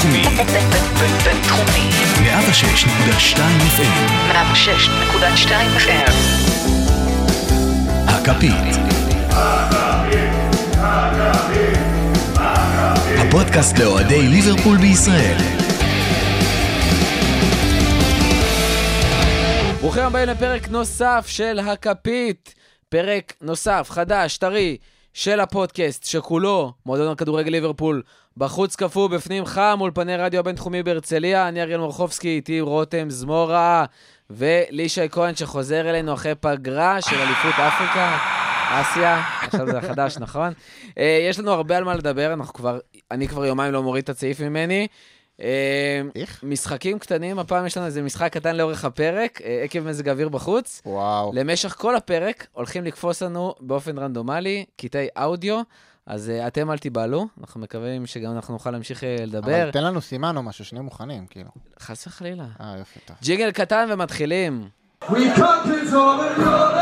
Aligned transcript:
בינתחומי. 0.00 0.22
בינתחומי. 1.24 1.90
106.2 2.16 3.38
FM. 3.76 4.10
106.2 4.32 5.50
FM. 5.78 6.12
הכפית. 8.08 8.76
הפודקאסט 13.18 13.78
לאוהדי 13.78 14.22
ליברפול 14.22 14.78
בישראל. 14.78 15.36
ברוכים 19.80 20.02
הבאים 20.02 20.28
לפרק 20.28 20.68
נוסף 20.68 21.26
של 21.28 21.58
הכפית. 21.58 22.54
פרק 22.88 23.32
נוסף, 23.40 23.88
חדש, 23.90 24.38
טרי, 24.38 24.76
של 25.14 25.40
הפודקאסט, 25.40 26.04
שכולו 26.04 26.72
מועדון 26.86 27.12
הכדורגל 27.12 27.50
ליברפול, 27.50 28.02
בחוץ 28.36 28.76
קפוא, 28.76 29.08
בפנים 29.08 29.44
חם, 29.44 29.78
אולפני 29.80 30.16
רדיו 30.16 30.40
הבינתחומי 30.40 30.82
בהרצליה. 30.82 31.48
אני 31.48 31.62
אריאל 31.62 31.80
מורחובסקי, 31.80 32.28
איתי 32.28 32.60
רותם 32.60 33.10
זמורה 33.10 33.84
ולישי 34.30 35.08
כהן, 35.10 35.34
שחוזר 35.34 35.90
אלינו 35.90 36.14
אחרי 36.14 36.34
פגרה 36.34 37.02
של 37.02 37.16
אליפות 37.16 37.54
אפריקה. 37.54 38.18
אסיה, 38.72 39.22
עכשיו 39.42 39.66
זה 39.66 39.78
החדש, 39.78 40.18
נכון? 40.18 40.52
אה, 40.98 41.26
יש 41.28 41.38
לנו 41.38 41.50
הרבה 41.50 41.76
על 41.76 41.84
מה 41.84 41.94
לדבר, 41.94 42.32
אנחנו 42.32 42.54
כבר, 42.54 42.78
אני 43.10 43.28
כבר 43.28 43.46
יומיים 43.46 43.72
לא 43.72 43.82
מוריד 43.82 44.02
את 44.02 44.08
הצעיף 44.08 44.40
ממני. 44.40 44.86
אה, 45.40 46.00
איך? 46.16 46.44
משחקים 46.44 46.98
קטנים, 46.98 47.38
הפעם 47.38 47.66
יש 47.66 47.76
לנו 47.76 47.86
איזה 47.86 48.02
משחק 48.02 48.32
קטן 48.32 48.56
לאורך 48.56 48.84
הפרק, 48.84 49.40
אה, 49.44 49.62
עקב 49.64 49.80
מזג 49.80 50.08
אוויר 50.08 50.28
בחוץ. 50.28 50.82
וואו. 50.86 51.32
למשך 51.34 51.74
כל 51.78 51.96
הפרק 51.96 52.46
הולכים 52.52 52.84
לקפוץ 52.84 53.22
לנו 53.22 53.54
באופן 53.60 53.98
רנדומלי 53.98 54.64
קטעי 54.76 55.08
אודיו, 55.16 55.62
אז 56.10 56.28
uh, 56.28 56.46
אתם 56.46 56.70
אל 56.70 56.78
תיבהלו, 56.78 57.26
אנחנו 57.40 57.60
מקווים 57.60 58.06
שגם 58.06 58.32
אנחנו 58.32 58.54
נוכל 58.54 58.70
להמשיך 58.70 59.00
uh, 59.02 59.06
לדבר. 59.22 59.62
אבל 59.62 59.70
תן 59.70 59.84
לנו 59.84 60.00
סימן 60.00 60.36
או 60.36 60.42
משהו, 60.42 60.64
שנהיה 60.64 60.82
מוכנים, 60.82 61.26
כאילו. 61.26 61.50
חס 61.80 62.06
וחלילה. 62.06 62.44
אה, 62.60 62.74
יופי, 62.78 63.00
טוב. 63.04 63.16
ג'יגל 63.22 63.50
קטן 63.50 63.88
ומתחילים. 63.92 64.68
We 65.04 65.14
countries 65.36 65.92
all 65.92 66.20
in 66.20 66.40
your 66.42 66.80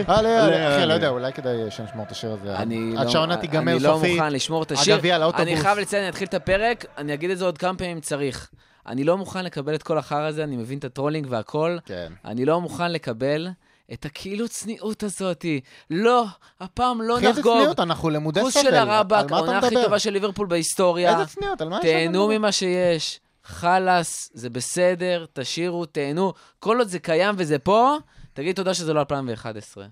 עלה, 0.07 0.45
עלה. 0.45 0.77
אחי, 0.77 0.87
לא 0.87 0.93
יודע, 0.93 1.09
אולי 1.09 1.33
כדאי 1.33 1.71
שנשמור 1.71 2.05
את 2.07 2.11
השיר 2.11 2.31
הזה. 2.33 2.57
אני 2.57 2.95
עד 2.99 3.05
לא- 3.07 3.11
שהעונה 3.13 3.37
תיגמר 3.37 3.73
אני 3.73 3.83
לא 3.83 3.93
סופית. 3.97 4.15
מוכן 4.19 4.33
לשמור 4.33 4.63
את 4.63 4.73
השיר. 4.73 4.95
הגביע 4.95 5.19
לאוטובוס. 5.19 5.47
אני 5.49 5.57
חייב 5.57 5.79
לציין, 5.79 6.03
אני 6.03 6.11
אתחיל 6.11 6.29
את 6.29 6.35
הפרק, 6.35 6.85
אני 6.99 7.15
אגיד 7.15 7.31
את 7.31 7.39
זה 7.39 7.45
עוד 7.45 7.59
כמה 7.59 7.79
פעמים 7.79 8.01
צריך. 8.01 8.51
אני 8.87 9.05
לא 9.05 9.17
מוכן 9.19 9.45
לקבל 9.45 9.75
את 9.75 9.83
כל 9.83 9.99
החרא 9.99 10.27
הזה, 10.27 10.45
אני 10.45 10.57
מבין 10.57 10.79
את 10.79 10.85
הטרולינג 10.85 11.27
והכל. 11.31 11.77
כן. 11.87 12.13
אני 12.25 12.45
לא 12.45 12.61
מוכן 12.61 12.93
לקבל 12.93 13.49
את 13.93 14.05
הכאילו 14.05 14.49
צניעות 14.49 15.03
הזאתי. 15.03 15.61
לא, 15.91 16.25
הפעם 16.61 17.03
לא 17.03 17.17
אחי, 17.19 17.27
איזה 17.27 17.41
נחגוג. 17.41 17.59
צניעות, 17.59 17.81
אנחנו 17.81 18.11
למודי 18.11 18.41
כוס 18.41 18.55
סבל. 18.55 18.63
של 18.63 18.75
על 18.75 18.89
הרבאק, 18.91 19.33
העונה 19.33 19.59
הכי? 19.59 19.75
טובה 19.85 19.99
של 19.99 20.11
ליברפול 20.11 20.47
בהיסטוריה. 20.47 21.13
איזה 21.13 21.27
צניעות, 21.27 21.61
על 21.61 21.69
מה 21.69 21.79
יש 21.79 21.85
לנו 21.85 22.13
תהנו? 22.13 22.29
ממה 22.29 22.53
שיש. 22.53 23.21
חלאס, 23.45 24.31
זה 24.35 24.51
בסדר, 24.51 25.25
תשאירו, 25.33 25.87
תהנו. 25.87 26.33
כל 26.59 26.79
עוד 26.79 26.89
זה 26.89 26.99
קיים 26.99 27.35
וזה 27.39 27.59
פה, 27.59 27.97
תגיד 28.33 28.57
תודה 28.57 28.75
שזה 28.75 28.93
לא 28.93 29.01
2011. 29.01 29.87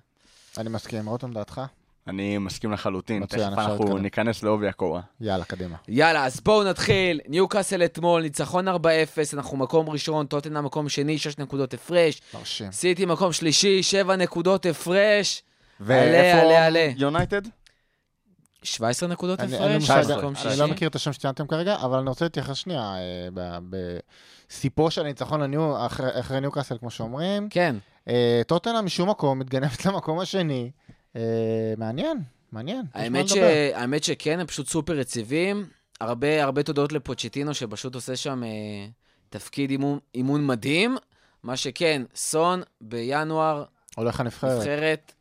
אני 0.58 0.68
מסכים, 0.68 1.08
רותם 1.08 1.32
דעתך? 1.32 1.60
אני 2.08 2.38
מסכים 2.38 2.72
לחלוטין, 2.72 3.22
מצוין, 3.22 3.42
תכף 3.42 3.58
אפשר 3.58 3.70
אנחנו 3.70 3.84
להתקדם. 3.84 4.02
ניכנס 4.02 4.42
לעובי 4.42 4.68
הקורה. 4.68 5.00
יאללה, 5.20 5.44
קדימה. 5.44 5.76
יאללה, 5.88 6.24
אז 6.24 6.40
בואו 6.40 6.64
נתחיל. 6.64 7.20
ניוקאסל 7.28 7.84
אתמול, 7.84 8.22
ניצחון 8.22 8.68
4-0, 8.68 8.72
אנחנו 9.32 9.56
מקום 9.56 9.90
ראשון, 9.90 10.26
טוטנאם 10.26 10.64
מקום 10.64 10.88
שני, 10.88 11.18
6 11.18 11.38
נקודות 11.38 11.74
הפרש. 11.74 12.20
מרשים. 12.34 12.72
סיטי 12.72 13.06
מקום 13.06 13.32
שלישי, 13.32 13.82
7 13.82 14.16
נקודות 14.16 14.66
הפרש. 14.66 15.42
ואיפה 15.80 16.40
עלה, 16.40 16.66
עלה. 16.66 16.92
יונייטד? 16.96 17.42
17 18.62 19.08
נקודות 19.08 19.40
הפרש, 19.40 19.90
אני 20.46 20.58
לא. 20.58 20.66
מכיר 20.66 20.88
את 20.88 20.94
השם 20.94 21.12
שציינתם 21.12 21.46
כרגע, 21.46 21.76
אבל 21.76 21.98
אני 21.98 22.08
רוצה 22.08 22.24
להתייחס 22.24 22.56
שנייה 22.56 22.80
אה, 22.96 23.28
ב- 23.34 23.58
בסיפו 24.50 24.90
של 24.90 25.00
הניצחון 25.00 25.54
אחרי- 25.76 26.40
ניוקאסל, 26.40 26.78
כמו 26.78 26.90
שאומרים. 26.90 27.48
כן. 27.50 27.76
אה, 28.08 28.42
טוטנאם 28.46 28.84
משום 28.84 29.10
מקום 29.10 29.38
מתגנבת 29.38 29.84
למקום 29.86 30.18
השני. 30.20 30.70
אה, 31.16 31.20
מעניין, 31.76 32.18
מעניין. 32.52 32.82
האמת, 32.94 34.04
שכן, 34.04 34.40
הם 34.40 34.46
פשוט 34.46 34.68
סופר 34.68 34.98
יציבים. 34.98 35.66
הרבה, 36.00 36.42
הרבה 36.44 36.62
תודות 36.62 36.92
לפוצ'טינו, 36.92 37.54
שפשוט 37.54 37.94
עושה 37.94 38.16
שם 38.16 38.42
תפקיד 39.28 39.70
אימון, 40.14 40.46
מדהים. 40.46 40.96
מה 41.42 41.56
שכן, 41.56 42.02
סון 42.14 42.62
בינואר, 42.80 43.64
הולך 43.96 44.20
הנבחרת. 44.20 44.58
נבחרת 44.58 45.12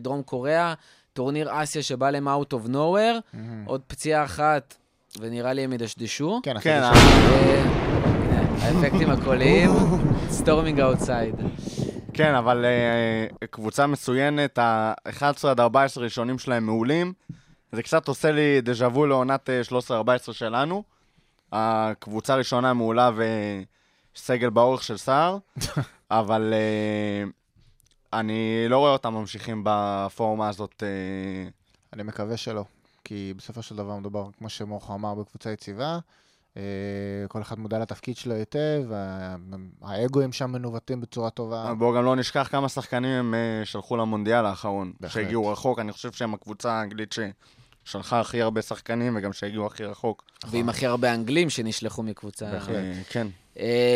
דרום 0.00 0.22
קוריאה, 0.22 0.74
טורניר 1.16 1.62
אסיה 1.62 1.82
שבא 1.82 2.10
להם 2.10 2.28
out 2.28 2.52
of 2.52 2.68
nowhere, 2.68 3.20
מהמם. 3.32 3.64
עוד 3.66 3.80
פציעה 3.86 4.24
אחת, 4.24 4.76
ונראה 5.20 5.52
לי 5.52 5.64
הם 5.64 5.72
ידשדשו. 5.72 6.40
כן, 6.42 6.60
כן, 6.60 6.82
אחי, 6.82 6.98
אה, 6.98 7.62
האפקטים 8.60 9.10
הקוליים, 9.10 9.70
storming 10.38 10.80
outside. 10.80 11.34
כן, 12.14 12.34
אבל 12.34 12.64
אה, 12.64 13.46
קבוצה 13.50 13.86
מצוינת, 13.86 14.58
ה-11 14.58 15.48
עד 15.48 15.60
14 15.60 16.04
ראשונים 16.04 16.38
שלהם 16.38 16.66
מעולים. 16.66 17.12
זה 17.72 17.82
קצת 17.82 18.08
עושה 18.08 18.30
לי 18.32 18.60
דז'ה 18.60 18.88
וו 18.88 19.06
לעונת 19.06 19.50
אה, 19.50 19.60
13-14 20.28 20.32
שלנו. 20.32 20.82
הקבוצה 21.52 22.34
הראשונה 22.34 22.74
מעולה 22.74 23.10
וסגל 24.14 24.50
באורך 24.50 24.82
של 24.82 24.96
סער, 24.96 25.38
אבל 26.10 26.54
אה, 26.54 27.30
אני 28.12 28.66
לא 28.68 28.78
רואה 28.78 28.92
אותם 28.92 29.14
ממשיכים 29.14 29.62
בפורמה 29.64 30.48
הזאת. 30.48 30.82
אה, 30.82 31.48
אני 31.92 32.02
מקווה 32.02 32.36
שלא. 32.36 32.64
כי 33.04 33.34
בסופו 33.36 33.62
של 33.62 33.76
דבר 33.76 33.96
מדובר, 33.96 34.28
כמו 34.38 34.48
שמורכו 34.48 34.94
אמר, 34.94 35.14
בקבוצה 35.14 35.52
יציבה. 35.52 35.98
אה, 36.56 36.62
כל 37.28 37.42
אחד 37.42 37.58
מודע 37.58 37.78
לתפקיד 37.78 38.16
שלו 38.16 38.34
היטב, 38.34 38.82
האגואים 39.82 40.32
שם 40.32 40.52
מנווטים 40.52 41.00
בצורה 41.00 41.30
טובה. 41.30 41.74
בואו 41.74 41.94
גם 41.94 42.04
לא 42.04 42.16
נשכח 42.16 42.48
כמה 42.50 42.68
שחקנים 42.68 43.10
הם 43.10 43.34
אה, 43.34 43.64
שלחו 43.64 43.96
למונדיאל 43.96 44.46
האחרון, 44.46 44.92
בהחלט. 45.00 45.22
שהגיעו 45.22 45.48
רחוק, 45.48 45.78
אני 45.78 45.92
חושב 45.92 46.12
שהם 46.12 46.34
הקבוצה 46.34 46.72
האנגלית 46.72 47.14
ששלחה 47.84 48.20
הכי 48.20 48.42
הרבה 48.42 48.62
שחקנים 48.62 49.16
וגם 49.16 49.32
שהגיעו 49.32 49.66
הכי 49.66 49.84
רחוק. 49.84 50.24
ועם 50.50 50.68
הכי 50.68 50.86
הרבה 50.86 51.14
אנגלים 51.14 51.50
שנשלחו 51.50 52.02
מקבוצה. 52.02 52.50
בהחלט. 52.50 52.84
כן. 53.08 53.26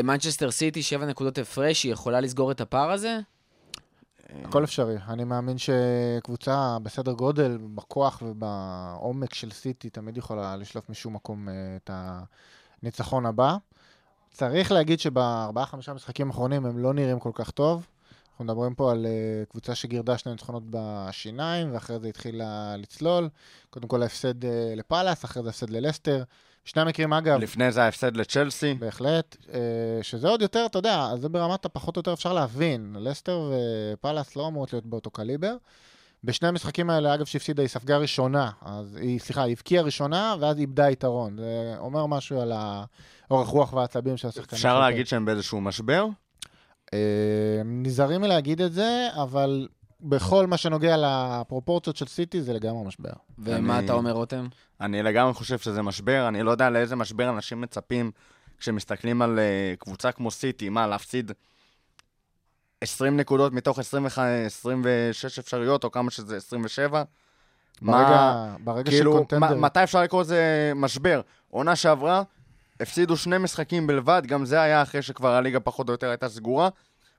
מנצ'סטר 0.05 0.51
סיטי, 0.51 0.83
7 0.83 1.07
נקודות 1.07 1.39
הפרש, 1.39 1.83
היא 1.83 1.93
יכולה 1.93 2.21
לסגור 2.21 2.51
את 2.51 2.61
הפער 2.61 2.91
הזה? 2.91 3.19
הכל 4.45 4.65
אפשרי. 4.65 4.97
אני 5.09 5.25
מאמין 5.25 5.57
שקבוצה 5.59 6.79
בסדר 6.83 7.13
גודל, 7.13 7.59
בכוח 7.75 8.23
ובעומק 8.27 9.35
של 9.35 9.51
סיטי, 9.51 9.91
תמיד 9.91 10.17
יכולה 10.17 10.57
לשלוף 10.57 10.91
משום 10.91 11.15
מקום 11.15 11.49
אה, 11.49 11.55
את 11.77 11.91
הניצחון 12.83 13.27
הבא. 13.27 13.57
צריך 14.33 14.73
להגיד 14.73 15.01
שבארבעה-חמישה 15.01 15.93
משחקים 15.93 16.27
האחרונים 16.27 16.67
הם 16.67 16.79
לא 16.79 16.95
נראים 16.95 17.19
כל 17.19 17.31
כך 17.35 17.51
טוב. 17.51 17.87
אנחנו 18.31 18.45
מדברים 18.45 18.75
פה 18.75 18.93
על 18.93 19.07
אה, 19.07 19.45
קבוצה 19.49 19.75
שגירדה 19.75 20.19
שני 20.19 20.33
ניצחונות 20.33 20.63
בשיניים, 20.71 21.75
ואחרי 21.75 21.99
זה 21.99 22.09
התחילה 22.09 22.77
לצלול. 22.77 23.29
קודם 23.71 23.89
כל 23.89 24.03
ההפסד 24.03 24.45
אה, 24.45 24.73
לפאלאס, 24.77 25.25
אחרי 25.25 25.43
זה 25.43 25.49
הפסד 25.49 25.71
ללסטר. 25.71 26.23
שני 26.65 26.83
המקרים, 26.83 27.13
אגב, 27.13 27.39
לפני 27.41 27.73
זה 27.73 27.83
ההפסד 27.83 28.17
לצ'לסי. 28.17 28.75
בהחלט, 28.75 29.37
אה, 29.53 29.59
שזה 30.03 30.29
עוד 30.29 30.43
יותר, 30.43 30.67
אתה 30.67 30.79
יודע, 30.79 31.09
זה 31.17 31.29
ברמת 31.29 31.65
הפחות 31.65 31.97
או 31.97 32.01
יותר 32.01 32.13
אפשר 32.13 32.33
להבין. 32.33 32.97
לסטר 32.99 33.53
ופאלאס 33.95 34.37
לא 34.37 34.49
אמורות 34.49 34.73
להיות 34.73 34.87
באותו 34.87 35.11
קליבר. 35.11 35.57
בשני 36.25 36.49
המשחקים 36.49 36.91
האלה, 36.91 37.15
אגב, 37.15 37.25
שהפסידה, 37.25 37.63
היא 37.63 37.69
ספגה 37.69 37.97
ראשונה, 37.97 38.51
אז 38.63 38.97
היא, 38.97 39.19
סליחה, 39.19 39.43
היא 39.43 39.53
הבקיעה 39.53 39.85
ראשונה, 39.85 40.37
ואז 40.41 40.59
איבדה 40.59 40.91
יתרון. 40.91 41.37
זה 41.37 41.75
אומר 41.79 42.07
משהו 42.07 42.41
על 42.41 42.53
האורך 42.53 43.49
רוח 43.49 43.73
והעצבים 43.73 44.17
של 44.17 44.29
השחקנים. 44.29 44.57
אפשר. 44.57 44.81
להגיד 44.81 45.07
שהם 45.07 45.25
באיזשהו 45.25 45.61
משבר? 45.61 46.07
אה, 46.95 47.63
נזהרים 47.65 48.21
מלהגיד 48.21 48.61
את 48.61 48.73
זה, 48.73 49.09
אבל 49.23 49.69
בכל 50.03 50.47
מה 50.47 50.57
שנוגע 50.57 50.97
לפרופורציות 50.97 51.97
של 51.97 52.07
סיטי, 52.07 52.43
זה 52.43 52.53
לגמרי 52.53 52.85
משבר. 52.87 53.11
ומה 53.39 53.79
אני- 53.79 53.85
אתה 53.85 53.93
אומר, 53.93 54.13
רותם? 54.13 54.47
אני 54.81 55.03
לגמרי 55.03 55.35
חושב 55.35 55.59
שזה 55.59 55.83
משבר, 55.83 56.29
אני 56.29 56.43
לא 56.43 56.51
יודע 56.51 56.71
לאיזה 56.71 56.97
משבר 56.97 57.29
אנשים 57.31 57.61
מצפים 57.61 58.11
כשמסתכלים 58.59 59.23
על 59.23 59.39
אה, 59.39 59.75
קבוצה 59.79 60.13
כמו 60.13 60.31
סיטי, 60.31 60.69
מה, 60.69 60.87
להפסיד 60.87 61.33
20 62.81 63.17
נקודות 63.17 63.53
מתוך 63.53 63.79
25, 63.79 64.19
26 64.47 65.39
אפשריות, 65.39 65.85
או 65.85 65.91
כמה 65.91 66.11
שזה 66.11 66.37
27? 66.37 67.03
ברגע, 67.83 68.45
ברגע 68.65 68.91
כאילו, 68.91 69.13
שקונטנדר... 69.13 69.41
מה- 69.57 69.67
מתי 69.67 69.83
אפשר 69.83 70.03
לקרוא 70.03 70.21
לזה 70.21 70.73
משבר? 70.77 71.21
עונה 71.49 71.77
שעברה, 71.77 72.23
הפסידו 72.81 73.17
שני 73.17 73.39
משחקים 73.39 73.87
בלבד, 73.87 74.23
גם 74.27 74.45
זה 74.45 74.61
היה 74.61 74.83
אחרי 74.83 75.03
שכבר 75.03 75.29
הליגה 75.35 75.61
פחות 75.61 75.89
או 75.89 75.95
יותר 75.95 76.09
הייתה 76.09 76.29
סגורה, 76.29 76.69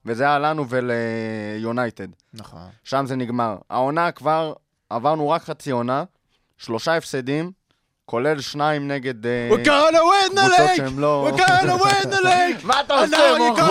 וזה 0.05 0.23
היה 0.23 0.39
לנו 0.39 0.65
וליונייטד. 0.69 2.07
נכון. 2.33 2.59
שם 2.83 3.05
זה 3.05 3.15
נגמר. 3.15 3.55
העונה 3.69 4.11
כבר, 4.11 4.53
עברנו 4.89 5.29
רק 5.29 5.43
חצי 5.43 5.71
עונה, 5.71 6.03
שלושה 6.57 6.97
הפסדים, 6.97 7.51
כולל 8.05 8.41
שניים 8.41 8.87
נגד 8.87 9.25
אה, 9.25 9.49
קבוצות 10.47 10.75
שהם 10.75 10.99
לא... 10.99 11.29
מה 12.63 12.81
אתה 12.81 12.93
עושה, 12.93 13.17
מוחו? 13.37 13.61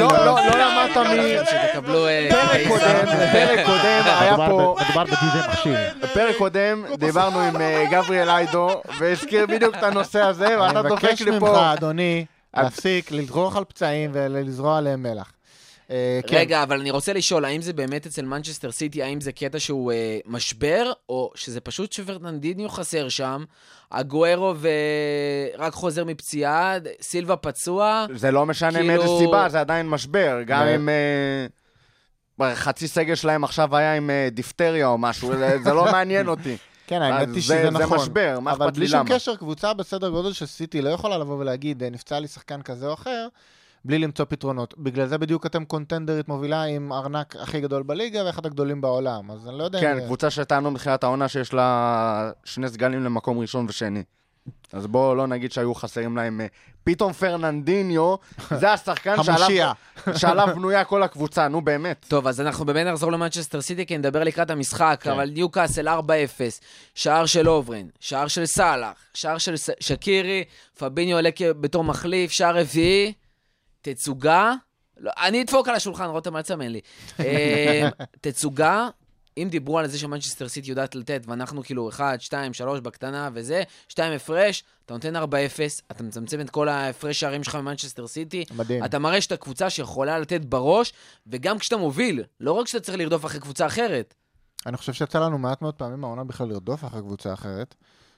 לא, 0.00 0.24
לא, 0.24 0.24
לא 0.24 0.58
למדת 0.58 0.96
מ... 0.96 1.44
שתקבלו... 1.46 2.06
אה, 2.06 2.28
פרק 2.30 2.68
קודם, 2.68 3.06
פרק 3.32 3.66
קודם 3.66 4.02
היה 4.20 4.36
פה... 4.36 4.76
מדובר 4.80 5.04
בדידי 5.04 5.48
מכשיר. 5.48 5.76
בפרק 6.02 6.36
קודם 6.36 6.84
דיברנו 6.98 7.40
עם 7.40 7.60
אה, 7.60 7.84
גבריאל 7.90 8.28
איידו, 8.28 8.82
והזכיר 8.98 9.46
בדיוק 9.46 9.76
את 9.76 9.82
הנושא 9.82 10.20
הזה, 10.20 10.60
ואתה 10.60 10.80
אני 10.80 10.88
דופק 10.88 11.04
מבקש 11.04 11.22
לי 11.22 11.30
ממך, 11.30 11.40
פה... 11.40 11.72
אדוני, 11.72 12.24
להפסיק 12.56 13.12
לדרוך 13.12 13.56
על 13.56 13.64
פצעים 13.64 14.10
ולזרוע 14.14 14.78
עליהם 14.78 15.02
מלח. 15.02 15.32
אה, 15.90 16.20
כן. 16.26 16.36
רגע, 16.36 16.62
אבל 16.62 16.80
אני 16.80 16.90
רוצה 16.90 17.12
לשאול, 17.12 17.44
האם 17.44 17.62
זה 17.62 17.72
באמת 17.72 18.06
אצל 18.06 18.22
מנצ'סטר 18.24 18.70
סיטי, 18.70 19.02
האם 19.02 19.20
זה 19.20 19.32
קטע 19.32 19.58
שהוא 19.58 19.92
אה, 19.92 20.18
משבר, 20.26 20.92
או 21.08 21.32
שזה 21.34 21.60
פשוט 21.60 21.92
שפרננדיניו 21.92 22.68
חסר 22.68 23.08
שם, 23.08 23.44
הגוארו 23.92 24.54
ורק 24.60 25.72
חוזר 25.72 26.04
מפציעה, 26.04 26.74
סילבה 27.00 27.36
פצוע, 27.36 28.06
זה 28.14 28.30
לא 28.30 28.46
משנה 28.46 28.72
כאילו- 28.72 28.86
מאיזה 28.86 29.06
סיבה, 29.18 29.48
זה 29.48 29.60
עדיין 29.60 29.88
משבר. 29.88 30.38
גם 30.46 30.66
אם... 30.66 30.88
אה, 30.88 32.54
חצי 32.54 32.88
סגל 32.88 33.14
שלהם 33.14 33.44
עכשיו 33.44 33.76
היה 33.76 33.94
עם 33.96 34.10
אה, 34.10 34.28
דיפטריה 34.32 34.86
או 34.86 34.98
משהו, 34.98 35.36
זה- 35.36 35.56
זה 35.64 35.72
לא 35.72 35.84
מעניין 35.92 36.28
אותי. 36.28 36.56
כן, 36.86 37.02
האמת 37.02 37.26
היא 37.28 37.34
זה- 37.34 37.40
שזה 37.42 37.62
זה 37.62 37.70
נכון. 37.70 37.98
משבר, 37.98 38.38
מה 38.40 38.52
אבל 38.52 38.64
אכפת 38.66 38.76
בלי 38.76 38.84
לי 38.86 38.90
שום 38.90 39.00
למה? 39.00 39.08
קשר, 39.14 39.36
קבוצה 39.36 39.72
בסדר 39.74 40.08
גודל 40.08 40.32
של 40.32 40.46
סיטי 40.46 40.82
לא 40.82 40.88
יכולה 40.88 41.18
לבוא 41.18 41.38
ולהגיד, 41.38 41.82
"אה, 41.82 41.90
נפצע 41.90 42.20
לי 42.20 42.28
שחקן 42.28 42.62
כזה 42.62 42.86
או 42.86 42.94
אחר, 42.94 43.28
בלי 43.84 43.98
למצוא 43.98 44.24
פתרונות. 44.24 44.74
בגלל 44.78 45.06
זה 45.06 45.18
בדיוק 45.18 45.46
אתם 45.46 45.64
קונטנדרית 45.64 46.28
מובילה 46.28 46.62
עם 46.62 46.92
ארנק 46.92 47.36
הכי 47.36 47.60
גדול 47.60 47.82
בליגה 47.82 48.24
ואחד 48.24 48.46
הגדולים 48.46 48.80
בעולם. 48.80 49.30
אז 49.30 49.48
אני 49.48 49.58
לא 49.58 49.64
יודע... 49.64 49.80
כן, 49.80 49.98
אם- 49.98 50.04
קבוצה 50.04 50.30
שטענו 50.30 50.70
מתחילת 50.70 51.04
העונה 51.04 51.28
שיש 51.28 51.52
לה 51.54 52.30
שני 52.44 52.68
סגלים 52.68 53.04
למקום 53.04 53.38
ראשון 53.38 53.66
ושני. 53.68 54.02
אז 54.72 54.86
בואו 54.86 55.14
לא 55.14 55.26
נגיד 55.26 55.52
שהיו 55.52 55.74
חסרים 55.74 56.16
להם... 56.16 56.40
אה, 56.40 56.46
פתאום 56.84 57.12
פרננדיניו, 57.12 58.14
זה 58.60 58.72
השחקן 58.72 59.16
שעליו- 60.16 60.48
בנויה 60.54 60.84
כל 60.84 61.02
הקבוצה, 61.02 61.48
נו 61.48 61.60
באמת. 61.62 62.06
טוב, 62.08 62.26
אז 62.26 62.40
אנחנו 62.40 62.64
באמת 62.64 62.86
נחזור 62.86 63.12
למנצ'סטר 63.12 63.60
סיטי, 63.60 63.86
כי 63.86 63.98
נדבר 63.98 64.24
לקראת 64.24 64.50
המשחק, 64.50 65.00
כן. 65.02 65.10
אבל 65.10 65.30
ניו 65.30 65.48
קאסל 65.50 65.88
4-0, 65.88 65.90
שער 66.94 67.26
של 67.26 67.48
לוברן, 67.48 67.86
שער 68.00 68.26
של 68.28 68.46
סאלח, 68.46 68.92
שער 69.14 69.38
של 69.38 69.54
שקירי, 69.80 70.44
פביניו 70.78 71.16
עולה 71.16 71.30
בתור 71.40 71.84
מחליף, 71.84 72.30
שער 72.30 72.58
רביעי, 72.58 73.12
תצוגה, 73.82 74.54
לא, 75.00 75.10
אני 75.18 75.42
אדפוק 75.42 75.68
על 75.68 75.74
השולחן, 75.74 76.04
רותם, 76.04 76.36
אל 76.36 76.42
תסמן 76.42 76.68
לי. 76.68 76.80
אה, 77.20 77.88
תצוגה, 78.20 78.88
אם 79.36 79.48
דיברו 79.50 79.78
על 79.78 79.86
זה 79.86 79.98
שמנצ'סטר 79.98 80.48
סיטי 80.48 80.70
יודעת 80.70 80.94
לתת, 80.94 81.22
ואנחנו 81.26 81.62
כאילו 81.62 81.88
1, 81.88 82.20
2, 82.20 82.52
3 82.52 82.80
בקטנה 82.80 83.28
וזה, 83.34 83.62
2 83.88 84.12
הפרש, 84.12 84.64
אתה 84.86 84.94
נותן 84.94 85.16
4-0, 85.16 85.20
אתה 85.90 86.02
מצמצם 86.02 86.40
את 86.40 86.50
כל 86.50 86.68
ההפרש 86.68 87.20
שערים 87.20 87.44
שלך 87.44 87.54
ממנצ'סטר 87.54 88.06
סיטי, 88.06 88.44
מדהים. 88.56 88.84
אתה 88.84 88.98
מראה 88.98 89.20
שאתה 89.20 89.36
קבוצה 89.36 89.70
שיכולה 89.70 90.18
לתת 90.18 90.40
בראש, 90.44 90.92
וגם 91.26 91.58
כשאתה 91.58 91.76
מוביל, 91.76 92.24
לא 92.40 92.52
רק 92.52 92.66
שאתה 92.66 92.84
צריך 92.84 92.98
לרדוף 92.98 93.24
אחרי 93.24 93.40
קבוצה 93.40 93.66
אחרת. 93.66 94.14
אני 94.66 94.76
חושב 94.76 94.92
שיצא 94.92 95.18
לנו 95.20 95.38
מעט 95.38 95.62
מאוד 95.62 95.74
פעמים 95.74 96.04
העונה 96.04 96.24
בכלל 96.24 96.48
לרדוף 96.48 96.84
אחרי 96.84 97.00
קבוצה 97.00 97.32
אחרת. 97.32 97.74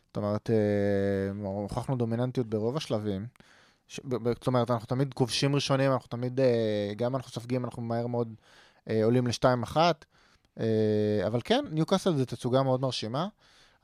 זאת 0.07 0.17
אומרת, 0.17 0.51
אה, 0.51 1.49
הוכחנו 1.49 1.97
דומיננטיות 1.97 2.47
ברוב 2.47 2.77
השלבים. 2.77 3.27
ש- 3.93 4.01
זאת 4.35 4.47
אומרת, 4.47 4.71
אנחנו 4.71 4.87
תמיד 4.87 5.15
כובשים 5.15 5.55
ראשונים, 5.55 5.93
אנחנו 5.93 6.09
תמיד, 6.09 6.41
אה, 6.41 6.93
גם 6.97 7.17
אנחנו 7.17 7.33
סופגים, 7.33 7.65
אנחנו 7.65 7.83
מהר 7.83 8.07
מאוד 8.07 8.35
אה, 8.91 9.05
עולים 9.05 9.27
ל-2-1. 9.27 9.77
אה, 10.61 10.65
אבל 11.27 11.41
כן, 11.45 11.65
ניוקאסל 11.71 12.17
זה 12.17 12.27
תצוגה 12.27 12.63
מאוד 12.63 12.81
מרשימה. 12.81 13.27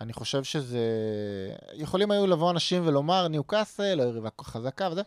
אני 0.01 0.13
חושב 0.13 0.45
שזה... 0.45 0.81
יכולים 1.75 2.11
היו 2.11 2.27
לבוא 2.27 2.51
אנשים 2.51 2.83
ולומר, 2.87 3.29
ניוקאסל, 3.29 4.01
יריבה 4.01 4.29
חזקה 4.41 4.89
וזה, 4.93 5.03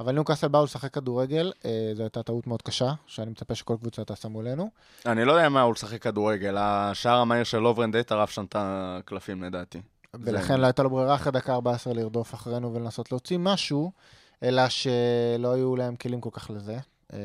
אבל 0.00 0.12
ניוקאסל 0.12 0.48
באו 0.48 0.64
לשחק 0.64 0.94
כדורגל, 0.94 1.52
אה, 1.64 1.92
זו 1.94 2.02
הייתה 2.02 2.22
טעות 2.22 2.46
מאוד 2.46 2.62
קשה, 2.62 2.92
שאני 3.06 3.30
מצפה 3.30 3.54
שכל 3.54 3.76
קבוצה 3.80 4.04
תעשה 4.04 4.28
מולנו. 4.28 4.70
אני 5.06 5.24
לא 5.24 5.32
יודע 5.32 5.48
מה 5.48 5.62
הוא 5.62 5.72
לשחק 5.72 6.02
כדורגל, 6.02 6.56
השער 6.58 7.18
המהיר 7.18 7.44
של 7.44 7.66
לוברן 7.66 7.90
די 7.90 8.02
טרף 8.02 8.30
שם 8.30 8.44
את 8.44 8.56
הקלפים 8.58 9.42
לדעתי. 9.42 9.80
ולכן 10.14 10.60
לא 10.60 10.66
הייתה 10.66 10.82
לו 10.82 10.90
ברירה 10.90 11.14
אחרי 11.14 11.32
דקה 11.32 11.54
14 11.54 11.94
לרדוף 11.94 12.34
אחרינו 12.34 12.74
ולנסות 12.74 13.12
להוציא 13.12 13.38
משהו, 13.38 13.92
אלא 14.44 14.68
שלא 14.68 15.52
היו 15.52 15.76
להם 15.76 15.96
כלים 15.96 16.20
כל 16.20 16.30
כך 16.32 16.50
לזה. 16.50 16.78
אה, 17.12 17.18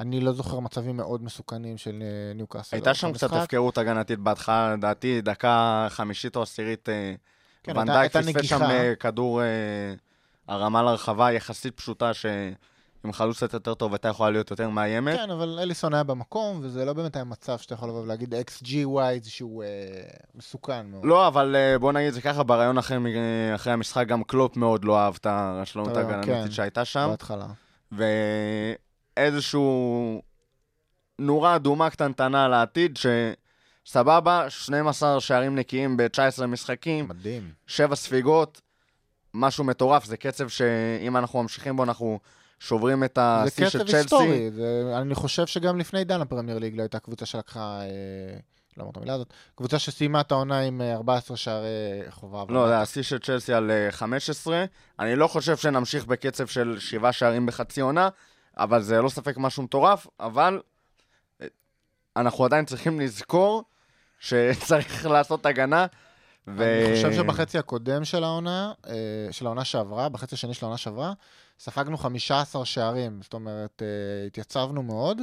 אני 0.00 0.20
לא 0.20 0.32
זוכר 0.32 0.60
מצבים 0.60 0.96
מאוד 0.96 1.22
מסוכנים 1.24 1.78
של 1.78 2.02
ניוקאסל. 2.34 2.76
הייתה 2.76 2.94
שם 2.94 3.12
קצת. 3.12 3.32
הפקרות 3.32 3.78
הגנתית 3.78 4.18
בהתחלה, 4.18 4.72
לדעתי, 4.76 5.20
דקה 5.20 5.86
חמישית 5.90 6.36
או 6.36 6.42
עשירית, 6.42 6.88
אה, 6.88 7.14
כן, 7.62 7.72
ון 7.72 7.88
הייתה- 7.88 7.92
דייק 8.00 8.16
הייתה 8.16 8.32
פספס 8.38 8.48
שם. 8.48 8.62
אה, 8.62 8.94
כדור 9.00 9.42
אה, 9.42 9.46
הרמה 10.48 10.82
לרחבה 10.82 11.32
יחסית 11.32 11.76
פשוטה, 11.76 12.10
שעם 13.04 13.12
חלוץ 13.12 13.36
קצת 13.36 13.54
יותר 13.54 13.74
טוב 13.74 13.92
הייתה 13.92 14.08
יכולה 14.08 14.30
להיות 14.30 14.50
יותר 14.50 14.68
מאיימת. 14.68 15.16
כן, 15.16 15.30
אבל 15.30 15.58
אליסון 15.62 15.94
היה 15.94 16.02
במקום, 16.02 16.60
וזה 16.62 16.84
לא 16.84 16.92
באמת 16.92 17.16
היה 17.16 17.24
מצב 17.24 17.58
שאתה 17.58 17.74
יכול 17.74 17.88
לבוא 17.88 18.02
ולהגיד 18.02 18.34
XGY 18.34 19.28
שהוא 19.28 19.64
אה, 19.64 19.68
מסוכן 20.34 20.86
מאוד. 20.86 21.04
לא, 21.04 21.28
אבל 21.28 21.56
אה, 21.56 21.78
בוא 21.78 21.92
נגיד 21.92 22.12
זה 22.12 22.20
ככה, 22.20 22.42
ברעיון 22.42 22.78
אחרי, 22.78 22.98
מ- 22.98 23.54
אחרי 23.54 23.72
המשחק 23.72 24.06
גם 24.06 24.24
קלופ 24.24 24.56
מאוד 24.56 24.84
לא 24.84 24.98
אהב 24.98 25.14
את 25.20 25.26
הרשלנות 25.26 25.96
אה, 25.96 26.02
ההגנתית 26.02 26.34
כן. 26.34 26.50
שהייתה 26.50 26.84
שם. 26.84 27.06
בהתחלה. 27.10 27.46
ואיזשהו 29.16 30.22
נורה 31.18 31.56
אדומה 31.56 31.90
קטנטנה 31.90 32.48
לעתיד, 32.48 32.98
שסבבה, 33.86 34.50
12 34.50 35.20
שערים 35.20 35.56
נקיים 35.56 35.96
ב-19 35.96 36.46
משחקים, 36.46 37.08
מדהים. 37.08 37.52
7 37.66 37.96
ספיגות, 37.96 38.60
משהו 39.34 39.64
מטורף, 39.64 40.04
זה 40.04 40.16
קצב 40.16 40.48
שאם 40.48 41.16
אנחנו 41.16 41.42
ממשיכים 41.42 41.76
בו, 41.76 41.84
אנחנו 41.84 42.18
שוברים 42.58 43.04
את 43.04 43.18
השיא 43.20 43.68
של 43.68 43.78
קצב 43.78 43.86
צ'לסי. 43.86 43.96
היסטורי. 43.96 44.50
זה, 44.50 44.94
אני 44.96 45.14
חושב 45.14 45.46
שגם 45.46 45.78
לפני 45.78 45.98
עידן 45.98 46.20
הפרמייר 46.20 46.58
ליג 46.58 46.76
לא 46.76 46.82
הייתה 46.82 46.98
קבוצה 46.98 47.26
שלקחה, 47.26 47.80
אה, 47.80 48.38
לא 48.76 48.82
אמרת 48.82 48.96
המילה 48.96 49.14
הזאת, 49.14 49.32
קבוצה 49.54 49.78
שסיימה 49.78 50.20
את 50.20 50.32
העונה 50.32 50.60
עם 50.60 50.80
אה, 50.80 50.94
14 50.94 51.36
שערי 51.36 51.68
חובה. 52.10 52.44
לא, 52.48 52.68
זה 52.68 52.78
השיא 52.78 53.02
של 53.02 53.18
צ'לסי 53.18 53.52
על 53.52 53.70
אה, 53.70 53.88
15. 53.90 54.64
אני 54.98 55.16
לא 55.16 55.26
חושב 55.26 55.56
שנמשיך 55.56 56.06
בקצב 56.06 56.46
של 56.46 56.76
7 56.78 57.12
שערים 57.12 57.46
בחצי 57.46 57.80
עונה, 57.80 58.08
אבל 58.56 58.82
זה 58.82 59.02
לא 59.02 59.08
ספק 59.08 59.36
משהו 59.36 59.62
מטורף, 59.62 60.06
אבל 60.20 60.60
אה, 61.40 61.46
אנחנו 62.16 62.44
עדיין 62.44 62.64
צריכים 62.64 63.00
לזכור 63.00 63.64
שצריך 64.20 65.06
לעשות 65.14 65.46
הגנה. 65.46 65.86
ו... 66.48 66.84
אני 66.86 66.94
חושב 66.94 67.12
שבחצי 67.12 67.58
הקודם 67.58 68.04
של 68.04 68.24
העונה, 68.24 68.72
אה, 68.86 69.28
של 69.30 69.46
העונה 69.46 69.64
שעברה, 69.64 70.08
בחצי 70.08 70.34
השני 70.34 70.54
של 70.54 70.64
העונה 70.64 70.76
שעברה, 70.76 71.12
ספגנו 71.58 71.96
15 71.96 72.64
שערים, 72.64 73.20
זאת 73.22 73.34
אומרת, 73.34 73.82
אה, 73.82 74.26
התייצבנו 74.26 74.82
מאוד. 74.82 75.20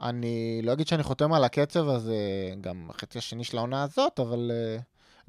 אני 0.00 0.60
לא 0.64 0.72
אגיד 0.72 0.86
שאני 0.86 1.02
חותם 1.02 1.32
על 1.32 1.44
הקצב 1.44 1.88
הזה 1.88 2.16
גם 2.60 2.88
בחצי 2.88 3.18
השני 3.18 3.44
של 3.44 3.58
העונה 3.58 3.82
הזאת, 3.82 4.20
אבל 4.20 4.50
אה, 4.54 4.80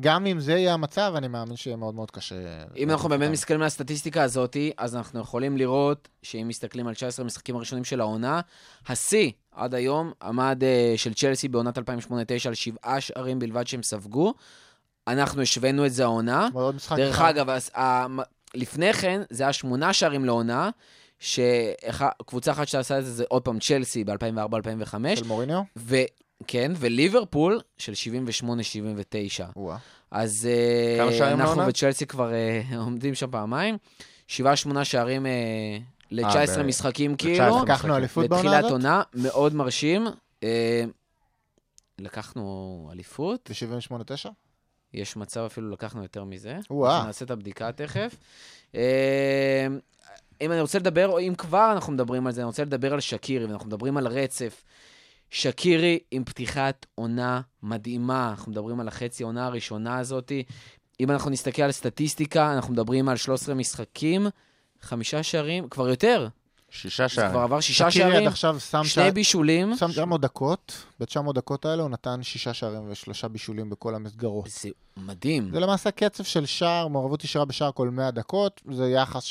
גם 0.01 0.25
אם 0.25 0.39
זה 0.39 0.51
יהיה 0.51 0.73
המצב, 0.73 1.13
אני 1.17 1.27
מאמין 1.27 1.55
שיהיה 1.55 1.77
מאוד 1.77 1.95
מאוד 1.95 2.11
קשה. 2.11 2.35
אם 2.77 2.89
אנחנו 2.89 3.09
באמת. 3.09 3.31
מסתכלים 3.31 3.61
על 3.61 3.67
הסטטיסטיקה 3.67 4.23
הזאת, 4.23 4.57
אז 4.77 4.95
אנחנו 4.95 5.19
יכולים 5.19 5.57
לראות 5.57 6.07
שאם 6.23 6.47
מסתכלים 6.47 6.87
על 6.87 6.93
19 6.93 7.23
המשחקים 7.23 7.55
הראשונים 7.55 7.83
של 7.83 8.01
העונה, 8.01 8.41
השיא 8.87 9.31
עד 9.51 9.73
היום 9.73 10.11
עמד 10.21 10.63
אה, 10.63 10.93
של 10.97 11.13
צ'לסי 11.13 11.47
בעונת 11.47 11.77
2008-2009 11.77 11.81
על 12.45 12.53
שבעה 12.53 13.01
שערים 13.01 13.39
בלבד 13.39 13.67
שהם 13.67 13.83
ספגו. 13.83 14.33
אנחנו 15.07 15.41
השווינו 15.41 15.85
את 15.85 15.93
זה 15.93 16.03
העונה. 16.03 16.47
דרך 16.95 17.15
אחד. 17.15 17.37
אגב, 17.37 17.49
לפני 18.53 18.93
כן 18.93 19.21
זה 19.29 19.43
היה 19.43 19.53
שמונה 19.53 19.93
שערים 19.93 20.25
לעונה, 20.25 20.69
שקבוצה 21.19 22.51
אחת 22.51 22.67
שעשה 22.67 22.99
את 22.99 23.05
זה 23.05 23.11
זה 23.11 23.23
עוד 23.27 23.41
פעם 23.41 23.59
צ'לסי 23.59 24.03
ב-2004-2005, 24.03 25.15
של 25.15 25.25
מוריניו? 25.27 25.61
וכן, 25.75 26.71
וליברפול 26.77 27.61
של 27.77 27.93
78-79. 28.43 28.45
וואה. 29.55 29.77
אז 30.11 30.49
אה, 31.21 31.33
אנחנו? 31.33 31.67
וצ'לסי 31.67 32.05
כבר 32.05 32.33
אה, 32.33 32.61
עומדים 32.85 33.15
שם 33.15 33.31
פעמיים. 33.31 33.77
שבעה, 34.27 34.55
שמונה 34.55 34.85
שערים 34.85 35.25
אה, 35.25 35.77
ל-19 36.11 36.59
ב- 36.59 36.61
משחקים 36.61 37.15
כאילו. 37.15 37.35
19 37.35 37.63
לקחנו 37.63 37.97
אליפות 37.97 38.27
בעונה 38.27 38.43
לתחילת 38.43 38.59
הזאת? 38.59 38.71
עונה, 38.71 39.01
מאוד 39.13 39.55
מרשים. 39.55 40.07
אה, 40.43 40.83
לקחנו 41.99 42.89
אליפות, 42.91 43.49
ב-78-9? 43.51 44.29
יש 44.93 45.17
מצב 45.17 45.39
אפילו 45.39 45.69
לקחנו 45.69 46.03
יותר 46.03 46.23
מזה. 46.23 46.59
וואה. 46.69 47.05
נעשה 47.05 47.25
את 47.25 47.31
הבדיקה 47.31 47.71
תכף. 47.71 48.17
אה, 48.75 49.67
אם 50.41 50.51
אני 50.51 50.61
רוצה 50.61 50.79
לדבר, 50.79 51.07
או 51.07 51.19
אם 51.19 51.33
כבר 51.37 51.71
אנחנו 51.73 51.93
מדברים 51.93 52.27
על 52.27 52.33
זה, 52.33 52.41
אני 52.41 52.45
רוצה 52.45 52.63
לדבר 52.63 52.93
על 52.93 52.99
שקירי, 52.99 53.45
ואנחנו 53.45 53.67
מדברים 53.67 53.97
על 53.97 54.07
רצף. 54.07 54.63
שקירי 55.29 55.99
עם 56.11 56.23
פתיחת 56.23 56.85
עונה 56.95 57.41
מדהימה, 57.63 58.29
אנחנו 58.29 58.51
מדברים 58.51 58.79
על 58.79 58.87
החצי 58.87 59.23
עונה 59.23 59.45
הראשונה 59.45 59.97
הזאת, 59.97 60.31
אם 60.99 61.11
אנחנו 61.11 61.29
נסתכל 61.29 61.61
על 61.61 61.71
סטטיסטיקה, 61.71 62.53
אנחנו 62.53 62.73
מדברים 62.73 63.09
על 63.09 63.17
13 63.17 63.55
משחקים, 63.55 64.27
חמישה 64.81 65.23
שערים, 65.23 65.69
כבר 65.69 65.89
יותר. 65.89 66.27
שישה 66.71 67.03
זה 67.03 67.09
שערים. 67.09 67.31
כבר 67.31 67.39
עבר 67.41 67.59
שישה 67.59 67.91
שקירי 67.91 68.05
עד 68.05 68.11
שערים, 68.11 68.27
עכשיו 68.27 68.59
שם 68.59 68.83
שני 68.83 69.03
שע- 69.05 69.11
בישולים. 69.11 69.75
שם 69.75 69.87
900 69.91 70.21
דקות, 70.21 70.83
ב-900 70.99 71.33
דקות 71.33 71.65
האלה 71.65 71.81
הוא 71.81 71.89
נתן 71.89 72.23
שישה 72.23 72.53
שערים 72.53 72.91
ושלושה 72.91 73.27
בישולים 73.27 73.69
בכל 73.69 73.95
המסגרות. 73.95 74.47
זה 74.49 74.69
מדהים. 74.97 75.49
זה 75.53 75.59
למעשה 75.59 75.91
קצב 75.91 76.23
של 76.23 76.45
שער, 76.45 76.87
מעורבות 76.87 77.23
ישירה 77.23 77.45
בשער 77.45 77.71
כל 77.71 77.89
100 77.89 78.11
דקות, 78.11 78.61
זה 78.71 78.89
יחס 78.89 79.23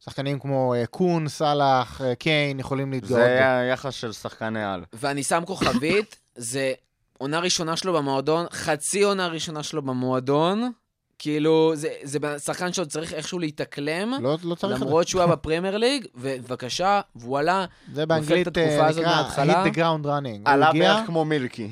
ששחקנים 0.00 0.38
כמו 0.38 0.74
אה, 0.74 0.86
קון, 0.86 1.28
סאלח, 1.28 2.00
אה, 2.00 2.14
קיין 2.14 2.60
יכולים 2.60 2.92
להתגאות 2.92 3.20
זה. 3.20 3.26
היה 3.26 3.64
יחס 3.72 3.94
של 3.94 4.12
שחקני 4.12 4.64
על. 4.64 4.84
ואני 4.92 5.22
שם 5.22 5.42
כוכבית, 5.46 6.18
זה 6.36 6.72
עונה 7.18 7.38
ראשונה 7.40 7.76
שלו 7.76 7.92
במועדון, 7.92 8.46
חצי 8.52 9.02
עונה 9.02 9.26
ראשונה 9.26 9.62
שלו 9.62 9.82
במועדון. 9.82 10.72
כאילו, 11.22 11.72
זה, 11.74 11.88
זה 12.02 12.18
שחקן 12.44 12.72
שעוד 12.72 12.88
צריך 12.88 13.12
איכשהו 13.12 13.38
להתאקלם, 13.38 14.12
לא, 14.22 14.36
לא 14.44 14.54
צריך 14.54 14.78
זה. 14.78 14.84
למרות 14.84 15.08
שהוא 15.08 15.22
היה 15.22 15.30
בפרמייר 15.32 15.76
ליג, 15.76 16.06
ובבקשה, 16.14 17.00
וואלה, 17.16 17.64
זה 17.94 18.06
באנגלית 18.06 18.48
את 18.48 18.56
התקופה 18.56 18.80
אה, 18.82 18.86
הזאת 18.86 19.02
נקרא 19.04 19.14
מההתחלה. 19.22 19.64
hit 19.64 19.68
the 19.68 19.74
ground 19.76 20.04
running. 20.06 20.40
עלה 20.44 20.68
הגיע- 20.68 20.94
בערך 20.94 21.06
כמו 21.06 21.24
מילקי. 21.24 21.70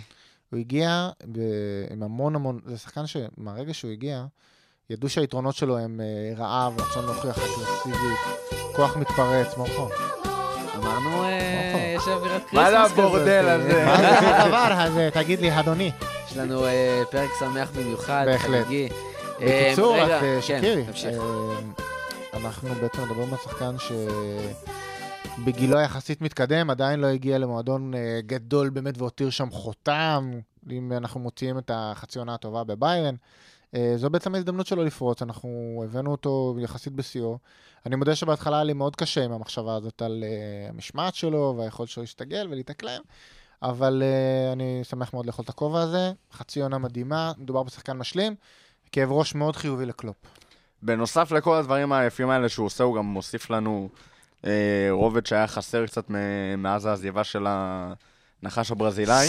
הוא 0.52 0.60
הגיע 0.60 1.08
ב... 1.32 1.38
עם 1.90 2.02
המון 2.02 2.34
המון, 2.34 2.60
זה 2.66 2.78
שחקן 2.78 3.02
שמהרגע 3.06 3.74
שהוא 3.74 3.90
הגיע, 3.90 4.24
ידעו 4.90 5.08
שהיתרונות 5.08 5.54
שלו 5.54 5.78
הם 5.78 6.00
אה, 6.00 6.44
רעב, 6.44 6.80
רצון 6.80 7.04
להוכיח 7.06 7.38
אגרסיביות, 7.38 8.18
כוח 8.76 8.96
מתפרץ, 8.96 9.56
מורכו. 9.56 9.88
אמרנו, 10.76 11.24
אה. 11.24 11.94
יש 11.96 12.08
אווירת 12.08 12.42
מה 12.52 12.64
Christmas 12.64 12.88
זה 12.88 12.94
כזאת. 12.94 12.98
הבורדל 12.98 13.48
הזה? 13.48 13.84
מה 13.86 13.96
זה 14.20 14.36
הדבר 14.42 14.72
הזה? 14.82 15.08
תגיד 15.12 15.40
לי, 15.40 15.60
אדוני. 15.60 15.90
יש 16.30 16.36
לנו 16.36 16.64
פרק 17.10 17.30
שמח 17.38 17.70
במיוחד, 17.70 18.24
בהחלט. 18.26 18.66
חגיגי. 18.66 18.88
אה, 19.42 19.66
בקיצור, 19.66 19.94
רגע, 19.94 20.16
רק 20.16 20.22
אה, 20.22 20.38
כן, 20.46 20.58
שקירי. 20.92 21.18
אה, 21.18 21.58
אנחנו 22.34 22.68
בעצם 22.74 23.02
מדברים 23.02 23.28
על 23.32 23.38
שחקן 23.44 23.76
שבגילו 25.38 25.80
יחסית 25.80 26.20
מתקדם, 26.20 26.70
עדיין 26.70 27.00
לא 27.00 27.06
הגיע 27.06 27.38
למועדון 27.38 27.94
אה, 27.94 28.20
גדול 28.26 28.70
באמת 28.70 28.98
והותיר 28.98 29.30
שם 29.30 29.50
חותם, 29.50 30.30
אם 30.70 30.92
אנחנו 30.92 31.20
מוציאים 31.20 31.58
את 31.58 31.70
החצי 31.74 32.18
עונה 32.18 32.34
הטובה 32.34 32.64
בביירן. 32.64 33.14
אה, 33.74 33.92
זו 33.96 34.10
בעצם 34.10 34.34
ההזדמנות 34.34 34.66
שלו 34.66 34.84
לפרוץ, 34.84 35.22
אנחנו 35.22 35.82
הבאנו 35.84 36.10
אותו 36.10 36.56
יחסית 36.60 36.92
בשיאו. 36.92 37.38
אני 37.86 37.96
מודה 37.96 38.16
שבהתחלה 38.16 38.56
היה 38.56 38.64
לי 38.64 38.72
מאוד 38.72 38.96
קשה 38.96 39.24
עם 39.24 39.32
המחשבה 39.32 39.74
הזאת 39.74 40.02
על 40.02 40.24
אה, 40.26 40.68
המשמעת 40.68 41.14
שלו 41.14 41.54
והיכולת 41.58 41.88
שלו 41.88 42.02
להסתגל 42.02 42.48
ולהתאקלם, 42.50 43.00
אבל 43.62 44.02
אה, 44.02 44.52
אני 44.52 44.80
שמח 44.84 45.14
מאוד 45.14 45.26
לאכול 45.26 45.42
את 45.42 45.48
הכובע 45.48 45.80
הזה. 45.80 46.12
חצי 46.32 46.60
עונה 46.62 46.78
מדהימה, 46.78 47.32
מדובר 47.38 47.62
בשחקן 47.62 47.96
משלים, 47.96 48.34
כאב 48.92 49.12
ראש 49.12 49.34
מאוד 49.34 49.56
חיובי 49.56 49.86
לקלופ. 49.86 50.16
בנוסף 50.82 51.32
לכל 51.32 51.56
הדברים 51.56 51.92
היפים 51.92 52.30
האלה 52.30 52.48
שהוא 52.48 52.66
עושה, 52.66 52.84
הוא 52.84 52.96
גם 52.96 53.04
מוסיף 53.04 53.50
לנו 53.50 53.88
אה, 54.46 54.88
רובד 54.90 55.26
שהיה 55.26 55.46
חסר 55.46 55.86
קצת 55.86 56.04
מאז 56.58 56.86
העזיבה 56.86 57.24
של 57.24 57.46
הנחש 58.42 58.70
הברזילאי. 58.70 59.26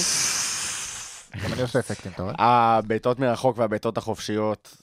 גם 1.44 1.54
אני 1.54 1.62
עושה 1.62 1.80
אפקטים, 1.80 2.12
אתה 2.12 2.24
רואה? 2.24 2.34
הבעיטות 2.38 3.20
מרחוק 3.20 3.58
והבעיטות 3.58 3.98
החופשיות, 3.98 4.78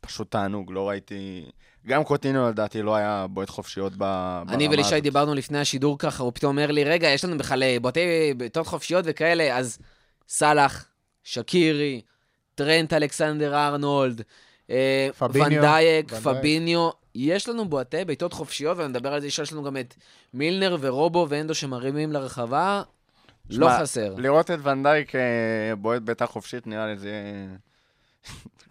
פשוט 0.00 0.30
תענוג, 0.30 0.72
לא 0.72 0.88
ראיתי... 0.88 1.50
גם 1.86 2.04
קוטיניו 2.04 2.48
לדעתי 2.48 2.82
לא 2.82 2.94
היה 2.94 3.26
בועט 3.30 3.50
חופשיות 3.50 3.92
ב... 3.98 4.02
אני 4.02 4.64
ברמה 4.64 4.74
ולישי 4.74 4.94
הזאת. 4.94 5.02
דיברנו 5.02 5.34
לפני 5.34 5.58
השידור 5.58 5.98
ככה, 5.98 6.22
הוא 6.22 6.32
פתאום 6.34 6.58
אומר 6.58 6.70
לי, 6.70 6.84
רגע, 6.84 7.08
יש 7.08 7.24
לנו 7.24 7.38
בכלל 7.38 7.62
אה, 7.62 7.76
בועטי 7.82 8.34
בעיטות 8.36 8.66
חופשיות 8.66 9.04
וכאלה, 9.08 9.56
אז 9.56 9.78
סאלח, 10.28 10.86
שקירי, 11.24 12.00
טרנט 12.54 12.92
אלכסנדר 12.92 13.54
ארנולד, 13.54 14.22
אה, 14.70 15.08
פביניו, 15.18 15.62
ונדייק. 15.62 16.14
פביניו, 16.14 16.90
יש 17.14 17.48
לנו 17.48 17.68
בועטי 17.68 18.04
בעיטות 18.04 18.32
חופשיות, 18.32 18.78
ואני 18.78 18.88
מדבר 18.88 19.14
על 19.14 19.20
זה 19.20 19.30
שיש 19.30 19.52
לנו 19.52 19.62
גם 19.62 19.76
את 19.76 19.94
מילנר 20.34 20.76
ורובו 20.80 21.26
ואנדו 21.28 21.54
שמרימים 21.54 22.12
לרחבה, 22.12 22.82
לא 23.50 23.68
חסר. 23.80 24.14
לראות 24.16 24.50
את 24.50 24.58
ונדייק 24.62 25.14
אה, 25.14 25.20
בועט 25.76 26.02
בעיטה 26.02 26.26
חופשית, 26.26 26.66
נראה 26.66 26.86
לי 26.86 26.96
זה... 26.96 27.12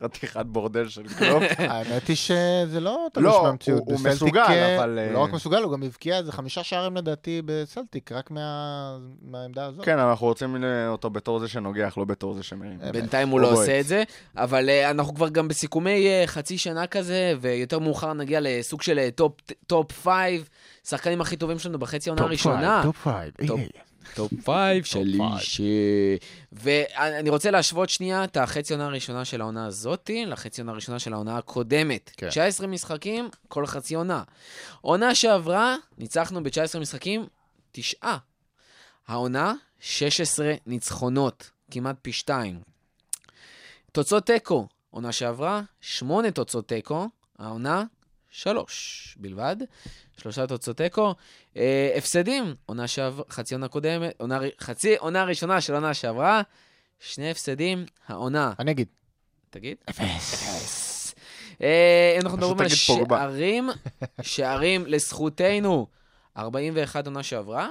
חתיכת 0.04 0.46
בורדל 0.46 0.88
של 0.90 1.04
קלופ. 1.08 1.44
האמת 1.60 2.08
היא 2.08 2.16
שזה 2.16 2.80
לא 2.80 3.08
תלוש 3.14 3.26
לא, 3.36 3.44
מהמציאות. 3.44 3.82
הוא- 3.86 3.94
הוא 3.98 4.10
מסוגל, 4.10 4.40
אה, 4.42 4.78
אבל, 4.78 4.90
הוא 5.00 5.08
אה, 5.08 5.12
לא 5.14 5.20
רק 5.20 5.34
מסוגל, 5.34 5.64
הוא 5.64 5.74
גם 5.74 5.84
הבקיע 5.84 6.18
איזה 6.18 6.32
חמישה 6.32 6.64
שערים 6.64 6.98
לדעתי 6.98 7.42
בסלטיק, 7.46 8.12
רק 8.12 8.32
מה- 8.32 8.98
מהעמדה 9.22 9.66
הזאת. 9.66 9.86
כן, 9.86 10.00
אבל 10.00 10.10
אנחנו 10.10 10.28
רוצים 10.28 10.64
אותו 10.88 11.10
בתור 11.10 11.40
זה 11.40 11.48
שנוגח, 11.48 11.94
לא 11.98 12.06
בתור 12.06 12.34
זה 12.34 12.44
שמרים. 12.44 12.78
אה, 12.84 12.92
בינתיים 12.92 13.28
הוא 13.30 13.42
הוא 13.42 13.48
לא. 13.48 13.52
עושה 13.62 13.80
את 13.80 13.86
זה, 13.88 14.04
אבל 14.38 14.70
uh, 14.70 14.92
אנחנו 14.92 15.16
כבר 15.16 15.30
גם 15.30 15.48
בסיכומי 15.48 15.92
uh, 16.24 16.28
חצי 16.28 16.58
שנה 16.58 16.88
כזה, 16.88 17.34
ויותר 17.42 17.80
מאוחר 17.80 18.14
נגיע 18.14 18.40
לסוג 18.42 18.82
של 18.82 19.00
אה, 19.00 19.10
top, 19.16 19.34
top 19.68 19.92
five, 19.92 20.50
שחקנים 20.88 21.22
הכי 21.22 21.36
טובים 21.36 21.60
שלנו 21.60 21.80
בחצי 21.80 22.10
העונה 22.10 22.24
הראשונה. 22.24 22.82
top 22.84 22.98
five. 23.04 23.34
top- 23.48 23.93
top 24.14 24.32
five 24.46 24.84
שלי, 24.84 25.20
ש... 25.40 25.62
ואני 26.52 27.30
רוצה 27.30 27.52
להשוות 27.52 27.90
שנייה 27.90 28.24
את 28.24 28.38
החצי 28.38 28.74
עונה 28.74 28.86
הראשונה 28.86 29.26
של 29.26 29.42
העונה 29.42 29.66
הזאתי 29.66 30.26
לחצי 30.26 30.62
עונה 30.62 30.72
הראשונה 30.72 31.00
של 31.00 31.14
העונה 31.14 31.38
הקודמת. 31.38 32.12
כן. 32.18 32.30
19 32.30 32.68
משחקים, 32.68 33.30
כל 33.48 33.66
חצי 33.66 33.96
עונה. 33.96 34.24
עונה 34.82 35.16
שעברה, 35.16 35.76
ניצחנו 35.98 36.44
ב-19 36.44 36.80
משחקים, 36.80 37.26
תשעה. 37.72 38.18
העונה, 39.08 39.54
16 39.80 40.54
ניצחונות, 40.66 41.50
כמעט 41.72 41.96
פי 42.02 42.12
שתיים. 42.12 42.60
תוצאות 43.92 44.26
תיקו, 44.26 44.68
עונה 44.90 45.12
שעברה, 45.12 45.62
שמונה 45.82 46.32
תוצאות 46.32 46.68
תיקו, 46.68 47.10
העונה, 47.40 47.84
שלוש 48.34 49.16
בלבד. 49.20 49.56
שלושה 50.18 50.48
תוצאות 50.48 50.78
תיקו. 50.78 51.16
אה, 51.58 51.94
הפסדים, 51.98 52.56
עונה 52.66 52.88
שעברה, 52.88 53.26
חצי 53.30 53.54
עונה 53.54 53.68
קודמת, 53.68 54.14
עונה, 54.18 54.40
חצי 54.60 54.96
עונה 54.96 55.24
ראשונה 55.24 55.62
של 55.62 55.74
עונה 55.74 55.94
שעברה, 55.94 56.42
שני 57.00 57.32
הפסדים, 57.32 57.86
העונה, 58.08 58.54
אני 58.60 58.72
אגיד. 58.72 58.88
תגיד? 59.50 59.78
אפס. 59.90 61.16
אה, 61.62 62.18
אנחנו 62.22 62.38
מדברים 62.38 62.60
על. 62.60 62.70
שערים, 62.70 63.70
שערים 64.22 64.86
לזכותנו, 64.88 65.88
41 66.38 67.08
עונה 67.08 67.24
שעברה, 67.24 67.70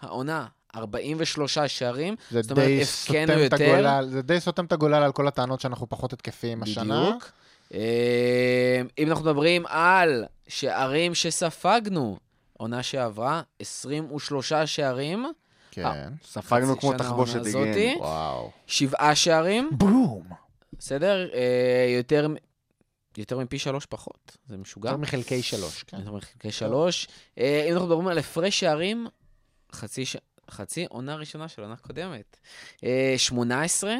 העונה, 0.00 0.46
43 0.74 1.58
שערים, 1.58 2.14
זה 2.30 2.42
זאת 2.42 2.50
אומרת, 2.50 2.66
די 2.66 2.82
הפקנו 2.82 3.26
סותם 3.26 3.46
את 3.46 3.52
יותר. 3.52 3.64
הגולל, 3.64 4.06
זה 4.10 4.22
די 4.22 4.40
סותם 4.40 4.64
את 4.64 4.72
הגולל 4.72 5.02
על 5.02 5.12
כל 5.12 5.28
הטענות 5.28 5.60
שאנחנו 5.60 5.88
פחות 5.88 6.12
התקפיים 6.12 6.62
השנה. 6.62 7.06
בדיוק. 7.06 7.30
אה, 7.74 8.82
אם 8.98 9.08
אנחנו 9.08 9.24
מדברים 9.24 9.66
על 9.66 10.24
שערים 10.48 11.14
שספגנו, 11.14 12.18
עונה 12.52 12.82
שעברה, 12.82 13.42
23 13.58 14.52
שערים, 14.52 15.26
כן. 15.70 16.12
ספגנו 16.24 16.72
חצי 16.72 16.80
כמו 16.80 16.92
תחבושת. 16.98 17.46
היגיין. 17.46 17.98
וואו. 17.98 18.50
שבעה 18.66 19.14
שערים, 19.14 19.70
בום. 19.72 20.22
בסדר? 20.78 21.28
אה, 21.34 21.94
יותר, 21.96 22.26
יותר 23.16 23.38
מפי 23.38 23.58
שלוש 23.58 23.86
פחות, 23.86 24.36
זה 24.46 24.56
משוגע. 24.56 24.88
יותר 24.88 25.00
מחלקי 25.00 25.42
שלוש, 25.42 25.82
כן. 25.82 25.98
יותר 25.98 26.12
מחלקי 26.12 26.52
שלוש. 26.52 27.08
אה, 27.38 27.64
אם 27.68 27.72
אנחנו 27.72 27.86
מדברים 27.86 28.08
על 28.08 28.18
הפרש 28.18 28.60
שערים, 28.60 29.06
חצי, 29.72 30.06
ש... 30.06 30.16
חצי 30.50 30.86
עונה 30.88 31.14
ראשונה 31.16 31.48
של 31.48 31.62
עונה 31.62 31.76
קודמת. 31.76 32.36
אה, 32.84 33.14
18, 33.16 33.94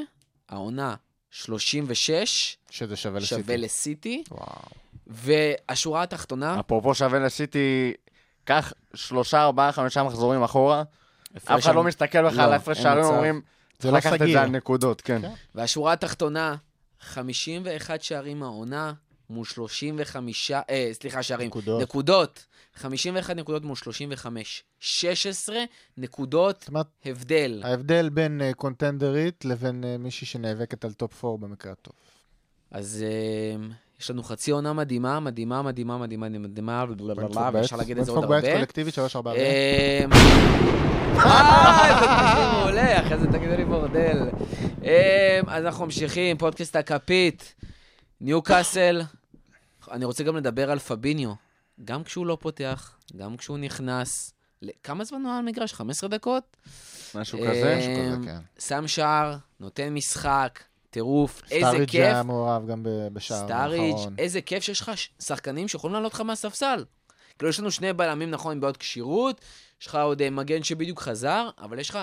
העונה 0.49 0.95
36, 1.31 2.57
שזה 2.71 2.97
שווה 2.97 3.21
לסיטי. 3.21 3.43
שווה 3.43 3.57
לסיטי, 3.57 4.23
וואו. 4.31 4.47
והשורה 5.07 6.03
התחתונה, 6.03 6.61
אפרופו 6.61 6.95
שווה 6.95 7.19
לסיטי, 7.19 7.93
קח 8.45 8.73
שלושה, 8.95 9.43
ארבעה, 9.43 9.73
חמישה 9.73 10.03
מחזורים 10.03 10.43
אחורה, 10.43 10.83
אף 11.37 11.59
אחד 11.59 11.75
לא 11.75 11.85
מסתכל 11.85 12.27
בכלל 12.27 12.39
לא, 12.39 12.43
על 12.43 12.53
ההפרש 12.53 12.77
אין 12.77 12.85
שערים. 12.85 13.05
אומרים, 13.05 13.41
זה 13.73 13.79
צריך 13.79 13.93
לא 13.93 13.99
לקחת 13.99 14.13
את 14.13 14.19
סגיר. 14.19 14.33
זה 14.33 14.43
על 14.43 14.49
נקודות, 14.49 15.01
כן. 15.01 15.23
כן. 15.23 15.33
והשורה 15.55 15.93
התחתונה, 15.93 16.57
51 17.01 18.03
שערים 18.03 18.43
העונה 18.43 18.93
מול 19.31 19.45
35, 19.45 20.51
אה, 20.51 20.91
סליחה, 20.93 21.23
שערים, 21.23 21.47
נקודות. 21.47 21.83
נקודות. 21.83 22.45
51 22.81 23.37
נקודות 23.37 23.65
מול 23.65 23.77
35. 23.77 24.65
16 24.81 25.57
נקודות 25.99 26.65
אומרת, 26.69 26.87
הבדל. 27.05 27.63
ההבדל 27.65 28.09
בין 28.09 28.43
אה, 28.43 28.53
קונטנדרית 28.55 29.45
לבין 29.45 29.85
אה, 29.85 29.97
מישהי 29.99 30.27
שנאבקת 30.27 30.85
על 30.85 30.93
top 30.93 31.25
4 31.25 31.47
במקרה 31.47 31.73
הטוב. 31.73 31.93
אז 32.71 33.05
אה, 33.09 33.67
יש 34.01 34.11
לנו 34.11 34.23
חצי 34.23 34.51
עונה 34.51 34.73
מדהימה, 34.73 35.21
מדהימה, 35.21 35.63
מדהימה, 35.63 35.99
מדהימה, 35.99 36.29
מדהימה, 36.29 36.87
בוא 36.87 37.51
ואפשר 37.53 37.77
להגיד 37.77 37.99
את 37.99 38.05
זה 38.05 38.13
עוד 38.13 38.25
הרבה. 38.25 38.41
קולקטיבית, 38.41 38.95
שלוש, 38.95 39.17
ארבע, 39.17 39.31
ארבע. 39.31 39.43
אה, 39.43 40.05
זה 41.15 42.07
פשוט 42.07 42.39
מעולה, 42.53 43.01
אחרי 43.07 43.19
זה 43.19 43.27
תגידו 43.27 43.57
לי 43.57 43.65
בורדל. 43.65 44.29
אז 45.47 45.65
אנחנו 45.65 45.85
ממשיכים, 45.85 46.39
פודקאסט 46.39 46.77
הכפית, 46.77 47.55
ניו 48.21 48.43
קאסל. 48.43 49.03
אני 49.91 50.05
רוצה 50.05 50.25
גם 50.25 50.37
לדבר 50.37 50.71
על 50.71 50.79
פביניו. 50.79 51.50
גם 51.85 52.05
כשהוא 52.05 52.27
לא 52.27 52.39
פותח, 52.41 52.97
גם 53.17 53.37
כשהוא 53.37 53.59
נכנס. 53.59 54.33
כמה 54.83 55.05
זמן 55.05 55.23
הוא 55.23 55.33
על 55.33 55.39
המגרש? 55.39 55.73
15 55.73 56.09
דקות? 56.09 56.57
משהו 57.15 57.39
כזה. 57.39 57.77
משהו 57.79 57.91
כזה, 58.17 58.17
כן. 58.25 58.41
שם 58.59 58.89
שער, 58.89 59.37
נותן 59.61 59.95
משחק, 59.95 60.61
טירוף, 60.91 61.43
איזה 61.51 61.67
סטארידג', 61.67 61.91
כיף. 61.91 62.01
היה 62.01 62.23
מעורב 62.23 62.67
גם 62.67 62.83
ב- 62.83 63.09
בשער 63.13 63.45
סטארידג', 63.45 63.93
האחרון. 63.95 64.15
איזה 64.19 64.41
כיף 64.41 64.63
שיש 64.63 64.81
לך 64.81 64.91
שחקנים 65.23 65.69
שיכולים 65.69 65.95
לעלות 65.95 66.15
לך 66.15 66.21
מהספסל. 66.21 66.85
כאילו, 67.39 67.51
יש 67.51 67.61
לנו 67.61 67.71
שני 67.71 67.93
בלמים, 67.93 68.31
נכון, 68.31 68.53
עם 68.53 68.61
בעיות 68.61 68.77
כשירות, 68.77 69.41
יש 69.81 69.87
לך 69.87 69.95
עוד 69.95 70.23
אה, 70.23 70.31
מגן 70.31 70.63
שבדיוק 70.63 71.01
חזר, 71.01 71.49
אבל 71.59 71.79
יש 71.79 71.91
לך 71.91 71.99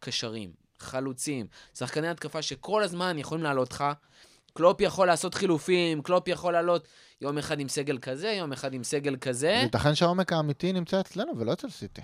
קשרים, 0.00 0.50
חלוצים, 0.78 1.46
שחקני 1.74 2.08
התקפה 2.08 2.42
שכל 2.42 2.82
הזמן 2.82 3.18
יכולים 3.18 3.44
לעלות 3.44 3.72
לך. 3.72 3.84
קלופ 4.56 4.80
יכול 4.80 5.06
לעשות 5.06 5.34
חילופים, 5.34 6.02
קלופ 6.02 6.28
יכול 6.28 6.52
לעלות 6.52 6.88
יום 7.20 7.38
אחד 7.38 7.60
עם 7.60 7.68
סגל 7.68 7.98
כזה, 7.98 8.28
יום 8.28 8.52
אחד 8.52 8.74
עם 8.74 8.84
סגל 8.84 9.16
כזה. 9.16 9.60
ייתכן 9.62 9.94
שהעומק 9.94 10.32
האמיתי 10.32 10.72
נמצא 10.72 11.00
אצלנו 11.00 11.38
ולא 11.38 11.52
אצל 11.52 11.70
סיטי. 11.70 12.02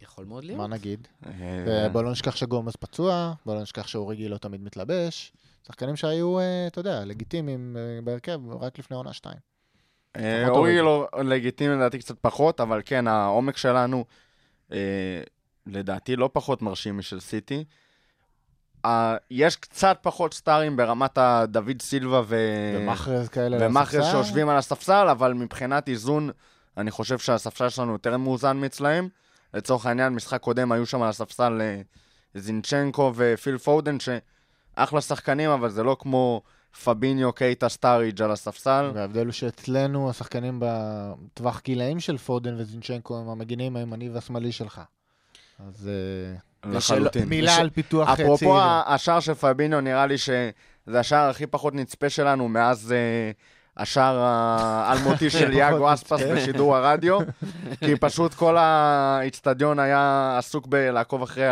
יכול 0.00 0.24
מאוד 0.24 0.44
להיות. 0.44 0.58
מה 0.58 0.66
נגיד? 0.66 1.08
אה, 1.26 1.86
ובוא 1.90 2.02
לא 2.02 2.10
נשכח 2.10 2.36
שגומז 2.36 2.76
פצוע, 2.76 3.32
בוא 3.46 3.54
לא 3.54 3.62
נשכח 3.62 3.86
שאוריגי 3.86 4.28
לא 4.28 4.36
תמיד 4.38 4.62
מתלבש. 4.62 5.32
שחקנים 5.66 5.96
שהיו, 5.96 6.38
אה, 6.38 6.66
אתה 6.66 6.80
יודע, 6.80 7.04
לגיטימיים 7.04 7.76
אה, 7.78 8.00
בהרכב 8.04 8.40
רק 8.60 8.78
לפני 8.78 8.96
עונה 8.96 9.12
שתיים. 9.12 9.38
אורי 10.16 10.48
אוריגי. 10.48 10.80
לא 10.80 11.08
לגיטימי 11.24 11.74
לדעתי 11.74 11.98
קצת 11.98 12.18
פחות, 12.20 12.60
אבל 12.60 12.82
כן, 12.84 13.06
העומק 13.06 13.56
שלנו 13.56 14.04
לדעתי 15.66 16.16
לא 16.16 16.30
פחות 16.32 16.62
מרשים 16.62 16.98
משל 16.98 17.20
סיטי. 17.20 17.64
אה, 18.84 19.16
יש 19.30 19.56
קצת 19.56 19.98
פחות 20.02 20.34
סטארים 20.34 20.76
ברמת 20.76 21.18
הדוד 21.18 21.82
סילבה 21.82 22.22
ו... 22.26 22.36
ומאחרז 22.76 23.28
כאלה 23.28 23.66
הספסל. 23.66 24.02
שיושבים 24.10 24.48
על 24.48 24.56
הספסל, 24.56 25.08
אבל 25.08 25.32
מבחינת 25.32 25.88
איזון, 25.88 26.30
אני 26.76 26.90
חושב 26.90 27.18
שהספסל 27.18 27.68
שלנו 27.68 27.92
יותר 27.92 28.16
מאוזן 28.16 28.56
מאצלהם. 28.56 29.08
לצורך 29.54 29.86
העניין, 29.86 30.12
משחק 30.12 30.40
קודם 30.40 30.72
היו 30.72 30.86
שם 30.86 31.02
על 31.02 31.08
הספסל 31.08 31.60
אה, 31.60 31.80
זינצ'נקו 32.34 33.12
ופיל 33.16 33.58
פודן, 33.58 33.96
שאחלה 34.00 35.00
שחקנים, 35.00 35.50
אבל 35.50 35.70
זה 35.70 35.82
לא 35.82 35.96
כמו 36.00 36.42
פביניו, 36.84 37.32
קייטה, 37.32 37.68
סטאריג' 37.68 38.22
על 38.22 38.30
הספסל. 38.30 38.90
וההבדל 38.94 39.24
הוא 39.24 39.32
שאצלנו 39.32 40.10
השחקנים 40.10 40.60
בטווח 40.62 41.60
גילאים 41.64 42.00
של 42.00 42.18
פודן 42.18 42.54
וזינצ'נקו 42.58 43.18
הם 43.18 43.28
המגינים 43.28 43.76
הימני 43.76 44.10
והשמאלי 44.10 44.52
שלך. 44.52 44.80
אז 45.68 45.88
אה, 45.88 46.38
לחלוטין. 46.64 47.28
מילה 47.28 47.52
וש- 47.52 47.58
על 47.58 47.70
פיתוח 47.70 48.08
אה, 48.08 48.16
צעירים. 48.16 48.34
אפרופו 48.34 48.58
השער 48.86 49.20
של 49.20 49.34
פביניו, 49.34 49.80
נראה 49.80 50.06
לי 50.06 50.18
שזה 50.18 50.50
השער 51.00 51.30
הכי 51.30 51.46
פחות 51.46 51.74
נצפה 51.74 52.10
שלנו 52.10 52.48
מאז 52.48 52.92
אה, 52.92 53.30
השער 53.76 54.16
האלמותי 54.18 55.30
של 55.38 55.52
יאגו 55.52 55.92
אספס 55.94 56.20
בשידור 56.34 56.76
הרדיו, 56.76 57.18
כי 57.84 57.96
פשוט 57.96 58.34
כל 58.34 58.56
האיצטדיון 58.58 59.78
היה 59.78 60.34
עסוק 60.38 60.66
בלעקוב 60.66 61.22
אחרי 61.22 61.46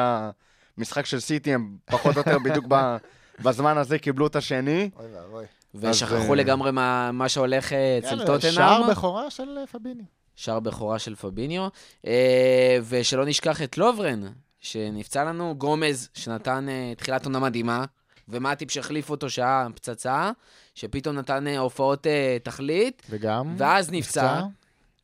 המשחק 0.78 1.06
של 1.06 1.20
סיטי, 1.20 1.54
הם 1.54 1.76
פחות 1.84 2.14
או 2.16 2.20
יותר 2.20 2.38
בדיוק 2.38 2.64
ב- 2.68 2.96
בזמן 3.44 3.78
הזה 3.78 3.98
קיבלו 3.98 4.26
את 4.26 4.36
השני. 4.36 4.90
אוי 4.98 5.06
ואבוי. 5.14 5.44
ושכחו 5.74 6.14
אז, 6.14 6.30
לגמרי 6.30 6.70
מה, 6.72 7.12
מה 7.12 7.28
שהולך 7.28 7.72
אה, 7.72 7.98
אצל 7.98 8.26
טוטנאם. 8.26 8.52
שער 8.52 8.90
בכורה 8.90 9.30
של 9.30 9.58
אה, 9.58 9.66
פביני. 9.66 10.02
שער 10.36 10.60
בכורה 10.60 10.98
של 10.98 11.14
פביניו. 11.14 11.68
אה, 12.06 12.78
ושלא 12.88 13.24
נשכח 13.26 13.62
את 13.62 13.78
לוברן, 13.78 14.20
שנפצע 14.66 15.24
לנו, 15.24 15.54
גומז, 15.58 16.08
שנתן 16.14 16.68
אה, 16.68 16.92
תחילת 16.96 17.24
עונה 17.24 17.38
מדהימה, 17.38 17.84
ומטיפ 18.28 18.70
שהחליף 18.70 19.10
אותו 19.10 19.30
שהיה 19.30 19.66
פצצה, 19.74 20.30
שפתאום 20.74 21.16
נתן 21.16 21.46
אה, 21.46 21.58
הופעות 21.58 22.06
אה, 22.06 22.36
תכלית, 22.42 23.02
וגם... 23.10 23.54
ואז 23.58 23.90
נפצע. 23.92 24.40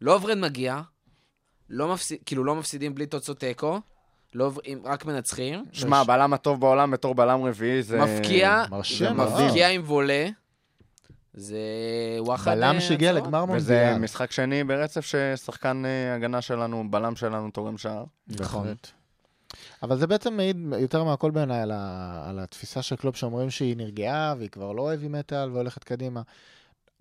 לוברן 0.00 0.40
מגיע, 0.40 0.80
לא 1.70 1.92
מפסיד, 1.92 2.18
כאילו 2.26 2.44
לא 2.44 2.54
מפסידים 2.54 2.94
בלי 2.94 3.06
תוצאות 3.06 3.38
תיקו, 3.38 3.80
אם- 4.66 4.80
רק 4.84 5.04
מנצחים. 5.04 5.64
שמע, 5.72 5.98
הבלם 5.98 6.32
הטוב 6.32 6.60
בעולם 6.60 6.90
בתור 6.90 7.14
בלם 7.14 7.44
רביעי 7.44 7.82
זה... 7.82 7.98
מפקיע, 8.00 8.64
מרשים 8.70 9.16
מאוד. 9.16 9.44
מפקיע 9.44 9.68
עם 9.68 9.82
וולה. 9.84 10.28
זה 11.34 11.58
וואחד... 12.18 12.50
בלם 12.50 12.80
שהגיע. 12.80 13.12
לגמר 13.12 13.44
וזה 13.52 13.74
מונדיאל. 13.74 13.98
משחק 13.98 14.30
שני 14.32 14.64
ברצף 14.64 15.04
ששחקן 15.06 15.82
הגנה 16.16 16.40
שלנו, 16.40 16.90
בלם 16.90 17.16
שלנו, 17.16 17.50
תורם 17.50 17.78
שער. 17.78 18.04
נכון. 18.28 18.74
אבל 19.82 19.96
זה 19.96 20.06
בעצם 20.06 20.36
מעיד 20.36 20.56
יותר 20.78 21.04
מהכל 21.04 21.30
בעיניי 21.30 21.60
על, 21.60 21.70
ה... 21.74 22.24
על 22.28 22.38
התפיסה 22.38 22.82
של 22.82 22.96
קלופ 22.96 23.16
שאומרים 23.16 23.50
שהיא 23.50 23.76
נרגעה 23.76 24.34
והיא 24.38 24.50
כבר 24.50 24.72
לא 24.72 24.92
heavy 24.94 25.06
metal 25.06 25.48
והולכת 25.52 25.84
קדימה. 25.84 26.22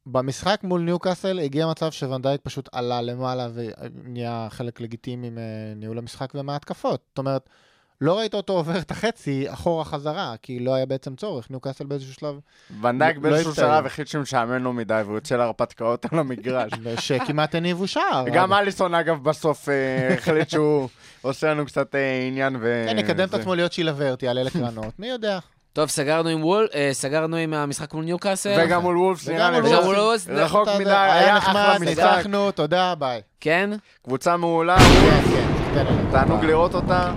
במשחק 0.06 0.60
מול 0.64 0.82
ניוקאסל 0.82 1.40
הגיע 1.40 1.68
מצב 1.68 1.92
שוואן 1.92 2.22
דייק 2.22 2.42
פשוט 2.44 2.70
עלה 2.72 3.02
למעלה 3.02 3.50
ונהיה 3.54 4.48
חלק 4.50 4.82
לגיטימי 4.82 5.30
מניהול 5.30 5.98
המשחק 5.98 6.32
ומההתקפות. 6.36 7.02
זאת 7.10 7.18
אומרת, 7.18 7.50
לא 8.02 8.20
ראית 8.20 8.34
אותו 8.34 8.54
עובר 8.54 8.78
את 8.78 8.92
החצי 8.92 9.46
אחורה 9.54 9.86
חזרה, 9.86 10.34
כי 10.42 10.60
לא 10.60 10.74
היה 10.76 10.86
בעצם 10.86 11.16
צורך. 11.16 11.50
ניוקאסל 11.50 11.86
באיזשהו 11.86 12.14
שלב, 12.14 12.40
ואן 12.82 12.96
דייק 12.96 13.16
לא 13.16 13.22
באיזשהו. 13.22 13.56
שלב 13.56 13.86
החליט 13.86 14.08
שהוא 14.08 14.22
משעמם 14.22 14.64
לו 14.64 14.74
מדי 14.74 15.02
והוא 15.06 15.16
יוצא 15.16 15.38
להרפתקאות 15.38 16.06
על 16.12 16.20
המגרש. 16.20 16.72
שכמעט 17.00 17.56
הניבו 17.56 17.88
שער. 17.88 18.26
גם 18.34 18.54
אליסון 18.54 18.96
אגב 18.96 19.24
בסוף 19.24 19.70
אה, 19.70 20.14
החליט 20.14 20.50
שהוא 20.50 20.90
עושה 21.22 21.52
לנו 21.52 21.66
קצת 21.66 21.96
אה, 21.96 22.28
עניין 22.28 22.56
ו... 22.62 22.86
כן, 22.90 22.98
יקדם 23.00 23.28
את 23.28 23.34
עצמו 23.34 23.56
להיות 23.56 23.74
שילברט, 23.74 24.24
יעלה 24.24 24.44
לקרנות, 24.44 25.00
מי 25.00 25.08
יודע. 25.08 25.40
טוב, 25.74 25.90
סגרנו 25.90 26.30
עם 26.30 26.44
וול, 26.44 26.68
אה, 26.76 26.90
סגרנו 26.94 27.38
עם 27.38 27.54
המשחק 27.54 27.94
מול 27.94 28.06
ניוקאסל. 28.06 28.60
וגם 28.66 28.82
מול 28.82 28.98
וולפס 28.98 29.28
וגם 29.28 29.38
נראה 29.38 29.60
לי. 29.62 29.70
וגם 29.70 29.84
מול 29.84 29.96
וולפס, 29.96 30.28
רחוק 30.30 30.68
מדי, 30.80 30.90
היה 30.92 31.36
נחמד, 31.36 31.56
אחלה 31.56 31.80
משחק. 31.80 31.88
ניצחנו, 31.88 32.52
תודה, 32.52 32.96
ביי. 32.96 33.22
כן? 33.40 33.70
קבוצה 34.04 34.38
מעולה, 34.38 34.78
כן, 34.78 35.22
כן. 35.74 36.12
תענוג 36.12 36.46
לראות 36.46 36.76
אותה. 36.76 37.14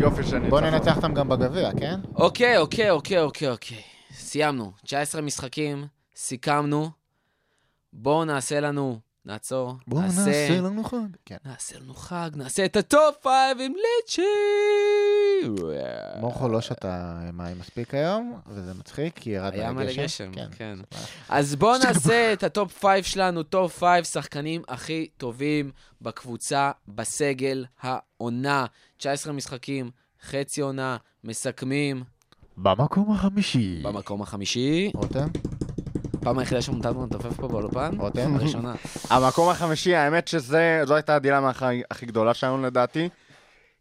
יופי 0.00 0.22
של 0.24 0.48
בוא. 0.50 0.60
ננצח 0.60 0.96
אותם 0.96 1.14
גם 1.14 1.28
בגביע, 1.28 1.70
כן? 1.80 2.00
אוקיי, 2.14 2.58
אוקיי, 2.58 2.90
אוקיי, 2.90 3.18
אוקיי, 3.20 3.48
אוקיי. 3.48 3.82
סיימנו. 4.14 4.72
19 4.84 5.20
משחקים, 5.22 5.86
סיכמנו. 6.16 6.90
בואו 7.92 8.24
נעשה 8.24 8.60
לנו, 8.60 8.98
נעצור, 9.24 9.74
לנו 10.60 10.84
חג. 10.84 10.96
כן. 11.26 11.36
נעשה 11.44 11.78
לנו 11.78 11.94
חג, 11.94 12.30
נעשה 12.36 12.64
את 12.64 12.76
ה 12.76 12.86
top 12.86 13.16
five 13.22 13.58
עם 13.60 13.72
ליצ'י! 13.72 14.22
מורכו 16.20 16.48
לא 16.48 16.60
שתה 16.60 17.20
מים 17.32 17.58
מספיק 17.58 17.94
היום, 17.94 18.40
וזה 18.46 18.74
מצחיק, 18.74 19.18
כי 19.18 19.30
ירד 19.30 19.52
היה 19.54 19.72
מלא. 19.72 19.92
גשם, 19.96 20.32
כן. 20.32 20.48
כן. 20.56 20.78
אז 21.28 21.56
בואו 21.56 21.78
נעשה 21.78 22.32
את 22.32 22.42
ה 22.42 22.50
top 22.50 22.72
five 22.72 23.04
שלנו, 23.04 23.42
top 23.42 23.78
five 23.78 24.04
שחקנים 24.04 24.62
הכי 24.68 25.08
טובים 25.16 25.70
בקבוצה, 26.00 26.70
בסגל 26.88 27.64
העונה. 27.80 28.66
19 29.02 29.32
משחקים, 29.32 29.90
חצי 30.22 30.60
עונה, 30.60 30.96
מסכמים 31.24 32.02
במקום 32.56 33.12
החמישי. 33.12 33.80
במקום 33.84 34.22
החמישי. 34.22 34.90
רותם? 34.94 35.28
פעם 36.20 36.38
היחידה 36.38 36.62
שמותרנו 36.62 37.06
לנופף 37.06 37.36
פה 37.36 37.48
באולפן? 37.48 37.96
רותם? 37.98 38.34
הראשונה. 38.36 38.74
המקום 39.10 39.48
החמישי, 39.48 39.94
האמת 39.94 40.28
שזו 40.28 40.56
הייתה 40.94 41.14
הדילמה 41.14 41.50
הכי- 41.50 41.82
הכי 41.90 42.06
גדולה 42.06 42.34
שלנו 42.34 42.62
לדעתי. 42.62 43.08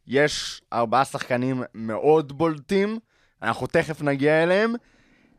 יש 0.07 0.61
ארבעה 0.73 1.05
שחקנים 1.05 1.63
מאוד 1.73 2.37
בולטים, 2.37 2.99
אנחנו 3.43 3.67
תכף 3.67 4.01
נגיע 4.01 4.43
אליהם, 4.43 4.73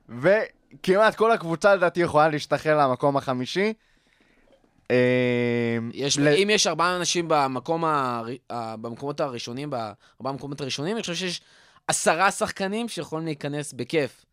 וכמעט 0.08 1.14
כל 1.14 1.32
הקבוצה 1.32 1.74
לדעתי 1.74 2.00
יכולה 2.00 2.28
להשתחרר 2.28 2.78
למקום 2.78 3.16
החמישי. 3.16 3.72
אה, 4.92 4.96
יש, 5.92 6.18
ל- 6.18 6.28
אם 6.28 6.50
יש 6.52 6.66
ארבעה 6.66 6.96
אנשים 6.96 7.24
במקום 7.28 7.84
הר... 7.84 8.24
במקומות 8.52 9.20
הראשונים, 9.20 9.70
בארבעה 9.70 9.96
המקומות 10.32 10.60
הראשונים, 10.60 10.94
אני 10.96 11.00
חושב 11.00 11.14
שיש 11.14 11.40
עשרה 11.88 12.30
שחקנים 12.30 12.88
שיכולים 12.88 13.24
להיכנס 13.26 13.72
בכיף 13.72 14.24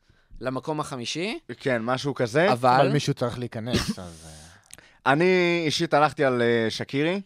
למקום 0.41 0.80
החמישי, 0.80 1.39
כן, 1.60 1.82
משהו 1.82 2.13
כזה. 2.15 2.52
אבל... 2.52 2.69
אבל 2.69 2.91
מישהו 2.91 3.13
צריך 3.13 3.39
להיכנס, 3.39 4.00
אז... 4.00 4.26
אה, 4.28 5.12
אני 5.13 5.62
אישית 5.65 5.93
הלכתי 5.93 6.24
על 6.26 6.41
אה, 6.41 6.67
שקירי. 6.69 7.22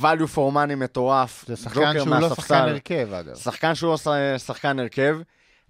value 0.00 0.26
for 0.34 0.54
money 0.54 0.74
מטורף. 0.76 1.44
זה 1.46 1.56
שחקן 1.56 1.80
ג'וקר 1.80 1.92
שהוא 2.04 2.08
לא 2.14 2.20
מהספסל. 2.20 2.42
שחקן 2.42 2.54
הרכב, 2.68 3.12
אגב. 3.12 3.34
שחקן 3.36 3.74
שהוא 3.74 3.90
לא 3.90 3.96
ש- 3.96 4.42
שחקן 4.46 4.78
הרכב, 4.78 5.16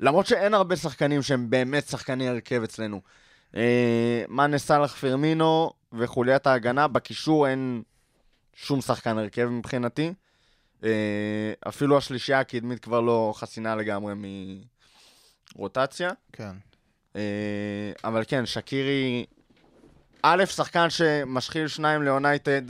למרות 0.00 0.26
שאין 0.26 0.54
הרבה 0.54 0.76
שחקנים 0.76 1.22
שהם 1.22 1.50
באמת 1.50 1.88
שחקני 1.88 2.28
הרכב 2.28 2.62
אצלנו. 2.62 3.00
אה, 3.56 4.22
מאנה 4.28 4.58
סאלח 4.58 4.96
פרמינו 4.96 5.72
וחוליית 5.92 6.46
ההגנה, 6.46 6.88
בקישור 6.88 7.48
אין 7.48 7.82
שום 8.54 8.80
שחקן 8.80 9.18
הרכב 9.18 9.46
מבחינתי. 9.46 10.12
אה, 10.84 11.52
אפילו 11.68 11.98
השלישייה 11.98 12.40
הקדמית 12.40 12.78
כבר 12.78 13.00
לא 13.00 13.32
חסינה 13.36 13.76
לגמרי 13.76 14.14
מרוטציה. 15.56 16.10
כן. 16.32 16.52
אה, 17.16 17.92
אבל 18.04 18.22
כן, 18.28 18.46
שקירי, 18.46 19.26
א', 20.22 20.44
שחקן 20.44 20.90
שמשחיל 20.90 21.68
שניים 21.68 22.02
ליונייטד 22.02 22.62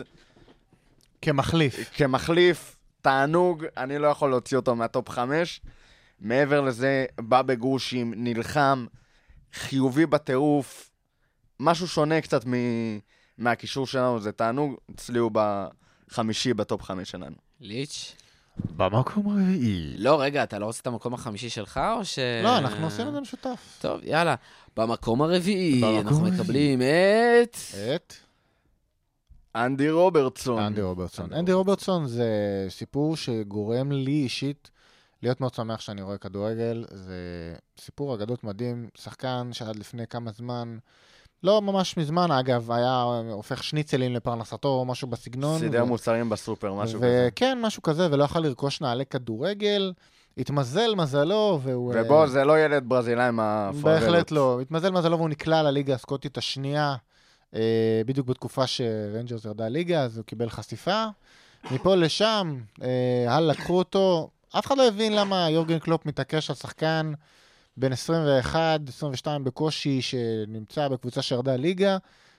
כמחליף. 1.22 1.90
כמחליף, 1.96 2.76
תענוג, 3.02 3.64
אני 3.76 3.98
לא 3.98 4.06
יכול 4.06 4.30
להוציא 4.30 4.56
אותו 4.56 4.76
מהטופ 4.76 5.08
חמש. 5.08 5.60
מעבר 6.20 6.60
לזה, 6.60 7.06
בא 7.20 7.42
בגרושים, 7.42 8.14
נלחם, 8.16 8.86
חיובי 9.52 10.06
בטירוף, 10.06 10.90
משהו 11.60 11.88
שונה 11.88 12.20
קצת 12.20 12.46
מ- 12.46 12.98
מהקישור 13.38 13.86
שלנו, 13.86 14.20
זה 14.20 14.32
תענוג, 14.32 14.74
אצלי 14.94 15.18
הוא 15.18 15.30
בחמישי 16.10 16.54
בטופ 16.54 16.82
חמש 16.82 17.10
שלנו. 17.10 17.36
ליץ', 17.60 18.16
במקום 18.76 19.28
הרביעי. 19.38 19.94
לא, 19.98 20.20
רגע, 20.20 20.42
אתה 20.42 20.58
לא 20.58 20.66
רוצה 20.66 20.80
את 20.82 20.86
המקום 20.86 21.14
החמישי 21.14 21.50
שלך, 21.50 21.80
או 21.96 22.04
ש... 22.04 22.18
לא, 22.42 22.58
אנחנו 22.58 22.84
עושים 22.84 23.08
את 23.08 23.12
זה 23.12 23.20
משותף. 23.20 23.78
טוב, 23.80 24.00
יאללה. 24.04 24.34
במקום 24.76 25.22
הרביעי, 25.22 25.80
במקום 25.80 25.98
אנחנו 25.98 26.16
הרביעי. 26.16 26.40
מקבלים 26.40 26.80
את... 26.82 27.56
את 27.94 28.14
אנדי 29.56 29.90
רוברטסון. 29.90 30.58
אנדי 30.62 30.82
רוברטסון. 30.82 31.24
אנדי 31.24 31.38
אנדי 31.38 31.52
רוברטסון 31.52 32.06
זה 32.06 32.28
סיפור 32.68 33.16
שגורם 33.16 33.92
לי 33.92 34.12
אישית 34.12 34.70
להיות 35.22 35.40
מאוד 35.40 35.54
שמח 35.54 35.80
שאני 35.80 36.02
רואה 36.02 36.18
כדורגל. 36.18 36.84
זה 36.90 37.14
סיפור 37.80 38.14
אגדות 38.14 38.44
מדהים, 38.44 38.88
שחקן 38.94 39.48
שעד 39.52 39.76
לפני 39.76 40.06
כמה 40.06 40.30
זמן, 40.30 40.78
לא 41.42 41.62
ממש 41.62 41.96
מזמן 41.96 42.30
אגב, 42.30 42.70
היה 42.70 43.02
הופך 43.32 43.64
שניצלים 43.64 44.14
לפרנסתו 44.14 44.68
או 44.68 44.84
משהו 44.84 45.08
בסגנון. 45.08 45.58
סידר 45.58 45.84
ו- 45.84 45.86
מוצרים 45.86 46.28
בסופר, 46.28 46.74
משהו 46.74 46.98
כזה. 46.98 47.28
וכן, 47.28 47.58
משהו 47.62 47.82
כזה, 47.82 48.08
ולא 48.10 48.24
יכל 48.24 48.40
לרכוש 48.40 48.80
נעלי 48.80 49.06
כדורגל. 49.06 49.92
התמזל 50.38 50.94
מזלו, 50.94 51.60
והוא... 51.62 51.94
אה, 51.94 52.02
ובוא, 52.02 52.26
זה 52.26 52.44
לא 52.44 52.60
ילד 52.60 52.84
ברזילאי 52.88 53.30
מהפאבלות. 53.30 53.84
בהחלט 53.84 54.30
לא. 54.30 54.60
התמזל 54.60 54.90
מזלו 54.90 55.16
והוא 55.18 55.28
נקלע 55.28 55.62
לליגה 55.62 55.94
הסקוטית 55.94 56.38
השנייה, 56.38 56.94
אה, 57.54 58.02
בדיוק 58.06 58.26
בתקופה 58.26 58.66
שרנג'רס 58.66 59.44
ירדה 59.44 59.68
ליגה, 59.68 60.02
אז 60.02 60.16
הוא 60.16 60.24
קיבל 60.24 60.50
חשיפה. 60.50 61.04
מפה 61.70 61.94
לשם, 61.94 62.60
אה, 62.82 63.24
הלאה, 63.28 63.40
לקחו 63.52 63.78
אותו. 63.78 64.30
אף 64.58 64.66
אחד 64.66 64.78
לא 64.78 64.88
הבין 64.88 65.12
למה 65.12 65.50
יורגן 65.50 65.78
קלופ 65.78 66.06
מתעקש 66.06 66.50
על 66.50 66.56
שחקן 66.56 67.12
בן 67.76 67.92
21, 67.92 68.80
22 68.88 69.44
בקושי, 69.44 70.02
שנמצא 70.02 70.88
בקבוצה 70.88 71.22
שירדה 71.22 71.56
ליגה, 71.56 71.96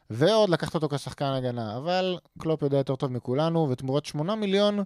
ועוד 0.09 0.49
לקחת 0.49 0.75
אותו 0.75 0.89
כשחקן 0.89 1.25
הגנה. 1.25 1.77
אבל 1.77 2.17
קלופ 2.39 2.61
יודע 2.61 2.77
יותר 2.77 2.95
טוב 2.95 3.11
מכולנו, 3.11 3.69
ותמורת 3.69 4.05
8 4.05 4.35
מיליון, 4.35 4.83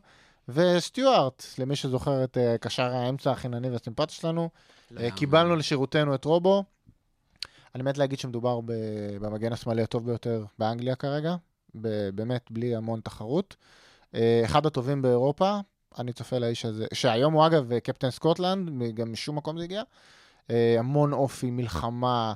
וסטיוארט, 0.50 1.44
למי 1.58 1.76
שזוכר 1.76 2.24
את 2.24 2.38
אה, 2.38 2.58
קשר 2.58 2.84
האמצע 2.96 3.32
החינני 3.32 3.70
והסימפטי 3.70 4.14
שלנו, 4.14 4.50
אה, 4.98 5.12
קיבלנו 5.12 5.56
לשירותנו 5.56 6.16
את 6.16 6.26
רובו. 6.26 6.64
אני 7.76 7.84
מת 7.84 7.98
להגיד 7.98 8.20
שמדובר 8.20 8.62
ב- 8.62 8.72
במגן 9.22 9.54
השמאלי 9.54 9.82
הטוב 9.82 10.06
ביותר 10.06 10.46
באנגליה 10.60 10.96
כרגע, 10.96 11.36
ב- 11.82 12.10
באמת 12.10 12.48
בלי 12.52 12.76
המון 12.76 13.00
תחרות. 13.04 13.56
אה, 14.16 14.42
אחד 14.46 14.66
הטובים 14.66 15.02
באירופה, 15.02 15.60
אני 16.00 16.14
צופה 16.14 16.38
לאיש 16.38 16.66
הזה, 16.66 16.86
שהיום 16.94 17.34
הוא 17.34 17.46
אגב 17.46 17.80
קפטן 17.80 18.10
סקוטלנד, 18.10 18.96
גם 18.96 19.12
משום 19.12 19.36
מקום 19.36 19.58
זה 19.58 19.64
הגיע. 19.64 19.84
אה, 20.52 20.76
המון 20.80 21.14
אופי, 21.14 21.52
מלחמה, 21.52 22.34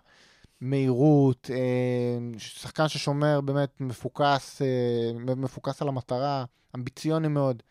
מהירות, 0.62 1.50
אה, 1.54 2.38
שחקן 2.38 2.88
ששומר 2.88 3.42
באמת 3.42 3.82
מפוקס, 3.82 4.62
אה, 4.62 5.36
מפוקס 5.36 5.82
על 5.82 5.88
המטרה, 5.88 6.46
אמביציוני 6.76 7.28
מאוד. 7.28 7.64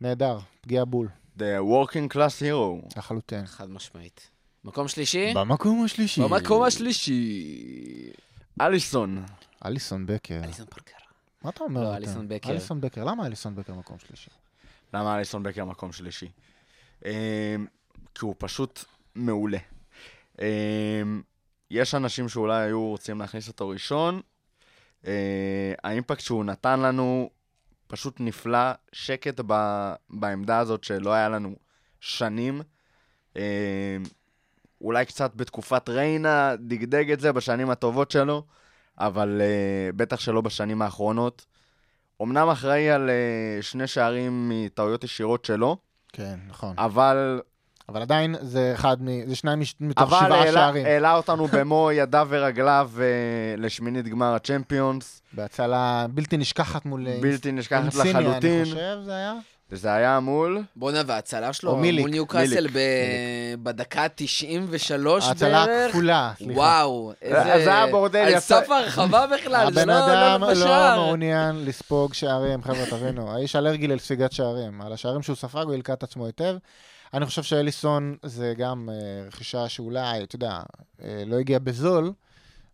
נהדר, 0.00 0.38
פגיעה 0.60 0.84
בול, 0.84 1.08
The 1.38 1.60
working 1.60 2.14
class 2.14 2.40
hero. 2.40 2.98
לחלוטין. 2.98 3.46
חד 3.46 3.70
משמעית. 3.70 4.30
מקום 4.64 4.88
שלישי? 4.88 5.34
במקום 5.34 5.84
השלישי. 5.84 6.20
במקום 6.22 6.62
השלישי. 6.62 8.12
אליסון. 8.60 9.24
אליסון 9.66 10.06
בקר. 10.06 10.40
אליסון 10.44 10.66
פרקר. 10.66 10.96
מה 11.42 11.50
אתה 11.50 11.64
אומר? 11.64 11.82
לא? 11.82 11.96
אליסון 11.96 12.28
בקר. 12.28 12.50
אליסון 12.50 12.80
בקר. 12.80 13.04
למה 13.04 13.26
אליסון 13.26 13.54
בקר 13.54 13.74
מקום 13.74 13.96
שלישי? 13.98 14.30
למה 14.94 15.16
אליסון 15.16 15.42
בקר 15.42 15.64
מקום 15.64 15.92
שלישי? 15.92 16.28
אמ, 17.04 17.10
כי 18.14 18.24
הוא 18.24 18.34
פשוט 18.38 18.84
מעולה. 19.14 19.58
אמ, 20.40 21.22
יש 21.70 21.94
אנשים 21.94 22.28
שאולי 22.28 22.62
היו 22.62 22.88
רוצים 22.88 23.20
להכניס 23.20 23.48
אותו 23.48 23.68
ראשון. 23.68 24.20
אה, 25.06 25.72
האימפקט 25.84 26.20
שהוא 26.20 26.44
נתן 26.44 26.80
לנו 26.80 27.30
פשוט 27.86 28.16
נפלא, 28.20 28.72
שקט 28.92 29.40
ב, 29.46 29.54
בעמדה 30.10 30.58
הזאת 30.58 30.84
שלא 30.84 31.12
היה 31.12 31.28
לנו 31.28 31.56
שנים. 32.00 32.60
אמ, 33.36 33.42
אולי 34.80 35.06
קצת 35.06 35.34
בתקופת 35.34 35.88
ריינה, 35.88 36.56
דגדג 36.56 37.10
את 37.10 37.20
זה 37.20 37.32
בשנים 37.32 37.70
הטובות 37.70 38.10
שלו, 38.10 38.44
אבל 38.98 39.40
uh, 39.40 39.96
בטח 39.96 40.20
שלא 40.20 40.40
בשנים 40.40 40.82
האחרונות. 40.82 41.46
אמנם 42.22 42.48
אחראי 42.48 42.90
על 42.90 43.10
uh, 43.10 43.62
שני 43.62 43.86
שערים 43.86 44.48
מטעויות 44.48 45.04
ישירות 45.04 45.44
שלו, 45.44 45.76
כן, 46.12 46.38
נכון. 46.48 46.74
אבל, 46.78 47.40
אבל 47.88 48.02
עדיין 48.02 48.34
זה 48.40 48.72
אחד 48.74 48.96
מ... 49.02 49.26
זה 49.28 49.36
שניים 49.36 49.60
מש- 49.60 49.74
מתוך 49.80 50.02
אבל 50.12 50.26
שבעה 50.26 50.38
העלה, 50.40 50.52
שערים. 50.52 50.86
העלה 50.86 51.14
אותנו 51.16 51.46
במו 51.46 51.90
ידיו 51.92 52.26
ורגליו 52.30 52.90
uh, 52.94 53.00
לשמינית 53.60 54.08
גמר 54.08 54.34
הצ'מפיונס. 54.34 55.22
בהצלה 55.32 56.06
בלתי 56.10 56.36
נשכחת 56.36 56.84
מול... 56.84 57.08
אה, 57.08 57.18
בלתי 57.22 57.52
נשכחת 57.52 57.82
אינסיניה, 57.82 58.20
לחלוטין. 58.20 58.60
אני 58.60 58.64
חושב, 58.64 58.98
זה 59.04 59.12
היה? 59.16 59.34
וזה 59.70 59.92
היה 59.94 60.20
מול... 60.20 60.62
בואנה, 60.76 61.02
וההצלה 61.06 61.52
שלו 61.52 61.70
או 61.70 61.76
מיליק, 61.76 62.00
מול 62.00 62.10
ניוקאסל 62.10 62.66
ב- 62.72 63.54
בדקה 63.62 64.06
93 64.14 65.24
ההצלה 65.28 65.66
בערך. 65.66 65.86
הכפולה, 65.90 66.32
סליחה. 66.38 66.52
וואו, 66.60 67.12
איזה... 67.22 67.64
זה 67.64 67.70
היה 67.74 67.86
בורדל, 67.86 68.18
על 68.18 68.28
יצא- 68.32 68.40
סף 68.40 68.70
הרחבה 68.70 69.26
בכלל, 69.26 69.72
זה 69.72 69.80
הבן 69.82 69.88
לא 69.90 70.06
אדם 70.06 70.40
לא 70.40 70.48
לא 70.48 70.54
בשער. 70.54 71.00
מעוניין 71.00 71.64
לספוג 71.64 72.14
שערים, 72.14 72.62
חבר'ה, 72.62 72.86
תבינו. 72.90 73.32
האיש 73.34 73.56
אלרגי 73.56 73.86
לספיגת 73.86 74.32
שערים. 74.32 74.80
על 74.82 74.92
השערים 74.92 75.22
שהוא 75.22 75.36
ספג, 75.36 75.62
הוא 75.64 75.74
הלקה 75.74 75.92
את 75.92 76.02
עצמו 76.02 76.26
היטב. 76.26 76.56
אני 77.14 77.26
חושב 77.26 77.42
שאליסון 77.42 78.16
זה 78.22 78.54
גם 78.58 78.88
אה, 78.92 78.94
רכישה 79.28 79.68
שאולי, 79.68 80.22
אתה 80.22 80.36
יודע, 80.36 80.60
אה, 81.04 81.22
לא 81.26 81.36
הגיעה 81.36 81.60
בזול, 81.60 82.12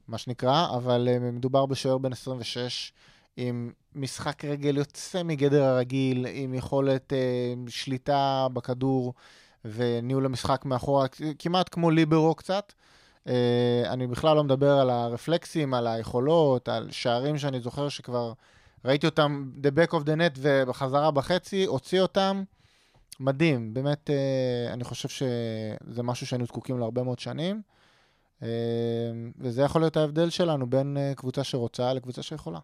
מה 0.09 0.19
שנקרא, 0.19 0.67
אבל 0.77 1.09
אה, 1.13 1.19
מדובר 1.19 1.67
בשוער 1.67 1.99
בן 1.99 2.13
26 2.13 2.93
עם 3.37 3.71
משחק 3.95 4.45
רגל 4.45 4.77
יוצא 4.77 5.23
מגדר 5.23 5.65
הרגיל, 5.65 6.27
עם 6.33 6.55
יכולת 6.55 7.13
אה, 7.13 7.55
שליטה 7.69 8.47
בכדור 8.53 9.15
וניהול 9.65 10.27
המשחק 10.27 10.65
מאחורה, 10.65 11.07
כמעט 11.39 11.69
כמו 11.73 11.91
ליברו 11.91 12.35
קצת. 12.35 12.73
אה, 13.29 13.83
אני 13.87 14.07
בכלל 14.07 14.37
לא 14.37 14.45
מדבר 14.45 14.79
על 14.79 14.91
הרפלקסים, 14.91 15.75
על 15.75 15.87
היכולות, 15.87 16.69
על 16.69 16.89
שערים 16.91 17.39
שאני 17.39 17.61
זוכר 17.61 17.89
שכבר 17.89 18.33
ראיתי 18.85 19.07
אותם 19.07 19.51
the 19.63 19.79
back 19.79 19.93
of 19.93 20.05
the 20.05 20.17
net 20.19 20.39
ובחזרה 20.39 21.11
בחצי, 21.11 21.65
הוציא 21.65 22.01
אותם. 22.01 22.43
מדהים, 23.21 23.75
באמת, 23.75 24.11
אה, 24.11 24.73
אני 24.73 24.85
חושב 24.85 25.09
שזה 25.09 26.03
משהו 26.03 26.27
שהיינו 26.27 26.47
זקוקים 26.47 26.79
להרבה 26.79 27.03
מאוד 27.03 27.19
שנים. 27.19 27.63
אה, 28.43 28.49
וזה 29.39 29.63
יכול 29.63 29.81
להיות 29.81 29.97
ההבדל 29.97 30.31
שלנו 30.31 30.71
בין 30.71 30.97
אה, 30.97 31.13
קבוצה 31.17 31.45
שרוצה 31.45 31.93
לקבוצה 31.93 32.23
שיכולה. 32.23 32.59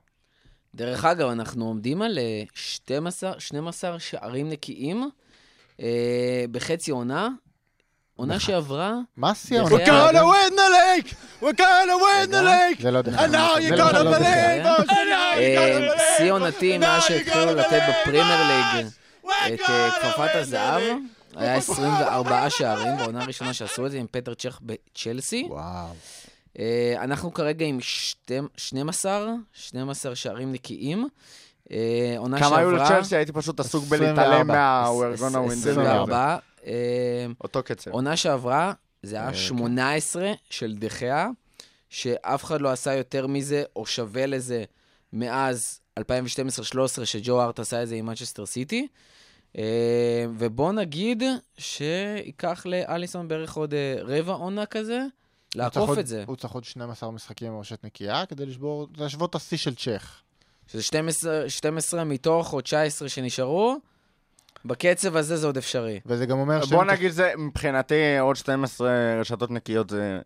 דרך 0.75 1.05
אגב, 1.05 1.29
אנחנו 1.29 1.65
עומדים 1.67 2.03
על 2.03 2.19
אה, 2.19 2.43
12, 2.55 3.33
12 3.41 4.01
שערים 4.01 4.49
נקיים 4.49 5.11
אה, 5.81 6.45
בחצי 6.51 6.91
עונה. 6.91 7.29
עונה 8.17 8.41
שעברה, 8.41 8.95
מה 9.17 9.35
שיא 9.35 9.63
We're 9.63 9.69
gonna 9.69 10.13
win 10.13 10.53
the 10.53 10.71
lake! 11.07 11.15
We're 11.43 11.59
gonna 11.59 11.97
win 12.03 12.31
the 12.31 12.43
lake! 12.43 12.83
זה 12.83 12.91
לא 12.91 13.03
דרך 13.03 13.15
And 13.21 13.33
now 13.33 13.59
you 13.71 13.77
לא 13.77 13.91
believe 13.91 14.65
אגב. 14.67 14.81
us, 14.81 14.83
and 14.83 14.89
now 14.89 15.37
you 15.37 15.41
אה, 15.41 15.79
gotta 15.79 15.93
believe 15.95 16.17
שיא 16.19 16.29
us, 16.29 16.33
עונתי 16.33 16.77
and 16.77 16.81
מאז 16.81 17.03
שהתחילו 17.05 17.55
לתת 17.55 17.81
בפרמייר 17.89 18.25
ליג 18.49 18.87
את 19.55 19.61
gonna 19.61 19.71
אה, 19.71 19.91
כפפת 19.91 20.35
הזהב. 20.35 20.83
היה 21.37 21.55
24 21.55 22.51
שערים 22.51 22.97
בעונה 22.97 23.23
הראשונה 23.23 23.53
שעשו 23.55 23.87
את 23.87 23.91
זה 23.91 23.99
עם 23.99 24.07
פטר 24.11 24.35
צ'ך 24.35 24.59
בצ'לסי. 24.63 25.47
וואו. 25.51 25.87
אה, 26.59 26.95
אנחנו 26.99 27.35
כרגע 27.35 27.67
עם 27.67 27.81
שתי- 27.81 28.39
12, 28.57 29.27
12 29.53 30.15
שערים 30.17 30.53
נקיים. 30.53 31.09
אה, 31.73 32.15
עונה 32.19 32.39
כמה 32.39 32.59
היו 32.59 32.71
שעברה... 32.71 32.91
לצ'לסי? 32.91 33.17
הייתי 33.17 33.33
פשוט 33.33 33.61
עסוק 33.61 33.85
24. 33.85 34.15
בלהתעלם 34.15 34.47
מה- 34.47 34.87
We're 34.89 35.19
gonna 35.19 35.23
win 35.23 35.65
the 35.65 35.67
league. 35.67 35.71
הזה. 35.71 35.71
24. 35.71 36.37
אה, 36.67 36.73
אותו 37.41 37.63
קצב. 37.63 37.91
עונה 37.91 38.17
שעברה, 38.17 38.73
זה 39.03 39.17
אה, 39.17 39.23
היה 39.23 39.31
כן. 39.31 39.37
18 39.37 40.33
של 40.51 40.75
דחיה, 40.79 41.29
שאף 41.91 42.45
אחד 42.45 42.61
לא 42.61 42.69
עשה 42.73 42.95
יותר 42.95 43.27
מזה 43.27 43.63
או 43.77 43.87
שווה 43.87 44.27
לזה 44.27 44.65
מאז 45.13 45.81
2012-2013, 46.01 46.03
שג'ו 47.05 47.43
ארט 47.43 47.59
עשה 47.61 47.83
את 47.83 47.89
זה 47.89 47.95
עם 47.95 48.07
מנצ'סטר 48.07 48.47
סיטי. 48.47 48.87
אה, 49.59 49.65
ובוא 50.39 50.73
נגיד 50.73 51.23
שייקח 51.59 52.67
לאליסון 52.67 53.29
בערך 53.29 53.57
עוד 53.57 53.75
אה, 53.75 53.95
רבע 54.03 54.33
עונה 54.33 54.67
כזה, 54.67 55.01
לעקוף 55.55 55.99
את 55.99 56.07
זה. 56.07 56.25
הוא 56.27 56.37
צריך 56.37 56.53
עוד 56.53 56.65
12 56.65 57.11
משחקים 57.11 57.53
עם 57.53 57.59
ראשת 57.59 57.85
נקייה 57.85 58.27
כדי 58.27 58.47
לשבור, 58.47 58.87
להשוות 58.97 59.31
את 59.31 59.35
השיא 59.35 59.57
של 59.57 59.75
צ'ך. 59.75 60.21
שזה 60.67 60.83
12, 60.83 61.45
12 61.51 62.05
מתוך 62.05 62.53
או 62.53 62.61
19 62.61 63.09
שנשארו. 63.09 63.77
בקצב 64.65 65.17
הזה 65.17 65.37
זה 65.37 65.47
עוד 65.47 65.57
אפשרי. 65.57 66.01
וזה 66.07 66.27
גם 66.27 66.39
אומר 66.39 66.59
בוא 66.61 66.67
שהם- 66.67 66.91
נגיד 66.91 67.11
זה, 67.11 67.33
מבחינתי 67.39 67.95
עוד 68.19 68.37
12 68.37 68.91
רשתות 69.21 69.51
נקיות 69.51 69.91
זה... 69.91 70.19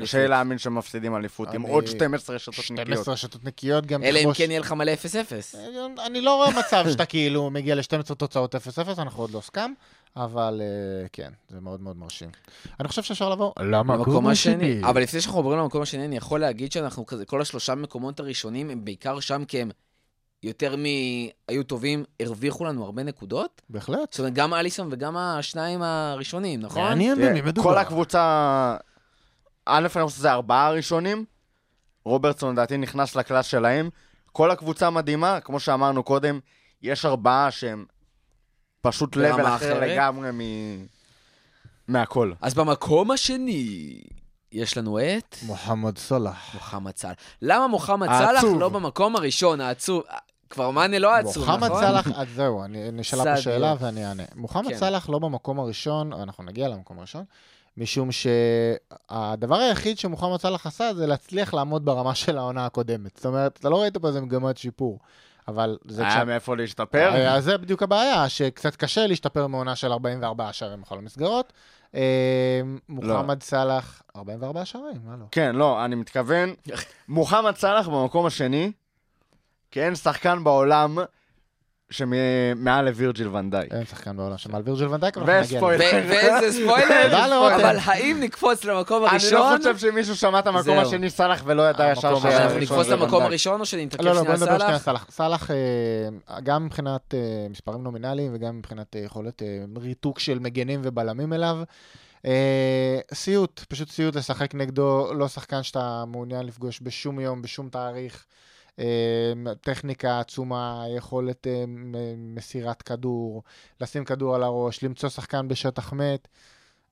קשה 0.00 0.26
להאמין 0.26 0.58
שמפסידים 0.58 1.16
אליפות 1.16 1.54
עם 1.54 1.64
אני- 1.64 1.72
עוד 1.72 1.86
12 1.86 2.36
רשתות 2.36 2.54
נקיות. 2.70 2.86
12 2.86 3.14
רשתות 3.14 3.44
נקיות 3.44 3.86
גם 3.86 4.02
אלא 4.02 4.18
אם 4.18 4.32
כן 4.34 4.50
יהיה 4.50 4.60
לך 4.60 4.72
מלא 4.72 4.92
0-0. 4.92 5.54
אה, 5.54 6.06
אני 6.06 6.20
לא 6.20 6.34
רואה 6.36 6.50
מצב 6.58 6.84
שאתה 6.90 7.04
כאילו 7.12 7.50
מגיע 7.50 7.74
ל-12 7.74 8.14
תוצאות 8.14 8.54
0-0, 8.54 8.58
אנחנו 8.98 9.22
עוד 9.22 9.30
לא 9.30 9.40
סכם, 9.40 9.72
אבל 10.16 10.62
אה, 10.64 11.08
כן, 11.12 11.30
זה 11.48 11.60
מאוד 11.60 11.80
מאוד 11.80 11.96
מרשים. 11.96 12.28
אני 12.80 12.88
חושב 12.88 13.02
שאפשר 13.02 13.28
לעבור 13.28 13.52
למקום 13.60 14.26
השני. 14.26 14.80
אבל 14.84 15.02
לפני 15.02 15.20
שאנחנו 15.20 15.38
עוברים 15.38 15.58
למקום 15.58 15.82
השני, 15.82 16.04
אני 16.04 16.16
יכול 16.16 16.40
להגיד 16.40 16.72
שאנחנו 16.72 17.06
כזה, 17.06 17.24
כל 17.24 17.40
השלושה 17.40 17.74
מקומות 17.74 18.20
הראשונים 18.20 18.70
הם 18.70 18.84
בעיקר 18.84 19.20
שם 19.20 19.44
כי 19.44 19.60
הם 19.60 19.70
יותר 20.42 20.76
מ... 20.76 20.84
היו 21.48 21.62
טובים, 21.64 22.04
הרוויחו 22.22 22.64
לנו 22.64 22.84
הרבה 22.84 23.02
נקודות? 23.02 23.62
בהחלט. 23.70 23.98
זאת 24.12 24.18
אומרת, 24.18 24.34
גם 24.34 24.54
אליסון 24.54 24.88
וגם 24.90 25.16
השניים 25.16 25.82
הראשונים, 25.82 26.60
נכון? 26.60 26.82
מעניין 26.82 27.18
במי 27.18 27.40
מדובר. 27.42 27.70
כל 27.70 27.78
הקבוצה... 27.78 28.76
א', 29.66 29.78
אני 29.96 30.04
חושב 30.04 30.16
שזה 30.16 30.32
ארבעה 30.32 30.66
הראשונים. 30.66 31.24
רוברטסון 32.04 32.52
לדעתי 32.52 32.76
נכנס 32.76 33.16
לקלאס 33.16 33.46
שלהם. 33.46 33.90
כל 34.32 34.50
הקבוצה 34.50 34.90
מדהימה, 34.90 35.40
כמו 35.40 35.60
שאמרנו 35.60 36.02
קודם, 36.02 36.40
יש 36.82 37.04
ארבעה 37.04 37.50
שהם 37.50 37.84
פשוט 38.80 39.16
לבל 39.16 39.46
אחר 39.46 39.56
אחרת. 39.56 39.82
לגמרי 39.82 40.30
מ... 40.32 40.40
מהכל. 41.88 42.32
אז 42.40 42.54
במקום 42.54 43.10
השני, 43.10 44.00
יש 44.52 44.76
לנו 44.76 44.98
את 44.98 45.36
מוחמד 45.42 45.98
סולח. 45.98 46.54
מוחמד 46.54 46.96
סאלח. 46.96 47.16
למה 47.42 47.66
מוחמד. 47.66 48.08
סאלח 48.08 48.44
לא 48.58 48.68
במקום 48.68 49.16
הראשון, 49.16 49.60
העצוב? 49.60 50.02
כבר 50.50 50.70
מאנה 50.70 50.98
לא 50.98 51.14
עצוב, 51.14 51.42
נכון? 51.42 51.60
מוחמד 51.60 51.80
סאלח, 51.80 52.06
אז 52.14 52.28
זהו, 52.34 52.64
אני 52.64 52.90
נשאלה 52.92 53.24
פה. 53.24 53.40
שאלה 53.42 53.74
ואני 53.80 54.06
אענה. 54.06 54.22
מוחמד 54.34 54.68
כן. 54.68 54.78
סאלח 54.78 55.08
לא 55.08 55.18
במקום 55.18 55.60
הראשון, 55.60 56.12
אנחנו 56.12 56.44
נגיע 56.44 56.68
למקום 56.68 56.98
הראשון, 56.98 57.24
משום 57.76 58.08
שהדבר 58.12 59.56
היחיד 59.56 59.98
שמוחמד 59.98 60.40
סאלח 60.40 60.66
עשה 60.66 60.94
זה 60.94 61.06
להצליח 61.06 61.54
לעמוד 61.54 61.84
ברמה 61.84 62.14
של 62.14 62.38
העונה 62.38 62.66
הקודמת. 62.66 63.16
זאת 63.16 63.26
אומרת, 63.26 63.56
אתה 63.60 63.68
לא 63.68 63.82
ראית 63.82 63.96
פה 63.96 64.08
איזה 64.08 64.20
מגמת 64.20 64.58
שיפור, 64.58 64.98
אבל 65.48 65.78
זה 65.88 66.02
היה 66.02 66.10
כשה- 66.10 66.24
מאיפה 66.24 66.56
להשתפר. 66.56 67.10
אה, 67.14 67.34
אז 67.34 67.44
זה 67.44 67.58
בדיוק 67.58 67.82
הבעיה, 67.82 68.28
שקצת 68.28 68.76
קשה 68.76 69.06
להשתפר 69.06 69.46
מעונה 69.46 69.76
של 69.76 69.92
44 69.92 70.52
שערים 70.52 70.80
בכל 70.82 70.98
המסגרות. 70.98 71.52
אה, 71.94 72.60
מוחמד 72.88 73.42
סאלח, 73.42 74.02
44 74.16 74.64
שערים, 74.64 75.00
מה 75.04 75.16
לא? 75.16 75.24
כן, 75.30 75.56
לא, 75.56 75.84
אני 75.84 75.94
מתכוון, 75.94 76.54
מוחמד 77.08 77.56
סאלח 77.56 77.88
במקום 77.88 78.26
השני, 78.26 78.72
כי 79.70 79.82
אין 79.82 79.94
שחקן 79.94 80.44
בעולם 80.44 80.98
שמעל 81.90 82.84
לווירג'יל 82.84 83.28
ונדייק. 83.28 83.72
אין 83.72 83.84
שחקן 83.84 84.16
בעולם 84.16 84.38
שמעל 84.38 84.62
וירג'יל 84.64 84.88
ונדייק, 84.88 85.18
אבל 85.18 85.30
אנחנו 85.30 85.70
נגיע. 85.70 85.76
לזה. 85.76 86.02
ו- 86.04 86.08
ואיזה 86.10 86.52
ספוילר. 86.62 87.54
אבל 87.56 87.76
האם 87.84 88.20
נקפוץ 88.20 88.64
למקום 88.64 89.02
אני 89.02 89.10
הראשון? 89.10 89.52
לא 89.52 89.56
חושב 89.56 89.78
שמישהו 89.78 90.16
שמע 90.16 90.38
את 90.38 90.46
המקום. 90.46 90.78
השני 90.78 91.10
סאלח 91.10 91.42
ולא 91.46 91.70
ידע 91.70 91.90
ישר 91.92 92.18
שהיה 92.20 92.36
אנחנו 92.42 92.56
הראשון 92.56 92.78
נקפוץ 92.78 92.88
למקום. 92.88 93.22
הראשון, 93.22 93.60
או 93.60 93.66
שנתעכב 93.66 94.02
לא, 94.02 94.10
לא, 94.14 94.20
שנייה 94.20 94.36
בוא 94.36 94.44
נדבר 94.46 94.58
שנייה 94.58 94.78
סאלח? 94.78 95.10
סאלח. 95.10 95.10
סאלח, 95.10 95.50
אה, 95.50 96.40
גם 96.40 96.66
מבחינת 96.66 97.14
אה, 97.14 97.46
מספרים 97.50 97.82
נומינליים 97.82 98.30
וגם 98.34 98.58
מבחינת 98.58 98.96
אה, 98.96 99.00
יכולת 99.00 99.42
ריתוק 99.76 100.18
של 100.18 100.38
מגנים 100.38 100.80
ובלמים 100.84 101.32
אליו. 101.32 101.58
סיוט, 103.14 103.60
פשוט 103.68 103.90
סיוט 103.90 104.16
לשחק 104.16 104.54
נגדו, 104.54 105.14
לא 105.14 105.28
שחקן 105.28 105.62
שאתה 105.62 106.04
מעוניין 106.06 106.46
לפגוש 106.46 106.80
בשום 106.82 107.20
יום, 107.20 107.42
בשום 107.42 107.68
תאריך. 107.68 108.24
אה, 108.78 109.32
טכניקה 109.60 110.20
עצומה, 110.20 110.84
יכולת 110.96 111.46
אה, 111.46 111.64
מ- 111.66 112.34
מסירת 112.34 112.82
כדור, 112.82 113.42
לשים 113.80 114.04
כדור 114.04 114.34
על 114.34 114.42
הראש, 114.42 114.84
למצוא 114.84 115.08
שחקן 115.08 115.48
בשטח 115.48 115.92
מת. 115.92 116.28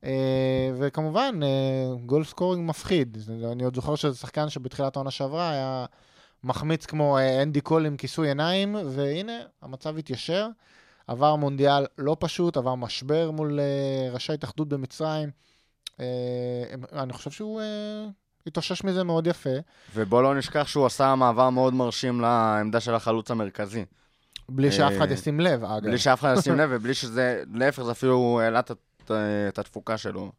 אה, 0.05 0.71
וכמובן, 0.79 1.41
אה, 1.43 1.95
goal 2.07 2.25
scoring 2.25 2.69
מפחיד. 2.69 3.19
אני 3.53 3.65
עוד 3.65 3.75
זוכר 3.75 3.95
שזה 3.95 4.17
שחקן 4.17 4.49
שבתחילת 4.49 4.97
העונה 4.97 5.11
שעברה 5.11 5.51
היה 5.51 5.87
מחמיץ 6.45 6.87
כמו 6.87 7.19
אה, 7.19 7.43
אנדי 7.43 7.61
קול 7.61 7.87
עם 7.87 7.97
כיסוי 7.97 8.29
עיניים, 8.29 8.77
והנה, 8.87 9.39
המצב 9.63 9.99
התיישר. 9.99 10.49
עבר 11.07 11.37
מונדיאל 11.37 11.87
לא 11.99 12.17
פשוט, 12.21 12.57
עבר 12.57 12.75
משבר 12.75 13.31
מול 13.31 13.61
אה, 13.61 14.13
ראשי 14.13 14.33
ההתאחדות 14.33 14.69
במצרים. 14.69 15.31
אה, 16.01 16.65
אני 16.93 17.13
חושב 17.13 17.31
שהוא 17.31 17.61
אה, 17.61 18.07
התאושש 18.49 18.85
מזה 18.85 19.05
מאוד 19.05 19.27
יפה. 19.27 19.51
ובוא 19.95 20.23
לא 20.23 20.35
נשכח 20.35 20.67
שהוא 20.67 20.87
עשה 20.87 21.15
מעבר 21.15 21.51
מאוד 21.51 21.75
מרשים 21.75 22.21
לעמדה 22.21 22.81
של 22.81 22.95
החלוץ 22.95 23.31
המרכזי. 23.31 23.85
בלי 24.49 24.73
שאף 24.73 24.93
אחד 24.97 25.09
אה, 25.09 25.13
ישים 25.13 25.41
לב, 25.41 25.65
אגב. 25.65 25.85
בלי 25.85 25.99
שאף 25.99 26.21
אחד 26.21 26.35
ישים 26.39 26.57
לב, 26.61 26.69
ובלי 26.73 26.95
שזה, 26.95 27.43
להפך, 27.55 27.83
זה 27.83 27.91
אפילו 27.93 28.41
העלה 28.43 28.61
את- 28.61 29.59
התפוקה 29.59 29.99
שלו. 29.99 30.33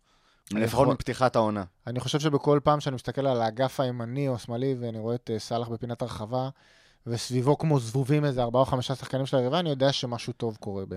לפחות 0.52 0.88
מפתיחת 0.88 1.36
העונה. 1.36 1.64
אני 1.88 2.00
חושב 2.00 2.20
שבכל 2.20 2.60
פעם 2.64 2.80
שאני 2.80 2.96
מסתכל 2.96 3.28
על 3.28 3.42
האגף 3.42 3.80
הימני 3.80 4.28
או 4.28 4.36
השמאלי, 4.36 4.76
ואני 4.80 5.00
רואה 5.00 5.16
את 5.16 5.30
אה, 5.34 5.40
סאלח 5.40 5.68
בפינת 5.68 6.02
הרחבה, 6.02 6.50
וסביבו 7.08 7.58
כמו 7.58 7.80
זבובים 7.80 8.26
איזה 8.26 8.42
ארבעה 8.44 8.62
או 8.62 8.66
חמישה 8.66 8.96
שחקנים 8.96 9.26
של 9.26 9.38
היריבה, 9.38 9.60
אני 9.60 9.70
יודע 9.70 9.92
שמשהו 9.92 10.34
טוב 10.34 10.58
קורה 10.60 10.84
ב... 10.90 10.96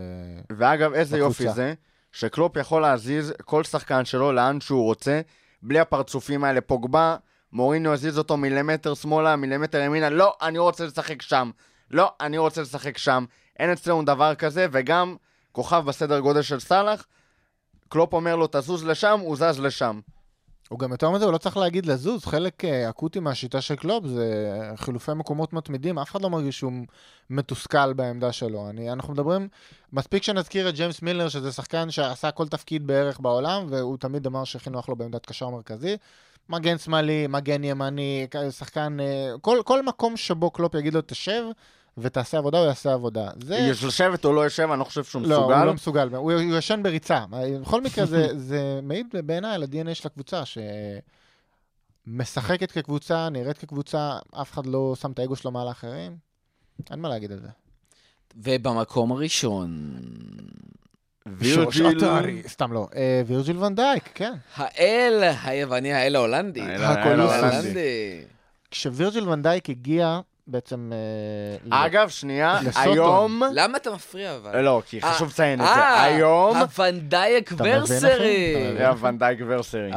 ואגב, 0.52 0.92
איזה 0.92 1.16
בקבוצה. 1.16 1.42
יופי 1.44 1.54
זה, 1.54 1.74
שקלופ 2.12 2.56
יכול 2.56 2.82
להזיז 2.82 3.32
כל 3.44 3.64
שחקן 3.64 4.04
שלו 4.04 4.32
לאן 4.32 4.60
שהוא 4.60 4.84
רוצה, 4.84 5.20
בלי 5.62 5.80
הפרצופים 5.80 6.44
האלה. 6.44 6.60
פוגבה, 6.60 7.16
מוריניו 7.52 7.92
יזיז 7.92 8.18
אותו 8.18 8.36
מילימטר 8.36 8.94
שמאלה, 8.94 9.36
מילימטר 9.36 9.78
ימינה, 9.78 10.10
לא, 10.10 10.36
אני 10.42 10.58
רוצה 10.58 10.86
לשחק 10.86 11.22
שם. 11.22 11.50
לא, 11.90 12.12
אני 12.20 12.38
רוצה 12.38 12.62
לשחק 12.62 12.98
שם. 12.98 13.24
אין 13.58 13.72
אצלנו 13.72 14.04
דבר 14.04 14.34
כזה, 14.34 14.66
וגם 14.72 15.16
כוכב 15.52 15.82
בסדר 15.86 16.20
גודל 16.20 16.42
של 16.42 16.60
סאלח, 16.60 17.06
קלופ 17.88 18.12
אומר 18.12 18.36
לו, 18.36 18.46
תזוז 18.52 18.84
לשם, 18.84 19.20
הוא 19.20 19.36
זז 19.36 19.60
לשם. 19.60 20.00
הוא 20.72 20.78
גם 20.78 20.92
יותר 20.92 21.10
מזה, 21.10 21.24
הוא 21.24 21.32
לא 21.32 21.38
צריך 21.38 21.56
להגיד 21.56 21.86
לזוז, 21.86 22.24
חלק 22.24 22.64
אה, 22.64 22.90
אקוטי 22.90 23.20
מהשיטה 23.20 23.60
של 23.60 23.76
קלופ 23.76 24.06
זה 24.06 24.52
חילופי 24.76 25.12
מקומות 25.14 25.52
מתמידים, 25.52 25.98
אף 25.98 26.10
אחד 26.10 26.22
לא 26.22 26.30
מרגיש 26.30 26.58
שהוא 26.58 26.72
מתוסכל 27.30 27.92
בעמדה 27.92 28.32
שלו. 28.32 28.70
אני, 28.70 28.92
אנחנו 28.92 29.12
מדברים, 29.12 29.48
מספיק 29.92 30.22
שנזכיר 30.22 30.68
את 30.68 30.74
ג'יימס 30.74 31.02
מילנר, 31.02 31.28
שזה 31.28 31.52
שחקן 31.52 31.90
שעשה 31.90 32.30
כל 32.30 32.48
תפקיד 32.48 32.86
בערך 32.86 33.20
בעולם, 33.20 33.66
והוא 33.68 33.96
תמיד 33.96 34.26
אמר 34.26 34.44
שהכי 34.44 34.70
נוח 34.70 34.88
לו 34.88 34.96
בעמדת 34.96 35.26
קשר 35.26 35.48
מרכזי. 35.48 35.96
מגן 36.48 36.78
שמאלי, 36.78 37.26
מגן 37.26 37.64
ימני, 37.64 38.26
שחקן, 38.50 39.00
אה, 39.00 39.34
כל, 39.40 39.58
כל 39.64 39.82
מקום 39.82 40.16
שבו 40.16 40.50
קלופ 40.50 40.74
יגיד 40.74 40.94
לו 40.94 41.00
תשב 41.06 41.42
ותעשה 41.98 42.38
עבודה, 42.38 42.58
הוא 42.58 42.66
יעשה 42.66 42.92
עבודה. 42.92 43.28
זה... 43.42 43.56
יש 43.56 43.84
לשבת 43.84 44.24
או 44.24 44.32
לא 44.32 44.40
יושב, 44.40 44.68
אני 44.70 44.78
לא 44.78 44.84
חושב 44.84 45.04
שהוא 45.04 45.22
לא, 45.22 45.28
מסוגל. 45.28 45.54
הוא 45.54 45.64
לא 45.64 45.74
מסוגל, 45.74 46.08
הוא, 46.14 46.32
הוא 46.32 46.58
ישן 46.58 46.82
בריצה. 46.82 47.24
בכל 47.30 47.80
מקרה, 47.80 48.06
זה, 48.06 48.28
זה 48.48 48.80
מעיד 48.82 49.06
בעיניי 49.24 49.54
על 49.54 49.62
ה-DNA 49.62 49.94
של 49.94 50.08
הקבוצה, 50.08 50.42
שמשחקת 52.06 52.72
כקבוצה, 52.72 53.28
נראית 53.28 53.58
כקבוצה, 53.58 54.18
אף 54.40 54.52
אחד 54.52 54.66
לא 54.66 54.94
שם 55.00 55.12
את 55.12 55.18
האגו 55.18 55.36
שלו 55.36 55.50
מעל 55.50 55.68
האחרים. 55.68 56.16
אין 56.90 57.00
מה 57.00 57.08
להגיד 57.08 57.32
על 57.32 57.38
זה. 57.38 57.48
ובמקום 58.36 59.12
הראשון, 59.12 59.96
וירג'יל... 61.26 62.02
סתם 62.46 62.72
לא. 62.72 62.88
אה, 62.96 63.22
וירג'יל 63.26 63.58
ונדייק, 63.58 64.10
כן. 64.14 64.32
האל 64.54 65.22
היווני, 65.44 65.92
האל 65.92 66.16
ההולנדי. 66.16 66.60
האל. 66.60 67.20
ההולנדי. 67.20 68.24
כשווירג'יל 68.70 69.28
ואן 69.28 69.46
דייק 69.46 69.70
הגיע 69.70 70.20
בעצם... 70.46 70.92
אה, 71.72 71.86
אגב, 71.86 72.08
שנייה. 72.08 72.60
היום... 72.76 73.42
למה 73.52 73.76
אתה 73.78 73.90
מפריע 73.90 74.36
אבל? 74.36 74.60
לא, 74.60 74.82
כי 74.86 75.02
חשוב 75.02 75.28
לציין 75.28 75.60
את 75.60 75.66
זה. 75.66 75.72
אה, 75.72 76.02
היום... 76.02 76.56
הוונדייק 76.56 77.52
אחי? 77.52 77.62
ורסרי. 77.76 78.54
הוונדייק 78.86 79.38
ורסרי. 79.46 79.90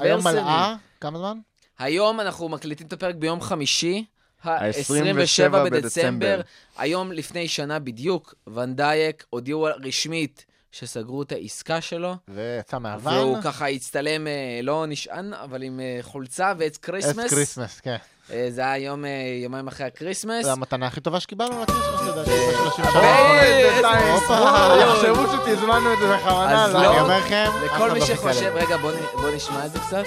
היום. 0.00 0.24
מלאה, 0.24 0.74
כמה 1.00 1.18
זמן? 1.18 1.38
היום 1.78 2.20
אנחנו 2.20 2.48
מקליטים 2.48 2.86
את 2.86 2.92
הפרק 2.92 3.14
ביום 3.14 3.40
חמישי, 3.40 4.04
ה-27 4.44 4.52
ה-27 4.52 5.48
בדצמבר. 5.48 5.64
בדצמבר. 5.64 6.40
היום 6.78 7.12
לפני 7.12 7.48
שנה 7.48 7.78
בדיוק, 7.78 8.34
ואן 8.46 8.79
דייק 8.79 9.24
הודיעו 9.30 9.68
רשמית 9.84 10.46
שסגרו 10.72 11.22
את 11.22 11.32
העסקה 11.32 11.80
שלו, 11.80 12.14
ויצא 12.28 12.78
מהוון. 12.78 13.14
והוא 13.14 13.36
ככה 13.42 13.68
הצטלם, 13.68 14.26
אה, 14.26 14.32
לא 14.62 14.84
נשען, 14.88 15.32
אבל 15.34 15.62
עם 15.62 15.80
אה, 15.80 15.98
חולצה 16.02 16.52
ועץ 16.58 16.76
כריסמס. 16.76 17.30
כריסמס, 17.30 17.80
כן. 17.80 17.96
אה, 18.32 18.46
זה 18.50 18.60
היה 18.60 18.78
יום, 18.84 19.04
אה, 19.04 19.10
יומיים 19.42 19.68
אחרי 19.68 19.86
הכריסמס. 19.86 20.44
זה 20.44 20.52
המתנה 20.52 20.86
הכי 20.86 21.00
טובה 21.00 21.20
שקיבלנו 21.20 21.62
לכריסמס, 21.62 22.00
לדעתי, 22.08 22.30
אה, 22.30 22.52
ב-30 22.52 22.76
שנה. 22.76 23.40
איזה 23.40 23.88
האחרונות. 23.88 24.22
מסמוך. 24.22 24.38
הופה, 24.40 24.76
יחשבו 24.82 25.32
שתזמנו 25.32 25.92
את 25.92 25.98
זה 25.98 26.16
בכוונה, 26.16 26.64
אז 26.64 26.74
לא, 26.74 26.82
לא, 26.82 26.90
אני 26.90 27.00
אומר 27.00 27.18
לכם, 27.18 27.46
אף 27.56 27.62
לכל 27.74 27.90
מי 27.90 28.00
לא 28.00 28.06
שחושב. 28.06 28.52
רגע, 28.54 28.76
בוא 28.76 28.92
נ- 28.92 29.20
בוא 29.20 29.30
נשמע 29.30 29.66
את 29.66 29.72
זה 29.72 29.78
קצת. 29.78 30.04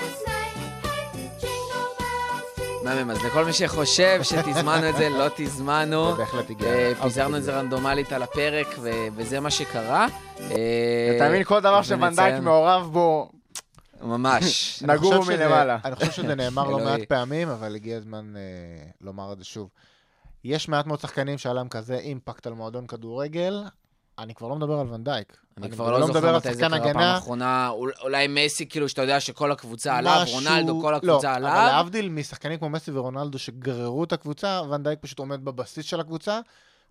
מהמם, 2.84 3.12
אז 3.12 3.24
לכל 3.24 3.46
מי 3.46 3.54
שחושב 3.54 4.20
שתזמנו 4.24 4.90
את 4.90 4.96
זה, 4.96 5.10
לא 5.10 5.26
תזמנו. 5.36 6.12
זה 6.12 6.18
בהחלט 6.18 6.50
הגיע. 6.50 6.68
אה, 6.68 6.90
אוקיי, 6.90 7.04
פיזרנו 7.04 7.38
את 7.38 7.44
זה 7.44 7.60
רנדומלית 7.60 8.12
על 8.12 8.24
הפרק, 8.24 8.68
ו- 8.82 9.08
וזה 9.16 9.40
מה 9.40 9.52
שקרה. 9.52 10.08
אה, 10.40 11.16
תאמין, 11.20 11.44
כל 11.44 11.60
דבר 11.60 11.82
שוונדייק 11.82 12.36
מעורב 12.36 12.90
בו, 12.92 13.32
ממש. 14.02 14.44
נגעו 14.88 15.26
מלמעלה. 15.26 15.78
אני 15.86 15.96
חושב 15.96 16.12
שזה 16.12 16.36
נאמר 16.36 16.70
לא. 16.70 16.78
מעט 16.86 17.02
פעמים, 17.08 17.50
אבל 17.50 17.76
הגיע 17.76 17.98
הזמן 17.98 18.34
אה, 18.36 18.42
לומר 19.02 19.34
את 19.34 19.38
זה 19.38 19.44
שוב. 19.46 19.70
יש 20.44 20.70
מעט 20.70 20.86
מאוד 20.86 21.00
שחקנים 21.00 21.38
שהיה 21.38 21.54
להם 21.54 21.70
כזה 21.70 21.96
אימפקט 21.96 22.48
על 22.48 22.54
מועדון 22.54 22.88
כדורגל, 22.88 23.64
אני 24.20 24.36
כבר 24.36 24.48
לא 24.48 24.56
מדבר 24.56 24.80
על 24.80 24.94
ונדייק. 24.94 25.38
אני 25.58 25.72
כבר 25.72 25.92
לא 25.92 26.00
זוכר 26.08 26.14
מדבר 26.20 26.30
על 26.30 26.36
מתי 26.36 26.54
זה 26.54 26.62
קרה 26.62 26.70
פעם 26.80 26.90
הגנה. 27.28 27.70
אול- 27.70 27.92
אולי 28.02 28.28
מסי, 28.30 28.66
כאילו, 28.66 28.90
שאתה 28.90 29.02
יודע 29.02 29.20
שכל 29.20 29.52
הקבוצה 29.52 29.98
עליו, 29.98 30.24
רונלדו, 30.28 30.82
כל 30.82 30.96
הקבוצה 30.96 31.32
לא, 31.32 31.36
עליו. 31.36 31.52
אבל 31.52 31.66
להבדיל 31.66 32.10
משחקנים 32.10 32.60
כמו 32.60 32.70
מסי 32.70 32.92
ורונלדו 32.92 33.40
שגררו 33.40 34.04
את 34.04 34.14
הקבוצה, 34.14 34.62
ונדייק 34.70 35.00
פשוט 35.02 35.20
עומד 35.20 35.46
בבסיס 35.46 35.86
של 35.86 36.00
הקבוצה, 36.00 36.40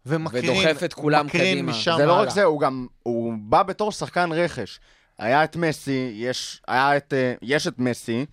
ומקרין, 0.06 0.50
ודוחף 0.50 0.84
את 0.84 0.94
כולם 0.94 1.28
קדימה. 1.28 1.70
משם 1.70 1.94
זה 1.96 2.06
לא 2.06 2.12
רק. 2.12 2.28
זה, 2.30 2.44
הוא 2.44 2.60
גם, 2.60 2.86
הוא 3.02 3.34
בא 3.38 3.62
בתור 3.62 3.92
שחקן 3.92 4.32
רכש. 4.32 4.80
היה 5.18 5.44
את 5.44 5.56
מסי, 5.56 6.12
יש, 6.14 6.62
היה 6.68 6.96
את, 6.96 7.12
אה, 7.12 7.34
יש 7.42 7.66
את 7.66 7.78
מסי, 7.78 8.26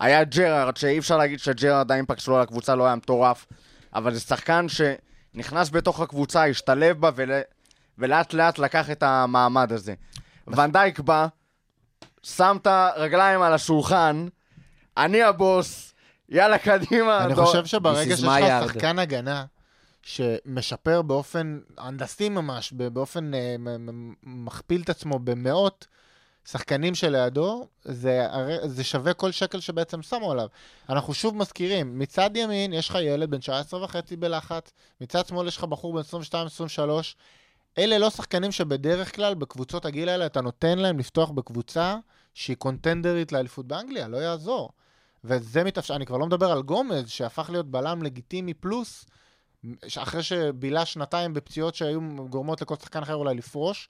היה 0.00 0.22
את 0.22 0.34
ג'רארד, 0.34 0.76
שאי 0.76 0.98
אפשר 0.98 1.16
להגיד 1.16 1.38
שג'רארד 1.38 1.92
האימפקט 1.92 2.20
שלו 2.20 2.36
על 2.36 2.42
הקבוצה 2.42 2.74
לא 2.74 2.86
היה 2.86 2.94
מטורף, 2.94 3.46
אבל 3.94 4.14
זה 4.14 4.20
שחקן 4.20 4.66
נכנס 5.34 5.70
בתוך 5.70 6.00
הקבוצה, 6.00 6.46
השתלב 6.46 7.00
בה, 7.00 7.10
ול... 7.14 7.30
ולאט 7.98 8.32
לאט 8.32 8.58
לקח 8.58 8.90
את 8.90 9.02
המעמד 9.02 9.72
הזה. 9.72 9.94
ונדייק 10.46 11.00
בא, 11.00 11.26
שם 12.22 12.56
את 12.62 12.66
הרגליים 12.66 13.42
על 13.42 13.52
השולחן, 13.52 14.26
אני 14.96 15.22
הבוס, 15.22 15.94
יאללה, 16.28 16.58
קדימה. 16.58 17.24
אני 17.24 17.34
חושב 17.34 17.66
שברגע 17.66 18.16
שיש 18.16 18.24
לך. 18.24 18.72
שחקן 18.72 18.98
הגנה 18.98 19.44
שמשפר 20.02 21.02
באופן 21.02 21.58
הנדסי 21.78 22.28
ממש, 22.28 22.72
באופן 22.72 23.34
אה, 23.34 23.56
מכפיל 24.22 24.82
את 24.82 24.90
עצמו 24.90 25.18
במאות 25.18 25.86
שחקנים 26.44 26.94
שלידו, 26.94 27.68
זה, 27.84 28.26
זה 28.64 28.84
שווה 28.84 29.14
כל 29.14 29.30
שקל 29.30 29.60
שבעצם 29.60 30.02
שמו 30.02 30.32
עליו. 30.32 30.46
אנחנו 30.88 31.14
שוב 31.14 31.36
מזכירים, 31.36 31.98
מצד 31.98 32.30
ימין 32.34 32.72
יש 32.72 32.88
לך 32.88 32.98
ילד 33.00 33.30
בן 33.30 33.38
19 33.38 33.84
וחצי 33.84 34.16
בלחץ, 34.16 34.72
מצד 35.00 35.26
שמאל 35.26 35.48
יש 35.48 35.56
לך 35.56 35.64
בחור 35.64 35.92
בן 35.92 36.00
22-23. 36.00 36.34
אלה 37.78 37.98
לא 37.98 38.10
שחקנים 38.10 38.52
שבדרך 38.52 39.16
כלל 39.16 39.34
בקבוצות 39.34 39.84
הגיל 39.84 40.08
האלה 40.08 40.26
אתה 40.26 40.40
נותן 40.40 40.78
להם 40.78 40.98
לפתוח 40.98 41.30
בקבוצה 41.30 41.96
שהיא 42.34 42.56
קונטנדרית 42.56 43.32
לאליפות 43.32 43.66
באנגליה, 43.66 44.08
לא 44.08 44.16
יעזור. 44.16 44.70
וזה 45.24 45.64
מתאפשר, 45.64 45.96
אני 45.96 46.06
כבר 46.06 46.16
לא 46.16 46.26
מדבר 46.26 46.52
על 46.52 46.62
גומז, 46.62 47.08
שהפך 47.08 47.50
להיות 47.50 47.70
בלם 47.70 48.02
לגיטימי 48.02 48.54
פלוס, 48.54 49.06
אחרי 49.98 50.22
שבילה 50.22 50.86
שנתיים 50.86 51.34
בפציעות 51.34 51.74
שהיו 51.74 52.00
גורמות 52.30 52.62
לכל 52.62 52.76
שחקן 52.76 53.02
אחר 53.02 53.14
אולי 53.14 53.34
לפרוש. 53.34 53.88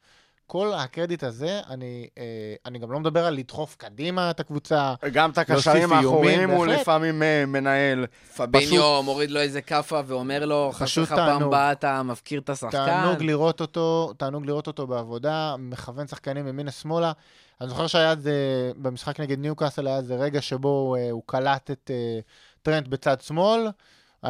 כל 0.52 0.72
הקרדיט 0.74 1.24
הזה, 1.24 1.60
אני, 1.70 2.08
אה, 2.18 2.24
אני 2.66 2.78
גם 2.78 2.92
לא 2.92 3.00
מדבר 3.00 3.26
על 3.26 3.34
לדחוף 3.34 3.76
קדימה 3.76 4.30
את 4.30 4.40
הקבוצה. 4.40 4.94
גם 5.12 5.30
את 5.30 5.38
הקשרים 5.38 5.92
האחוריים 5.92 6.50
הוא. 6.50 6.66
לפעמים 6.66 7.22
אה, 7.22 7.46
מנהל. 7.46 8.06
פביניו 8.36 9.02
מוריד 9.02 9.30
לו 9.30 9.40
איזה 9.40 9.62
כאפה 9.62 10.00
ואומר 10.06 10.44
לו, 10.44 10.72
פשוט 10.78 11.04
לך 11.04 11.14
פעם. 11.14 11.42
הבאה 11.42 11.72
אתה 11.72 12.02
מפקיר 12.02 12.40
את 12.40 12.50
השחקן. 12.50 12.86
תענוג 12.86 13.22
לראות 13.22 13.60
אותו, 13.60 14.12
תענוג 14.16 14.46
לראות 14.46 14.66
אותו 14.66 14.86
בעבודה, 14.86 15.54
מכוון 15.58 16.06
שחקנים 16.06 16.48
ימינה-שמאלה. 16.48 17.12
אני 17.60 17.68
זוכר 17.68 17.86
שהיה 17.86 18.10
איזה, 18.10 18.32
במשחק 18.76 19.20
נגד 19.20 19.38
ניוקאסל 19.38 19.86
היה 19.86 19.96
איזה 19.96 20.16
רגע 20.16 20.40
שבו 20.40 20.96
אה, 20.98 21.10
הוא 21.10 21.22
קלט 21.26 21.70
את 21.70 21.90
אה, 21.94 22.20
טרנט 22.62 22.88
בצד 22.88 23.20
שמאל. 23.20 23.68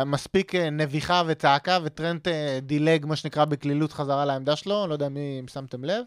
מספיק 0.06 0.54
אה, 0.54 0.70
נביחה 0.70 1.22
וצעקה, 1.26 1.78
וטרנט 1.84 2.28
אה, 2.28 2.58
דילג, 2.62 3.06
מה 3.06 3.16
שנקרא, 3.16 3.44
בקלילות 3.44 3.92
חזרה 3.92 4.24
לעמדה 4.24 4.56
שלו, 4.56 4.86
לא 4.86 4.92
יודע 4.92 5.08
מי, 5.08 5.38
אם 5.40 5.48
שמתם 5.48 5.84
לב. 5.84 6.04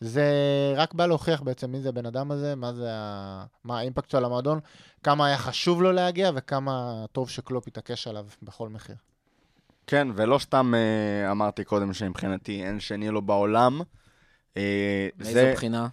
זה 0.00 0.24
רק 0.76 0.94
בא 0.94 1.06
להוכיח 1.06 1.42
בעצם 1.42 1.72
מי 1.72 1.80
זה 1.80 1.88
הבן 1.88 2.06
אדם 2.06 2.30
הזה, 2.30 2.54
מה 2.54 2.72
זה 2.72 2.88
ה... 2.92 3.44
מה 3.64 3.78
האימפקט 3.78 4.10
שלו 4.10 4.18
על 4.18 4.24
המועדון, 4.24 4.60
כמה 5.02 5.26
היה 5.26 5.38
חשוב 5.38 5.82
לו 5.82 5.92
להגיע 5.92 6.30
וכמה 6.34 7.04
טוב 7.12 7.30
שקלופ 7.30 7.68
התעקש 7.68 8.06
עליו 8.06 8.26
בכל 8.42 8.68
מחיר. 8.68 8.96
כן, 9.86 10.08
ולא 10.14 10.38
סתם 10.38 10.72
אה, 10.74 11.30
אמרתי 11.30 11.64
קודם 11.64 11.92
שמבחינתי 11.92 12.64
אין 12.64 12.80
שני 12.80 13.08
לו 13.08 13.22
בעולם. 13.22 13.80
אה, 14.56 15.08
מאיזו 15.18 15.32
זה 15.32 15.52
בחינה? 15.54 15.88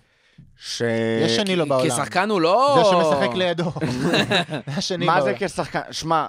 ש... 0.58 0.82
יש 1.26 1.36
שני 1.36 1.56
לו 1.56 1.66
בעולם. 1.66 1.90
כשחקן 1.90 2.30
הוא 2.30 2.42
לא... 2.42 2.78
זה 2.78 2.90
שמשחק 2.90 3.36
לידו. 3.36 3.72
זה 4.02 4.24
השני 4.68 5.06
מה 5.06 5.22
זה 5.22 5.32
בעולם. 5.32 5.48
כשחקן? 5.48 5.82
שמע, 5.92 6.28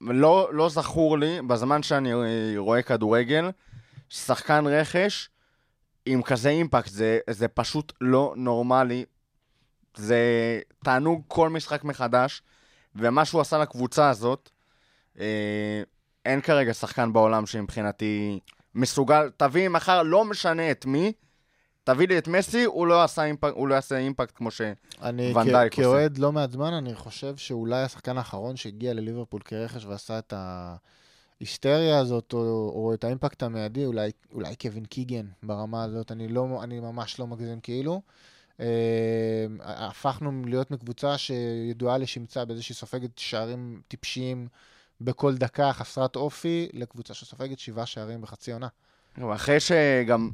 לא, 0.00 0.48
לא 0.52 0.68
זכור 0.68 1.18
לי, 1.18 1.42
בזמן 1.42 1.82
שאני 1.82 2.12
אה, 2.12 2.18
רואה 2.56 2.82
כדורגל, 2.82 3.50
שחקן 4.08 4.66
רכש 4.66 5.30
עם 6.06 6.22
כזה 6.22 6.48
אימפקט, 6.48 6.90
זה, 6.90 7.18
זה 7.30 7.48
פשוט 7.48 7.92
לא 8.00 8.34
נורמלי. 8.36 9.04
זה 9.96 10.20
תענוג 10.84 11.22
כל 11.28 11.48
משחק 11.48 11.84
מחדש, 11.84 12.42
ומה 12.94 13.24
שהוא 13.24 13.40
עשה 13.40 13.58
לקבוצה 13.58 14.10
הזאת, 14.10 14.50
אה, 15.20 15.82
אין 16.24 16.40
כרגע 16.40 16.74
שחקן 16.74 17.12
בעולם 17.12 17.46
שמבחינתי 17.46 18.40
מסוגל, 18.74 19.30
תביא 19.36 19.68
מחר, 19.68 20.02
לא 20.02 20.24
משנה 20.24 20.70
את 20.70 20.86
מי, 20.86 21.12
תביא 21.88 22.08
לי 22.08 22.18
את 22.18 22.28
מסי, 22.28 22.64
הוא 22.64 22.86
לא, 22.86 23.04
עשה 23.04 23.24
אימפקט, 23.24 23.54
הוא 23.54 23.68
לא 23.68 23.74
יעשה 23.74 23.96
אימפקט 23.98 24.36
כמו 24.36 24.50
ש... 24.50 24.60
אני 25.02 25.32
ון 25.34 25.44
כ- 25.44 25.46
דייק 25.52 25.72
עושה. 25.72 25.82
כאוהד 25.82 26.18
לא 26.18 26.32
מעט 26.32 26.50
זמן, 26.50 26.72
אני 26.72 26.94
חושב 26.94 27.36
שאולי 27.36 27.82
השחקן 27.82 28.18
האחרון 28.18 28.56
שהגיע 28.56 28.94
לליברפול 28.94 29.40
כרכש 29.44 29.84
ועשה 29.84 30.18
את 30.18 30.34
ההיסטריה 31.40 31.98
הזאת, 31.98 32.32
או, 32.32 32.72
או 32.74 32.94
את 32.94 33.04
האימפקט 33.04 33.42
המיידי, 33.42 33.86
אולי, 33.86 34.10
אולי 34.32 34.56
קווין 34.56 34.84
קיגן 34.84 35.26
ברמה 35.42 35.84
הזאת, 35.84 36.12
אני, 36.12 36.28
לא, 36.28 36.60
אני 36.62 36.80
ממש 36.80 37.18
לא 37.18 37.26
מגזים 37.26 37.60
כאילו. 37.60 38.02
אה, 38.60 38.66
הפכנו 39.60 40.42
להיות 40.46 40.70
מקבוצה 40.70 41.18
שידועה 41.18 41.98
לשמצה 41.98 42.44
באיזושהי 42.44 42.74
סופגת 42.74 43.18
שערים 43.18 43.80
טיפשיים 43.88 44.48
בכל 45.00 45.36
דקה, 45.36 45.72
חסרת 45.72 46.16
אופי, 46.16 46.68
לקבוצה 46.72 47.14
שסופגת 47.14 47.58
שבעה 47.58 47.86
שערים 47.86 48.20
בחצי 48.20 48.52
עונה. 48.52 48.68
אחרי 49.34 49.60
שגם, 49.60 50.30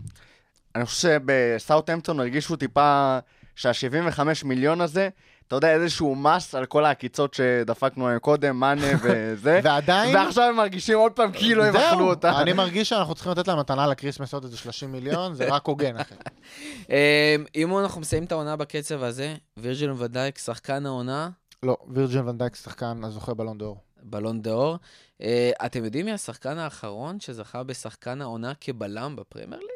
אני 0.75 0.87
חושב 0.87 1.09
שבסאוטהמפטון 1.09 2.21
הרגישו 2.21 2.57
טיפה 2.57 3.19
שה-75 3.57 4.21
מיליון 4.45 4.81
הזה, 4.81 5.09
אתה 5.47 5.57
יודע, 5.57 5.75
איזשהו 5.75 6.15
מס 6.15 6.55
על 6.55 6.67
כל 6.67 6.85
העקיצות 6.85 7.35
שדפקנו 7.35 8.09
היום 8.09 8.19
קודם, 8.19 8.61
מאנה 8.61 8.87
וזה, 9.03 9.61
ועדיין... 9.63 10.17
ועכשיו 10.17 10.45
הם 10.45 10.57
מרגישים 10.57 10.99
עוד 10.99 11.13
פעם 11.13 11.33
כאילו 11.33 11.65
הם 11.65 11.77
אכלו 11.77 12.11
אותה. 12.11 12.41
אני 12.43 12.53
מרגיש 12.53 12.89
שאנחנו 12.89 13.15
צריכים 13.15 13.33
לתת 13.33 13.49
להם 13.49 13.59
מתנה 13.59 13.87
לכריסמס 13.87 14.35
עוד 14.35 14.45
איזה 14.45 14.57
30 14.57 14.93
מיליון, 14.93 15.35
זה 15.35 15.49
רק 15.49 15.67
הוגן, 15.67 15.97
אחי. 15.97 16.15
אה, 16.91 17.37
אם 17.55 17.79
אנחנו 17.79 18.01
מסיימים 18.01 18.27
את 18.27 18.33
העונה 18.33 18.57
בקצב 18.57 19.03
הזה, 19.03 19.35
וירג'יל 19.57 19.91
ואן 19.91 20.09
דייק, 20.09 20.39
שחקן 20.39 20.87
העונה, 20.87 21.31
לא, 21.63 21.77
וירג'יל 21.89 22.29
ואן 22.29 22.40
דייק 22.40 22.55
שחקן 22.57 23.05
הזוכה 23.05 23.35
בלון 23.35 23.59
ד'אור. 23.59 23.77
בלון 24.03 24.43
ד'אור. 24.43 24.77
אה, 25.23 25.51
אתם 25.67 25.85
יודעים 25.85 26.07
מי 26.07 26.13
השחקן 26.13 26.59
האחרון 26.59 27.21
שזכה 27.21 27.63
בשחקן 27.63 28.23
העונה 28.23 28.53
כבלם 28.61 29.17
בפרמייר 29.17 29.61
ליג? 29.61 29.74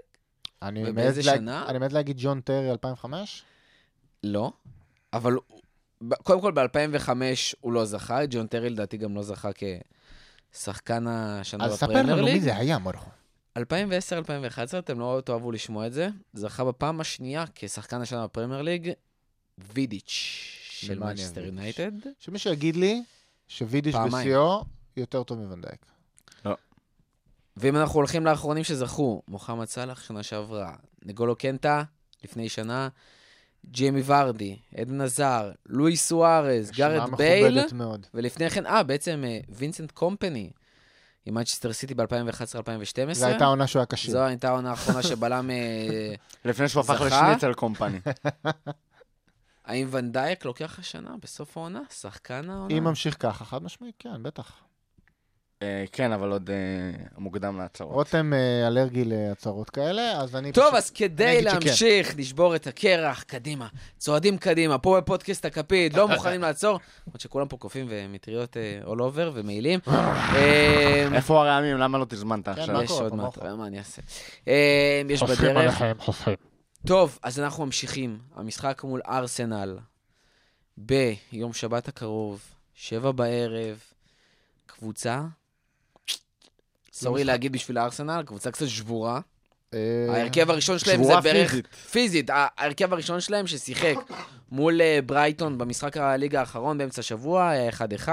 אני 0.63 0.91
ובאיזה 0.91 1.21
לה- 1.31 1.37
שנה? 1.37 1.65
אני 1.69 1.79
מעז 1.79 1.93
להגיד 1.93 2.17
ג'ון 2.21 2.41
טרי 2.41 2.71
2005? 2.71 3.43
לא. 4.25 4.53
אבל 5.13 5.37
קודם 6.23 6.41
כל, 6.41 6.53
ב-2005 6.53 7.09
הוא 7.61 7.73
לא 7.73 7.85
זכה, 7.85 8.27
ג'ון 8.31 8.47
טרי 8.47 8.71
לדעתי 8.71 8.97
גם 8.97 9.15
לא 9.15 9.23
זכה 9.23 9.51
כשחקן 10.53 11.07
השנה 11.07 11.65
אז 11.65 11.73
ספר 11.75 11.87
בפרמייר 11.87 12.15
לנו 12.17 12.25
מי 12.25 12.33
ליג. 12.33 12.43
זה 12.43 12.57
היה, 12.57 12.79
מרחו. 12.79 13.11
2010-2011, 13.59 13.63
אתם 14.79 14.99
לא 15.01 15.23
תאהבו 15.25 15.53
לשמוע 15.53 15.87
את 15.87 15.93
זה, 15.93 16.09
זכה 16.33 16.65
בפעם 16.65 17.01
השנייה 17.01 17.45
כשחקן 17.55 18.01
השנה 18.01 18.25
בפרמייר 18.27 18.63
ליג, 18.63 18.91
וידיץ' 19.59 20.09
של 20.71 20.99
מנצ'סטר. 20.99 21.45
יונייטד. 21.45 21.93
שמישהו 22.19 22.53
יגיד 22.53 22.77
לי 22.77 23.03
פעמיים. 23.93 24.11
בשיאו 24.29 24.65
יותר 24.97 25.23
טוב 25.23 25.39
מוואן 25.39 25.63
דייק. 25.63 25.87
ואם 27.59 27.77
אנחנו 27.77 27.95
הולכים 27.95 28.27
לאחרונים 28.27 28.65
שזכו, 28.65 29.23
מוחמד 29.29 29.65
סאלח 29.65 30.03
שנה 30.03 30.23
שעברה, 30.23 30.73
נגולו 31.05 31.37
קאנטה 31.37 31.83
לפני 32.25 32.49
שנה, 32.49 32.89
ג'יימי 33.67 34.03
ורדי, 34.07 34.59
אדן 34.77 35.01
הזאר, 35.01 35.51
לואי 35.67 35.97
סוארז, 35.97 36.71
גארת' 36.71 37.15
בייל, 37.17 37.59
מאוד. 37.73 38.07
ולפני 38.15 38.51
כן, 38.51 38.67
אה, 38.67 38.83
בעצם 38.83 39.25
אה, 39.27 39.39
וינסנט 39.49 39.91
קומפני, 39.91 40.51
עם 41.27 41.35
מנצ'סטר 41.35 41.73
סיטי 41.73 41.95
ב-2011-2012. 41.95 43.13
זו 43.13 43.27
הייתה 43.27 43.45
העונה 43.45 43.67
שהוא 43.67 43.81
היה 43.81 43.87
כשיר. 43.87 44.11
זו 44.11 44.25
הייתה 44.25 44.49
העונה 44.49 44.71
האחרונה 44.71 45.03
שבלם... 45.03 45.51
אה, 45.51 46.15
לפני 46.51 46.69
שהוא 46.69 46.81
הפך 46.81 46.95
זכה? 46.95 47.07
לשניצל 47.07 47.55
קומפני. 47.55 48.01
האם 49.65 49.89
ואן 49.91 50.14
דייק 50.14 50.45
לוקח 50.45 50.79
השנה, 50.79 51.11
בסוף 51.23 51.57
העונה, 51.57 51.81
שחקן 51.91 52.51
העונה? 52.51 52.75
אם 52.79 52.85
ממשיך 52.85 53.17
ככה, 53.19 53.45
חד 53.45 53.63
משמעית, 53.63 53.95
כן, 53.99 54.23
בטח. 54.23 54.68
אה, 55.63 55.85
כן, 55.93 56.13
אבל 56.13 56.33
עוד 56.33 56.51
אה, 56.51 56.57
מוקדם 57.19 57.59
להצהרות. 57.59 57.95
רותם 57.95 58.33
אה, 58.33 58.67
אלרגי 58.67 59.05
להצהרות 59.05 59.71
כאלה, 59.71 60.21
אז 60.21 60.37
אני 60.37 60.53
טוב, 60.53 60.65
פשוט... 60.65 60.75
אז 60.75 60.91
כדי. 60.91 61.43
להמשיך, 61.43 62.15
לשבור 62.19 62.57
את 62.57 62.67
הקרח, 62.67 63.23
קדימה, 63.23 63.69
צועדים 63.99 64.39
קדימה, 64.39 64.79
פה 64.79 65.01
בפודקאסט 65.01 65.45
הכפית, 65.45 65.95
לא 65.95 66.09
מוכנים 66.09 66.41
לעצור, 66.41 66.79
למרות 67.07 67.21
שכולם 67.21 67.49
פה 67.49 67.57
קופים 67.57 67.87
ומטריות 67.89 68.57
all 68.85 68.99
over 68.99 69.31
ומעילים. 69.35 69.81
איפה 71.15 71.41
הרעמים? 71.41 71.77
למה 71.79 71.99
לא 71.99 72.07
תזמנת 72.09 72.45
כן, 72.45 72.51
עכשיו? 72.51 72.75
מה 72.75 72.85
יש 72.85 72.91
קורה, 72.91 73.03
עוד 73.03 73.11
פה, 73.11 73.17
מעט, 73.17 73.27
מה 73.27 73.43
קורה? 73.43 73.57
מה 73.57 73.67
אני 73.67 73.79
אעשה? 73.79 74.03
יש 75.09 75.21
חוסכים 75.21 75.51
בדרך. 75.51 75.57
עליכם, 75.57 75.93
חוסכים. 75.99 76.35
טוב, 76.87 77.19
אז 77.23 77.41
אנחנו 77.41 77.67
ממשיכים. 77.67 78.19
המשחק 78.35 78.85
מול 78.85 79.01
ארסנל 79.09 79.79
ביום 80.77 81.53
שבת 81.53 81.89
הקרוב, 81.89 82.41
שבע 82.75 83.13
בערב, 83.13 83.79
קבוצה, 84.67 85.23
סורי. 87.05 87.25
להגיד 87.25 87.53
בשביל 87.53 87.79
הארסנל, 87.79 88.23
קבוצה 88.27 88.51
קצת 88.51 88.69
שבורה. 88.69 89.21
אה, 89.75 89.79
ההרכב 90.09 90.51
הראשון 90.51 90.79
שלהם 90.79 90.97
זה 90.99 91.05
שבורה 91.05 91.21
בערך... 91.21 91.51
פיזית. 91.51 91.67
פיזית. 91.91 92.31
ה- 92.31 92.47
ההרכב 92.59 92.93
הראשון 92.93 93.21
שלהם 93.21 93.47
ששיחק 93.47 93.95
מול 94.53 94.81
אה, 94.81 94.99
ברייטון 95.07 95.59
במשחק 95.59 95.97
הליגה 95.97 96.41
האחרון 96.41 96.79
באמצע 96.79 97.01
השבוע, 97.01 97.49
היה 97.49 97.71
1-1. 98.07 98.09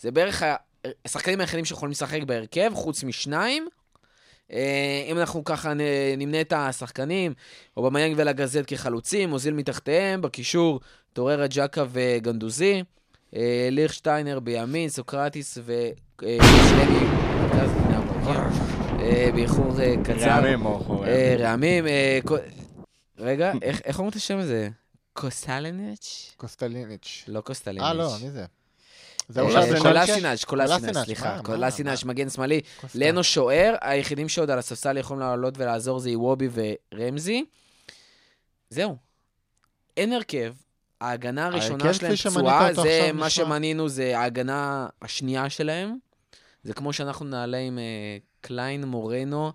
זה 0.00 0.10
בערך 0.10 0.42
השחקנים 1.04 1.40
היחידים 1.40 1.64
שיכולים 1.64 1.90
לשחק 1.90 2.22
בהרכב, 2.22 2.70
חוץ 2.74 3.04
משניים. 3.04 3.68
אה, 4.52 5.04
אם 5.10 5.18
אנחנו 5.18 5.44
ככה 5.44 5.72
נמנה 6.18 6.40
את 6.40 6.52
השחקנים, 6.56 7.34
אובמיאנג 7.76 8.14
ולקזט 8.18 8.62
כחלוצים, 8.66 9.32
אוזיל 9.32 9.54
מתחתיהם, 9.54 10.20
בקישור 10.22 10.80
טוררה, 11.12 11.46
צ'אקה 11.46 11.84
וגנדוזי, 11.92 12.82
אה, 13.36 13.68
ליכשטיינר 13.70 14.40
בימין, 14.40 14.88
סוקרטיס 14.88 15.58
ושלנו 15.64 16.70
מי 16.70 17.06
באיחור 19.34 19.80
אה, 19.80 19.94
קצר. 20.04 20.28
רעמים 20.28 20.66
או 20.66 21.04
אה, 21.04 21.36
רעמים. 21.38 21.86
אה, 21.86 22.18
רגע, 23.18 23.52
איך 23.62 23.98
אומרים 23.98 24.10
את 24.10 24.16
השם 24.16 24.38
הזה? 24.38 24.68
קוסטלניץ'? 25.12 26.34
קוסטליניץ'. 26.36 27.24
לא 27.28 27.40
קוסטלניץ'. 27.40 27.82
אה, 27.82 27.94
לא, 27.94 28.10
מי 28.22 28.30
זה? 28.30 28.44
אה, 29.38 29.80
קולסינאץ', 29.82 30.44
קולסינאץ', 30.44 31.04
סליחה. 31.04 31.38
קולסינאץ'? 31.44 32.04
מגן 32.04 32.30
שמאלי. 32.30 32.60
לנו 32.94 33.24
שוער, 33.24 33.74
היחידים 33.80 34.28
שעוד 34.28 34.50
על 34.50 34.58
הספסל 34.58 34.96
יכולים 34.96 35.20
לעלות 35.20 35.54
ולעזור 35.58 35.98
זה 35.98 36.08
איוובי 36.08 36.48
ורמזי. 36.92 37.44
זהו. 38.70 38.96
אין 39.96 40.12
הרכב. 40.12 40.52
ההגנה 41.00 41.46
הראשונה 41.46 41.94
שלהם 41.94 42.16
פצועה, 42.16 42.74
זה 42.74 43.10
מה. 43.14 43.30
שמנינו, 43.30 43.88
זה 43.88 44.18
ההגנה 44.18 44.86
השנייה 45.02 45.50
שלהם. 45.50 45.96
זה 46.62 46.74
כמו 46.74 46.92
שאנחנו 46.92 47.26
נעלה 47.26 47.56
עם 47.56 47.78
אה, 47.78 48.18
קליין, 48.40 48.84
מורנו, 48.84 49.52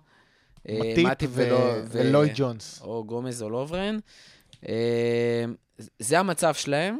אה, 0.68 0.94
מטיפ 1.04 1.30
ולוי 1.90 2.28
ג'ונס. 2.34 2.80
או 2.82 3.04
גומז 3.04 3.42
או 3.42 3.50
לוברן. 3.50 3.98
אה, 4.68 5.44
זה 5.98 6.18
המצב 6.18 6.54
שלהם. 6.54 6.98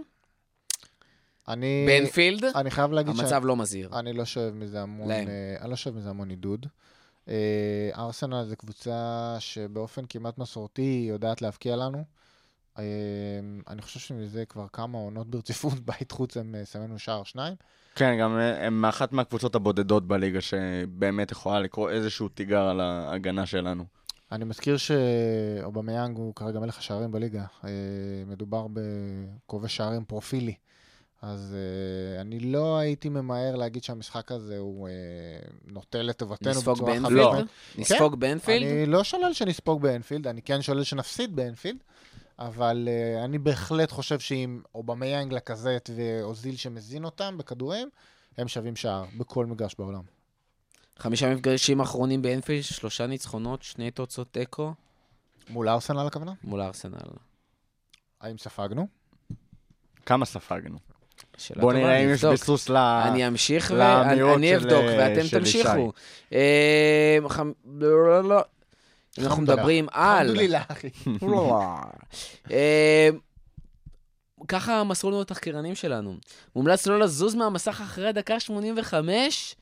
אני... 1.48 1.86
בנפילד, 1.88 2.44
אני 2.44 2.70
חייב 2.70 2.92
להגיד 2.92 3.20
המצב 3.20 3.44
לא 3.44 3.56
מזהיר. 3.56 3.98
אני 3.98 4.12
לא 4.12 4.24
שואב 4.24 4.54
מזה 4.54 4.82
המון, 4.82 5.08
להם. 5.08 5.28
אני 5.60 5.70
לא 5.70 5.76
שואב 5.76 5.96
מזה 5.96 6.10
המון 6.10 6.30
עידוד. 6.30 6.66
ארסנל 7.94 8.44
זה 8.44 8.56
קבוצה 8.56 9.36
שבאופן 9.38 10.02
כמעט 10.08 10.38
מסורתי 10.38 11.06
יודעת 11.08 11.42
להבקיע 11.42 11.76
לנו. 11.76 12.04
אה, 12.78 12.84
אני 13.68 13.82
חושב 13.82 14.00
שמזה 14.00 14.44
כבר 14.44 14.66
כמה 14.72 14.98
עונות 14.98 15.30
ברציפות, 15.30 15.80
בית 15.88 16.12
חוץ 16.12 16.36
הם 16.36 16.54
אה, 16.54 16.64
שמים 16.64 16.98
שער 16.98 17.24
שניים. 17.24 17.54
כן, 17.94 18.18
גם 18.20 18.38
אה, 18.38 18.66
הם 18.66 18.84
אחת 18.84 19.12
מהקבוצות 19.12 19.54
הבודדות 19.54 20.08
בליגה 20.08 20.40
שבאמת 20.40 21.30
יכולה 21.30 21.60
לקרוא 21.60 21.90
איזשהו 21.90 22.28
תיגר 22.28 22.62
על 22.62 22.80
ההגנה 22.80 23.46
שלנו. 23.46 23.84
אני 24.32 24.44
מזכיר 24.44 24.76
שאובמיאנג 24.76 26.16
הוא 26.16 26.34
כרגע 26.34 26.60
מלך 26.60 26.78
השערים 26.78 27.12
בליגה. 27.12 27.44
אה, 27.64 27.70
מדובר 28.26 28.66
בכובש 28.72 29.76
שערים 29.76 30.04
פרופיליק. 30.04 30.54
אז 31.22 31.54
אה, 31.54 32.20
אני 32.20 32.40
לא 32.40 32.78
הייתי 32.78 33.08
ממהר 33.08 33.56
להגיד 33.56 33.84
שהמשחק 33.84 34.32
הזה 34.32 34.58
הוא 34.58 34.88
אה, 34.88 35.72
נוטה 35.72 36.02
לטובתנו 36.02 36.50
נספוג 36.50 36.74
באנפילד? 36.74 37.12
לא. 37.12 37.32
חד-משמעית. 37.32 37.50
נספוג 37.78 38.20
באנפילד? 38.20 38.66
אני 38.66 38.86
לא 38.86 39.04
שולל 39.04 39.32
שנספוג 39.32 39.82
באנפילד, 39.82 40.26
אני 40.26 40.42
כן 40.42 40.62
שולל 40.62 40.84
שנפסיד 40.84 41.36
באנפילד, 41.36 41.78
אבל 42.38 42.88
אה, 42.88 43.24
אני 43.24 43.38
בהחלט 43.38 43.90
חושב 43.90 44.18
שאם 44.18 44.60
אובמיאנג 44.74 45.32
לקזט 45.32 45.90
ואוזיל 45.96 46.56
שמזין 46.56 47.04
אותם 47.04 47.38
בכדורים, 47.38 47.88
הם 48.38 48.48
שווים 48.48 48.76
שער 48.76 49.04
בכל 49.18 49.46
מגרש 49.46 49.74
בעולם. 49.78 50.02
חמישה 50.98 51.34
מפגשים 51.34 51.80
אחרונים 51.80 52.22
באנפילד, 52.22 52.62
שלושה 52.62 53.06
ניצחונות, 53.06 53.62
שני 53.62 53.90
תוצאות 53.90 54.32
תיקו 54.32 54.72
מול 55.48 55.68
ארסנל 55.68 56.06
הכוונה? 56.06 56.32
מול 56.44 56.60
הארסנל. 56.60 56.98
האם 58.20 58.38
ספגנו? 58.38 58.86
כמה 60.06 60.24
ספגנו? 60.24 60.78
בוא 61.56 61.72
נראה 61.72 61.96
אני 61.96 62.04
אם 62.04 62.10
יש. 62.10 62.24
ביסוס 62.24 62.68
ל... 62.68 62.76
אני 62.76 63.28
אמשיך 63.28 63.74
ואני 63.78 64.56
אבדוק, 64.56 64.84
ואתם 64.98 65.38
תמשיכו. 65.38 65.92
אה, 66.32 67.18
לא, 67.64 68.08
לא, 68.08 68.28
לא. 68.28 68.44
אנחנו. 69.18 69.42
מדברים 69.42 69.86
על... 69.92 70.26
אה, 72.50 73.08
ככה 74.48 74.84
מסרו 74.84 75.10
לנו 75.10 75.20
התחקירנים 75.20 75.74
שלנו. 75.74 76.16
מומלץ 76.56 76.86
לא 76.86 76.98
לזוז 77.00 77.34
מהמסך 77.34 77.80
אחרי 77.84 78.08
הדקה 78.08 78.40
85. 78.40 79.56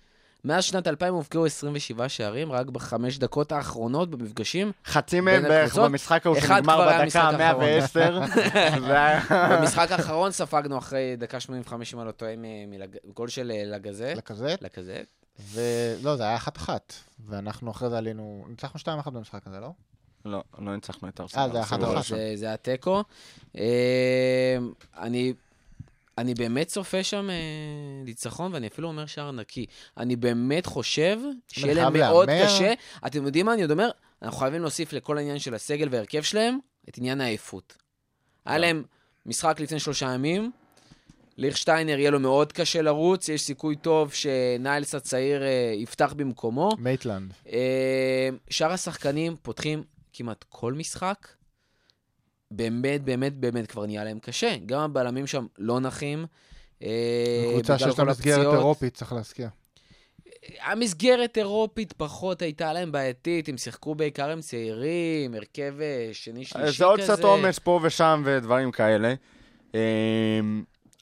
מאז 0.45 0.65
שנת 0.65 0.87
2000 0.87 1.15
הובקעו 1.15 1.47
27 1.47 2.09
שערים, 2.09 2.53
רק 2.53 2.67
בחמש 2.67 3.19
דקות 3.19 3.53
האחרונות 3.53 4.11
במפגשים. 4.11 4.73
חצי 4.87 5.21
מהם 5.21 5.43
בערך. 5.43 5.77
במשחק 5.79 6.27
ההוא 6.27 6.41
שנגמר 6.41 6.87
בדקה 6.87 7.05
משחק 7.05 7.21
האחרון. 7.41 7.65
ה-110. 7.65 8.81
זה 8.87 8.93
היה... 8.93 9.21
במשחק 9.59 9.93
האחרון 9.93 10.31
ספגנו 10.33 10.79
אחרי 10.79 11.17
דקה 11.19 11.41
85, 11.41 11.95
אם 11.95 11.99
אני 12.01 12.07
לא 12.07 12.13
טועה, 12.13 12.33
מ- 12.37 12.71
מלג- 12.71 13.13
גול 13.15 13.29
של 13.29 13.53
אה, 13.55 13.63
לגזה. 13.65 14.13
לקזט, 14.17 14.63
לכזה. 14.63 15.03
ולא, 15.39 16.17
זה 16.17 16.23
היה 16.23 16.37
אחת-אחת. 16.37 16.93
ואנחנו 17.27 17.71
אחרי 17.71 17.91
זה 17.91 17.99
עלינו, 17.99 18.45
ניצחנו 18.49 18.81
2-1 19.07 19.11
במשחק 19.11 19.47
הזה, 19.47 19.61
לא? 19.61 19.71
לא, 20.25 20.45
לא 20.59 20.75
ניצחנו 20.75 21.09
את 21.09 21.21
ארסנל. 21.21 21.43
אה, 21.43 21.49
זה 21.49 21.55
היה 21.55 21.63
אחת-אחת. 21.65 21.89
הראשון. 21.89 22.19
זה, 22.19 22.33
זה 22.35 22.53
התיקו. 22.53 23.03
אה, 23.59 24.57
אני, 24.99 25.33
אני 26.19 26.35
באמת 26.35 26.67
צופה 26.67 27.03
שם 27.03 27.31
אה, 27.31 27.35
ניצחון, 28.05 28.55
ואני 28.55 28.67
אפילו 28.67 28.89
אומר 28.89 29.07
שער 29.07 29.31
נקי. 29.31 29.67
אני 29.97 30.17
באמת 30.17 30.67
חושב 30.67 31.19
שיהיה 31.49 31.75
להם 31.75 31.93
מאוד 31.93 32.31
להמר. 32.31 32.45
קשה. 32.45 32.73
אתם 33.07 33.27
יודעים 33.27 33.47
מה 33.47 33.55
אני 33.55 33.63
עוד 33.63 33.71
אומר? 33.71 33.91
אנחנו 34.23 34.39
חייבים 34.39 34.61
להוסיף 34.61 34.93
לכל 34.93 35.19
העניין 35.19 35.39
של 35.39 35.55
הסגל 35.55 35.89
וההרכב 35.91 36.23
שלהם 36.23 36.59
את 36.89 36.99
עניין 36.99 37.21
העייפות. 37.21 37.77
היה 38.45 38.59
להם 38.59 38.85
משחק 39.27 39.61
לפני 39.61 39.81
שלושה 39.81 40.07
ימים, 40.15 40.51
ליכשטיינר 41.37 41.99
יהיה 41.99 42.11
לו 42.11 42.21
מאוד 42.21 42.53
קשה 42.53 42.83
לרוץ, 42.83 43.29
יש 43.29 43.43
סיכוי 43.43 43.77
טוב 43.77 44.13
שניילס 44.13 44.95
הצעיר 44.95 45.43
אה, 45.43 45.73
יפתח 45.77 46.15
במקומו. 46.17 46.69
מייטלנד. 46.79 47.33
אה, 47.53 48.29
שאר 48.51 48.73
השחקנים 48.73 49.37
פותחים 49.43 49.83
כמעט 50.13 50.45
כל 50.49 50.73
משחק. 50.73 51.29
באמת, 52.51 53.03
באמת, 53.03 53.37
באמת 53.37 53.67
כבר 53.67 53.87
נהיה 53.87 54.05
להם 54.05 54.19
קשה. 54.19 54.57
גם 54.67 54.81
הבלמים 54.81 55.27
שם 55.27 55.47
לא 55.59 55.81
נחים. 55.81 56.27
אה, 56.83 57.45
קבוצה 57.53 57.79
שיש 57.79 57.99
לה 57.99 58.05
מסגרת. 58.05 58.55
אירופית, 58.55 58.95
צריך 58.95 59.13
להזכיר. 59.13 59.49
המסגרת 60.61 61.39
אירופית 61.39 61.93
פחות 61.93 62.43
הייתה 62.43 62.73
להם 62.73 62.93
בעייתית, 62.93 63.49
הם 63.49 63.59
שיחקו 63.59 63.95
בעיקר 63.95 64.31
עם 64.31 64.41
צעירים, 64.41 65.35
הרכב 65.35 65.75
אה, 65.81 66.11
שני, 66.13 66.45
שלישי 66.45 66.69
כזה. 66.69 66.79
זה 66.79 66.85
עוד 66.85 67.01
קצת 67.01 67.25
עומס 67.25 67.59
פה 67.59 67.81
ושם 67.83 68.23
ודברים 68.27 68.71
כאלה. 68.71 69.15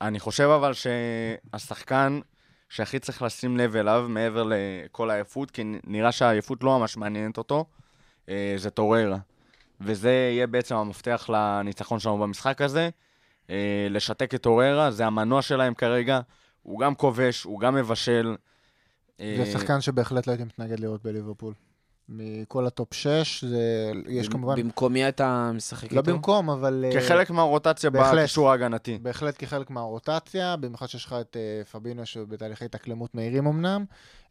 אני 0.03 0.21
חושב 0.21 0.49
אבל 0.49 0.73
שהשחקן 0.73 2.21
שהכי 2.69 2.99
צריך 2.99 3.23
לשים 3.23 3.57
לב 3.57 3.77
אליו, 3.77 4.07
מעבר 4.09 4.45
לכל 4.47 5.11
העייפות, 5.11 5.51
כי 5.51 5.63
נראה 5.87 6.13
שהעייפות 6.13 6.65
לא 6.65 6.79
ממש 6.79 6.97
מעניינת 6.97 7.39
אותו, 7.39 7.65
אה, 8.29 8.55
זה 8.57 8.71
טוררה. 8.71 9.19
וזה 9.81 10.11
יהיה 10.11 10.47
בעצם 10.47 10.75
המפתח 10.77 11.31
לניצחון 11.33 11.99
שלנו 11.99 12.19
במשחק 12.19 12.61
הזה. 12.61 12.91
אה, 13.51 13.87
לשתק 13.91 14.35
את 14.35 14.43
טוררה, 14.43 14.91
זה 14.91 15.07
המנוע 15.07 15.43
שלהם 15.43 15.75
כרגע. 15.75 16.21
הוא 16.63 16.81
גם 16.81 16.95
כובש, 16.95 17.43
הוא 17.43 17.61
גם 17.61 17.75
מבשל. 17.75 18.37
אה, 19.21 19.35
זה 19.39 19.53
שחקן 19.53 19.81
שבהחלט 19.81 20.27
לא 20.27 20.33
הייתי 20.33 20.45
מתנגד 20.45 20.81
לראות 20.81 21.03
בליברפול. 21.03 21.55
מכל 22.09 22.67
הטופ 22.67 22.95
6, 22.95 23.45
זה... 23.45 23.93
יש 24.09 24.29
כמובן... 24.29 24.57
במקומי 24.57 25.09
אתה 25.09 25.51
משחק 25.55 25.93
לא 25.93 26.01
איתו? 26.01 26.13
במקום, 26.13 26.51
אבל... 26.51 26.85
אה, 26.89 27.01
כחלק 27.01 27.31
מהרוטציה. 27.31 27.91
בקישור 27.91 28.51
ההגנתי. 28.51 28.99
בהחלט 29.03 29.35
כחלק 29.39 29.71
מהרוטציה, 29.71 30.57
במיוחד 30.57 30.87
שיש 30.87 31.05
לך 31.05 31.17
את 31.21 31.37
אה, 31.37 31.65
פבינו 31.65 32.07
שבתהליכי 32.07 32.65
התאקלמות 32.65 33.15
מהירים 33.15 33.47
אמנם, 33.47 33.85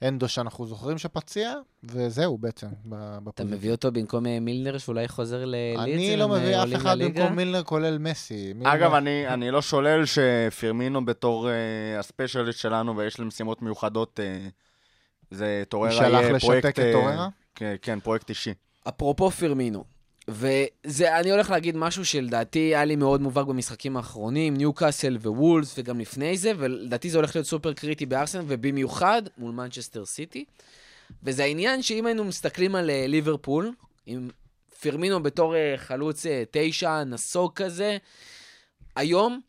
הנדו 0.04 0.30
שאנחנו 0.30 0.68
זוכרים 0.68 0.98
שפציע, 0.98 1.54
וזהו 1.84 2.38
בעצם. 2.38 2.68
ב- 2.86 3.28
אתה. 3.30 3.44
מביא 3.44 3.72
אותו 3.72 3.92
במקום 3.92 4.26
אה, 4.26 4.40
מילנר 4.40 4.78
שאולי 4.78 5.08
חוזר 5.08 5.46
ללידס? 5.46 5.82
אני 5.82 6.18
לא 6.18 6.28
מביא 6.28 6.64
אף 6.64 6.76
אחד 6.76 7.00
במקום 7.00 7.36
מילנר, 7.36 7.64
כולל 7.64 7.98
מסי. 7.98 8.54
מילנר- 8.56 8.74
אגב, 8.76 8.94
אני, 8.94 9.28
אני 9.28 9.52
לא 9.52 9.62
שולל 9.62 10.04
שפירמינו 10.06 11.06
בתור 11.06 11.48
אה, 11.48 12.00
הספיישליסט 12.00 12.60
שלנו 12.60 12.98
ויש 12.98 13.20
לו 13.20 13.26
משימות 13.26 13.62
מיוחדות, 13.62 14.20
אה, 14.20 14.52
זה 15.32 15.64
טוררה 15.70 15.92
שהלך 15.92 16.22
יהיה 16.22 16.32
לשתק 16.32 16.46
פרויקט... 16.46 16.66
את 16.66 16.80
אה, 16.80 16.92
טוררה? 16.94 17.30
כן, 17.56 17.76
כן, 17.82 18.00
פרויקט 18.00 18.30
אישי. 18.30 18.54
אפרופו 18.88 19.32
פירמינו, 19.32 19.84
וזה, 20.28 21.20
אני 21.20 21.32
הולך 21.32 21.50
להגיד 21.50 21.76
משהו 21.76 22.06
שלדעתי 22.06 22.60
היה 22.60 22.86
לי 22.86 22.96
מאוד 22.96 23.22
מובהק 23.22 23.48
במשחקים 23.48 23.98
האחרונים, 23.98 24.58
ניוקאסל 24.58 25.18
ווולס 25.22 25.74
וגם 25.78 26.00
לפני 26.00 26.38
זה, 26.38 26.52
ולדעתי 26.58 27.10
זה 27.10 27.18
הולך 27.18 27.36
להיות 27.36 27.48
סופר 27.48 27.74
קריטי 27.74 28.06
בארסנל, 28.06 28.44
ובמיוחד 28.48 29.22
מול 29.38 29.52
מנצ'סטר 29.52 30.06
סיטי. 30.06 30.46
וזה 31.24 31.44
העניין 31.44 31.82
שאם 31.82 32.06
היינו 32.06 32.24
מסתכלים 32.24 32.76
על 32.76 32.90
אה, 32.90 33.06
ליברפול, 33.08 33.72
עם 34.06 34.30
פירמינו 34.80 35.24
בתור 35.24 35.56
אה, 35.56 35.74
חלוץ 35.78 36.26
אה, 36.26 36.44
תשע, 36.52 37.04
נסוג 37.04 37.54
כזה, 37.54 37.98
היום 38.96 39.42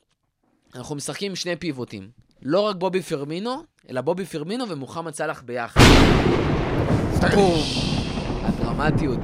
אנחנו 0.74 0.94
משחקים 0.94 1.32
עם 1.32 1.36
שני 1.36 1.56
פיבוטים. 1.56 2.10
לא 2.42 2.60
רק 2.60 2.76
בובי 2.76 3.02
פירמינו, 3.02 3.62
אלא 3.90 4.00
בובי 4.00 4.24
פירמינו 4.24 4.68
ומוחמד 4.68 5.14
סאלח 5.14 5.42
ביחד. 5.42 5.80
בום. 7.34 7.91
הדרמטיות. 8.72 9.18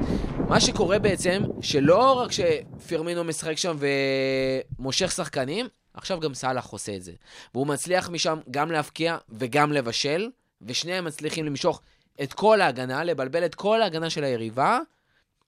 מה 0.47 0.59
שקורה 0.59 0.99
בעצם, 0.99 1.43
שלא 1.61 2.13
רק 2.13 2.31
שפירמינו 2.31 3.23
משחק 3.23 3.57
שם 3.57 3.77
ומושך 4.79 5.11
שחקנים, 5.11 5.67
עכשיו 5.93 6.19
גם 6.19 6.33
סאלח 6.33 6.65
עושה 6.65 6.95
את 6.95 7.03
זה. 7.03 7.11
והוא 7.53 7.67
מצליח 7.67 8.09
משם 8.09 8.39
גם 8.51 8.71
להבקיע 8.71 9.17
וגם 9.29 9.71
לבשל, 9.71 10.29
ושניהם 10.61 11.05
מצליחים 11.05 11.45
למשוך 11.45 11.81
את 12.23 12.33
כל 12.33 12.61
ההגנה, 12.61 13.03
לבלבל 13.03 13.45
את 13.45 13.55
כל 13.55 13.81
ההגנה 13.81 14.09
של 14.09 14.23
היריבה, 14.23 14.79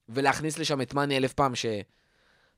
ולהכניס 0.10 0.60
לשם 0.60 0.82
את 0.82 0.94
מאני 0.94 1.18
אלף 1.18 1.34
פעם, 1.34 1.56
ש... 1.56 1.66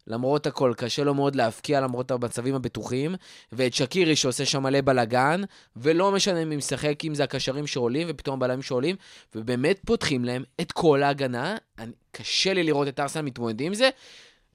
למרות 0.07 0.47
הכל, 0.47 0.73
קשה 0.77 1.03
לו 1.03 1.13
מאוד 1.13 1.35
להבקיע 1.35 1.81
למרות 1.81 2.11
המצבים 2.11 2.55
הבטוחים, 2.55 3.15
ואת 3.51 3.73
שקירי 3.73 4.15
שעושה 4.15 4.45
שם 4.45 4.63
מלא 4.63 4.81
בלאגן, 4.81 5.41
ולא 5.75 6.11
משנה 6.11 6.45
מי 6.45 6.55
משחק, 6.55 7.05
אם 7.05 7.15
זה 7.15 7.23
הקשרים 7.23 7.67
שעולים, 7.67 8.07
ופתאום 8.09 8.35
הבלמים 8.35 8.61
שעולים, 8.61 8.95
ובאמת 9.35 9.79
פותחים 9.85 10.25
להם 10.25 10.43
את 10.61 10.71
כל 10.71 11.03
ההגנה. 11.03 11.55
אני, 11.79 11.91
קשה 12.11 12.53
לי 12.53 12.63
לראות 12.63 12.87
את 12.87 12.99
ארסנל 12.99 13.21
מתמודדים 13.21 13.67
עם 13.67 13.73
זה. 13.73 13.89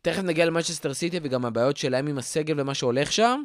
תכף 0.03 0.23
נגיע 0.23 0.47
למנצ'סטר 0.47 0.95
סיטי 0.95 1.21
וגם 1.23 1.45
הבעיות 1.45 1.77
שלהם 1.77 2.07
עם 2.07 2.19
הסגל 2.19 2.61
ומה 2.61 2.75
שהולך 2.75 3.13
שם. 3.13 3.43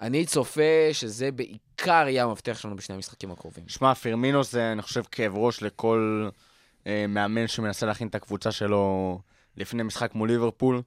אני 0.00 0.26
צופה 0.26 0.88
שזה 0.92 1.30
בעיקר 1.32 2.04
יהיה 2.08 2.24
המפתח 2.24 2.58
שלנו 2.58 2.76
בשני 2.76 2.94
המשחקים 2.94 3.30
הקרובים. 3.30 3.64
שמע, 3.68 3.94
פירמינו 3.94 4.44
זה, 4.44 4.72
אני 4.72 4.82
חושב, 4.82 5.02
כאב 5.12 5.36
ראש 5.36 5.62
לכל 5.62 6.28
אה, 6.86 7.06
מאמן 7.08 7.46
שמנסה 7.46 7.86
להכין 7.86 8.08
את 8.08 8.14
הקבוצה 8.14 8.52
שלו 8.52 9.18
לפני 9.58 9.82
משחק 9.82 10.14
מול 10.14 10.28
ליברפול. 10.28 10.82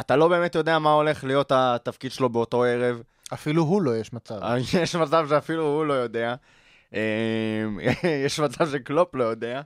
אתה 0.00 0.16
לא 0.16 0.28
באמת 0.28 0.54
יודע 0.54 0.78
מה 0.78 0.92
הולך 0.92 1.24
להיות 1.24 1.52
התפקיד 1.54 2.12
שלו 2.12 2.28
באותו 2.28 2.62
ערב. 2.62 3.02
אפילו 3.32 3.62
הוא 3.62 3.82
לא 3.82 3.96
יש 3.96 4.12
מצב. 4.12 4.42
אה, 4.42 4.58
יש 4.82 4.96
מצב 4.96 5.26
שאפילו 5.28 5.62
הוא 5.62 5.86
לא 5.86 5.94
יודע. 5.94 6.34
אה, 6.94 7.00
יש 8.26 8.40
מצב 8.40 8.70
שקלופ 8.70 9.14
לא 9.14 9.24
יודע. 9.24 9.60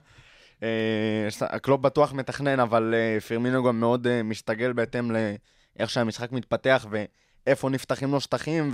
אה, 0.63 1.59
קלופ 1.61 1.81
בטוח 1.81 2.13
מתכנן, 2.13 2.59
אבל 2.59 2.93
פירמינו 3.27 3.63
גם 3.63 3.79
מאוד 3.79 4.21
משתגל 4.23 4.73
בהתאם 4.73 5.11
לאיך 5.11 5.89
שהמשחק 5.89 6.31
מתפתח 6.31 6.85
ואיפה 6.89 7.69
נפתחים 7.69 8.11
לו 8.11 8.21
שטחים, 8.21 8.71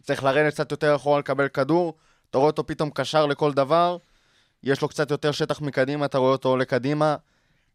וצריך 0.00 0.24
לרדת 0.24 0.52
קצת 0.52 0.70
יותר 0.70 0.96
אחורה 0.96 1.18
לקבל 1.18 1.48
כדור. 1.48 1.96
אתה 2.30 2.38
רואה 2.38 2.50
אותו 2.50 2.66
פתאום 2.66 2.90
קשר 2.90 3.26
לכל 3.26 3.52
דבר, 3.52 3.96
יש 4.62 4.82
לו 4.82 4.88
קצת 4.88 5.10
יותר 5.10 5.32
שטח 5.32 5.60
מקדימה, 5.60 6.04
אתה 6.06 6.18
רואה 6.18 6.32
אותו 6.32 6.48
עולה 6.48 6.64
קדימה, 6.64 7.16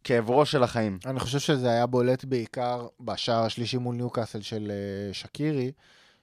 כאב 0.03 0.29
ראש 0.31 0.51
של 0.51 0.63
החיים. 0.63 0.99
אני 1.05 1.19
חושב 1.19 1.39
שזה 1.39 1.69
היה 1.69 1.85
בולט 1.85 2.25
בעיקר 2.25 2.87
בשער 2.99 3.43
השלישי 3.43 3.77
מול 3.77 3.95
ניוקאסל 3.95 4.41
של 4.41 4.71
אה, 4.71 5.13
שקירי, 5.13 5.71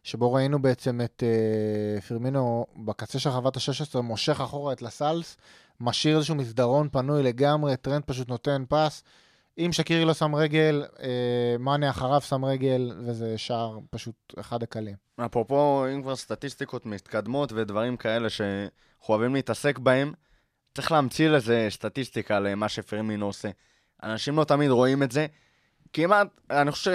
שבו 0.02 0.32
ראינו 0.32 0.62
בעצם 0.62 1.00
את 1.00 1.22
אה, 1.26 2.00
פירמינו 2.00 2.66
בקצה 2.76 3.18
של 3.18 3.30
רחבת 3.30 3.56
ה-16, 3.56 4.00
מושך 4.00 4.40
אחורה 4.40 4.72
את 4.72 4.82
לסלס, 4.82 5.36
משאיר 5.80 6.16
איזשהו 6.16 6.34
מסדרון 6.34 6.88
פנוי 6.92 7.22
לגמרי, 7.22 7.76
טרנט 7.76 8.02
פשוט 8.04 8.28
נותן 8.28 8.64
פס. 8.68 9.02
אם 9.58 9.72
שקירי 9.72 10.04
לא 10.04 10.14
שם 10.14 10.34
רגל, 10.34 10.84
אה, 11.02 11.56
מאנה 11.58 11.90
אחריו 11.90 12.20
שם 12.20 12.44
רגל, 12.44 12.92
וזה 13.06 13.38
שער 13.38 13.78
פשוט 13.90 14.34
אחד 14.40 14.62
הקלים. 14.62 14.94
אפרופו, 15.26 15.86
אם 15.94 16.02
כבר 16.02 16.16
סטטיסטיקות 16.16 16.86
מתקדמות 16.86 17.52
ודברים 17.52 17.96
כאלה 17.96 18.30
שאנחנו 18.30 19.08
אוהבים 19.08 19.34
להתעסק 19.34 19.78
בהם, 19.78 20.12
צריך 20.74 20.92
להמציא 20.92 21.28
לזה 21.28 21.66
סטטיסטיקה 21.70 22.40
למה 22.40 22.68
שפרמינו 22.68 23.26
עושה. 23.26 23.48
אנשים 24.02 24.36
לא 24.36 24.44
תמיד 24.44 24.70
רואים 24.70 25.02
את 25.02 25.12
זה. 25.12 25.26
כמעט, 25.92 26.28
אני 26.50 26.70
חושב 26.70 26.92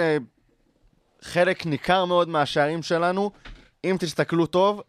שחלק 1.22 1.66
ניכר 1.66 2.04
מאוד 2.04 2.28
מהשערים 2.28 2.82
שלנו, 2.82 3.30
אם 3.84 3.96
תסתכלו 4.00 4.46
טוב, 4.46 4.82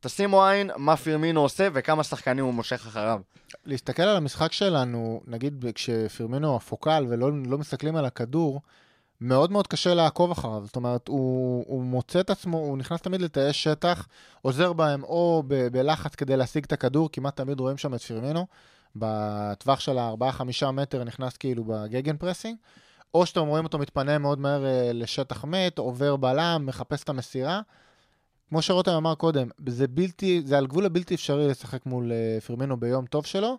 תשימו 0.00 0.44
עין 0.44 0.70
מה 0.76 0.96
פרמינו 0.96 1.40
עושה 1.40 1.68
וכמה 1.72 2.04
שחקנים 2.04 2.44
הוא 2.44 2.54
מושך 2.54 2.86
אחריו. 2.86 3.20
להסתכל 3.66 4.02
על 4.02 4.16
המשחק 4.16 4.52
שלנו, 4.52 5.20
נגיד 5.26 5.64
כשפירמינו 5.74 6.56
הפוקל 6.56 7.06
ולא 7.08 7.30
לא 7.46 7.58
מסתכלים 7.58 7.96
על 7.96 8.04
הכדור, 8.04 8.60
מאוד 9.24 9.52
מאוד 9.52 9.66
קשה 9.66 9.94
לעקוב 9.94 10.30
אחריו. 10.30 10.62
זאת 10.66 10.76
אומרת, 10.76 11.08
הוא, 11.08 11.64
הוא 11.66 11.82
מוצא 11.84 12.20
את 12.20 12.30
עצמו, 12.30 12.58
הוא 12.58 12.78
נכנס 12.78 13.00
תמיד 13.02 13.22
לתאי 13.22 13.52
שטח, 13.52 14.08
עוזר 14.42 14.72
בהם 14.72 15.02
או 15.02 15.42
ב, 15.46 15.68
בלחץ 15.68 16.14
כדי 16.14 16.36
להשיג 16.36 16.64
את 16.64 16.72
הכדור, 16.72 17.08
כמעט 17.12 17.36
תמיד 17.36 17.60
רואים 17.60 17.76
שם 17.76 17.94
את 17.94 18.00
פירמינו, 18.00 18.46
בטווח 18.96 19.80
של 19.80 19.98
ה-4-5 19.98 20.70
מטר 20.70 21.04
נכנס 21.04 21.36
כאילו 21.36 21.64
ב 21.64 22.16
gegenpressing, 22.16 22.56
או 23.14 23.26
שאתם 23.26 23.46
רואים 23.46 23.64
אותו 23.64 23.78
מתפנה 23.78 24.18
מאוד 24.18 24.38
מהר 24.38 24.66
אה, 24.66 24.90
לשטח 24.94 25.44
מת, 25.44 25.78
עובר 25.78 26.16
בלם, 26.16 26.66
מחפש 26.66 27.02
את 27.02 27.08
המסירה. 27.08 27.60
כמו 28.48 28.62
שרותם 28.62 28.92
אמר 28.92 29.14
קודם, 29.14 29.48
זה 29.66 29.88
בלתי, 29.88 30.42
זה 30.44 30.58
על 30.58 30.66
גבול 30.66 30.86
הבלתי 30.86 31.14
אפשרי 31.14 31.48
לשחק 31.48 31.86
מול 31.86 32.12
אה, 32.12 32.40
פירמינו 32.40 32.76
ביום 32.76 33.06
טוב 33.06 33.26
שלו. 33.26 33.58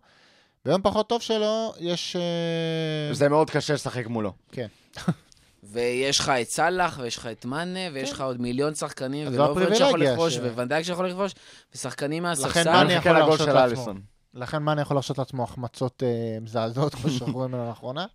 ביום 0.65 0.81
פחות 0.81 1.09
טוב 1.09 1.21
שלו, 1.21 1.73
יש... 1.79 2.15
אה, 2.15 3.13
זה 3.13 3.29
מאוד 3.29 3.49
קשה 3.49 3.73
לשחק 3.73 4.07
מולו. 4.07 4.33
כן. 4.51 4.67
ויש 5.71 6.19
לך 6.19 6.29
את 6.29 6.49
סאלח, 6.49 6.99
ויש 7.01 7.17
לך 7.17 7.25
את 7.25 7.45
מאנה, 7.45 7.79
ויש 7.93 8.11
לך 8.11 8.21
עוד 8.21 8.41
מיליון 8.41 8.75
שחקנים, 8.75 9.27
כן. 9.27 9.33
ולוברן 9.33 9.75
שיכול 9.75 10.03
לכבוש, 10.03 10.37
וון 10.37 10.58
דייק 10.58 10.85
שיכול 10.85 11.07
לכבוש, 11.07 11.33
ושחקנים 11.75 12.23
לכן 12.23 12.29
מהספסל. 12.29 12.71
מאנה 12.71 12.97
מחכה 12.97 13.09
יכול 13.09 13.11
לגול 13.11 13.27
להרשות 13.29 13.47
של 13.47 13.53
לעצמו. 13.53 13.75
אליסון. 13.75 14.01
לכן 14.33 14.63
מאנה 14.63 14.81
יכול 14.81 14.95
להרשות 14.95 15.17
לעצמו 15.17 15.43
החמצות 15.43 16.03
אה, 16.03 16.37
מזעזעות, 16.41 16.95
כמו 16.95 17.09
שאנחנו 17.09 17.33
רואים 17.33 17.51
ממנו 17.51 17.67
לאחרונה, 17.67 18.05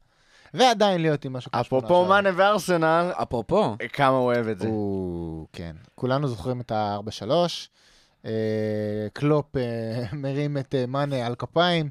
ועדיין 0.54 1.02
להיות 1.02 1.24
עם 1.24 1.32
משהו 1.32 1.50
כמו 1.52 1.60
אפרופו 1.60 1.86
שמונה. 1.86 2.08
מאנה 2.08 2.30
וארסנל, 2.36 3.12
אפרופו, 3.14 3.76
כמה 3.92 4.16
הוא 4.16 4.24
אוהב 4.24 4.48
את 4.48 4.58
זה. 4.58 4.66
הוא, 4.66 5.46
כן. 5.52 5.76
כולנו 5.94 6.28
זוכרים 6.28 6.60
את 6.60 6.72
ה-4-3. 6.72 7.30
אה, 8.24 9.06
קלופ 9.12 9.56
אה, 9.56 10.04
מרים 10.12 10.58
את 10.58 10.74
אה, 10.74 10.86
מאנה 10.86 11.26
על 11.26 11.34
כפיים. 11.34 11.90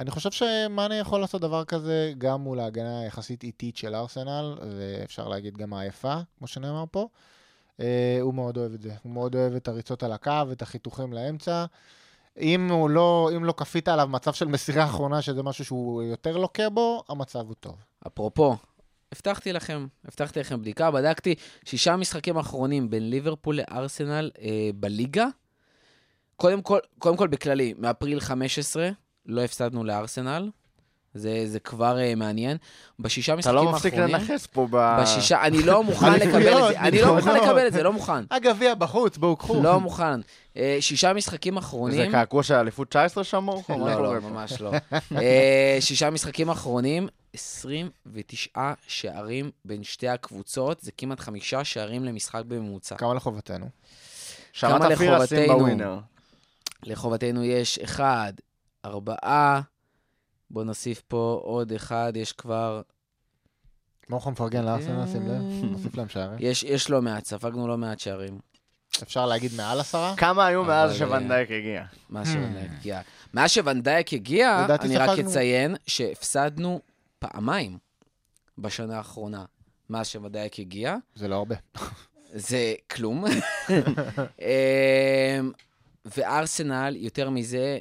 אני 0.00 0.10
חושב 0.10 0.30
שמאנה 0.30 0.94
יכול 0.94 1.20
לעשות 1.20 1.40
דבר 1.40 1.64
כזה 1.64 2.12
גם 2.18 2.40
מול 2.40 2.60
ההגנה 2.60 3.00
היחסית 3.00 3.42
איטית 3.42 3.76
של 3.76 3.94
ארסנל, 3.94 4.58
ואפשר 4.76 5.28
להגיד 5.28 5.56
גם 5.56 5.72
העייפה, 5.72 6.14
כמו 6.38 6.46
שנאמר 6.46 6.84
פה. 6.90 7.08
אה, 7.80 8.18
הוא 8.20 8.34
מאוד 8.34 8.56
אוהב 8.56 8.74
את 8.74 8.82
זה. 8.82 8.92
הוא 9.02 9.12
מאוד 9.12 9.34
אוהב 9.36 9.54
את 9.54 9.68
הריצות 9.68 10.02
על 10.02 10.12
הקו, 10.12 10.52
את 10.52 10.62
החיתוכים 10.62 11.12
לאמצע. 11.12 11.64
אם 12.38 12.70
לא, 12.88 13.30
אם 13.36 13.44
לא 13.44 13.54
כפית 13.56 13.88
עליו 13.88 14.08
מצב 14.08 14.32
של 14.32 14.48
מסירה 14.48 14.84
אחרונה, 14.84 15.22
שזה 15.22 15.42
משהו 15.42 15.64
שהוא 15.64 16.02
יותר 16.02 16.36
לוקה 16.36 16.68
בו, 16.68 17.02
המצב 17.08 17.46
הוא 17.46 17.54
טוב. 17.60 17.76
אפרופו, 18.06 18.56
הבטחתי 19.12 19.52
לכם, 19.52 19.86
הבטחתי 20.04 20.40
לכם 20.40 20.60
בדיקה, 20.60 20.90
בדקתי 20.90 21.34
שישה 21.64 21.96
משחקים 21.96 22.36
אחרונים 22.36 22.90
בין 22.90 23.10
ליברפול 23.10 23.56
לארסנל 23.56 24.30
אה, 24.40 24.70
בליגה. 24.74 25.26
קודם 26.36 26.62
כל, 26.62 26.78
קודם 26.98 27.16
כל 27.16 27.28
בכללי, 27.28 27.74
מאפריל 27.78 28.20
15 28.20 28.90
לא 29.26 29.44
הפסדנו 29.44 29.84
לארסנל, 29.84 30.50
זה, 31.14 31.42
זה 31.46 31.60
כבר 31.60 31.98
אה, 31.98 32.14
מעניין. 32.14 32.56
בשישה 32.98 33.32
אתה 33.32 33.38
משחקים 33.38 33.54
לא 33.54 33.60
האחרונים... 33.60 33.76
מפסיק 33.76 33.94
לנחס 33.94 34.46
פה 34.46 34.66
ב... 34.70 35.00
בשישה, 35.02 35.42
אני 35.42 35.62
לא 35.62 35.82
מוכן 35.88 36.12
לקבל 36.12 36.26
את 36.26 36.34
אליפויות, 36.34 36.72
זה, 36.72 36.80
אני 36.80 37.02
לא 37.02 37.14
מוכן 37.14 37.32
ניצחונות. 37.32 37.48
לקבל 37.48 37.66
את 37.66 37.72
זה, 37.72 37.82
לא 37.82 37.92
מוכן. 37.92 38.24
הגביע 38.36 38.74
בחוץ, 38.74 39.16
בואו 39.16 39.36
קחו. 39.36 39.62
לא 39.62 39.80
מוכן. 39.80 40.20
אה, 40.56 40.76
שישה 40.80 41.12
משחקים 41.12 41.54
זה 41.54 41.60
אחרונים... 41.60 42.12
קעקוע 42.12 42.42
של 42.42 42.54
אליפות 42.54 42.88
19 42.88 43.24
שם, 43.24 43.44
מורכו? 43.44 43.78
לא, 43.78 44.02
לא? 44.02 44.20
ממש 44.20 44.60
לא. 44.60 44.72
אה, 45.16 45.76
שישה 45.80 46.10
משחקים 46.10 46.50
אחרונים, 46.50 47.08
29 47.34 48.72
שערים 48.86 49.50
בין 49.64 49.84
שתי 49.84 50.08
הקבוצות, 50.08 50.80
זה 50.80 50.90
כמעט 50.98 51.20
חמישה 51.20 51.64
שערים 51.64 52.04
למשחק 52.04 52.42
בממוצע. 52.48 52.96
כמה 52.96 53.14
לחובתנו? 53.14 53.66
כמה 54.60 54.88
לשים 54.88 55.12
לחובתנו? 55.12 55.58
בווינר. 55.58 55.98
לחובתנו 56.82 57.44
יש 57.44 57.78
אחד, 57.78 58.32
ארבעה, 58.84 59.60
בואו 60.50 60.64
נוסיף 60.64 61.02
פה 61.08 61.40
עוד 61.44 61.72
אחד, 61.72 62.12
יש 62.16 62.32
כבר... 62.32 62.82
מורכו 64.08 64.30
מפרגן 64.30 64.64
לארסנל, 64.64 65.06
שים 65.12 65.28
לב, 65.28 65.30
אה. 65.30 65.70
נוסיף 65.70 65.96
להם 65.96 66.08
שערים. 66.08 66.38
יש, 66.38 66.62
יש 66.62 66.90
לא 66.90 67.02
מעט, 67.02 67.24
ספגנו 67.24 67.68
לא 67.68 67.78
מעט 67.78 68.00
שערים. 68.00 68.38
אפשר 69.02 69.26
להגיד 69.26 69.50
מעל 69.56 69.80
עשרה? 69.80 70.14
כמה 70.16 70.46
היו 70.46 70.64
מאז 70.64 70.90
אבל, 70.90 70.98
שוונדייק 70.98 71.50
הגיע? 71.50 71.84
מאז 72.10 72.32
שוונדייק 72.32 72.70
הגיע. 72.78 73.00
מאז 73.34 73.50
שוונדייק 73.50 74.12
הגיע, 74.12 74.66
אני 74.80 74.96
רק 74.96 75.18
אציין 75.18 75.76
שהפסדנו 75.86 76.80
פעמיים 77.18 77.78
בשנה 78.58 78.96
האחרונה. 78.96 79.44
מאז 79.90 80.06
שוונדייק 80.06 80.58
הגיע. 80.58 80.96
זה 81.14 81.28
לא 81.28 81.34
הרבה. 81.34 81.56
זה 82.32 82.74
כלום. 82.90 83.24
אמ, 84.40 85.52
וארסנל, 86.04 86.96
יותר 86.96 87.30
מזה, 87.30 87.78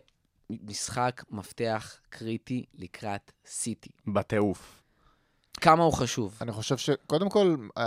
משחק 0.49 1.23
מפתח 1.31 1.95
קריטי 2.09 2.65
לקראת 2.77 3.31
סיטי. 3.47 3.89
בטירוף. 4.07 4.81
כמה 5.61 5.83
הוא 5.83 5.93
חשוב. 5.93 6.37
אני 6.41 6.51
חושב 6.51 6.77
שקודם 6.77 7.29
כל, 7.29 7.55
אה, 7.77 7.83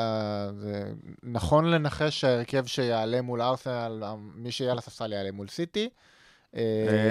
זה 0.60 0.82
נכון 1.22 1.70
לנחש 1.70 2.20
שההרכב 2.20 2.66
שיעלה 2.66 3.22
מול 3.22 3.42
ארסנל, 3.42 4.02
אה, 4.04 4.14
מי 4.34 4.52
שיהיה 4.52 4.72
על 4.72 4.78
הספסל 4.78 5.12
יעלה 5.12 5.32
מול 5.32 5.48
סיטי. 5.48 5.88
אה, 6.56 6.60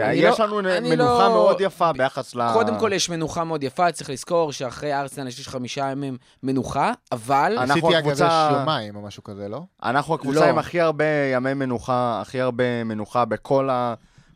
אה, 0.08 0.14
יש 0.14 0.40
לא- 0.40 0.46
לנו 0.46 0.56
מנוחה 0.90 1.28
לא- 1.28 1.34
מאוד 1.34 1.62
יפה 1.62 1.94
ביחס 1.94 2.36
ל... 2.36 2.54
קודם 2.54 2.80
כל, 2.80 2.92
יש 2.94 3.10
מנוחה 3.10 3.44
מאוד 3.44 3.64
יפה, 3.64 3.92
צריך 3.92 4.10
לזכור 4.10 4.52
שאחרי 4.52 4.94
ארסנל 4.94 5.28
יש 5.28 5.48
חמישה 5.48 5.92
ימים 5.92 6.18
מנוחה, 6.44 6.92
אבל... 7.12 7.58
אנחנו 7.58 7.96
הקבוצה- 7.96 8.50
יש 8.52 8.60
יומיים 8.60 8.96
או 8.96 9.02
משהו 9.02 9.24
כזה, 9.24 9.50
לא? 9.50 9.62
אנחנו 9.84 10.14
הקבוצה 10.16 10.40
לא. 10.40 10.46
עם 10.46 10.58
הכי 10.58 10.82
הרבה 10.82 11.06
ימי 11.34 11.54
מנוחה, 11.54 12.22
הכי 12.22 12.42
הרבה 12.42 12.84
מנוחה 12.84 13.26
בכל 13.26 13.70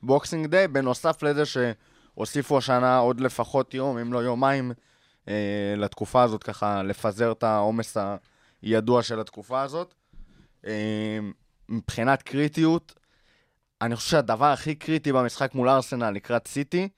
הבוקסינג 0.06 0.48
דיי, 0.48 0.68
בנוסף 0.68 1.24
לזה 1.24 1.44
שהוסיפו 1.46 2.58
השנה 2.58 2.98
עוד 2.98 3.20
לפחות 3.20 3.74
יום, 3.74 3.98
אם 3.98 4.14
לא 4.14 4.20
יומיים, 4.20 4.72
אה, 5.28 5.74
לתקופה 5.78 6.24
הזאת, 6.24 6.44
ככה 6.44 6.84
לפזר 6.84 7.32
את 7.32 7.44
העומס 7.44 7.98
הידוע 8.62 9.04
של 9.04 9.20
התקופה 9.20 9.62
הזאת. 9.62 9.94
אה, 10.66 11.20
מבחינת 11.70 12.22
קריטיות, 12.22 12.94
אני 13.82 13.96
חושב 13.96 14.10
שהדבר 14.10 14.46
הכי 14.46 14.76
קריטי 14.76 15.12
במשחק 15.12 15.56
מול 15.56 15.70
ארסנל 15.70 16.12
לקראת 16.12 16.48
סיטי, 16.48 16.90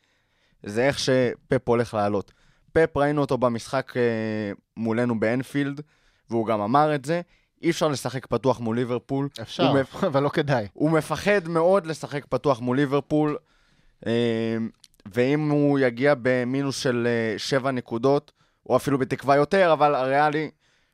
זה 0.64 0.88
איך 0.88 1.00
שפפ 1.00 1.70
הולך 1.70 1.94
לעלות. 1.94 2.32
פפ, 2.74 2.98
ראינו 2.98 3.22
אותו 3.22 3.38
במשחק 3.38 3.94
אה, 3.98 4.52
מולנו 4.78 5.20
באנפילד, 5.20 5.82
והוא 6.30 6.48
גם 6.48 6.62
אמר 6.62 6.96
את 6.96 7.06
זה, 7.06 7.22
אי 7.64 7.70
אפשר 7.70 7.88
לשחק 7.88 8.26
פתוח 8.26 8.60
מול 8.60 8.76
ליברפול. 8.76 9.30
אפשר, 9.42 9.74
מפ- 9.74 10.04
אבל 10.04 10.24
לא 10.24 10.30
כדאי. 10.30 10.68
הוא 10.74 10.92
מפחד 10.92 11.48
מאוד 11.48 11.86
לשחק 11.88 12.26
פתוח 12.26 12.60
מול 12.62 12.78
ליברפול, 12.78 13.38
אה, 14.08 14.12
ואם 15.14 15.50
הוא 15.50 15.80
יגיע 15.80 16.14
במינוס 16.22 16.78
של 16.78 17.08
אה, 17.08 17.40
שבע 17.40 17.72
נקודות, 17.72 18.32
או 18.70 18.76
אפילו 18.76 18.98
בתקווה 18.98 19.36
יותר, 19.36 19.74
אבל 19.74 19.96
הריאלי, 19.96 20.50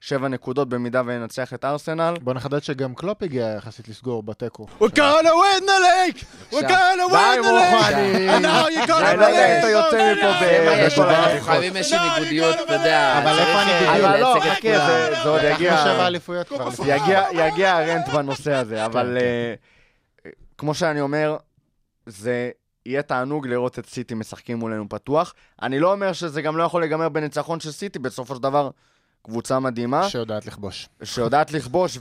שבע 0.06 0.28
נקודות 0.28 0.70
במידה 0.70 1.02
וינצח 1.06 1.54
את 1.54 1.66
ארסנל. 1.66 2.14
בוא 2.22 2.34
נחדד 2.34 2.64
שגם 2.64 2.96
קלופ 2.96 3.24
הגיע 3.24 3.54
יחסית 3.58 3.88
לסגור 3.88 4.24
בתיקו. 4.24 4.68
We're 4.80 4.84
gonna 4.84 4.98
win 5.30 5.64
the 5.64 5.80
league! 5.84 6.24
We're 6.54 6.62
gonna 6.62 7.12
win 7.14 7.44
the! 7.44 7.86
אני- 7.88 8.30
I 8.30 8.42
know 8.42 8.46
you're 8.46 8.80
אני 8.80 8.88
gonna 8.88 9.16
לא 9.16 9.26
יודע 9.26 9.54
אם 9.56 9.60
אתה 9.60 9.70
יוצא 9.70 10.14
מפה 10.14 10.26
הרציחות. 11.04 11.08
חייבים 11.46 11.76
איזושהי 11.78 12.00
ניגודיות, 12.20 12.56
אתה 12.66 12.74
יודע. 12.74 13.20
אבל 13.24 13.40
איפה 13.40 13.52
אה, 13.52 13.62
הניגודיות? 13.62 14.06
אבל 14.10 14.20
לא, 14.20 14.40
חכה. 14.40 14.78
זה- 15.24 15.30
עוד 15.30 15.42
לקחנו 15.42 15.56
יגיע... 15.64 15.78
שבע 15.78 16.08
אליפויות 16.08 16.48
כבר. 16.48 16.70
יגיע, 17.34 17.78
הרנט 17.78 18.08
בנושא 18.10 18.54
הזה, 18.54 18.86
אבל 18.86 19.18
כן. 19.20 19.26
אה, 20.26 20.32
כמו 20.58 20.74
שאני 20.74 21.02
אומר, 21.02 21.38
זה 22.06 22.50
יהיה 22.86 23.02
תענוג 23.02 23.48
לראות 23.48 23.80
את 23.80 23.86
סיטי 23.86 24.14
משחקים 24.14 24.58
מולנו 24.58 24.90
פתוח. 24.90 25.34
אני 25.62 25.80
לא 25.80 25.92
אומר 25.92 26.14
שזה 26.14 26.42
גם 26.42 26.58
לא 26.58 26.64
יכול 26.64 26.82
להיגמר 26.82 27.10
בניצחון 27.10 27.60
של 27.60 27.72
סיטי, 27.72 28.00
בסופו 28.00 28.36
של 28.36 28.42
דבר 28.42 28.70
קבוצה 29.24 29.60
מדהימה, 29.60 30.10
שיודעת 30.10 30.46
לכבוש. 30.46 30.90
שיודעת 31.04 31.52
לכבוש 31.52 31.98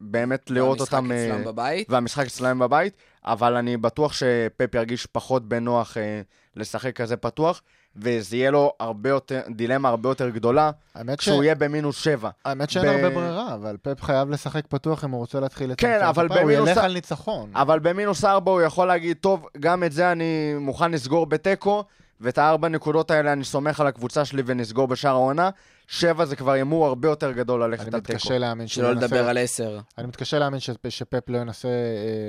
ובאמת 0.00 0.50
לראות 0.50 0.78
והמשחק 0.78 0.94
אותם... 0.94 1.12
אה, 1.12 1.26
אצלם 1.26 1.44
בבית. 1.44 1.90
והמשחק 1.90 2.26
אצלם 2.26 2.58
בבית, 2.58 2.94
אבל 3.24 3.56
אני 3.56 3.76
בטוח 3.76 4.12
שפפ 4.12 4.74
ירגיש 4.74 5.06
פחות 5.06 5.48
בנוח 5.48 5.96
אה, 5.96 6.20
לשחק 6.56 6.96
כזה 6.96 7.16
פתוח, 7.16 7.62
וזה 7.96 8.36
יהיה 8.36 8.50
לו 8.50 8.72
הרבה 8.80 9.08
יותר, 9.10 9.40
דילמה 9.50 9.88
הרבה 9.88 10.08
יותר 10.08 10.28
גדולה, 10.28 10.70
האמת 10.94 11.20
ש- 11.20 11.24
כשהוא 11.24 11.42
יהיה 11.42 11.54
במינוס 11.54 11.96
שבע. 11.96 12.30
האמת 12.44 12.70
שאין 12.70 12.84
ב- 12.84 12.88
הרבה 12.88 13.10
ברירה, 13.14 13.54
אבל 13.54 13.76
פפ 13.82 14.02
חייב 14.02 14.30
לשחק 14.30 14.66
פתוח 14.68 15.04
אם 15.04 15.10
הוא 15.10 15.20
רוצה 15.20 15.40
להתחיל 15.40 15.70
לצמצם 15.70 15.98
כן, 15.98 16.06
אבל 16.06 16.26
את 16.26 16.30
הפער, 16.30 16.42
הוא 16.42 16.50
במינוס 16.50 16.68
ילך 16.68 16.78
על 16.78 16.92
ניצחון. 16.92 17.50
אבל 17.54 17.78
במינוס 17.78 18.24
ארבע 18.24 18.50
הוא 18.52 18.60
יכול 18.60 18.86
להגיד, 18.86 19.16
טוב, 19.20 19.46
גם 19.60 19.84
את 19.84 19.92
זה 19.92 20.12
אני 20.12 20.54
מוכן 20.60 20.90
לסגור 20.90 21.26
בתיקו, 21.26 21.84
ואת 22.20 22.38
הארבע 22.38 22.68
נקודות 22.68 23.10
האלה 23.10 23.32
אני 23.32 23.44
סומך 23.44 23.80
על 23.80 23.86
הקבוצה 23.86 24.24
שלי 24.24 24.42
ונסגור 24.46 24.88
בשאר 24.88 25.10
העונה. 25.10 25.50
שבע 25.86 26.24
זה 26.24 26.36
כבר 26.36 26.52
הימור 26.52 26.86
הרבה 26.86 27.08
יותר 27.08 27.32
גדול 27.32 27.64
ללכת 27.64 27.80
אני 27.88 27.94
על 27.94 28.00
תיקו. 28.00 28.12
מתקשה 28.12 28.38
להאמין 28.38 28.66
שלא 28.66 28.88
ינסה- 28.88 29.06
לדבר 29.06 29.28
על 29.28 29.38
עשר. 29.38 29.78
אני 29.98 30.06
מתקשה 30.06 30.38
להאמין 30.38 30.60
שפ- 30.60 30.88
שפפ 30.90 31.28
לא 31.28 31.38
ינסה 31.38 31.68
אה, 31.68 31.72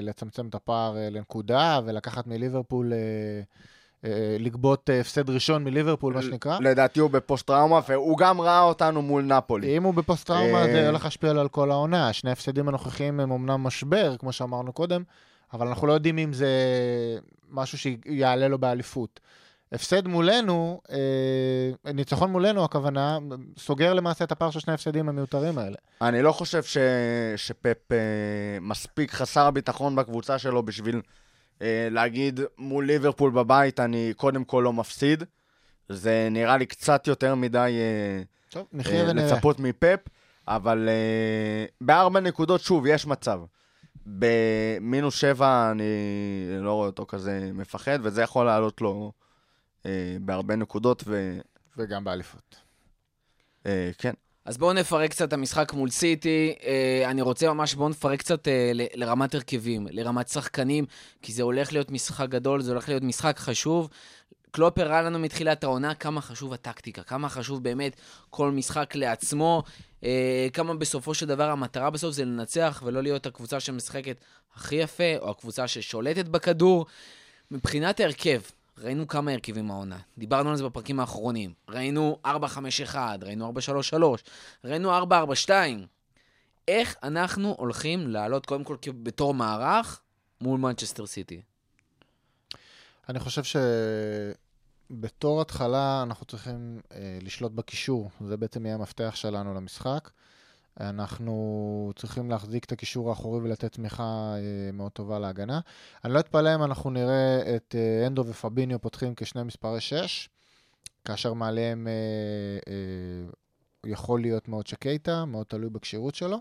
לצמצם 0.01 0.47
את 0.47 0.55
הפער 0.55 0.97
אה, 0.97 1.09
לנקודה 1.11 1.79
ולקחת 1.85 2.27
מליברפול, 2.27 2.93
אה, 2.93 4.09
לגבות 4.39 4.89
הפסד 4.99 5.29
ראשון 5.29 5.63
מליברפול, 5.63 6.13
מה 6.13 6.21
שנקרא. 6.21 6.59
לדעתי 6.59 6.99
הוא 6.99 7.09
בפוסט-טראומה, 7.09 7.79
והוא 7.87 8.17
גם 8.17 8.41
ראה 8.41 8.61
אותנו 8.61 9.01
מול 9.01 9.23
נפולי. 9.23 9.77
אם 9.77 9.83
הוא 9.83 9.93
בפוסט-טראומה, 9.93 10.63
זה 10.63 10.87
הולך 10.87 11.03
להשפיע 11.03 11.33
לו 11.33 11.41
על 11.41 11.49
כל 11.49 11.71
העונה. 11.71 12.13
שני 12.13 12.29
ההפסדים 12.29 12.67
הנוכחיים 12.67 13.19
הם 13.19 13.31
אמנם 13.31 13.63
משבר, 13.63 14.15
כמו 14.17 14.31
שאמרנו 14.31 14.73
קודם, 14.73 15.03
אבל 15.53 15.67
אנחנו 15.67 15.87
לא 15.87 15.93
יודעים 15.93 16.17
אם 16.17 16.33
זה 16.33 16.49
משהו 17.49 17.77
שיעלה 17.77 18.47
לו 18.47 18.57
באליפות. 18.59 19.19
הפסד 19.71 20.07
מולנו, 20.07 20.81
אה, 20.91 21.91
ניצחון 21.93 22.31
מולנו, 22.31 22.63
הכוונה, 22.63 23.17
סוגר 23.57 23.93
למעשה 23.93 24.23
את 24.23 24.31
הפער 24.31 24.51
של 24.51 24.59
שני 24.59 24.71
ההפסדים 24.71 25.09
המיותרים 25.09 25.57
האלה. 25.57 25.75
אני 26.01 26.21
לא 26.21 26.31
חושב 26.31 26.63
ש... 26.63 26.77
שפפ 27.35 27.91
אה, 27.91 27.97
מספיק 28.61 29.11
חסר 29.11 29.51
ביטחון 29.51 29.95
בקבוצה 29.95 30.39
שלו 30.39 30.63
בשביל 30.63 31.01
אה, 31.61 31.87
להגיד 31.91 32.39
מול 32.57 32.85
ליברפול 32.85 33.31
בבית 33.31 33.79
אני 33.79 34.13
קודם 34.17 34.43
כל 34.43 34.61
לא 34.65 34.73
מפסיד. 34.73 35.23
זה 35.89 36.27
נראה 36.31 36.57
לי 36.57 36.65
קצת 36.65 37.07
יותר 37.07 37.35
מדי 37.35 37.77
אה, 37.79 38.23
טוב, 38.49 38.67
נחיה 38.73 39.03
אה, 39.03 39.09
ונראה. 39.09 39.33
לצפות 39.33 39.59
מפפ, 39.59 39.99
אבל 40.47 40.89
אה, 40.89 41.65
בארבע 41.81 42.19
נקודות, 42.19 42.61
שוב, 42.61 42.85
יש 42.85 43.07
מצב. 43.07 43.39
במינוס 44.05 45.15
שבע 45.15 45.71
אני 45.71 45.83
לא 46.61 46.73
רואה 46.73 46.87
אותו 46.87 47.05
כזה 47.05 47.49
מפחד, 47.53 47.99
וזה 48.01 48.21
יכול 48.21 48.45
לעלות 48.45 48.81
לו 48.81 49.11
אה, 49.85 50.17
בהרבה 50.21 50.55
נקודות, 50.55 51.03
וגם 51.77 52.03
באליפות. 52.03 52.55
וכן. 53.65 54.13
אז 54.45 54.57
בואו 54.57 54.73
נפרק 54.73 55.09
קצת 55.09 55.27
את 55.27 55.33
המשחק 55.33 55.73
מול 55.73 55.89
סיטי. 55.89 56.55
אה, 56.63 57.03
אני 57.11 57.21
רוצה 57.21 57.53
ממש, 57.53 57.75
בואו 57.75 57.89
נפרק 57.89 58.19
קצת 58.19 58.47
אה, 58.47 58.71
ל- 58.73 58.87
לרמת 58.93 59.35
הרכבים, 59.35 59.87
לרמת 59.91 60.27
שחקנים, 60.27 60.85
כי 61.21 61.33
זה 61.33 61.43
הולך 61.43 61.73
להיות 61.73 61.91
משחק 61.91 62.29
גדול, 62.29 62.61
זה 62.61 62.71
הולך 62.71 62.89
להיות 62.89 63.03
משחק 63.03 63.37
חשוב. 63.37 63.89
קלופ 64.51 64.77
הראה 64.77 65.01
לנו 65.01 65.19
מתחילת 65.19 65.63
העונה 65.63 65.95
כמה 65.95 66.21
חשוב 66.21 66.53
הטקטיקה, 66.53 67.03
כמה 67.03 67.29
חשוב 67.29 67.63
באמת 67.63 67.95
כל 68.29 68.51
משחק 68.51 68.95
לעצמו, 68.95 69.63
אה, 70.03 70.47
כמה 70.53 70.73
בסופו 70.75 71.13
של 71.13 71.25
דבר 71.25 71.49
המטרה 71.49 71.89
בסוף 71.89 72.15
זה 72.15 72.25
לנצח 72.25 72.83
ולא 72.85 73.03
להיות 73.03 73.25
הקבוצה 73.25 73.59
שמשחקת 73.59 74.17
הכי 74.55 74.75
יפה, 74.75 75.17
או 75.19 75.29
הקבוצה 75.29 75.67
ששולטת 75.67 76.25
בכדור. 76.27 76.85
מבחינת 77.51 77.99
ההרכב, 77.99 78.41
ראינו 78.77 79.07
כמה 79.07 79.31
הרכבים 79.31 79.71
העונה. 79.71 79.99
דיברנו 80.17 80.49
על 80.49 80.55
זה 80.55 80.63
בפרקים 80.63 80.99
האחרונים. 80.99 81.53
ראינו 81.69 82.17
4-5-1, 82.25 82.95
ראינו 83.21 83.53
4-3-3, 83.91 83.93
ראינו 84.63 84.99
4-4-2. 85.47 85.49
איך 86.67 86.95
אנחנו 87.03 87.55
הולכים 87.57 88.07
לעלות 88.07 88.45
קודם 88.45 88.63
כל 88.63 88.75
בתור 89.03 89.33
מערך 89.33 90.01
מול 90.41 90.59
מנצ'סטר 90.59 91.05
סיטי? 91.05 91.41
אני 93.09 93.19
חושב 93.19 93.41
שבתור 94.91 95.41
התחלה 95.41 96.03
אנחנו 96.03 96.25
צריכים 96.25 96.81
אה, 96.91 97.17
לשלוט 97.21 97.51
בקישור, 97.51 98.09
זה 98.27 98.37
בעצם 98.37 98.65
יהיה 98.65 98.75
המפתח 98.75 99.11
שלנו 99.15 99.53
למשחק. 99.53 100.09
אנחנו 100.79 101.91
צריכים 101.95 102.29
להחזיק 102.29 102.65
את 102.65 102.71
הקישור 102.71 103.09
האחורי 103.09 103.39
ולתת 103.39 103.71
תמיכה 103.71 104.03
אה, 104.35 104.71
מאוד 104.73 104.91
טובה 104.91 105.19
להגנה. 105.19 105.59
אני 106.05 106.13
לא 106.13 106.19
אתפלא 106.19 106.55
אם 106.55 106.63
אנחנו 106.63 106.89
נראה 106.89 107.55
את 107.55 107.75
אה, 107.77 108.07
אנדו 108.07 108.25
ופביניו 108.25 108.79
פותחים 108.81 109.15
כשני 109.15 109.43
מספרי 109.43 109.81
6, 109.81 110.29
כאשר 111.05 111.33
מעליהם 111.33 111.87
אה, 111.87 111.93
אה, 112.73 113.31
יכול 113.85 114.21
להיות 114.21 114.47
מאוד 114.47 114.67
שקייטה, 114.67 115.25
מאוד 115.25 115.45
תלוי 115.45 115.69
בכשירות 115.69 116.15
שלו. 116.15 116.37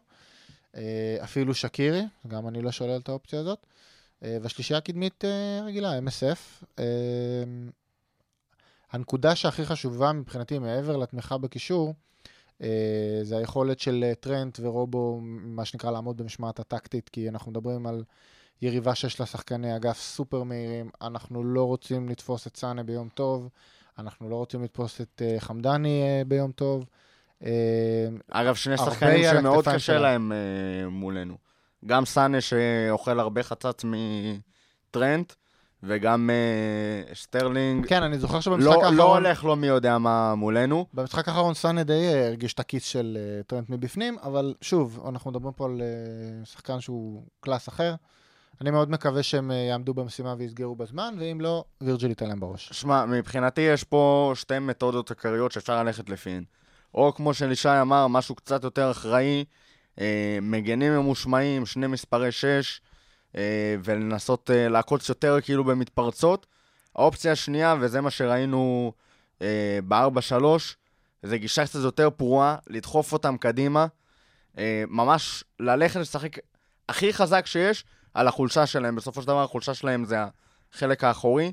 אה, 0.77 1.17
אפילו 1.25 1.55
שקירי, 1.55 2.03
גם 2.29 2.49
אני 2.49 2.63
לא 2.63 2.71
שולל 2.71 3.01
את 3.01 3.09
האופציה 3.09 3.41
הזאת. 3.41 3.67
אה, 4.25 4.39
והשלישייה 4.43 4.79
הקדמית 4.79 5.25
רגילה, 5.67 5.99
MSF. 5.99 6.65
הנקודה 8.93 9.37
שהכי 9.37 9.65
חשובה 9.67 10.13
מבחינתי, 10.13 10.59
מעבר 10.59 10.97
לתמיכה 10.97 11.39
בקישור, 11.39 11.95
זה 13.23 13.39
היכולת 13.39 13.81
של 13.81 14.05
אה, 14.05 14.15
טרנט 14.15 14.61
ורובו, 14.63 15.21
מה 15.23 15.65
שנקרא, 15.65 15.91
לעמוד 15.91 16.17
במשמעת 16.17 16.61
הטקטית, 16.61 17.09
כי 17.09 17.29
אנחנו 17.29 17.51
מדברים 17.51 17.87
על 17.87 18.05
יריבה 18.63 18.95
שיש 18.95 19.21
לה 19.21 19.27
שחקני 19.27 19.77
אגף 19.77 20.01
סופר 20.01 20.43
מהירים, 20.43 20.91
אנחנו 21.03 21.45
לא 21.45 21.65
רוצים 21.65 22.09
לתפוס 22.09 22.47
את 22.47 22.57
סאנה 22.57 22.83
ביום 22.83 23.09
טוב, 23.09 23.49
אנחנו 23.99 24.29
לא 24.31 24.37
רוצים 24.37 24.65
לתפוס 24.65 25.01
את 25.01 25.23
אה, 25.25 25.41
חמדני 25.41 26.03
אה, 26.03 26.23
ביום 26.27 26.53
טוב. 26.53 26.85
אה, 27.45 28.09
אגב, 28.31 28.55
שני 28.55 28.77
שחקנים 28.77 29.25
שמאוד 29.31 29.69
קשה 29.69 29.79
שלה. 29.79 30.01
להם 30.01 30.33
אה, 30.33 30.89
מולנו. 30.89 31.37
גם 31.87 32.05
סאנה 32.05 32.41
שאוכל 32.41 33.21
הרבה 33.21 33.43
חצץ 33.43 33.85
מטרנט, 33.85 35.33
וגם 35.83 36.31
אה, 36.31 37.15
שטרלינג. 37.15 37.87
כן, 37.87 38.03
אני 38.03 38.19
זוכר 38.19 38.41
שבמשחק 38.41 38.67
לא, 38.67 38.75
האחרון... 38.75 38.97
לא 38.97 39.17
הולך 39.17 39.45
לו 39.45 39.57
מי 39.57 39.67
יודע 39.67 39.99
מה 39.99 40.35
מולנו. 40.35 40.87
במשחק 40.95 41.29
האחרון 41.29 41.55
סאנה 41.55 41.83
די 41.83 42.09
אה, 42.09 42.27
הרגיש 42.27 42.55
את 42.55 42.61
הכיס 42.61 42.85
של 42.85 43.19
אה, 43.21 43.43
טרנט 43.43 43.71
מבפנים, 43.71 44.17
אבל 44.23 44.55
שוב, 44.61 45.05
אנחנו 45.09 45.31
מדברים 45.31 45.53
פה 45.53 45.65
על 45.65 45.83
אה, 45.83 46.45
שחקן 46.45 46.81
שהוא 46.81 47.23
קלאס 47.41 47.69
אחר. 47.69 47.95
אני 48.61 48.71
מאוד 48.71 48.91
מקווה 48.91 49.23
שהם 49.23 49.51
אה, 49.51 49.57
יעמדו 49.57 49.95
במשימה 49.95 50.35
ויסגרו 50.39 50.77
בזמן, 50.77 51.15
ואם 51.19 51.41
לא, 51.41 51.65
וירג'יל 51.81 52.09
ייתן 52.09 52.29
להם 52.29 52.41
בראש. 52.41 52.69
שמע, 52.73 53.07
מבחינתי 53.07 53.61
יש 53.61 53.85
פה 53.85 54.33
שתי 54.35 54.59
מתודות 54.59 55.11
עיקריות 55.11 55.53
שאפשר 55.53 55.83
ללכת 55.83 56.11
לפיהן. 56.11 56.45
או 56.95 57.15
כמו 57.15 57.35
שלישי 57.35 57.81
אמר, 57.81 58.07
משהו 58.09 58.35
קצת 58.35 58.65
יותר 58.65 58.91
אחראי, 58.91 59.45
אה, 60.01 60.39
מגנים 60.43 60.93
ממושמעים, 60.93 61.67
שני 61.67 61.87
מספרי 61.87 62.33
6, 62.33 62.45
אה, 62.45 62.90
ולנסות 63.85 64.51
אה, 64.51 64.69
לעקוץ 64.69 65.09
יותר 65.09 65.41
כאילו 65.43 65.65
במתפרצות. 65.65 66.47
האופציה 66.97 67.33
השנייה, 67.33 67.75
וזה 67.81 68.01
מה 68.01 68.11
שראינו 68.11 68.93
אה, 69.43 69.79
ב-4-3, 69.89 70.45
זה 71.23 71.39
גישה 71.39 71.67
קצת 71.67 71.81
יותר 71.81 72.11
פרועה, 72.11 72.57
לדחוף 72.67 73.13
אותם 73.13 73.37
קדימה, 73.37 73.87
אה, 74.59 74.85
ממש 74.89 75.45
ללכת 75.61 76.01
לשחק 76.01 76.37
הכי 76.89 77.13
חזק 77.13 77.47
שיש 77.47 77.85
על 78.15 78.29
החולשה 78.29 78.67
שלהם. 78.67 78.97
בסופו 78.97 79.23
של 79.23 79.27
דבר 79.27 79.43
החולשה 79.43 79.75
שלהם 79.75 80.05
זה 80.05 80.17
החלק 80.75 81.05
האחורי. 81.05 81.53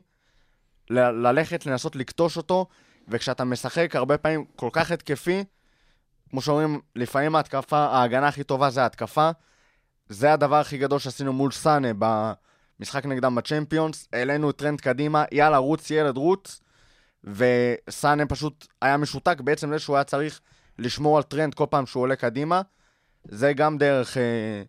ל- 0.89 1.28
ללכת, 1.28 1.65
לנסות 1.65 1.95
לקטוש 1.95 2.38
אותו, 2.38 2.65
וכשאתה 3.07 3.43
משחק 3.43 3.95
הרבה 3.95 4.17
פעמים 4.17 4.45
כל 4.55 4.69
כך 4.73 4.91
התקפי, 4.91 5.43
כמו 6.30 6.41
שאומרים, 6.41 6.82
לפעמים 6.95 7.36
ההתקפה, 7.36 7.78
ההגנה 7.78 8.28
הכי 8.28 8.43
טובה 8.43 8.69
זה 8.69 8.84
ההתקפה. 8.84 9.30
זה 10.10 10.34
הדבר 10.34 10.55
הכי 10.55 10.78
גדול 10.78 10.99
שעשינו 10.99 11.34
מול 11.34 11.51
סאנה 11.51 11.88
במשחק 12.80 13.05
נגדם 13.05 13.36
בצ'מפיונס. 13.36 14.08
העלינו 14.14 14.49
את 14.49 14.55
טרנט 14.55 14.82
קדימה, 14.82 15.26
יאללה, 15.32 15.58
רוץ 15.58 15.91
ילד, 15.91 16.18
רוץ. 16.18 16.62
וסאנה 17.24 18.26
פשוט 18.26 18.68
היה 18.82 18.97
משותק 18.97 19.41
בעצם 19.41 19.70
זה 19.70 19.80
שהוא 19.80 19.95
היה 19.95 20.03
צריך 20.03 20.39
לשמור 20.80 21.18
על 21.18 21.24
טרנט 21.24 21.53
כל 21.53 21.66
פעם 21.70 21.86
שהוא 21.86 22.03
עולה 22.03 22.16
קדימה. 22.16 22.62
זה 23.24 23.53
גם 23.53 23.78
דרך 23.78 24.18
אה, 24.18 24.64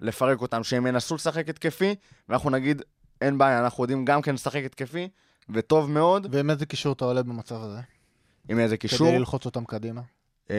לפרק 0.00 0.40
אותם, 0.40 0.64
שהם 0.64 0.86
ינסו 0.86 1.14
לשחק 1.14 1.48
התקפי, 1.48 1.94
ואנחנו 2.28 2.50
נגיד, 2.50 2.82
אין 3.20 3.38
בעיה, 3.38 3.60
אנחנו 3.60 3.84
יודעים 3.84 4.04
גם 4.04 4.22
כן 4.22 4.34
לשחק 4.34 4.62
התקפי, 4.64 5.08
וטוב 5.50 5.90
מאוד, 5.90 6.26
ועם 6.30 6.50
איזה 6.50 6.66
קישור 6.66 6.92
אתה 6.92 7.04
עולה 7.04 7.22
במצב 7.22 7.62
הזה? 7.62 7.80
עם 8.48 8.58
איזה 8.58 8.76
קישור. 8.76 9.08
כדי 9.08 9.18
ללחוץ 9.18 9.46
אותם 9.46 9.64
קדימה. 9.64 10.00
אה, 10.50 10.56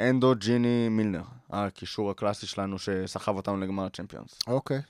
הנדו 0.00 0.34
ג'יני 0.34 0.88
מילנר, 0.88 1.22
הקישור 1.50 2.10
הקלאסי 2.10 2.46
שלנו 2.46 2.78
שסחב 2.78 3.36
אותנו 3.36 3.56
לגמר 3.56 3.84
הצ'מפיונס. 3.86 4.38
אוקיי. 4.46 4.80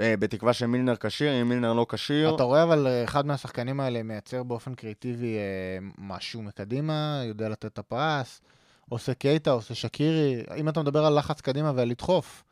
אה, 0.00 0.14
בתקווה 0.16 0.52
שמילנר 0.52 0.96
כשיר, 0.96 1.42
אם 1.42 1.48
מילנר 1.48 1.72
לא 1.72 1.86
כשיר, 1.88 2.34
אתה 2.34 2.42
רואה 2.42 2.62
אבל 2.62 2.86
אה, 2.86 3.04
אחד 3.04 3.26
מהשחקנים 3.26 3.80
האלה 3.80 4.02
מייצר 4.02 4.42
באופן 4.42 4.74
קריאיטיבי 4.74 5.36
אה, 5.36 5.78
משהו 5.98 6.42
מקדימה, 6.42 7.22
יודע 7.24 7.48
לתת 7.48 7.64
את 7.64 7.78
הפרס, 7.78 8.40
עושה 8.88 9.14
קייטה, 9.14 9.50
עושה 9.50 9.74
שקירי. 9.74 10.42
אם 10.56 10.68
אתה 10.68 10.80
מדבר 10.82 11.04
על 11.04 11.18
לחץ 11.18 11.40
קדימה 11.40 11.72
ועל 11.74 11.88
לדחוף, 11.88 12.44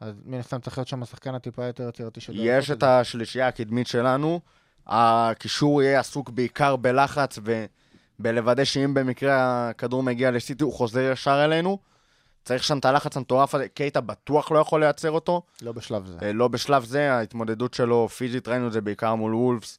אז 0.00 0.14
מן 0.24 0.38
הסתם 0.38 0.60
צריך 0.60 0.78
להיות 0.78 0.88
שם 0.88 1.02
השחקן 1.02 1.34
הטיפה 1.34 1.64
יותר 1.64 1.88
יצירתי 1.88 2.20
שיודע 2.20 2.40
יש 2.42 2.70
את. 2.70 2.82
השלישייה 2.82 3.48
הקדמית 3.48 3.86
שלנו, 3.86 4.40
הקישור 4.86 5.82
יהיה 5.82 6.00
עסוק 6.00 6.30
בעיקר 6.30 6.76
בלחץ 6.76 7.38
ובלוודא 8.22 8.64
שאם 8.64 8.94
במקרה 8.94 9.68
הכדור 9.68 10.02
מגיע 10.02 10.30
לסיטי 10.30 10.64
הוא 10.64 10.72
חוזר 10.72 11.10
ישר 11.12 11.44
אלינו. 11.44 11.78
צריך 12.44 12.64
שם 12.64 12.78
את 12.78 12.84
הלחץ 12.84 13.16
המטורף 13.16 13.54
הזה, 13.54 13.68
קייטה 13.68 14.00
בטוח 14.00 14.52
לא 14.52 14.58
יכול 14.58 14.80
לייצר 14.80 15.10
אותו, 15.10 15.42
לא 15.62 15.72
בשלב 15.72 16.06
זה. 16.06 16.18
אה, 16.22 16.32
לא 16.32 16.48
בשלב 16.48 16.84
זה, 16.84 17.12
ההתמודדות 17.12 17.74
שלו 17.74 18.08
פיזית, 18.08 18.48
ראינו 18.48 18.66
את 18.66 18.72
זה 18.72 18.80
בעיקר 18.80 19.14
מול 19.14 19.34
וולפס, 19.34 19.78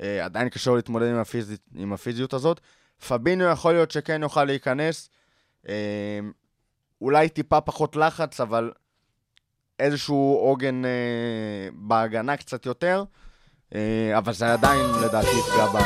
אה, 0.00 0.24
עדיין 0.24 0.48
קשה 0.48 0.70
לו 0.70 0.76
להתמודד 0.76 1.06
עם, 1.06 1.16
הפיזית, 1.16 1.60
עם 1.74 1.92
הפיזיות 1.92 2.32
הזאת. 2.32 2.60
פביניו 3.08 3.46
יכול 3.46 3.72
להיות 3.72 3.90
שכן 3.90 4.22
יוכל 4.22 4.44
להיכנס, 4.44 5.10
אה, 5.68 5.74
אולי 7.00 7.28
טיפה 7.28 7.60
פחות 7.60 7.96
לחץ, 7.96 8.40
אבל 8.40 8.72
איזשהו 9.78 10.38
עוגן 10.42 10.84
אה, 10.84 10.90
בהגנה 11.72 12.36
קצת 12.36 12.66
יותר, 12.66 13.04
אה, 13.74 14.18
אבל 14.18 14.32
זה 14.32 14.52
עדיין 14.52 14.86
לדעתי 15.04 15.30
יפגע 15.30 15.66
ב... 15.66 15.78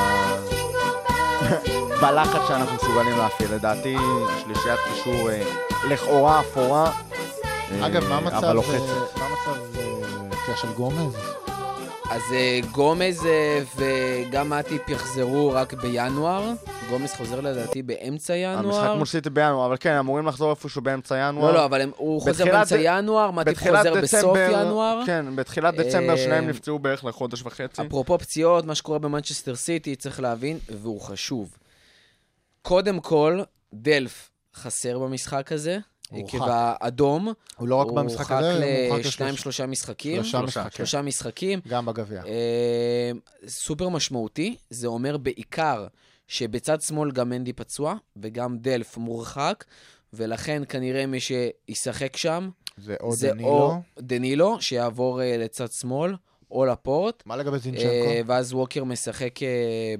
בלחץ 2.00 2.40
שאנחנו 2.48 2.74
מסוגלים 2.74 3.18
להפעיל. 3.18 3.54
לדעתי 3.54 3.96
שלישיית 4.44 4.80
קישור 4.94 5.30
אה, 5.30 5.42
לכאורה 5.90 6.40
אפורה, 6.40 6.92
אה, 7.72 7.86
אגב, 7.86 8.08
מה 8.08 8.16
המצב 8.16 8.34
אבל 8.36 8.58
אה, 8.58 8.64
אה, 10.48 10.56
של 10.56 10.68
גומז? 10.76 11.14
אז 12.10 12.22
אה, 12.32 12.60
גומז 12.72 13.26
אה, 13.26 13.60
וגם 13.76 14.48
מאטיפ 14.48 14.88
יחזרו 14.88 15.50
רק 15.54 15.72
בינואר. 15.74 16.52
גומז 16.90 17.12
חוזר 17.12 17.40
לדעתי 17.40 17.82
באמצע 17.82 18.34
המשחק 18.34 18.60
ינואר. 18.64 18.94
מול 18.94 19.06
סיטי 19.06 19.30
בינואר, 19.30 19.66
אבל 19.66 19.76
כן, 19.80 19.92
אמורים 19.92 20.26
לחזור 20.26 20.50
איפשהו 20.50 20.82
באמצע 20.82 21.16
ינואר. 21.28 21.46
לא, 21.46 21.54
לא, 21.54 21.64
אבל 21.64 21.80
הם- 21.80 21.90
הוא 21.96 22.20
חוזר 22.20 22.32
בתחילת 22.32 22.52
באמצע 22.54 22.76
ד- 22.76 22.80
ינואר, 22.82 23.30
מאטיפ 23.30 23.52
בתחילת 23.54 23.76
חוזר 23.86 24.00
בסוף 24.02 24.20
דצמבר- 24.36 24.60
ינואר. 24.66 25.00
כן, 25.06 25.26
בתחילת 25.36 25.74
דצמבר 25.74 26.12
אה, 26.12 26.16
שניהם 26.18 26.48
נפצעו 26.48 26.78
בערך 26.78 27.04
לחודש 27.04 27.42
וחצי. 27.42 27.82
אפרופו 27.82 28.18
פציעות, 28.18 28.64
מה 28.64 28.74
שקורה 28.74 28.98
במנצ'סטר 28.98 29.54
סיטי, 29.56 29.96
צריך 29.96 30.20
להבין, 30.20 30.58
והוא 30.82 31.00
חשוב. 31.00 31.48
קודם 32.62 33.00
כל, 33.00 33.40
דלף 33.74 34.30
חסר 34.54 34.98
במשחק 34.98 35.52
הזה, 35.52 35.78
הוא 36.10 36.28
עקב. 36.28 36.38
האדום. 36.48 37.32
הוא 37.56 37.68
לא 37.68 37.74
רק 37.76 37.90
במשחק 37.90 38.30
הזה, 38.30 38.52
הוא 38.52 38.64
הוא 38.64 38.92
הורחק 38.92 39.06
לשניים, 39.06 39.36
שלושה 39.36 39.66
משחקים. 39.66 40.14
שלושה 40.14 40.38
שלושה, 40.38 40.60
משחקים. 40.60 40.76
שלושה 40.76 41.02
משחקים. 41.02 41.60
גם 41.68 41.86
בגביע. 41.86 42.22
אה, 42.26 43.10
סופר 43.46 43.88
משמעותי, 43.88 44.56
זה 44.70 44.86
אומר 44.86 45.16
בעיקר 45.16 45.86
שבצד 46.28 46.80
שמאל 46.80 47.10
גם 47.10 47.30
מנדי 47.30 47.52
פצוע, 47.52 47.94
וגם 48.16 48.58
דלף 48.58 48.96
מורחק, 48.96 49.64
ולכן 50.12 50.62
כנראה 50.68 51.06
מי 51.06 51.18
שישחק 51.20 52.16
שם, 52.16 52.50
זה 52.76 52.96
או 53.00 53.12
זה 53.12 53.28
דנילו. 53.28 53.48
או 53.48 53.76
דנילו, 53.98 54.60
שיעבור 54.60 55.22
אה, 55.22 55.36
לצד 55.36 55.72
שמאל, 55.72 56.14
או 56.50 56.66
לפורט, 56.66 57.22
מה 57.26 57.36
לגבי 57.36 57.52
אה, 57.54 57.58
זינצ'נקו? 57.58 57.86
ואז 58.26 58.52
ווקר 58.52 58.84
משחק 58.84 59.42
אה, 59.42 59.48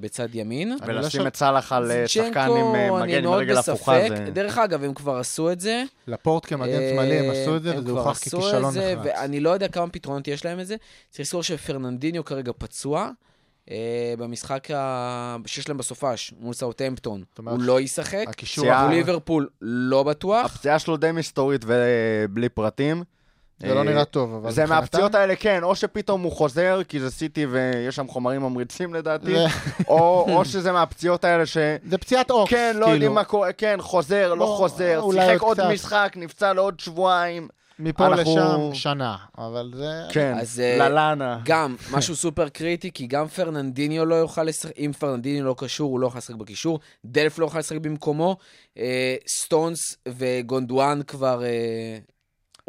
בצד 0.00 0.34
ימין. 0.34 0.68
לא 0.70 0.76
ולשים 0.86 1.26
את 1.26 1.36
סאלח 1.36 1.72
על 1.72 1.90
אה, 1.90 2.08
שחקן 2.08 2.40
עם 2.40 2.72
מגן 3.02 3.14
עם 3.18 3.22
מאוד 3.24 3.40
רגל 3.40 3.56
הפוכה. 3.58 3.98
זה- 4.08 4.30
דרך 4.32 4.58
אגב, 4.58 4.84
הם 4.84 4.94
כבר 4.94 5.16
עשו 5.16 5.52
את 5.52 5.60
זה. 5.60 5.82
לפורט 6.06 6.46
כמגן 6.46 6.78
שמאלי 6.92 7.18
הם 7.18 7.30
עשו 7.30 7.56
את 7.56 7.62
זה, 7.62 7.70
הם 7.72 7.78
וזה 7.78 7.88
כבר 7.90 8.00
הוכח 8.08 8.10
עשו 8.26 8.38
את 8.38 8.42
ככישלון 8.42 8.72
זה, 8.72 8.94
נחרץ. 8.94 9.12
ואני 9.16 9.40
לא 9.40 9.50
יודע 9.50 9.68
כמה 9.68 9.88
פתרונות 9.90 10.28
יש 10.28 10.44
להם 10.44 10.60
את 10.60 10.66
זה. 10.66 10.76
צריך 11.10 11.20
לזכור 11.20 11.42
שפרננדיניו 11.42 12.24
כרגע 12.24 12.52
פצוע. 12.58 13.10
במשחק 14.18 14.70
ה- 14.70 15.36
שיש 15.46 15.68
להם 15.68 15.78
בסופש 15.78 16.34
מול 16.40 16.54
סאוטהמפטון, 16.54 17.22
הוא 17.44 17.62
לא 17.62 17.80
ישחק. 17.80 18.24
הקישור... 18.28 18.64
מול 18.82 18.90
ליברפול 18.94 19.48
לא 19.60 20.02
בטוח. 20.02 20.46
הפציעה 20.46 20.78
שלו 20.78 20.96
די 20.96 21.12
מסתורית 21.12 21.64
ובלי 21.66 22.48
פרטים. 22.48 23.04
זה 23.60 23.74
לא 23.74 23.78
אה, 23.78 23.84
נראה 23.84 24.04
טוב, 24.04 24.34
אבל 24.34 24.52
זה 24.52 24.66
מהפציעות 24.66 25.14
האלה, 25.14 25.36
כן, 25.36 25.62
או 25.62 25.74
שפתאום 25.76 26.22
הוא 26.22 26.32
חוזר, 26.32 26.80
כי 26.88 27.00
זה 27.00 27.10
סיטי 27.10 27.46
ויש 27.46 27.96
שם 27.96 28.08
חומרים 28.08 28.42
ממריצים 28.42 28.94
לדעתי, 28.94 29.34
או 29.88 30.26
או 30.34 30.44
שזה 30.44 30.72
מהפציעות 30.72 31.24
האלה 31.24 31.46
ש... 31.46 31.56
זה 31.88 31.98
פציעת 31.98 32.30
אופס, 32.30 32.50
כן, 32.50 32.76
לא 32.78 32.86
יודעים 32.86 33.14
מה 33.14 33.24
קורה, 33.24 33.52
כן, 33.52 33.76
חוזר, 33.80 34.28
לא 34.28 34.38
לא, 34.38 34.54
חוזר, 34.58 35.00
שיחק 35.12 35.40
עוד. 35.40 35.72
משחק, 35.72 36.12
נפצע 36.16 36.52
לעוד 36.52 36.80
שבועיים. 36.80 37.48
מפה 37.80 38.06
אנחנו- 38.06 38.36
לשם 38.36 38.74
שנה, 38.74 39.16
אבל 39.38 39.72
זה... 39.74 40.02
כן, 40.10 40.34
אז, 40.40 40.60
אה, 40.60 40.88
ללאנה. 40.88 41.38
גם 41.44 41.76
משהו 41.94 42.16
סופר 42.16 42.48
קריטי, 42.48 42.90
כי 42.92 43.06
גם 43.06 43.28
פרננדיניו 43.28 44.04
לא 44.04 44.14
יוכל 44.14 44.42
לשחק, 44.42 44.72
אם 44.78 44.92
פרננדיניו 44.98 45.44
לא 45.44 45.54
קשור, 45.58 45.90
הוא 45.90 46.00
לא 46.00 46.06
יכול 46.06 46.18
לשחק 46.18 46.34
בקישור, 46.34 46.80
דלף 47.04 47.38
לא 47.38 47.44
יוכל 47.44 47.58
לשחק 47.58 47.76
במקומו, 47.80 48.36
אה, 48.78 49.14
סטונס 49.28 49.78
וגונדואן 50.08 51.00
כבר 51.02 51.42
אה, 51.44 51.98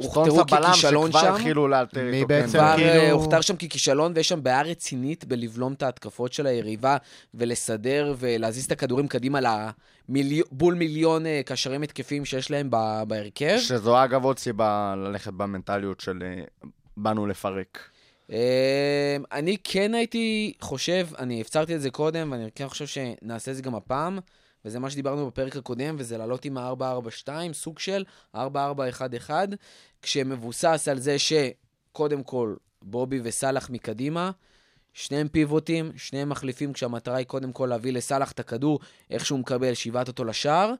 הוכתרו 0.03 0.45
ככישלון 0.47 1.11
שכבר 1.11 1.21
שם. 1.21 1.33
התחילו 1.33 1.67
לאלתר 1.67 2.03
מי. 2.11 2.25
בעצם 2.25 2.59
כאילו- 2.75 3.11
הוכתר 3.11 3.41
שם 3.41 3.55
ככישלון, 3.55 4.11
ויש 4.15 4.29
שם 4.29 4.43
בעיה 4.43 4.61
רצינית 4.61 5.25
בלבלום 5.25 5.73
את 5.73 5.83
ההתקפות 5.83 6.33
של 6.33 6.47
היריבה, 6.47 6.97
ולסדר 7.33 8.15
ולהזיז 8.19 8.65
את 8.65 8.71
הכדורים 8.71 9.07
קדימה 9.07 9.39
למיליו- 10.09 10.43
בול 10.51 10.73
מיליון 10.73 11.25
אה, 11.25 11.41
קשרים 11.45 11.81
התקפיים 11.83 12.25
שיש 12.25 12.51
להם 12.51 12.67
ב- 12.71 13.03
בהרכב. 13.07 13.57
שזו 13.59 14.03
אגב 14.03 14.23
עוד 14.23 14.39
סיבה 14.39 14.93
ללכת 14.97 15.33
במנטליות 15.33 15.99
של 15.99 16.19
אה, 16.23 16.43
באנו 16.97 17.27
לפרק. 17.27 17.79
אה, 18.31 18.37
אני 19.31 19.57
כן 19.63 19.93
הייתי 19.93 20.53
חושב, 20.61 21.07
אני 21.19 21.41
הפצרתי 21.41 21.75
את 21.75 21.81
זה 21.81 21.89
קודם, 21.89 22.31
ואני 22.31 22.49
כן 22.55 22.67
חושב 22.67 22.85
שנעשה 22.87 23.51
את 23.51 23.55
זה 23.55 23.61
גם 23.61 23.75
הפעם, 23.75 24.19
וזה 24.65 24.79
מה 24.79 24.89
שדיברנו 24.89 25.27
בפרק 25.27 25.55
הקודם, 25.55 25.95
וזה 25.99 26.17
לעלות 26.17 26.45
עם 26.45 26.57
ה-442, 26.57 27.53
סוג 27.53 27.79
של 27.79 28.03
4411, 28.35 29.45
כשמבוסס 30.01 30.87
על 30.91 30.99
זה 30.99 31.15
שקודם 31.19 32.23
כל 32.23 32.55
בובי 32.81 33.19
וסאלח 33.23 33.69
מקדימה, 33.69 34.31
שניהם 34.93 35.27
פיבוטים, 35.27 35.91
שניהם 35.97 36.29
מחליפים, 36.29 36.73
כשהמטרה 36.73 37.17
היא 37.17 37.25
קודם 37.25 37.51
כל 37.51 37.65
להביא 37.65 37.93
לסאלח 37.93 38.31
את 38.31 38.39
הכדור, 38.39 38.79
איך 39.09 39.25
שהוא 39.25 39.39
מקבל, 39.39 39.73
שיבעט 39.73 40.07
אותו 40.07 40.23
לשער. 40.23 40.73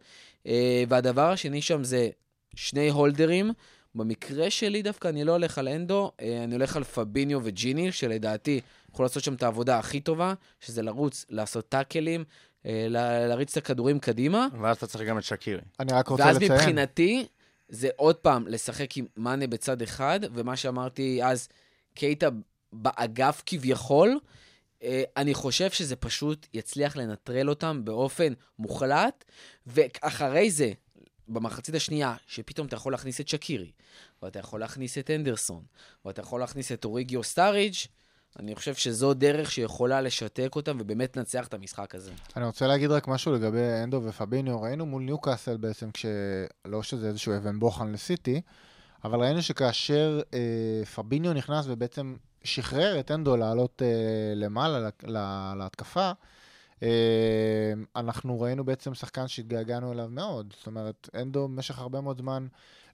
אה, 0.48 0.84
והדבר 0.90 1.32
השני 1.32 1.62
שם 1.62 1.84
זה 1.84 2.10
שני 2.56 2.90
הולדרים. 2.90 3.52
במקרה 3.96 4.50
שלי 4.50 4.82
דווקא 4.82 5.08
אני 5.08 5.24
לא 5.24 5.32
הולך 5.32 5.58
על 5.58 5.68
אנדו, 5.68 6.12
אה, 6.22 6.44
אני 6.44 6.56
הולך 6.56 6.76
על 6.76 6.84
פביניו 6.84 7.40
וג'יני, 7.44 7.92
שלדעתי 7.92 8.62
יכול 8.94 9.06
לעשות 9.06 9.24
שם 9.24 9.34
את 9.34 9.44
העבודה 9.44 9.80
הכי 9.80 10.00
טובה, 10.00 10.34
שזה 10.60 10.82
לרוץ, 10.82 11.26
לעשות 11.30 11.70
טאקלים, 11.70 12.24
להריץ 12.66 13.58
את 13.58 13.64
הכדורים 13.64 14.00
קדימה. 14.00 14.48
ואז 14.62 14.78
אתה 14.78 14.88
צריך 14.88 15.10
גם 15.10 15.18
את 15.18 15.24
שקירי. 15.24 15.62
אני 15.80 15.94
רק 15.94 16.08
רוצה 16.08 16.24
ואז 16.24 16.36
לציין. 16.36 16.52
מבחינתי, 16.52 17.26
זה 17.70 17.90
עוד 17.96 18.16
פעם 18.16 18.48
לשחק 18.48 18.98
עם 18.98 19.06
מאנה 19.18 19.48
בצד 19.48 19.82
אחד, 19.82 20.20
ומה 20.34 20.56
שאמרתי 20.56 21.24
אז, 21.24 21.50
קייטה 21.94 22.30
באגף 22.74 23.44
כביכול, 23.46 24.20
אה, 24.84 25.04
אני 25.18 25.34
חושב 25.34 25.72
שזה 25.72 25.96
פשוט 25.96 26.48
יצליח 26.54 26.96
לנטרל 26.96 27.50
אותם 27.50 27.82
באופן 27.86 28.34
מוחלט, 28.60 29.26
ואחרי 29.68 30.52
זה, 30.52 30.72
במחצית 31.28 31.76
השנייה, 31.76 32.16
שפתאום 32.28 32.68
אתה 32.68 32.76
יכול 32.76 32.92
להכניס 32.92 33.22
את 33.22 33.28
שקירי, 33.28 33.72
ואתה 34.24 34.40
יכול 34.40 34.60
להכניס 34.60 34.98
את 34.98 35.10
אנדרסון, 35.10 35.64
ואתה 36.06 36.22
יכול 36.22 36.40
להכניס 36.40 36.72
את 36.72 36.86
אוריגיו 36.86 37.24
סטאריג', 37.24 37.74
אני 38.40 38.56
חושב 38.56 38.74
שזו 38.76 39.14
דרך 39.14 39.52
שיכולה 39.52 40.02
לשתק 40.02 40.50
אותם 40.56 40.78
ובאמת 40.82 41.18
לנצח 41.18 41.48
את 41.48 41.54
המשחק 41.54 41.96
הזה. 41.96 42.12
אני 42.36 42.46
רוצה 42.46 42.68
להגיד 42.68 42.92
רק 42.92 43.08
משהו 43.08 43.34
לגבי 43.34 43.62
אנדו 43.84 44.02
ופביניו. 44.04 44.62
ראינו 44.62 44.86
מול 44.86 45.04
ניוקאסל 45.04 45.58
בעצם, 45.58 45.92
כש... 45.92 46.06
לא 46.66 46.84
שזה 46.84 47.08
איזשהו 47.08 47.38
אבן 47.38 47.60
בוחן 47.60 47.92
לסיטי, 47.92 48.42
אבל 49.04 49.20
ראינו 49.20 49.42
שכאשר 49.42 50.22
אה, 50.34 50.86
פביניו 50.96 51.34
נכנס 51.34 51.66
ובעצם 51.68 52.16
שחרר 52.44 53.00
את 53.00 53.12
אנדו 53.12 53.38
לעלות 53.38 53.82
אה, 53.82 53.88
למעלה 54.36 54.80
לה- 54.80 54.90
לה- 55.04 55.54
להתקפה, 55.58 56.12
אה, 56.84 56.88
אנחנו 57.96 58.42
ראינו 58.42 58.64
בעצם 58.66 58.94
שחקן 58.94 59.28
שהתגעגענו 59.28 59.92
אליו 59.92 60.08
מאוד. 60.10 60.54
זאת 60.58 60.68
אומרת, 60.68 61.10
אנדו 61.16 61.48
במשך 61.48 61.80
הרבה 61.80 62.02
מאוד 62.02 62.18
זמן 62.18 62.48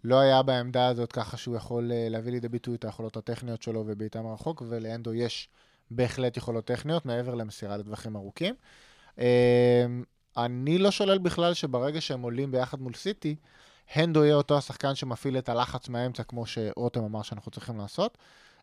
לא 0.03 0.19
היה 0.19 0.43
בעמדה 0.43 0.87
הזאת 0.87 1.11
ככה 1.11 1.37
שהוא 1.37 1.55
יכול 1.55 1.91
אה, 1.91 2.07
להביא 2.09 2.31
לידי 2.31 2.49
ביטוי 2.49 2.75
את 2.75 2.85
היכולות 2.85 3.17
הטכניות 3.17 3.61
שלו 3.61 3.83
ובעיטה 3.87 4.21
מרחוק, 4.21 4.63
ולאנדו 4.69 5.13
יש 5.13 5.49
בהחלט 5.91 6.37
יכולות 6.37 6.65
טכניות, 6.65 7.05
מעבר 7.05 7.35
למסירה 7.35 7.77
לטווחים 7.77 8.15
ארוכים. 8.15 8.55
אה, 9.19 9.85
אני 10.37 10.77
לא 10.77 10.91
שולל 10.91 11.17
בכלל 11.17 11.53
שברגע 11.53 12.01
שהם 12.01 12.21
עולים 12.21 12.51
ביחד 12.51 12.79
מול 12.81 12.93
סיטי, 12.93 13.35
הנדו 13.93 14.23
יהיה 14.23 14.35
אותו 14.35 14.57
השחקן 14.57 14.95
שמפעיל 14.95 15.37
את 15.37 15.49
הלחץ 15.49 15.89
מהאמצע, 15.89 16.23
כמו 16.23 16.45
שרותם 16.45 17.03
אמר 17.03 17.21
שאנחנו 17.21 17.51
צריכים 17.51 17.77
לעשות. 17.77 18.17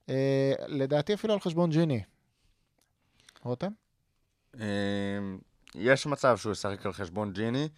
אה, 0.09 0.53
לדעתי 0.67 1.15
אפילו 1.15 1.35
על 1.35 1.41
חשבון 1.41 1.71
ג'יני. 1.71 2.03
רותם? 3.45 3.71
אה, 4.61 4.67
יש 5.75 6.07
מצב 6.07 6.37
שהוא 6.37 6.53
ישחק 6.53 6.87
על 6.87 6.93
חשבון 6.93 7.33
ג'יני. 7.33 7.69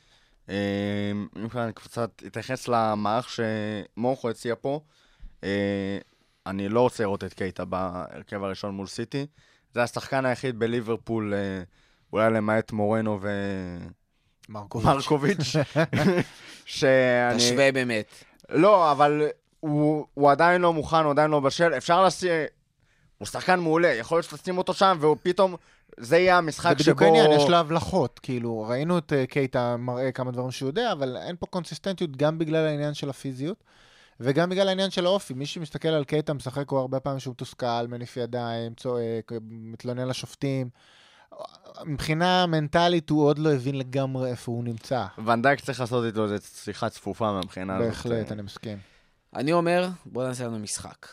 אה, 0.48 1.12
אם 1.36 1.48
כבר 1.48 1.64
אני 1.64 1.72
קצת 1.72 2.22
אתייחס 2.26 2.68
למערך 2.68 3.28
שמורכו 3.30 4.30
הציע 4.30 4.54
פה, 4.60 4.80
אה, 5.44 5.98
אני 6.46 6.68
לא 6.68 6.80
רוצה 6.80 7.02
לראות 7.02 7.24
את 7.24 7.34
קייטה 7.34 7.64
בהרכב 7.64 8.42
הראשון 8.42 8.74
מול 8.74 8.86
סיטי. 8.86 9.26
זה 9.72 9.82
השחקן 9.82 10.24
היחיד 10.24 10.58
בליברפול, 10.58 11.34
אה, 11.34 11.62
אולי 12.12 12.30
למעט 12.30 12.72
מורנו 12.72 13.20
מרקוביץ'. 14.48 14.86
ומרקוביץ', 14.86 15.52
שאני... 16.64 17.36
תשווה 17.36 17.72
באמת. 17.72 18.06
לא, 18.48 18.92
אבל 18.92 19.22
הוא, 19.60 20.06
הוא 20.14 20.30
עדיין 20.30 20.60
לא 20.60 20.72
מוכן, 20.72 20.96
הוא 20.96 21.10
עדיין 21.10 21.30
לא 21.30 21.40
בשל. 21.40 21.74
אפשר 21.76 22.04
לשים... 22.04 22.30
הוא 23.18 23.26
שחקן 23.26 23.60
מעולה, 23.60 23.88
יכול 23.88 24.16
להיות 24.16 24.24
שתשים 24.24 24.58
אותו 24.58 24.74
שם, 24.74 24.96
והוא 25.00 25.16
פתאום... 25.22 25.56
זה 25.96 26.16
יהיה 26.16 26.34
זה 26.34 26.38
המשחק 26.38 26.76
בדיוק 26.80 26.98
שבו... 26.98 27.04
העניין, 27.04 27.40
יש 27.40 27.48
לה 27.48 27.60
הבלחות. 27.60 28.20
כאילו, 28.22 28.62
ראינו 28.68 28.98
את 28.98 29.12
אה, 29.12 29.26
קייטה 29.26 29.76
מראה 29.76 30.12
כמה 30.12 30.30
דברים 30.30 30.50
שהוא 30.50 30.68
יודע, 30.68 30.92
אבל 30.92 31.16
אין 31.16 31.36
פה 31.36 31.46
קונסיסטנטיות 31.46 32.16
גם 32.16 32.38
בגלל 32.38 32.66
העניין 32.66 32.94
של 32.94 33.10
הפיזיות, 33.10 33.64
וגם 34.20 34.50
בגלל 34.50 34.68
העניין 34.68 34.90
של 34.90 35.06
האופי. 35.06 35.34
מי 35.34 35.46
שמסתכל 35.46 35.88
על 35.88 36.04
קייטה 36.04 36.32
משחק, 36.32 36.68
הוא 36.68 36.78
הרבה 36.78 37.00
פעמים 37.00 37.20
שהוא 37.20 37.32
מתוסכל, 37.32 37.86
מניף 37.88 38.16
ידיים, 38.16 38.74
צועק, 38.74 39.32
מתלונן 39.50 40.08
לשופטים. 40.08 40.68
מבחינה 41.84 42.46
מנטלית 42.46 43.10
הוא 43.10 43.24
עוד 43.24 43.38
לא 43.38 43.52
הבין 43.52 43.78
לגמרי 43.78 44.30
איפה 44.30 44.52
הוא 44.52 44.64
נמצא. 44.64 45.06
ונדייק 45.24 45.60
צריך 45.60 45.80
לעשות 45.80 46.04
איתו 46.04 46.24
איזה 46.24 46.36
שיחה 46.54 46.88
צפופה 46.88 47.32
מהבחינה 47.32 47.76
הזאת. 47.76 47.88
בהחלט, 47.88 48.28
אה, 48.28 48.32
אני 48.32 48.42
מסכים. 48.42 48.78
אני 49.34 49.52
אומר, 49.52 49.88
בואו 50.06 50.26
נעשה 50.26 50.46
לנו 50.46 50.58
משחק. 50.58 51.06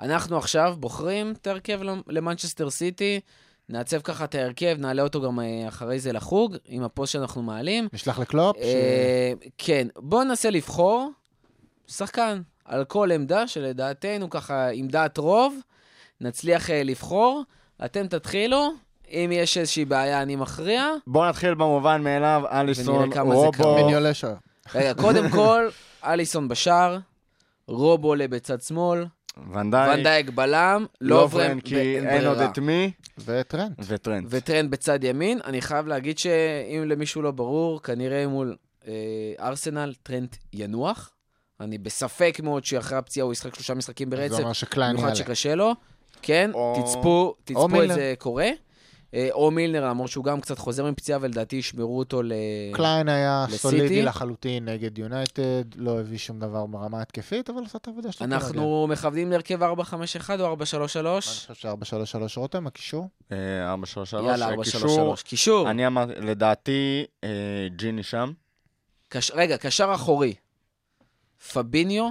אנחנו 0.00 0.38
עכשיו 0.38 0.74
בוחרים 0.78 1.32
את 1.32 1.46
ההרכב 1.46 1.80
למנצ'סטר 2.06 2.70
סיטי, 2.70 3.20
נעצב 3.68 4.00
ככה 4.00 4.24
את 4.24 4.34
ההרכב, 4.34 4.76
נעלה 4.78 5.02
אותו 5.02 5.20
גם 5.22 5.40
אה, 5.40 5.68
אחרי 5.68 6.00
זה 6.00 6.12
לחוג, 6.12 6.56
עם 6.64 6.82
הפוסט 6.82 7.12
שאנחנו 7.12 7.42
מעלים. 7.42 7.88
נשלח 7.92 8.18
לקלופ, 8.18 8.56
ש... 8.56 8.60
אה, 8.60 9.32
כן, 9.58 9.88
בואו 9.96 10.24
ננסה 10.24 10.50
לבחור 10.50 11.10
שחקן 11.88 12.42
על 12.64 12.84
כל 12.84 13.12
עמדה, 13.12 13.48
שלדעתנו 13.48 14.30
ככה 14.30 14.68
עם 14.68 14.88
דעת 14.88 15.18
רוב, 15.18 15.56
נצליח 16.20 16.70
אה, 16.70 16.82
לבחור. 16.82 17.42
אתם 17.84 18.06
תתחילו, 18.06 18.72
אם 19.10 19.30
יש 19.32 19.58
איזושהי 19.58 19.84
בעיה 19.84 20.22
אני 20.22 20.36
מכריע. 20.36 20.84
בואו 21.06 21.28
נתחיל 21.28 21.54
במובן 21.54 22.02
מאליו, 22.02 22.42
אליסון, 22.50 23.10
רובו. 23.22 23.50
רגע, 24.74 24.94
קודם 24.94 25.28
כל, 25.28 25.68
אליסון 26.04 26.48
בשער, 26.48 26.98
רובו 27.66 28.08
עולה 28.08 28.28
בצד 28.28 28.60
שמאל, 28.60 29.04
ון 29.52 29.64
דייק, 29.64 29.94
ון 29.96 30.07
דייק 30.07 30.30
בלם, 30.30 30.86
לוברן, 31.00 31.40
לוברן 31.42 31.60
כי 31.60 31.74
באין 31.74 32.08
אין 32.08 32.26
עוד. 32.26 32.38
את 32.38 32.58
מי, 32.58 32.90
וטרנד. 33.24 33.72
וטרנד. 33.86 34.26
וטרנד 34.30 34.70
בצד 34.70 35.04
ימין. 35.04 35.40
אני 35.44 35.60
חייב 35.62 35.86
להגיד 35.86 36.18
שאם 36.18 36.84
למישהו 36.86 37.22
לא 37.22 37.30
ברור, 37.30 37.82
כנראה 37.82 38.26
מול 38.26 38.56
אה, 38.88 38.92
ארסנל, 39.40 39.94
טרנט 40.02 40.36
ינוח. 40.52 41.10
אני 41.60 41.78
בספק 41.78 42.40
מאוד 42.42 42.64
שאחרי 42.64 42.98
הפציעה 42.98 43.24
הוא 43.24 43.32
ישחק 43.32 43.54
שלושה 43.54 43.74
משחקים 43.74 44.10
ברצף, 44.10 44.34
זה 44.36 44.42
אומר 44.42 44.52
שקליין 44.52 44.92
במיוחד 44.92 45.08
יעלה. 45.08 45.16
שקשה 45.18 45.54
לו. 45.54 45.72
כן, 46.22 46.50
או- 46.54 46.82
תצפו, 46.84 47.34
תצפו 47.44 47.82
את. 47.84 47.88
זה 47.88 48.14
קורה. 48.18 48.48
אה, 49.14 49.28
או 49.32 49.50
מילנר, 49.50 49.88
למרות 49.88 50.10
שהוא 50.10 50.24
גם 50.24 50.40
קצת 50.40 50.58
חוזר 50.58 50.84
מפציעה, 50.84 51.18
ולדעתי 51.22 51.56
ישמרו 51.56 51.98
אותו 51.98 52.22
ל... 52.22 52.32
קליין 52.72 53.08
היה 53.08 53.44
לסיטי. 53.48 53.58
סולידי 53.58 54.02
לחלוטין 54.02 54.64
נגד 54.64 54.98
יונייטד, 54.98 55.64
לא 55.76 56.00
הביא 56.00 56.18
שום 56.18 56.38
דבר 56.38 56.66
ברמה 56.66 57.02
התקפית, 57.02 57.50
אבל 57.50 57.64
עשה 57.64 57.78
את 57.78 57.88
העבודה 57.88 58.12
שלו. 58.12 58.26
אנחנו 58.26 58.86
מכוונים 58.90 59.30
להרכב 59.30 59.62
4-5-1 59.62 59.66
או 60.40 60.56
4-3-3? 60.56 60.58
אני 60.96 61.20
חושב 61.20 61.54
ש-4-3-3 61.54 62.36
רותם, 62.36 62.66
הקישור. 62.66 63.08
אה, 63.32 63.70
4 63.70 63.86
3 63.86 64.10
3 64.10 64.26
יאללה, 64.26 64.54
4-3-3. 65.16 65.22
קישור. 65.22 65.70
אני 65.70 65.86
אמרתי, 65.86 66.12
לדעתי, 66.20 67.04
אה, 67.24 67.28
ג'יני 67.76 68.02
שם. 68.02 68.32
רגע, 69.34 69.56
קשר 69.56 69.92
אחורי. 69.94 70.34
פביניו, 71.52 72.10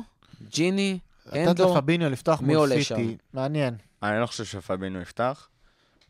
ג'יני, 0.49 0.99
לתת 1.25 1.47
הנדו. 1.47 1.75
לפביניו 1.75 2.09
לפתוח 2.09 2.41
מי 2.41 2.47
מול 2.47 2.57
עולה 2.57 2.75
סיטי, 2.75 2.83
שם? 2.83 3.15
מעניין. 3.33 3.75
אני 4.03 4.21
לא 4.21 4.25
חושב 4.25 4.45
שפבינו 4.45 5.01
יפתח. 5.01 5.47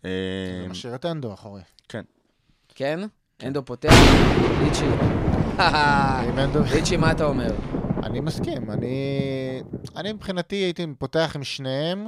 אה, 0.06 0.10
זה 0.62 0.68
משאיר 0.70 0.96
את 0.96 1.06
אנדו 1.06 1.34
אחורי. 1.34 1.62
כן? 2.76 3.00
הנדו 3.40 3.66
פותח. 3.66 3.90
ריצ'י. 4.60 4.86
עם 6.28 6.40
אנדו... 6.44 6.60
ריצ'י, 6.64 6.98
מה 6.98 7.12
אתה 7.12 7.26
אומר? 7.26 7.52
אני 8.04 8.20
מסכים, 8.20 8.72
אני... 8.72 9.62
אני 9.96 10.14
מבחינתי 10.14 10.56
הייתי 10.56 10.86
פותח 10.98 11.32
עם 11.36 11.44
שניהם, 11.44 12.08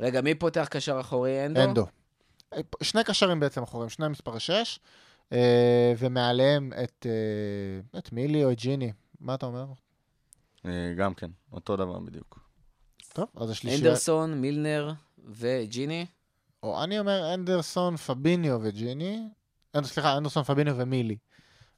רגע, 0.00 0.20
מי 0.20 0.34
פותח 0.34 0.68
קשר 0.70 1.00
אחורי? 1.00 1.40
הנדו? 1.40 1.60
ואנדו. 1.60 1.86
שני 2.82 3.04
קשרים 3.04 3.40
בעצם 3.40 3.62
אחורים, 3.62 3.88
שני 3.88 4.08
מספרי 4.08 4.40
6, 4.40 4.78
ומעליהם 5.98 6.72
את, 6.84 7.06
אה, 7.08 7.98
את 7.98 8.12
מילי 8.12 8.44
או 8.44 8.52
את 8.52 8.58
ג'יני. 8.58 8.92
מה 9.20 9.34
אתה 9.34 9.46
אומר? 9.46 9.66
אה, 10.66 10.94
גם 10.96 11.14
כן, 11.14 11.30
אותו 11.52 11.76
דבר 11.76 11.98
בדיוק. 11.98 12.38
טוב, 13.12 13.28
אז 13.36 13.50
השלישי... 13.50 13.76
אנדרסון, 13.76 14.34
מילנר 14.34 14.92
וג'יני. 15.28 16.06
או 16.62 16.84
אני 16.84 16.98
אומר 16.98 17.34
אנדרסון, 17.34 17.96
פביניו 17.96 18.58
וג'יני. 18.62 19.22
אנד- 19.74 19.84
סליחה, 19.86 20.16
אנדרסון, 20.16 20.42
פביניו 20.42 20.74
ומילי. 20.78 21.16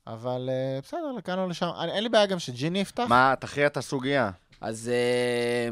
אבל 0.06 0.50
אה, 0.52 0.80
בסדר, 0.82 1.12
לכאן 1.18 1.38
או 1.38 1.48
לשם. 1.48 1.68
אני- 1.80 1.92
אין 1.92 2.02
לי 2.02 2.08
בעיה 2.08 2.26
גם 2.26 2.38
שג'יני 2.38 2.78
יפתח. 2.78 3.04
מה, 3.08 3.34
תכריע 3.40 3.66
את 3.66 3.76
הסוגיה. 3.76 4.30
אז 4.60 4.90
אה, 4.92 5.68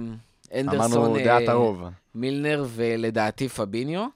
אנדרסון, 0.61 0.93
אמרנו 0.99 1.16
אה, 1.16 1.25
דעת 1.25 1.49
הרוב. 1.49 1.83
מילנר 2.14 2.64
ולדעתי 2.68 3.49
פביניו. 3.49 4.07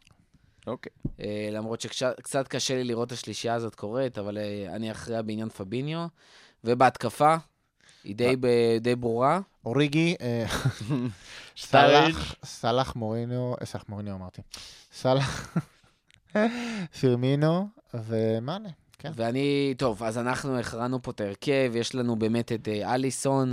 אוקיי. 0.66 0.92
אה, 1.20 1.48
למרות 1.52 1.80
שקצת 1.80 2.48
קשה 2.48 2.74
לי 2.74 2.84
לראות 2.84 3.06
את 3.08 3.12
השלישייה 3.12 3.54
הזאת 3.54 3.74
קורית, 3.74 4.18
אבל 4.18 4.38
אה, 4.38 4.66
אני 4.76 4.90
אכריע 4.90 5.22
בעניין 5.22 5.48
פביניו. 5.48 6.06
ובהתקפה, 6.64 7.36
היא 8.06 8.16
די, 8.16 8.36
ב- 8.40 8.46
די 8.80 8.94
ברורה. 8.96 9.40
אוריגי, 9.64 10.14
אה. 10.20 10.44
סלאח, 11.56 12.34
סלאח 12.44 12.96
מוריניו, 12.96 13.52
אה, 13.60 13.66
סלאח 13.66 13.84
מוריניו 13.88 14.14
אמרתי. 14.14 14.42
סלאח, 14.92 15.56
פירמינו 17.00 17.68
ומאנה. 17.94 18.68
כן. 18.98 19.10
ואני, 19.14 19.74
טוב, 19.78 20.02
אז 20.02 20.18
אנחנו 20.18 20.58
הכרענו 20.58 21.02
פה 21.02 21.10
את 21.10 21.20
ההרכב, 21.20 21.72
יש 21.74 21.94
לנו 21.94 22.16
באמת 22.16 22.52
את 22.52 22.68
אה, 22.68 22.94
אליסון, 22.94 23.52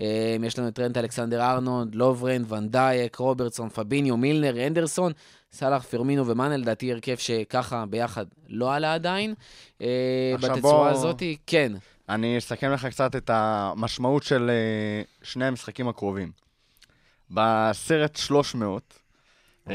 אה, 0.00 0.36
יש 0.42 0.58
לנו 0.58 0.68
את 0.68 0.74
טרנט 0.74 0.96
אלכסנדר 0.96 1.42
ארנונד, 1.42 1.94
לוברן, 1.94 2.42
ונדייק, 2.48 3.16
רוברטסון, 3.16 3.68
פביניו, 3.68 4.16
מילנר, 4.16 4.66
אנדרסון, 4.66 5.12
סאלח, 5.52 5.82
פרמינו 5.82 6.26
ומאנה, 6.26 6.56
לדעתי 6.56 6.92
הרכב 6.92 7.16
שככה 7.16 7.84
ביחד 7.90 8.26
לא 8.48 8.74
עלה 8.74 8.94
עדיין. 8.94 9.34
עכשיו 9.78 9.86
בתצורה 10.56 10.60
בוא- 10.60 10.88
הזאת, 10.88 11.22
כן. 11.46 11.72
אני 12.10 12.38
אסכם 12.38 12.70
לך 12.70 12.86
קצת 12.86 13.16
את 13.16 13.30
המשמעות 13.32 14.22
של 14.22 14.50
אה, 14.50 15.02
שני 15.22 15.44
המשחקים 15.44 15.88
הקרובים. 15.88 16.32
בסרט 17.30 18.16
300, 18.16 18.98
אה, 19.70 19.74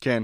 כן, 0.00 0.22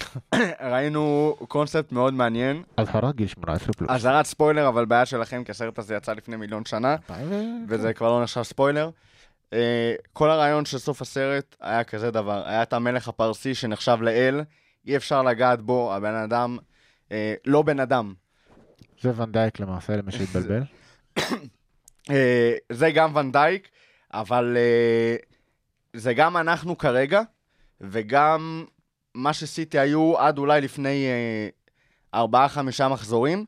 ראינו 0.72 1.36
קונספט 1.48 1.92
מאוד 1.92 2.14
מעניין. 2.14 2.62
אזהרה 2.76 3.12
גיל 3.12 3.26
18 3.26 3.72
פלוס. 3.72 3.90
אזהרת 3.90 4.26
ספוילר, 4.26 4.68
אבל 4.68 4.84
בעיה 4.84 5.06
שלכם, 5.06 5.44
כי 5.44 5.50
הסרט 5.50 5.78
הזה 5.78 5.94
יצא 5.94 6.12
לפני 6.12 6.36
מיליון 6.36 6.64
שנה, 6.64 6.96
וזה 7.68 7.92
כבר 7.92 8.10
לא 8.10 8.22
נחשב 8.22 8.42
ספוילר. 8.42 8.90
אה, 9.52 9.94
כל 10.12 10.30
הרעיון 10.30 10.64
של 10.64 10.78
סוף 10.78 11.02
הסרט 11.02 11.56
היה 11.60 11.84
כזה 11.84 12.10
דבר, 12.10 12.42
היה 12.46 12.62
את 12.62 12.72
המלך 12.72 13.08
הפרסי 13.08 13.54
שנחשב 13.54 13.98
לאל, 14.00 14.42
אי 14.86 14.96
אפשר 14.96 15.22
לגעת 15.22 15.62
בו, 15.62 15.94
הבן 15.94 16.14
אדם, 16.14 16.58
אה, 17.12 17.34
לא 17.44 17.62
בן 17.62 17.80
אדם. 17.80 18.14
זה 19.02 19.22
ונדייק 19.22 19.60
למעשה, 19.60 19.96
למי 19.96 20.12
שהתבלבל. 20.12 20.62
אה, 22.10 22.54
זה 22.72 22.90
גם 22.90 23.16
ונדייק, 23.16 23.68
אבל 24.12 24.56
אה, 24.56 25.16
זה 25.92 26.14
גם 26.14 26.36
אנחנו 26.36 26.78
כרגע, 26.78 27.22
וגם 27.80 28.64
מה 29.14 29.32
שסיטי 29.32 29.78
היו 29.78 30.18
עד 30.18 30.38
אולי 30.38 30.60
לפני 30.60 31.06
אה, 31.06 31.48
ארבעה-חמישה 32.14 32.88
מחזורים, 32.88 33.44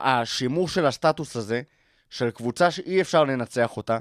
והשימור 0.00 0.68
של 0.68 0.86
הסטטוס 0.86 1.36
הזה, 1.36 1.62
של 2.10 2.30
קבוצה 2.30 2.70
שאי 2.70 3.00
אפשר 3.00 3.24
לנצח 3.24 3.76
אותה, 3.76 3.98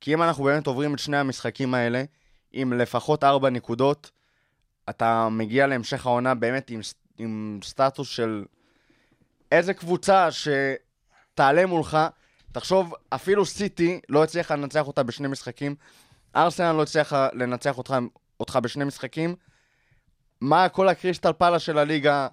כי 0.00 0.14
אם 0.14 0.22
אנחנו 0.22 0.44
באמת 0.44 0.66
עוברים 0.66 0.94
את 0.94 0.98
שני 0.98 1.16
המשחקים 1.16 1.74
האלה, 1.74 2.04
עם 2.52 2.72
לפחות 2.72 3.24
ארבע 3.24 3.50
נקודות, 3.50 4.10
אתה 4.90 5.28
מגיע 5.28 5.66
להמשך 5.66 6.06
העונה 6.06 6.34
באמת 6.34 6.70
עם, 6.70 6.80
עם 7.18 7.60
סטטוס 7.64 8.08
של 8.08 8.44
איזה 9.52 9.74
קבוצה 9.74 10.28
שתעלה 10.30 11.66
מולך, 11.66 11.98
תחשוב, 12.52 12.94
אפילו 13.10 13.46
סיטי 13.46 14.00
לא 14.08 14.24
הצליחה 14.24 14.56
לנצח 14.56 14.86
אותה 14.86 15.02
בשני 15.02 15.28
משחקים, 15.28 15.74
ארסנל 16.36 16.72
לא 16.72 16.82
הצליחה 16.82 17.28
לנצח 17.32 17.78
אותך, 17.78 17.96
אותך 18.40 18.58
בשני 18.62 18.84
משחקים, 18.84 19.34
מה 20.40 20.68
כל 20.68 20.88
הקריסטל 20.88 21.32
פאלה 21.32 21.58
של 21.58 21.78
הליגה 21.78 22.28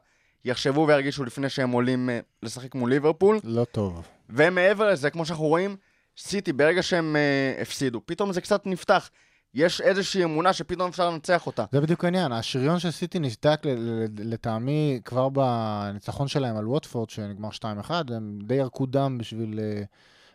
יחשבו 0.45 0.87
וירגישו 0.87 1.23
לפני 1.23 1.49
שהם 1.49 1.71
עולים 1.71 2.09
אה, 2.09 2.19
לשחק 2.43 2.75
מול 2.75 2.89
ליברפול? 2.89 3.39
לא 3.43 3.65
טוב. 3.65 4.07
ומעבר 4.29 4.91
לזה, 4.91 5.09
כמו 5.09 5.25
שאנחנו 5.25 5.45
רואים, 5.45 5.75
סיטי, 6.17 6.53
ברגע 6.53 6.83
שהם 6.83 7.15
uh, 7.15 7.61
הפסידו, 7.61 8.01
פתאום 8.05 8.33
זה 8.33 8.41
קצת 8.41 8.65
נפתח. 8.65 9.09
יש 9.53 9.81
איזושהי 9.81 10.23
אמונה 10.23 10.53
שפתאום 10.53 10.89
אפשר 10.89 11.09
לנצח 11.09 11.47
אותה. 11.47 11.65
זה 11.71 11.81
בדיוק 11.81 12.05
העניין, 12.05 12.31
השריון 12.31 12.79
של 12.79 12.91
סיטי 12.91 13.19
ל- 13.19 14.05
לטעמי 14.17 14.99
כבר 15.05 15.29
בניצחון 15.29 16.27
שלהם 16.27 16.57
על 16.57 16.67
ווטפורד, 16.67 17.09
שנגמר 17.09 17.49
2-1, 17.51 17.91
הם 18.13 18.39
די 18.43 18.55
ירקו 18.55 18.85
דם 18.85 19.17
בשביל 19.17 19.59
אה, 19.59 19.83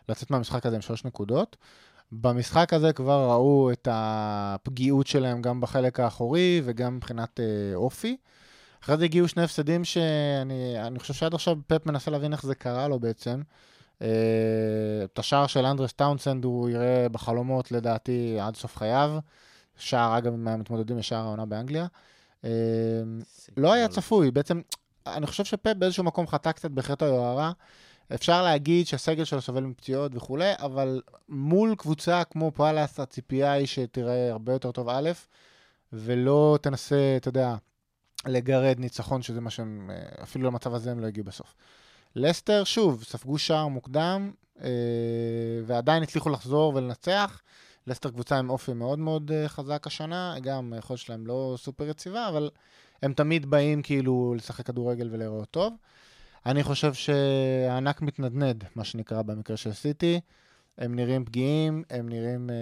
לצאת 0.09 0.31
מהמשחק 0.31 0.65
הזה 0.65 0.75
עם 0.75 0.81
שלוש 0.81 1.05
נקודות. 1.05 1.57
במשחק 2.11 2.73
הזה 2.73 2.93
כבר 2.93 3.29
ראו 3.31 3.71
את 3.71 3.87
הפגיעות 3.91 5.07
שלהם 5.07 5.41
גם 5.41 5.61
בחלק 5.61 5.99
האחורי 5.99 6.61
וגם 6.65 6.95
מבחינת 6.95 7.39
אה, 7.39 7.75
אופי. 7.75 8.17
אחרי 8.83 8.97
זה 8.97 9.03
הגיעו 9.03 9.27
שני 9.27 9.43
הפסדים 9.43 9.83
שאני 9.83 10.87
אני 10.87 10.99
חושב 10.99 11.13
שעד 11.13 11.33
עכשיו 11.33 11.57
פפ 11.67 11.85
מנסה 11.85 12.11
להבין 12.11 12.33
איך 12.33 12.43
זה 12.43 12.55
קרה 12.55 12.87
לו 12.87 12.99
בעצם. 12.99 13.41
אה, 14.01 14.07
את 15.03 15.19
השער 15.19 15.47
של 15.47 15.65
אנדרס 15.65 15.93
טאונסנד 15.93 16.45
הוא 16.45 16.69
יראה 16.69 17.09
בחלומות 17.11 17.71
לדעתי 17.71 18.37
עד 18.39 18.55
סוף 18.55 18.77
חייו. 18.77 19.19
שער, 19.77 20.17
אגב, 20.17 20.35
מהמתמודדים 20.35 20.97
לשער 20.97 21.25
העונה 21.25 21.45
באנגליה. 21.45 21.87
אה, 22.45 22.49
לא 23.57 23.73
היה 23.73 23.87
צפוי, 23.87 24.31
בעצם, 24.31 24.61
אני 25.07 25.27
חושב 25.27 25.45
שפפ 25.45 25.73
באיזשהו 25.77 26.03
מקום 26.03 26.27
חטא 26.27 26.51
קצת 26.51 26.71
בחטא 26.71 27.05
היוהרה. 27.05 27.51
אפשר 28.13 28.43
להגיד 28.43 28.87
שהסגל 28.87 29.23
שלו 29.23 29.41
סובל 29.41 29.63
מפציעות 29.63 30.15
וכולי, 30.15 30.53
אבל 30.59 31.01
מול 31.29 31.75
קבוצה 31.75 32.23
כמו 32.23 32.51
פאלאס, 32.51 32.99
הציפייה 32.99 33.51
היא 33.51 33.65
שתראה 33.65 34.31
הרבה 34.31 34.53
יותר 34.53 34.71
טוב 34.71 34.89
א', 34.89 35.09
ולא 35.93 36.57
תנסה, 36.61 37.13
אתה 37.17 37.27
יודע, 37.27 37.55
לגרד 38.25 38.79
ניצחון, 38.79 39.21
שזה 39.21 39.41
מה 39.41 39.49
שהם, 39.49 39.91
אה, 39.93 40.23
אפילו 40.23 40.45
למצב 40.45 40.73
הזה 40.73 40.91
הם 40.91 40.99
לא 40.99 41.07
הגיעו 41.07 41.25
בסוף. 41.25 41.55
לסטר, 42.15 42.63
שוב, 42.63 43.03
ספגו 43.03 43.37
שער 43.37 43.67
מוקדם, 43.67 44.31
אה, 44.63 44.69
ועדיין 45.65 46.03
הצליחו 46.03 46.29
לחזור 46.29 46.75
ולנצח. 46.75 47.41
לסטר 47.87 48.09
קבוצה 48.09 48.37
עם 48.37 48.49
אופי 48.49 48.73
מאוד 48.73 48.99
מאוד 48.99 49.31
אה, 49.31 49.47
חזק 49.47 49.87
השנה, 49.87 50.35
גם 50.41 50.73
היכולת 50.73 50.99
שלהם 50.99 51.27
לא 51.27 51.55
סופר 51.57 51.89
יציבה, 51.89 52.29
אבל 52.29 52.49
הם 53.03 53.13
תמיד 53.13 53.45
באים 53.45 53.81
כאילו 53.81 54.33
לשחק 54.37 54.65
כדורגל 54.65 55.09
ולהיראות 55.11 55.49
טוב. 55.51 55.73
אני 56.45 56.63
חושב 56.63 56.93
שהענק 56.93 58.01
מתנדנד, 58.01 58.63
מה 58.75 58.83
שנקרא 58.83 59.21
במקרה 59.21 59.57
של 59.57 59.73
סיטי. 59.73 60.19
הם 60.77 60.95
נראים 60.95 61.25
פגיעים, 61.25 61.83
הם 61.89 62.09
נראים 62.09 62.49
אה, 62.49 62.55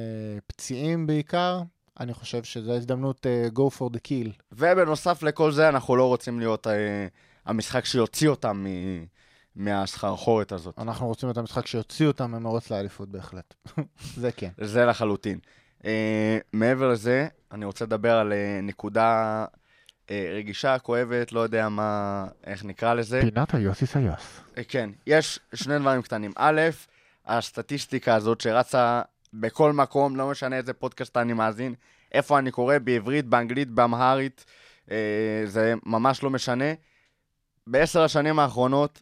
פציעים 0.47 1.07
בעיקר. 1.07 1.61
אני 1.99 2.13
חושב 2.13 2.43
שזו 2.43 2.73
הזדמנות 2.73 3.25
אה, 3.25 3.47
go 3.55 3.77
for 3.77 3.93
the 3.93 3.99
kill. 4.07 4.29
ובנוסף 4.51 5.23
לכל 5.23 5.51
זה, 5.51 5.69
אנחנו 5.69 5.95
לא 5.95 6.07
רוצים 6.07 6.39
להיות 6.39 6.67
אה, 6.67 7.07
המשחק 7.45 7.85
שיוציא 7.85 8.29
אותם 8.29 8.65
מהסחרחורת 9.55 10.51
הזאת. 10.51 10.79
אנחנו 10.79 11.07
רוצים 11.07 11.29
את 11.29 11.37
המשחק 11.37 11.67
שיוציא 11.67 12.07
אותם 12.07 12.31
ממרוץ 12.31 12.71
לאליפות 12.71 13.09
בהחלט. 13.09 13.53
זה 14.21 14.31
כן. 14.31 14.49
זה 14.57 14.85
לחלוטין. 14.85 15.39
אה, 15.85 16.37
מעבר 16.53 16.89
לזה, 16.89 17.27
אני 17.51 17.65
רוצה 17.65 17.85
לדבר 17.85 18.15
על 18.15 18.33
אה, 18.33 18.59
נקודה 18.63 19.45
אה, 20.09 20.31
רגישה, 20.35 20.79
כואבת, 20.79 21.31
לא 21.31 21.39
יודע 21.39 21.69
מה, 21.69 22.25
איך 22.43 22.65
נקרא 22.65 22.93
לזה. 22.93 23.21
פינת 23.21 23.53
היוסי 23.53 23.85
סייס. 23.85 24.41
אה, 24.57 24.63
כן, 24.63 24.89
יש 25.07 25.39
שני 25.53 25.79
דברים 25.79 26.01
קטנים. 26.01 26.31
א', 26.35 26.61
הסטטיסטיקה 27.25 28.15
הזאת 28.15 28.41
שרצה 28.41 29.01
בכל 29.33 29.73
מקום, 29.73 30.15
לא 30.15 30.29
משנה 30.29 30.57
איזה 30.57 30.73
פודקאסט 30.73 31.17
אני 31.17 31.33
מאזין, 31.33 31.73
איפה 32.11 32.39
אני 32.39 32.51
קורא, 32.51 32.77
בעברית, 32.77 33.25
באנגלית, 33.25 33.69
באמהרית, 33.69 34.45
אה, 34.91 35.41
זה 35.45 35.73
ממש 35.85 36.23
לא 36.23 36.29
משנה. 36.29 36.73
בעשר 37.67 38.03
השנים 38.03 38.39
האחרונות, 38.39 39.01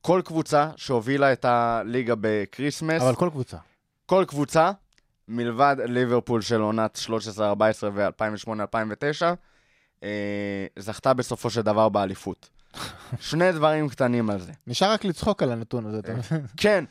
כל 0.00 0.22
קבוצה 0.24 0.70
שהובילה 0.76 1.32
את 1.32 1.44
הליגה 1.44 2.14
ב 2.20 2.27
Christmas, 2.27 3.02
אבל 3.02 3.14
כל 3.14 3.28
קבוצה. 3.30 3.56
כל 4.06 4.24
קבוצה, 4.28 4.70
מלבד 5.28 5.76
ליברפול 5.84 6.40
של 6.40 6.60
עונת 6.60 6.98
13-14 7.38 7.40
ו-2008-2009, 7.92 9.22
אה, 10.02 10.66
זכתה 10.78 11.14
בסופו 11.14 11.50
של 11.50 11.62
דבר 11.62 11.88
באליפות. 11.88 12.48
שני 13.20 13.52
דברים 13.52 13.88
קטנים 13.88 14.30
על 14.30 14.40
זה. 14.40 14.52
נשאר 14.66 14.92
רק 14.92 15.04
לצחוק 15.04 15.42
על 15.42 15.52
הנתון 15.52 15.86
הזה, 15.86 15.98
אתה 15.98 16.12
מבין? 16.12 16.46
כן, 16.56 16.84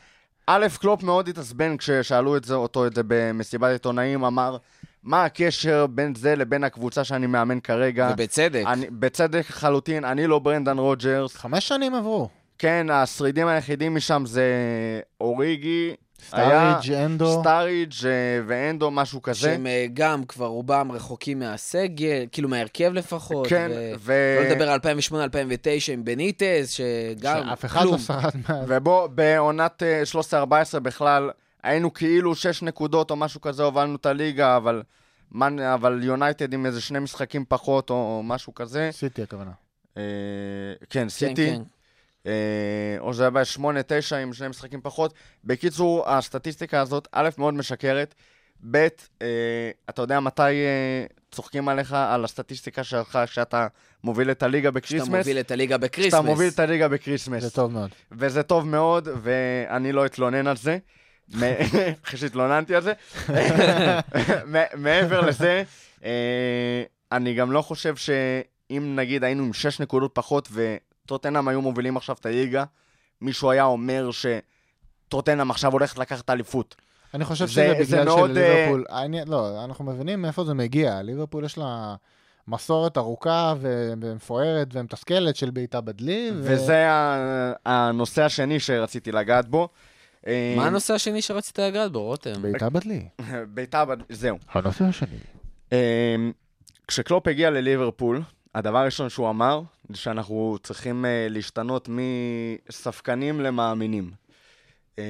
א', 0.48 0.68
קלופ 0.80 1.04
מאוד 1.04 1.28
התעצבן 1.28 1.78
כששאלו 1.78 2.38
את 2.38 2.44
זה, 2.44 2.54
אותו 2.54 2.88
את 2.88 2.96
זה 2.96 3.02
במסיבת 3.08 3.72
עיתונאים, 3.72 4.24
אמר, 4.24 4.58
מה 5.04 5.26
הקשר 5.26 5.88
בין 5.88 6.16
זה 6.16 6.36
לבין 6.36 6.64
הקבוצה 6.64 7.04
שאני 7.04 7.28
מאמן 7.28 7.60
כרגע? 7.60 8.10
ובצדק. 8.14 8.64
אני, 8.68 8.86
בצדק 8.90 9.50
לחלוטין, 9.50 10.06
אני 10.06 10.28
לא 10.28 10.40
ברנדן 10.40 10.78
רודג'רס. 10.78 11.36
חמש 11.36 11.68
שנים 11.68 11.96
עברו. 11.96 12.30
כן, 12.60 12.88
השרידים 12.92 13.48
היחידים 13.48 13.96
משם 13.96 14.24
זה 14.26 14.44
אוריגי, 15.22 15.94
היה 16.32 16.78
סטארידג', 16.82 16.94
אנדו. 17.06 17.40
סטארידג' 17.42 17.94
אה, 18.06 18.10
ואנדו, 18.48 18.92
משהו 18.92 19.22
כזה. 19.22 19.40
שהם 19.40 19.68
אה, 19.68 19.86
גם 19.94 20.24
כבר 20.26 20.46
רובם 20.46 20.92
רחוקים 20.92 21.40
מהסגל, 21.40 22.26
כאילו 22.32 22.50
מההרכב 22.50 22.92
לפחות. 22.94 23.48
כן, 23.48 23.72
ו- 23.76 23.92
ו... 24.00 24.14
לא 24.44 24.50
לדבר 24.50 24.70
על 24.70 24.80
2008-2009 25.12 25.14
עם 25.94 26.04
בניטז, 26.06 26.70
שגם 26.70 27.44
שאף 27.50 27.66
אחד 27.66 27.80
כלום. 27.82 27.94
לא 27.94 28.00
שרד 28.00 28.32
מה... 28.50 28.62
ובוא, 28.68 29.08
בעונת 29.08 29.84
אה, 29.84 30.04
13-14 30.76 30.80
בכלל, 30.80 31.30
היינו 31.64 31.94
כאילו 31.94 32.36
6 32.36 32.62
נקודות 32.64 33.12
או 33.12 33.16
משהו 33.16 33.42
כזה, 33.42 33.64
הובלנו 33.64 33.96
את 33.96 34.06
הליגה, 34.06 34.58
אבל... 34.58 34.82
מה- 35.32 35.74
אבל 35.74 36.00
יונייטד 36.04 36.54
עם 36.54 36.66
איזה 36.66 36.82
שני 36.82 37.00
משחקים 37.00 37.46
פחות 37.48 37.90
או, 37.90 37.96
או 37.96 38.24
משהו 38.24 38.54
כזה. 38.54 38.90
סיטי 38.92 39.24
הכוונה. 39.24 39.52
אה, 39.98 40.04
כן, 40.80 40.86
כן, 40.90 41.10
סיטי. 41.10 41.36
כן. 41.50 41.54
אה, 41.54 41.58
או 43.00 43.14
שזה 43.14 43.24
היה 43.24 43.30
ב-8-9 43.30 44.16
עם 44.16 44.34
שני 44.34 44.48
משחקים 44.48 44.82
פחות. 44.84 45.14
בקיצור, 45.44 46.10
הסטטיסטיקה 46.10 46.82
הזאת, 46.82 47.08
א', 47.12 47.30
מאוד 47.38 47.54
משקרת, 47.54 48.16
ב', 48.72 48.88
אה, 49.22 49.28
אתה 49.90 50.02
יודע 50.02 50.20
מתי 50.20 50.42
אה, 50.42 51.06
צוחקים 51.32 51.70
עליך 51.70 51.94
על 51.94 52.26
הסטטיסטיקה 52.26 52.84
שלך 52.84 53.20
כשאתה 53.26 53.68
מוביל 54.04 54.32
את 54.32 54.44
הליגה 54.44 54.72
ב 54.72 54.75
Christmas? 54.75 55.08
מוביל 55.08 55.40
את 55.40 55.52
הליגה 55.52 55.78
ב 55.78 55.81
Christmas. 55.81 56.14
כשאתה 56.14 56.30
מוביל 56.30 56.48
את 56.48 56.60
הליגה 56.60 56.88
ב 56.88 56.93
Christmas. 56.93 57.44
זה 57.44 57.50
טוב 57.50 57.72
מאוד. 57.72 57.90
וזה 58.12 58.44
טוב 58.44 58.68
מאוד, 58.68 59.08
ואני 59.22 59.92
לא 59.92 60.06
אתלונן 60.06 60.48
על 60.48 60.58
זה. 60.58 60.78
אחרי 62.06 62.20
שהתלוננתי 62.20 62.76
על 62.76 62.82
זה. 62.82 62.94
מעבר 64.78 65.22
לזה, 65.22 65.64
אה, 66.04 66.84
אני 67.12 67.34
גם 67.34 67.52
לא 67.52 67.62
חושב 67.62 67.96
שאם 67.96 68.96
נגיד 68.96 69.24
היינו 69.24 69.44
עם 69.44 69.54
6 69.54 69.80
נקודות 69.80 70.12
פחות 70.14 70.48
וטוטנאם 71.10 71.48
היו 71.48 71.62
מובילים 71.62 71.98
עכשיו 71.98 72.16
את 72.20 72.26
הליגה, 72.26 72.64
מישהו 73.22 73.52
היה 73.52 73.64
אומר 73.64 74.10
שטוטנאם 74.12 75.52
עכשיו 75.52 75.72
הולכת 75.72 75.98
לקחת 75.98 76.30
אליפות. 76.30 76.76
אני 77.14 77.26
חושב 77.26 77.46
זה- 77.46 77.52
שזה 77.52 77.84
זה 77.84 77.96
בגלל 77.96 78.06
מאוד, 78.06 78.30
שליברפול... 78.34 78.86
העניין- 78.90 79.28
לא, 79.28 79.64
אנחנו 79.66 79.86
מבינים 79.86 80.22
מאיפה 80.22 80.44
זה 80.44 80.54
מגיע. 80.54 81.02
ליברפול 81.02 81.46
יש 81.46 81.58
לה 81.58 81.96
מסורת 82.48 82.98
ארוכה 82.98 83.54
ו- 83.60 83.94
ומפוארת 84.02 84.68
ומתסכלת 84.72 85.36
של 85.36 85.50
בעיטה 85.50 85.82
בדלי. 85.82 86.32
ו- 86.34 86.40
וזה 86.44 86.90
ה- 86.90 87.54
הנושא 87.66 88.24
השני 88.24 88.60
שרציתי 88.60 89.12
לגעת 89.12 89.48
בו. 89.48 89.70
אה, 90.28 90.54
מה 90.58 90.66
הנושא 90.68 90.94
השני 90.94 91.22
שרצית 91.22 91.60
לגעת 91.60 91.92
בו, 91.92 92.04
רותם? 92.04 92.42
בעיטה 92.42 92.70
בדלי. 92.70 93.06
בעיטה, 93.48 93.86
בד- 93.86 93.98
זהו. 94.10 94.38
הנושא 94.52 94.86
השני. 94.86 95.18
אמ, 95.72 95.78
כשקלופ 96.88 97.28
הגיע 97.28 97.50
לליברפול, 97.50 98.22
הדבר 98.56 98.78
הראשון 98.78 99.10
שהוא 99.10 99.30
אמר, 99.30 99.62
זה 99.90 99.98
שאנחנו 99.98 100.58
צריכים 100.64 101.06
אה, 101.06 101.28
להשתנות 101.30 101.90
מספקנים 102.70 103.42
למאמינים. 103.42 104.12
אמ, 104.98 105.04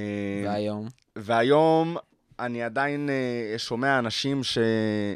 והיום? 0.46 0.88
והיום 1.16 1.98
אני 2.40 2.64
עדיין 2.64 3.10
אה, 3.10 3.58
שומע 3.58 4.00
אנשים 4.00 4.44
ש... 4.44 4.58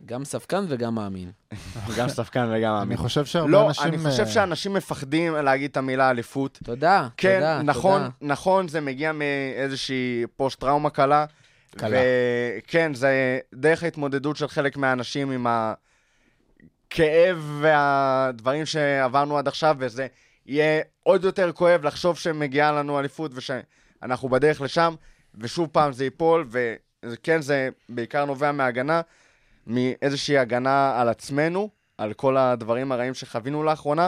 גם 0.06 0.26
ספקן 0.26 0.66
וגם 0.68 0.96
מאמין. 0.96 1.32
גם 1.98 2.10
ספקן 2.10 2.50
וגם 2.54 2.74
מאמין. 2.74 2.88
אני 2.88 2.98
חושב 2.98 3.26
שהרבה 3.26 3.52
לא, 3.52 3.68
אנשים... 3.68 3.88
אני 3.88 3.98
חושב 3.98 4.24
אה, 4.24 4.28
שאנשים 4.32 4.74
מפחדים 4.74 5.34
להגיד 5.36 5.72
את 5.72 5.78
המילה 5.78 6.10
אליפות. 6.10 6.60
תודה, 6.64 7.08
כן, 7.18 7.36
תודה, 7.36 7.62
נכון, 7.62 8.02
תודה. 8.02 8.10
נכון, 8.22 8.68
זה 8.68 8.82
מגיע 8.82 9.12
מאיזושהי 9.12 10.24
פוסט-טראומה 10.36 10.90
קלה. 10.90 11.26
קלה. 11.78 11.98
וכן, 12.58 12.94
זה 12.94 13.40
דרך 13.54 13.84
ההתמודדות 13.84 14.38
של 14.38 14.48
חלק 14.48 14.78
מהאנשים 14.78 15.32
עם 15.32 15.48
הכאב 16.94 17.60
והדברים 17.62 18.66
שעברנו 18.66 19.38
עד 19.38 19.48
עכשיו, 19.48 19.76
וזה 19.80 20.08
יהיה 20.46 20.82
עוד 21.04 21.24
יותר 21.24 21.52
כואב 21.52 21.84
לחשוב 21.84 22.18
שמגיעה 22.18 22.72
לנו 22.72 23.00
אליפות 23.00 23.32
ושאנחנו 23.34 24.30
בדרך 24.30 24.62
לשם, 24.62 24.96
ושוב 25.36 25.70
פעם 25.72 25.94
זה 25.94 26.04
ייפול, 26.04 26.48
וכן, 27.04 27.42
זה 27.42 27.70
בעיקר 27.90 28.26
נובע 28.26 28.52
מהגנה, 28.52 29.02
מאיזושהי 29.68 30.38
הגנה 30.38 31.02
על 31.02 31.10
עצמנו, 31.10 31.70
על 31.98 32.14
כל 32.14 32.38
הדברים 32.38 32.92
הרעים 32.92 33.14
שחווינו 33.14 33.64
לאחרונה, 33.64 34.08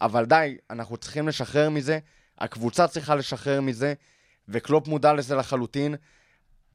אבל 0.00 0.24
די, 0.24 0.56
אנחנו 0.70 0.96
צריכים 0.96 1.28
לשחרר 1.28 1.70
מזה, 1.70 1.98
הקבוצה 2.38 2.88
צריכה 2.88 3.14
לשחרר 3.14 3.60
מזה, 3.60 3.94
וקלופ 4.48 4.88
מודע 4.88 5.12
לזה 5.12 5.34
לחלוטין. 5.34 5.94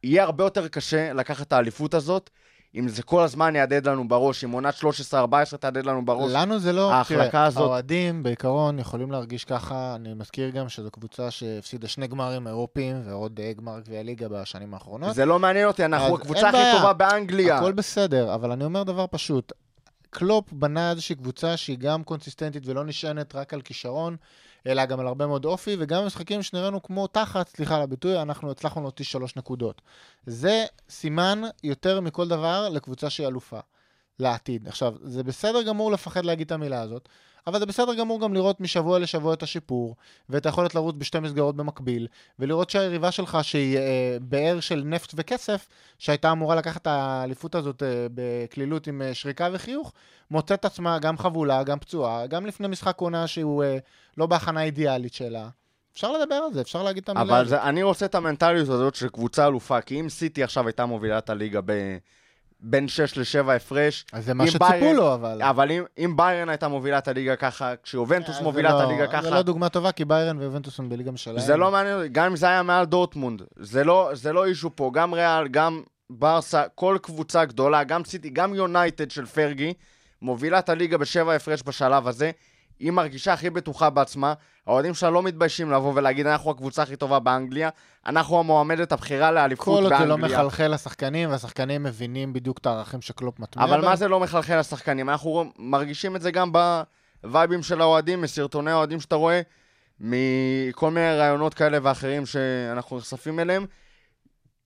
יהיה 0.03 0.23
הרבה 0.23 0.43
יותר 0.43 0.67
קשה 0.67 1.13
לקחת 1.13 1.47
את 1.47 1.53
האליפות 1.53 1.93
הזאת, 1.93 2.29
אם 2.75 2.87
זה 2.87 3.03
כל 3.03 3.23
הזמן 3.23 3.55
יהדהד 3.55 3.87
לנו 3.87 4.07
בראש, 4.07 4.43
אם 4.43 4.51
עונת 4.51 4.73
13-14 5.53 5.57
תהדהד 5.59 5.85
לנו 5.85 6.05
בראש. 6.05 6.31
לנו 6.35 6.59
זה 6.59 6.73
לא... 6.73 6.91
ההחלקה 6.93 7.29
תראה, 7.29 7.45
הזאת- 7.45 7.61
האוהדים 7.63 8.23
בעיקרון 8.23 8.79
יכולים 8.79 9.11
להרגיש 9.11 9.45
ככה, 9.45 9.95
אני 9.95 10.13
מזכיר 10.13 10.49
גם 10.49 10.69
שזו 10.69 10.91
קבוצה 10.91 11.31
שהפסידה 11.31 11.87
שני 11.87 12.07
גמרים 12.07 12.47
אירופיים 12.47 13.01
ועוד 13.05 13.39
אה, 13.43 13.53
גמר 13.53 13.79
גביע 13.79 14.03
ליגה 14.03 14.27
בשנים 14.29 14.73
האחרונות. 14.73 15.15
זה 15.15 15.25
לא 15.25 15.39
מעניין 15.39 15.67
אותי, 15.67 15.85
אנחנו 15.85 16.15
הקבוצה 16.15 16.47
הכי 16.49 16.57
בעיה. 16.57 16.77
טובה 16.77 16.93
באנגליה. 16.93 17.57
הכל 17.57 17.71
בסדר, 17.71 18.35
אבל 18.35 18.51
אני 18.51 18.65
אומר 18.65 18.83
דבר 18.83 19.05
פשוט. 19.11 19.51
קלופ 20.09 20.45
בנה 20.51 20.91
איזושהי 20.91 21.15
קבוצה 21.15 21.57
שהיא 21.57 21.77
גם 21.77 22.03
קונסיסטנטית 22.03 22.63
ולא 22.65 22.85
נשענת 22.85 23.35
רק 23.35 23.53
על 23.53 23.61
כישרון, 23.61 24.15
אלא 24.67 24.85
גם 24.85 24.99
על 24.99 25.07
הרבה 25.07 25.27
מאוד 25.27 25.45
אופי, 25.45 25.75
וגם 25.79 26.05
משחקים 26.05 26.43
שנראינו 26.43 26.83
כמו 26.83 27.07
תחת, 27.07 27.47
סליחה 27.47 27.75
על 27.75 27.81
הביטוי, 27.81 28.21
אנחנו 28.21 28.51
הצלחנו 28.51 28.81
להוציא 28.81 29.05
שלוש 29.05 29.35
נקודות. 29.35 29.81
זה 30.25 30.65
סימן 30.89 31.41
יותר 31.63 32.01
מכל 32.01 32.27
דבר 32.27 32.69
לקבוצה 32.69 33.09
שהיא 33.09 33.27
אלופה, 33.27 33.59
לעתיד. 34.19 34.67
עכשיו, 34.67 34.93
זה 35.03 35.23
בסדר 35.23 35.61
גמור 35.61 35.91
לפחד 35.91 36.25
להגיד 36.25 36.45
את 36.45 36.51
המילה 36.51 36.81
הזאת, 36.81 37.09
אבל 37.47 37.59
זה 37.59 37.65
בסדר 37.65 37.93
גמור 37.93 38.21
גם 38.21 38.33
לראות 38.33 38.61
משבוע 38.61 38.99
לשבוע 38.99 39.33
את 39.33 39.43
השיפור, 39.43 39.95
ואת 40.29 40.45
היכולת 40.45 40.75
לרוץ 40.75 40.95
בשתי 40.97 41.19
מסגרות 41.19 41.55
במקביל, 41.55 42.07
ולראות 42.39 42.69
שהיריבה 42.69 43.11
שלך, 43.11 43.37
שהיא 43.41 43.77
אה, 43.77 44.17
באר 44.21 44.59
של 44.59 44.83
נפט 44.85 45.11
וכסף, 45.15 45.67
שהייתה 45.99 46.31
אמורה 46.31 46.55
לקחת 46.55 46.81
את 46.81 46.87
האליפות 46.87 47.55
הזאת 47.55 47.83
אה, 47.83 48.07
בקלילות 48.13 48.87
עם 48.87 49.01
אה, 49.01 49.13
שריקה 49.13 49.49
וחיוך, 49.51 49.93
מוצאת 50.31 50.65
עצמה 50.65 50.99
גם 50.99 51.17
חבולה, 51.17 51.63
גם 51.63 51.79
פצועה, 51.79 52.27
גם 52.27 52.45
לפני 52.45 52.67
משחק 52.67 52.97
עונה 52.97 53.27
שהוא 53.27 53.63
אה, 53.63 53.77
לא 54.17 54.25
בהכנה 54.25 54.63
אידיאלית 54.63 55.13
שלה. 55.13 55.49
אפשר 55.93 56.11
לדבר 56.11 56.35
על 56.35 56.53
זה, 56.53 56.61
אפשר 56.61 56.83
להגיד 56.83 57.03
את 57.03 57.09
המילה 57.09 57.39
אבל. 57.39 57.47
זה, 57.47 57.63
אני 57.63 57.83
רוצה 57.83 58.05
את 58.05 58.15
המנטליות 58.15 58.69
הזאת 58.69 58.95
של 58.95 59.09
קבוצה 59.09 59.47
אלופה, 59.47 59.81
כי 59.81 59.99
אם 59.99 60.09
סיטי 60.09 60.43
עכשיו 60.43 60.67
הייתה 60.67 60.85
מובילה 60.85 61.17
את 61.17 61.29
הליגה 61.29 61.59
ב... 61.65 61.71
בין 62.61 62.87
6 62.87 63.17
ל-7 63.17 63.51
הפרש, 63.51 64.05
אז 64.13 64.25
זה 64.25 64.33
מה 64.33 64.47
שציפו 64.47 64.65
ביירן- 64.69 64.95
לו, 64.95 65.13
אבל... 65.13 65.41
אבל 65.41 65.71
אם, 65.71 65.83
אם 65.97 66.17
ביירן 66.17 66.49
הייתה 66.49 66.67
מובילה 66.67 66.97
את 66.97 67.07
הליגה 67.07 67.35
ככה, 67.35 67.73
כשיובנטוס 67.83 68.37
אה, 68.37 68.43
מובילה 68.43 68.69
זה 68.71 68.75
את 68.77 68.81
לא- 68.81 68.87
הליגה 68.87 69.05
זה 69.05 69.11
ככה, 69.13 69.29
לא 69.29 69.41
דוגמה 69.41 69.69
טובה, 69.69 69.91
כי 69.91 70.05
ביירן 70.05 70.37
ויובנטוס 70.39 70.79
הם 70.79 70.89
בליגה 70.89 71.11
משלהם. 71.11 71.39
זה 71.39 71.57
לא 71.57 71.71
מעניין 71.71 71.97
גם 72.11 72.25
אם 72.25 72.35
זה 72.35 72.47
היה 72.47 72.63
מעל 72.63 72.85
דורטמונד, 72.85 73.41
זה 73.59 73.83
לא, 73.83 74.09
זה 74.13 74.33
לא 74.33 74.45
אישו 74.45 74.75
פה, 74.75 74.91
גם 74.93 75.13
ריאל, 75.13 75.47
גם 75.47 75.81
ברסה, 76.09 76.63
כל 76.75 76.97
קבוצה 77.01 77.45
גדולה, 77.45 77.83
גם 77.83 78.05
סיטי, 78.05 78.29
גם 78.29 78.53
יונייטד 78.53 79.11
של 79.11 79.25
פרגי, 79.25 79.73
מובילה 80.21 80.59
את 80.59 80.69
הליגה 80.69 80.97
בשבע 80.97 81.33
הפרש 81.33 81.63
בשלב 81.65 82.07
הזה, 82.07 82.31
היא 82.81 82.91
מרגישה 82.91 83.33
הכי 83.33 83.49
בטוחה 83.49 83.89
בעצמה, 83.89 84.33
האוהדים 84.67 84.93
שלה 84.93 85.09
לא 85.09 85.23
מתביישים 85.23 85.71
לבוא 85.71 85.91
ולהגיד, 85.95 86.27
אנחנו 86.27 86.51
הקבוצה 86.51 86.83
הכי 86.83 86.95
טובה 86.95 87.19
באנגליה, 87.19 87.69
אנחנו 88.05 88.39
המועמדת 88.39 88.91
הבכירה 88.91 89.31
לאליפות 89.31 89.65
כל 89.65 89.71
עוד 89.71 89.89
באנגליה. 89.89 89.99
זה 89.99 90.05
לא 90.05 90.17
מחלחל 90.17 90.67
לשחקנים, 90.73 91.29
והשחקנים 91.31 91.83
מבינים 91.83 92.33
בדיוק 92.33 92.57
את 92.57 92.65
הערכים 92.65 93.01
שקלופ 93.01 93.39
מטמיע 93.39 93.65
אבל 93.65 93.75
בהם. 93.81 93.85
מה 93.89 93.95
זה 93.95 94.07
לא 94.07 94.19
מחלחל 94.19 94.59
לשחקנים? 94.59 95.09
אנחנו 95.09 95.43
מרגישים 95.59 96.15
את 96.15 96.21
זה 96.21 96.31
גם 96.31 96.51
בווייבים 97.23 97.63
של 97.63 97.81
האוהדים, 97.81 98.21
מסרטוני 98.21 98.71
האוהדים 98.71 98.99
שאתה 98.99 99.15
רואה, 99.15 99.41
מכל 99.99 100.91
מיני 100.91 101.17
רעיונות 101.17 101.53
כאלה 101.53 101.77
ואחרים 101.83 102.25
שאנחנו 102.25 102.97
נחשפים 102.97 103.39
אליהם. 103.39 103.65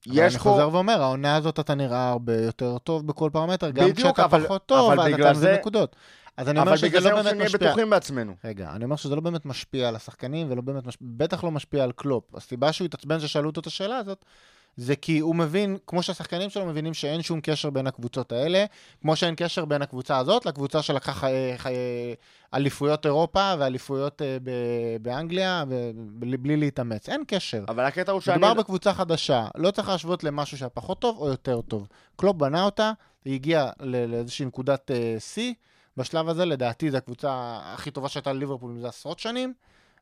אבל 0.08 0.14
יש 0.18 0.34
אני 0.34 0.42
פה... 0.42 0.50
חוזר 0.50 0.68
ואומר, 0.72 1.02
העונה 1.02 1.36
הזאת 1.36 1.60
אתה 1.60 1.74
נראה 1.74 2.08
הרבה 2.08 2.36
יותר 2.36 2.78
טוב 2.78 3.06
בכל 3.06 3.30
פרמטר, 3.32 3.70
גם 3.70 3.84
בדיוק, 3.88 3.98
כשאתה 4.08 4.24
אבל- 4.24 4.44
פחות 4.44 4.66
טוב, 4.66 4.92
אבל 4.92 5.00
אבל 5.00 5.14
אתה 5.14 5.30
מביא 5.30 5.32
זה- 5.40 5.56
נקודות. 5.60 5.96
אז 6.36 6.48
אני 6.48 6.58
אומר 6.58 6.68
אבל 6.68 6.76
שזה 6.76 6.88
בגלל 6.88 7.02
זה 7.02 7.08
לא 7.08 7.14
אנחנו 7.14 7.24
באמת 7.24 7.34
שנהיה 7.34 7.48
משפיע. 7.48 7.68
בטוחים 7.68 7.90
בעצמנו. 7.90 8.34
רגע, 8.44 8.70
אני 8.74 8.84
אומר 8.84 8.96
שזה 8.96 9.14
לא 9.14 9.20
באמת 9.20 9.46
משפיע 9.46 9.88
על 9.88 9.96
השחקנים, 9.96 10.50
ולא 10.50 10.62
באמת, 10.62 10.86
מש... 10.86 10.98
בטח 11.00 11.44
לא 11.44 11.50
משפיע 11.50 11.84
על 11.84 11.92
קלופ. 11.92 12.34
הסיבה 12.34 12.72
שהוא 12.72 12.84
התעצבן 12.84 13.20
ששאלו 13.20 13.48
אותו 13.48 13.60
את 13.60 13.66
השאלה 13.66 13.96
הזאת, 13.96 14.24
זה 14.76 14.96
כי 14.96 15.18
הוא 15.18 15.34
מבין, 15.36 15.76
כמו 15.86 16.02
שהשחקנים 16.02 16.50
שלו 16.50 16.66
מבינים 16.66 16.94
שאין 16.94 17.22
שום 17.22 17.40
קשר 17.40 17.70
בין 17.70 17.86
הקבוצות 17.86 18.32
האלה, 18.32 18.64
כמו 19.02 19.16
שאין 19.16 19.34
קשר 19.36 19.64
בין 19.64 19.82
הקבוצה 19.82 20.18
הזאת 20.18 20.46
לקבוצה 20.46 20.82
שלקחה 20.82 21.26
אליפויות 22.54 23.06
אירופה 23.06 23.54
ואליפויות 23.58 24.22
אה, 24.22 24.36
ב- 24.42 24.96
באנגליה, 25.02 25.64
ו- 25.68 25.90
בלי, 26.18 26.56
להתאמץ. 26.56 27.08
אין 27.08 27.24
קשר. 27.26 27.64
אבל 27.68 27.84
הקטע 27.84 28.12
הוא 28.12 28.20
שאני... 28.20 28.36
מדובר 28.36 28.54
בקבוצה 28.54 28.94
חדשה, 28.94 29.46
לא 29.56 29.70
צריך 29.70 29.88
להשוות 29.88 30.24
למשהו 30.24 30.58
שהיה 30.58 30.68
פחות 30.68 30.98
טוב 30.98 31.18
או 31.18 31.28
יותר 31.28 31.60
טוב. 31.60 31.88
קלופ 32.16 32.36
בנה 32.36 32.64
אותה, 32.64 32.92
היא 33.24 33.34
הגיעה 33.34 33.70
לאיזושהי 33.80 34.46
נקודת 34.46 34.90
אה, 34.90 35.16
שיא. 35.18 35.54
בשלב 35.96 36.28
הזה, 36.28 36.44
לדעתי, 36.44 36.90
זו 36.90 36.96
הקבוצה 36.96 37.58
הכי 37.62 37.90
טובה 37.90 38.08
שהייתה 38.08 38.32
לליברפול 38.32 38.70
מזה 38.70 38.88
עשרות 38.88 39.18
שנים. 39.18 39.54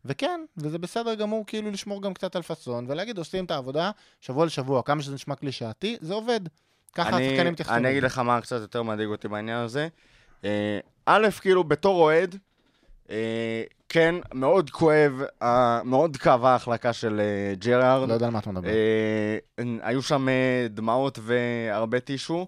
וכן, 0.05 0.40
וזה 0.57 0.78
בסדר 0.78 1.14
גמור 1.14 1.45
כאילו 1.47 1.70
לשמור 1.70 2.03
גם 2.03 2.14
קצת 2.14 2.36
על 2.36 2.42
פאסון, 2.42 2.86
ולהגיד, 2.88 3.18
עושים 3.18 3.45
את 3.45 3.51
העבודה 3.51 3.90
שבוע 4.20 4.47
לשבוע, 4.47 4.82
כמה 4.82 5.03
שזה 5.03 5.14
נשמע 5.14 5.34
קלישאתי, 5.34 5.97
זה 6.01 6.14
עובד. 6.14 6.40
ככה 6.95 7.16
אני, 7.16 7.26
השחקנים 7.26 7.53
מתייחסים. 7.53 7.76
אני. 7.76 7.90
אגיד 7.90 8.03
לך 8.03 8.18
מה 8.18 8.40
קצת 8.40 8.61
יותר 8.61 8.82
מדאיג 8.82 9.09
אותי 9.09 9.28
בעניין 9.28 9.59
הזה. 9.59 9.88
אה, 10.45 10.78
א', 11.07 11.28
כאילו, 11.40 11.64
בתור 11.64 12.03
אוהד, 12.03 12.36
אה, 13.11 13.62
כן, 13.88 14.14
מאוד 14.34 14.70
כואב, 14.70 15.12
אה, 15.42 15.80
מאוד 15.84 16.16
כאבה 16.16 16.51
ההחלקה 16.51 16.92
של 16.92 17.20
ג'רארד. 17.59 18.09
לא 18.09 18.14
יודע 18.14 18.26
על 18.26 18.32
מה 18.32 18.38
אתה 18.38 18.51
מדבר. 18.51 18.68
היו 19.82 20.03
שם 20.03 20.26
דמעות 20.70 21.18
והרבה 21.22 22.01
טישו. 22.01 22.47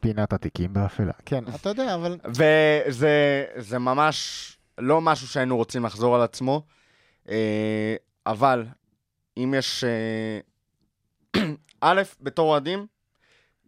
פינת 0.00 0.32
התיקים 0.32 0.72
באפלה. 0.72 1.12
כן, 1.26 1.44
אתה 1.54 1.68
יודע, 1.68 1.94
אבל... 1.94 2.18
וזה 2.28 3.44
זה 3.56 3.78
ממש 3.78 4.46
לא 4.78 5.00
משהו 5.00 5.28
שהיינו 5.28 5.56
רוצים 5.56 5.84
לחזור 5.84 6.14
על 6.16 6.22
עצמו, 6.22 6.62
אה, 7.28 7.94
אבל 8.26 8.64
אם 9.36 9.54
יש... 9.58 9.84
אה, 9.84 10.40
א', 11.80 12.02
בתור 12.20 12.50
אוהדים, 12.50 12.86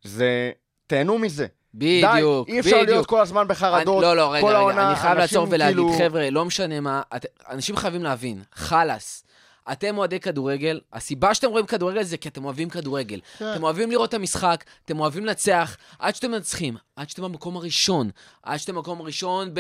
זה... 0.03 0.51
תהנו 0.87 1.19
מזה. 1.19 1.47
בדיוק, 1.75 2.47
די, 2.47 2.53
אי 2.53 2.61
אפשר 2.61 2.77
להיות 2.77 2.89
בדיוק. 2.89 3.07
כל 3.07 3.21
הזמן 3.21 3.49
בחרדות. 3.49 3.95
אני- 3.97 4.03
לא, 4.03 4.17
לא, 4.17 4.33
רגע, 4.33 4.41
כל 4.41 4.49
רגע, 4.49 4.59
העונה, 4.59 4.89
אני 4.89 4.97
חייב 4.97 5.19
לעצור 5.19 5.47
ולהגיד, 5.51 5.77
כאילו- 5.77 5.93
חבר'ה, 5.99 6.31
לא 6.31 6.45
משנה 6.45 6.81
מה, 6.81 7.03
את, 7.17 7.27
אנשים 7.51 7.77
חייבים 7.77 8.03
להבין, 8.03 8.43
חלאס. 8.53 9.25
אתם 9.73 9.99
אוהדי 9.99 10.21
כדורגל, 10.21 10.81
הסיבה 10.93 11.35
שאתם 11.35 11.49
רואים 11.51 11.67
כדורגל 11.67 12.03
זה 12.03 12.17
כי 12.17 12.29
אתם 12.29 12.45
אוהבים 12.45 12.69
כדורגל. 12.69 13.21
כן. 13.39 13.53
אתם 13.53 13.63
אוהבים 13.63 13.91
לראות 13.91 14.09
את 14.09 14.15
המשחק, 14.15 14.65
אתם 14.85 15.01
אוהבים 15.01 15.25
לנצח, 15.25 15.77
עד 15.99 16.15
שאתם 16.15 16.31
מנצחים, 16.31 16.77
עד 16.97 17.09
שאתם 17.11 17.23
במקום 17.23 17.57
הראשון, 17.57 18.11
עד 18.43 18.57
שאתם 18.59 18.75
במקום 18.75 19.01
הראשון 19.01 19.51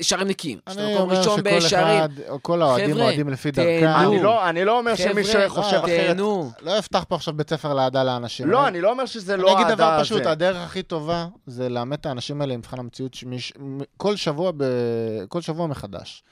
בשערים 0.00 0.28
נקיים, 0.28 0.58
עד 0.66 0.72
שאתם 0.74 0.84
אני 0.84 0.92
במקום 0.94 1.10
אומר 1.10 1.18
ראשון 1.20 1.38
שכל 1.40 1.56
בשערים. 1.56 1.98
אחד, 1.98 2.08
או 2.28 2.42
כל 2.42 2.62
האוהדים 2.62 3.00
אוהדים 3.00 3.28
לפי. 3.28 3.50
דרכם. 3.50 3.86
אני 3.86 4.22
לא, 4.22 4.48
אני 4.48 4.64
לא 4.64 4.78
אומר 4.78 4.94
שמי 4.96 5.24
שחושב 5.24 5.76
אחרת... 5.76 6.06
תהנו. 6.06 6.50
לא 6.60 6.78
אפתח 6.78 7.04
פה 7.08 7.14
עכשיו 7.14 7.34
בית 7.34 7.50
ספר 7.50 7.74
לאהדה 7.74 8.04
לאנשים. 8.04 8.50
לא, 8.50 8.60
אני- 8.60 8.68
אני 8.68 8.80
לא 8.80 8.90
אומר 8.90 9.06
שזה 9.06 9.34
אני 9.34 9.42
לא 9.42 9.54
אגיד 9.60 9.74
דבר 9.74 9.84
אהדה 9.84 10.02
פשוט, 10.04 10.24
זה. 10.24 10.30
הדרך 10.30 10.56
הכי 10.56 10.82
טובה 10.82 11.26
זה 11.46 11.68
לעמת 11.68 12.00
את 12.00 12.06
האנשים 12.06 12.40
האלה 12.40 12.54
למבחן 12.54 12.78
המציאות 12.78 13.14
שמש... 13.14 13.52
מ- 13.58 13.78
כל 13.96 14.16
שבוע, 14.16 14.52
ב... 14.56 14.64
כל 15.28 15.40
שבוע 15.40 15.66
מחדש. 15.66 16.22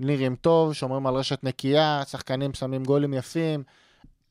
נראים 0.00 0.36
טוב, 0.36 0.72
שומרים 0.72 1.06
על 1.06 1.14
רשת 1.14 1.44
נקייה, 1.44 2.02
שחקנים 2.10 2.54
שמים 2.54 2.84
גולים 2.84 3.14
יפים, 3.14 3.62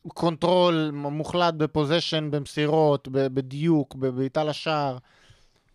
control 0.08 0.92
מוחלט 0.94 1.54
ב 1.54 1.60
possession, 1.60 2.32
במסירות, 2.32 3.08
ב- 3.08 3.28
בדיוק, 3.28 3.96
בבעיטה 3.96 4.44
לשער. 4.44 4.98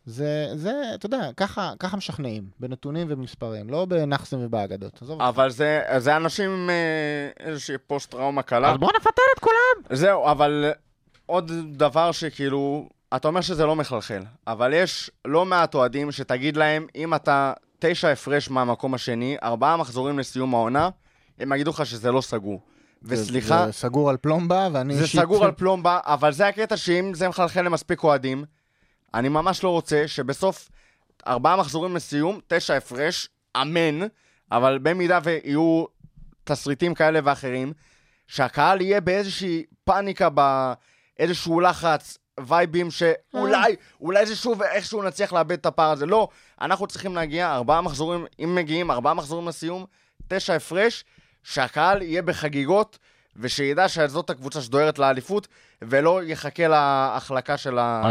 זה, 0.07 0.47
זה, 0.55 0.73
אתה 0.95 1.07
יודע, 1.07 1.31
ככה, 1.37 1.73
ככה 1.79 1.97
משכנעים, 1.97 2.45
בנתונים 2.61 3.07
ובמספרים, 3.11 3.71
לא 3.71 3.85
בנאחסים 3.85 4.39
ובאגדות. 4.43 5.03
אבל 5.21 5.51
זה, 5.51 5.83
זה 5.99 6.17
אנשים 6.17 6.51
עם 6.51 6.71
אה, 6.71 7.47
איזושהי 7.47 7.79
פוסט-טראומה 7.87 8.43
קלה. 8.43 8.71
אז 8.71 8.79
בוא 8.79 8.91
נפטר 8.97 9.23
את 9.35 9.41
כולם. 9.41 9.97
זהו, 9.97 10.31
אבל 10.31 10.73
עוד 11.27 11.53
דבר 11.73 12.13
שכאילו, 12.13 12.89
אתה 13.17 13.29
אומר 13.29 13.41
שזה 13.41 13.67
לא 13.67 13.77
מחלחל, 13.77 14.23
אבל 14.47 14.73
יש 14.73 15.11
לא 15.25 15.45
מעט 15.47 15.75
אוהדים 15.75 16.13
שתגיד 16.13 16.57
להם, 16.57 16.87
אם 16.97 17.15
אתה 17.15 17.53
תשע 17.79 18.09
הפרש 18.09 18.51
מהמקום 18.51 18.95
השני, 18.95 19.37
ארבעה 19.43 19.77
מחזורים 19.77 20.19
לסיום 20.19 20.55
העונה, 20.55 20.89
הם 21.39 21.53
יגידו 21.53 21.71
לך 21.71 21.87
שזה 21.87 22.13
לא 22.13 22.21
סגור. 22.21 22.61
וסליחה, 23.03 23.59
זה, 23.59 23.67
זה 23.67 23.73
סגור 23.73 24.11
על 24.11 24.17
פלומבה, 24.17 24.69
ואני 24.73 24.97
זה 24.97 25.03
אישית... 25.03 25.21
סגור 25.21 25.45
על 25.45 25.53
פלומבה, 25.53 26.01
אבל 26.05 26.33
זה 26.33 26.49
הקטע 26.49 26.77
שאם 26.77 27.15
זה 27.15 27.29
מחלחל 27.29 27.63
למספיק 27.63 28.03
אוהדים, 28.03 28.45
אני 29.15 29.29
ממש 29.29 29.65
לא 29.65 29.69
רוצה 29.69 30.09
שבסוף 30.09 30.69
ארבעה 31.27 31.57
מחזורים 31.57 31.97
לסיום, 31.97 32.41
תשע 32.47 32.75
הפרש, 32.75 33.29
אמן, 33.63 34.07
אבל 34.53 34.79
במידה 34.83 35.19
ויהיו 35.23 35.85
תסריטים 36.45 36.95
כאלה 36.95 37.21
ואחרים, 37.25 37.73
שהקהל 38.27 38.81
יהיה 38.81 39.01
באיזושהי 39.01 39.65
פאניקה, 39.85 40.29
באיזשהו 41.19 41.61
לחץ, 41.61 42.19
וייבים 42.41 42.89
שאולי, 42.91 43.77
אולי 44.01 44.27
זה 44.27 44.37
שוב 44.37 44.63
איכשהו 44.63 45.03
נצליח 45.03 45.33
לאבד 45.33 45.53
את 45.53 45.67
הפער 45.67 45.91
הזה. 45.91 46.07
לא, 46.07 46.29
אנחנו 46.61 46.87
צריכים 46.87 47.15
להגיע 47.15 47.55
ארבעה 47.55 47.81
מחזורים, 47.81 48.27
אם 48.45 48.55
מגיעים 48.55 48.91
ארבעה 48.91 49.15
מחזורים 49.15 49.49
לסיום, 49.49 49.85
תשע 50.29 50.55
הפרש, 50.55 51.05
שהקהל 51.43 52.03
יהיה 52.03 52.23
בחגיגות, 52.23 52.99
ושידע 53.37 53.89
שזאת 53.89 54.31
הקבוצה 54.31 54.61
שדוהרת 54.63 54.99
לאליפות, 54.99 55.49
ולא 55.83 56.25
יחכה 56.25 56.69
להחלקה 56.69 57.57
של, 57.57 57.79
ה... 57.79 58.03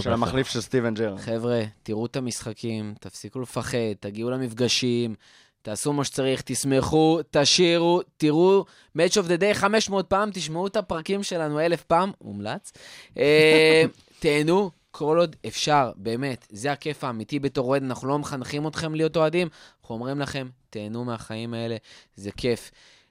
של 0.00 0.12
המחליף 0.12 0.48
של 0.48 0.60
סטיבן 0.60 0.94
ג'ר. 0.94 1.16
חבר'ה, 1.16 1.62
תראו 1.82 2.06
את 2.06 2.16
המשחקים, 2.16 2.94
תפסיקו 3.00 3.40
לפחד, 3.40 3.78
תגיעו 4.00 4.30
למפגשים, 4.30 5.14
תעשו 5.64 5.92
מה 5.92 6.04
שצריך, 6.04 6.42
תשמחו, 6.44 7.20
תשירו, 7.30 8.00
תראו 8.16 8.64
Match 8.98 9.12
of 9.12 9.26
the 9.26 9.40
Day 9.40 9.54
500 9.54 10.06
פעם, 10.06 10.30
תשמעו 10.32 10.66
את 10.66 10.76
הפרקים 10.76 11.22
שלנו 11.22 11.60
אלף 11.60 11.82
פעם, 11.82 12.12
מומלץ. 12.20 12.72
אה, 13.18 13.82
תהנו 14.18 14.70
כל 14.90 15.18
עוד 15.18 15.36
אפשר, 15.46 15.92
באמת, 15.96 16.46
זה 16.50 16.72
הכיף 16.72 17.04
האמיתי 17.04 17.38
בתור 17.38 17.68
אוהד, 17.68 17.82
אנחנו 17.82 18.08
לא 18.08 18.18
מחנכים 18.18 18.66
אתכם 18.66 18.94
להיות 18.94 19.16
אוהדים, 19.16 19.48
אנחנו 19.80 19.94
אומרים 19.94 20.20
לכם, 20.20 20.48
תהנו 20.70 21.04
מהחיים 21.04 21.54
האלה, 21.54 21.76
זה 22.16 22.30
כיף. 22.32 22.70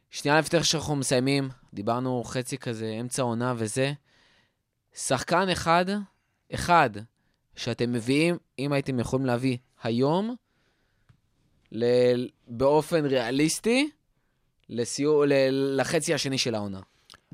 שנייה 0.09 0.39
לפני 0.39 0.63
שאנחנו 0.63 0.95
מסיימים, 0.95 1.49
דיברנו 1.73 2.23
חצי 2.23 2.57
כזה, 2.57 2.97
אמצע 2.99 3.21
עונה 3.21 3.53
וזה. 3.57 3.93
שחקן 4.95 5.49
אחד, 5.49 5.85
אחד, 6.53 6.89
שאתם 7.55 7.91
מביאים, 7.91 8.37
אם 8.59 8.73
הייתם 8.73 8.99
יכולים 8.99 9.25
להביא 9.25 9.57
היום, 9.83 10.35
ל- 11.73 12.27
באופן 12.47 13.05
ריאליסטי, 13.05 13.89
לסיוע, 14.69 15.25
ל- 15.25 15.79
לחצי 15.81 16.13
השני 16.13 16.37
של 16.37 16.55
העונה. 16.55 16.79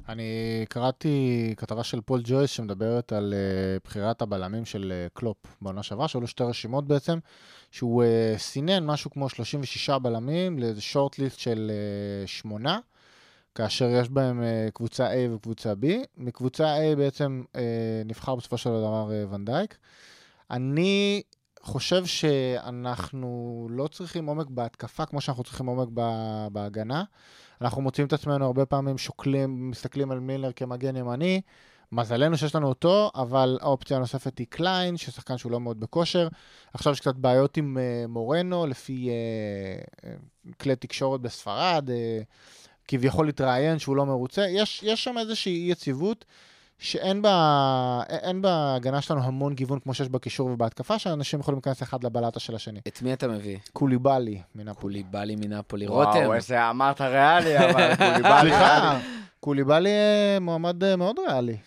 אני 0.10 0.66
קראתי 0.70 1.54
כתבה 1.58 1.84
של 1.84 2.02
פול 2.02 2.22
ג'ויס 2.24 2.50
שמדברת 2.50 3.14
על 3.14 3.34
אה, 3.34 3.82
בחירת 3.86 4.22
הבלמים 4.22 4.66
של 4.66 4.94
אה, 5.08 5.20
קלופ 5.20 5.38
בעונה 5.62 5.84
שעברה, 5.84 6.08
שהיו 6.08 6.22
לו 6.22 6.28
שתי 6.28 6.44
רשימות 6.44 6.88
בעצם, 6.88 7.20
שהוא 7.72 8.04
uh, 8.04 8.38
סינן 8.40 8.86
משהו 8.86 9.12
כמו 9.12 9.30
36 9.30 9.90
בלמים 9.90 10.60
לאיזה 10.60 10.82
שורט-ליסט 10.82 11.40
של 11.40 11.72
uh, 12.24 12.28
שמונה, 12.28 12.80
כאשר 13.56 13.90
יש 13.90 14.10
בהם 14.10 14.42
uh, 14.42 14.72
קבוצה 14.72 15.14
A 15.14 15.34
וקבוצה 15.36 15.74
B. 15.74 15.86
מקבוצה 16.18 16.78
A 16.78 16.96
בעצם 16.96 17.44
uh, 17.54 17.58
נבחר 18.06 18.36
בסופו 18.36 18.58
של 18.58 18.70
דבר 18.70 19.10
uh, 19.10 19.34
ונדייק. 19.34 19.78
אני 20.52 21.22
חושב 21.62 22.06
שאנחנו 22.06 23.68
לא 23.72 23.88
צריכים 23.88 24.26
עומק 24.26 24.48
בהתקפה 24.50 25.06
כמו 25.06 25.22
שאנחנו 25.22 25.44
צריכים 25.44 25.66
עומק 25.66 25.88
בהגנה. 26.52 27.04
אנחנו 27.62 27.82
מוצאים 27.82 28.08
את 28.08 28.14
עצמנו 28.14 28.46
הרבה 28.46 28.66
פעמים 28.66 28.98
שוקלים, 28.98 29.70
מסתכלים 29.70 30.12
על 30.12 30.20
מילנר 30.20 30.52
כמגן 30.52 30.96
ימני. 30.96 31.42
מזלנו 31.92 32.38
שיש 32.38 32.56
לנו 32.56 32.68
אותו, 32.68 33.12
אבל 33.16 33.58
האופציה 33.62 33.98
הנוספת 33.98 34.38
היא 34.38 34.48
קליין, 34.50 34.98
ששחקן 34.98 35.38
שהוא 35.38 35.52
לא 35.52 35.60
מאוד 35.60 35.80
בכושר. 35.80 36.28
עכשיו 36.74 36.94
יש 36.94 37.00
קצת 37.00 37.16
בעיות 37.16 37.58
עם 37.58 37.78
uh, 37.78 38.08
מורנו, 38.08 38.68
לפי 38.68 39.10
uh, 39.10 40.08
כלי 40.60 40.76
תקשורת 40.76 41.22
בספרד, 41.22 41.90
uh, 41.90 42.24
כביכול 42.88 43.30
התראיין 43.30 43.80
שהוא 43.80 43.96
לא 43.96 44.06
מרוצה. 44.06 44.46
יש, 44.50 44.84
יש 44.84 45.04
שם 45.04 45.18
איזושהי 45.18 45.66
אי 45.66 45.72
יציבות. 45.72 46.26
שאין 46.80 47.22
בה, 47.22 48.02
אין 48.10 48.42
בהגנה 48.42 49.02
שלנו 49.02 49.24
המון 49.24 49.54
גיוון 49.54 49.80
כמו 49.80 49.94
שיש 49.94 50.10
בקישור 50.10 50.50
ובהתקפה, 50.50 51.00
שאנשים 51.00 51.40
יכולים 51.40 51.58
להיכנס 51.58 51.84
אחד 51.84 52.04
לבלטה 52.04 52.40
של 52.40 52.56
השני. 52.56 52.80
את 52.88 53.02
מי 53.02 53.14
אתה 53.14 53.28
מביא? 53.28 53.58
קוליבאלי 53.74 54.42
מנפולי. 54.56 55.04
קוליבאלי 55.04 55.36
מנפולי. 55.36 55.88
רותם, 55.88 56.20
וואו, 56.20 56.34
איזה 56.34 56.70
אמרת 56.70 57.02
ריאלי, 57.02 57.58
אבל 57.58 57.96
קוליבאלי. 58.12 58.50
סליחה, 58.50 59.00
קוליבאלי 59.40 59.90
אה, 59.90 60.38
מועמד 60.42 60.84
אה, 60.84 60.96
מאוד 60.96 61.16
ריאלי. 61.28 61.58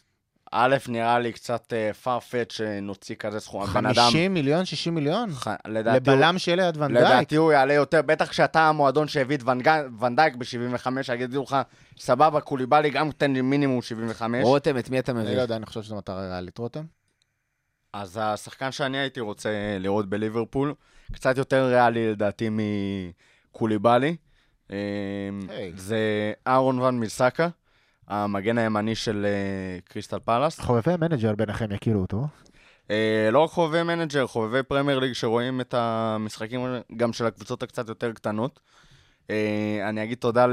א', 0.54 0.76
נראה 0.88 1.18
לי 1.18 1.32
קצת 1.32 1.72
פארפט 2.02 2.50
שנוציא 2.50 3.14
כזה 3.16 3.40
סכום. 3.40 3.62
הבן 3.62 3.86
אדם, 3.86 4.04
50 4.04 4.34
מיליון, 4.34 4.64
60 4.64 4.94
מיליון? 4.94 5.30
ח- 5.34 5.48
לדעתי 5.66 6.10
הוא- 6.10 6.16
לבלם 6.18 6.38
שיהיה 6.38 6.56
ליד 6.56 6.76
ונדייק? 6.76 7.04
לדעתי 7.06 7.36
הוא 7.36 7.52
יעלה 7.52 7.74
יותר, 7.74 8.02
בטח 8.02 8.28
כשאתה 8.28 8.68
המועדון 8.68 9.08
שהביא 9.08 9.36
את 9.36 9.42
ונג- 9.42 10.02
ונדייק 10.02 10.34
ב-75, 10.36 10.86
יגידו 11.14 11.42
לך, 11.42 11.56
סבבה, 11.98 12.40
קוליבאלי 12.40 12.90
גם 12.90 13.10
תן 13.10 13.32
לי 13.32 13.40
מינימום 13.40 13.82
75. 13.82 14.44
רותם, 14.44 14.78
את 14.78 14.90
מי 14.90 14.98
אתה 14.98 15.12
אני 15.12 15.20
מביא? 15.20 15.36
לא 15.36 15.42
יודע, 15.42 15.56
אני 15.56 15.66
חושב 15.66 15.82
שזו 15.82 15.96
מטרה 15.96 16.28
ריאלית. 16.28 16.58
רותם? 16.58 16.84
אז 17.92 18.18
השחקן 18.22 18.72
שאני 18.72 18.98
הייתי 18.98 19.20
רוצה 19.20 19.50
לראות 19.80 20.08
בליברפול, 20.08 20.74
קצת 21.12 21.38
יותר 21.38 21.64
ריאלי 21.66 22.10
לדעתי 22.12 22.48
מקוליבאלי, 23.50 24.16
אה, 24.70 24.76
היי. 25.48 25.72
זה 25.76 25.98
ארון 26.46 26.78
וואן-ביסקה, 26.78 27.48
המגן 28.08 28.58
הימני 28.58 28.94
של 28.94 29.26
אה, 29.28 29.80
קריסטל 29.84 30.18
פלאס. 30.18 30.60
חובבי 30.60 30.92
המנג'ר 30.92 31.34
ביניכם 31.34 31.72
יכירו 31.72 32.00
אותו. 32.00 32.26
אה, 32.90 33.28
לא 33.32 33.38
רק 33.38 33.50
חובבי 33.50 33.82
מנג'ר, 33.82 34.26
חובבי 34.26 34.62
פרמייר 34.62 34.98
ליג 34.98 35.12
שרואים 35.12 35.60
את 35.60 35.74
המשחקים 35.74 36.60
גם 36.96 37.12
של 37.12 37.26
הקבוצות 37.26 37.62
הקצת 37.62 37.88
יותר 37.88 38.12
קטנות. 38.12 38.60
אה, 39.30 39.88
אני 39.88 40.02
אגיד 40.02 40.18
תודה 40.18 40.46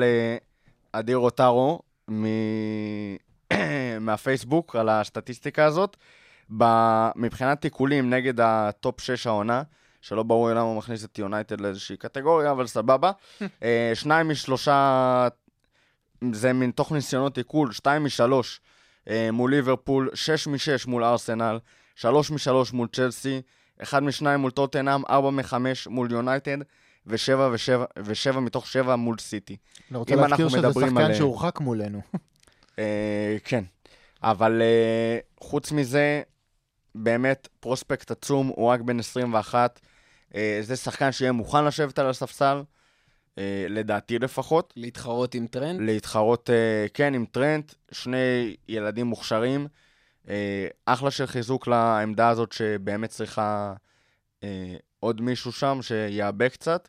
לאדיר 0.94 1.18
אותרו 1.18 1.80
מ... 2.12 2.26
מהפייסבוק 4.02 4.76
על 4.76 4.90
הסטטיסטיקה 4.90 5.66
הזאת. 5.66 5.98
ב... 6.58 6.64
מבחינת 7.16 7.62
תיקולים 7.62 8.10
נגד 8.10 8.40
ה 8.40 8.55
top 8.55 9.02
6 9.02 9.28
העונה, 9.28 9.62
שלא 10.02 10.24
ברור 10.24 10.50
למה 10.50 10.62
הוא 10.62 10.78
מכניס 10.78 11.06
את 11.06 11.20
יונייטד 11.20 11.62
לאיזושהי 11.62 11.98
קטגוריה, 11.98 12.52
אבל 12.52 12.68
סבבה. 12.68 13.12
שניים 14.02 14.30
משלושה, 14.30 15.28
זה 16.34 16.54
מתוך 16.54 16.92
ניסיונות 16.92 17.36
תיקול, 17.36 17.72
שתיים 17.72 18.04
משלוש 18.04 18.62
אה, 19.10 19.30
מול 19.32 19.52
ליברפול, 19.52 20.10
שש 20.14 20.48
משש 20.48 20.86
מול 20.86 21.04
ארסנל, 21.04 21.60
שלוש 21.96 22.32
משלוש 22.32 22.74
מול 22.74 22.88
צ'לסי, 22.96 23.42
אחד 23.82 24.04
משניים 24.04 24.40
מול 24.40 24.52
טוטנאם, 24.52 25.02
ארבע 25.10 25.30
מחמש 25.30 25.88
מול 25.88 26.12
יונייטד, 26.12 26.58
ושבע 27.08 27.50
ושבע, 27.54 27.86
ושבע 28.04 28.40
מתוך 28.40 28.68
שבע 28.68 28.96
מול 28.96 29.18
סיטי. 29.20 29.58
אני 29.92 29.98
רוצה 29.98 30.16
להזכיר 30.16 30.50
שזה 30.50 30.62
שחקן 30.74 30.98
על- 30.98 31.14
שהורחק 31.14 31.60
מולנו. 31.60 32.02
אה, 32.80 33.38
כן. 33.44 33.64
אבל 34.24 34.62
אה, 34.62 35.18
חוץ 35.40 35.72
מזה, 35.72 36.22
באמת 36.96 37.48
פרוספקט 37.60 38.12
עצום, 38.12 38.48
הוא 38.56 38.68
רק 38.68 38.82
בן 38.82 39.00
21. 39.00 39.80
אה, 40.36 40.60
זה 40.62 40.76
שחקן 40.76 41.12
שיהיה 41.12 41.32
מוכן 41.32 41.66
לשבת 41.66 42.00
על 42.00 42.10
הספסל, 42.10 42.46
אה, 42.58 42.62
לדעתי 43.70 44.20
לפחות. 44.20 44.74
להתחרות 44.76 45.36
עם 45.36 45.48
טרנט? 45.48 45.82
להתחרות, 45.82 46.50
אה, 46.50 46.86
כן, 46.94 47.14
עם 47.14 47.26
טרנט, 47.26 47.74
שני 47.92 48.56
ילדים 48.68 49.06
מוכשרים. 49.06 49.68
אה, 50.30 50.68
אחלה 50.86 51.12
של 51.12 51.26
חיזוק 51.26 51.68
לעמדה 51.68 52.30
הזאת 52.30 52.52
שבאמת 52.52 53.10
צריכה 53.10 53.74
אה, 54.44 54.76
עוד 55.00 55.22
מישהו 55.22 55.52
שם 55.52 55.80
שיעבה 55.82 56.50
קצת. 56.50 56.88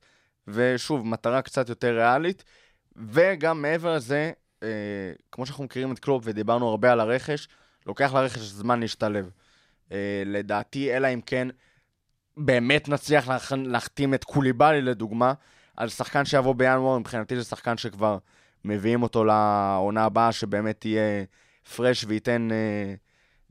ושוב, 0.49 1.07
מטרה 1.07 1.43
קצת 1.43 1.69
יותר 1.69 1.97
ריאלית. 1.97 2.45
וגם 2.97 3.63
מעבר 3.63 3.95
לזה, 3.95 4.33
אה, 4.63 4.69
כמו 5.33 5.47
שאנחנו 5.47 5.65
מכירים 5.65 5.93
את 5.93 5.99
קלופ 5.99 6.23
ודיברנו 6.27 6.69
הרבה 6.69 6.93
על 6.93 7.01
הרכש, 7.01 7.49
לוקח 7.87 8.15
לרכש 8.15 8.39
זמן 8.39 8.81
להשתלב. 8.81 9.31
אה, 9.93 10.23
לדעתי, 10.27 10.97
אלא 10.97 11.09
אם 11.15 11.21
כן 11.21 11.49
באמת 12.37 12.89
נצליח 12.89 13.53
להחתים 13.53 14.15
את 14.15 14.25
קוליבאלי 14.25 14.83
לדוגמה, 14.83 15.33
על 15.81 15.89
שחקן 15.89 16.25
שיבוא 16.25 16.55
בינואר, 16.55 16.99
מבחינתי 16.99 17.37
זה 17.37 17.45
שחקן 17.45 17.77
שכבר 17.77 18.19
מביאים 18.65 19.03
אותו 19.03 19.25
לעונה 19.25 20.05
הבאה, 20.05 20.33
שבאמת 20.33 20.81
תהיה 20.81 21.25
פרש 21.77 22.05
וייתן 22.09 22.49
אה, 22.51 22.95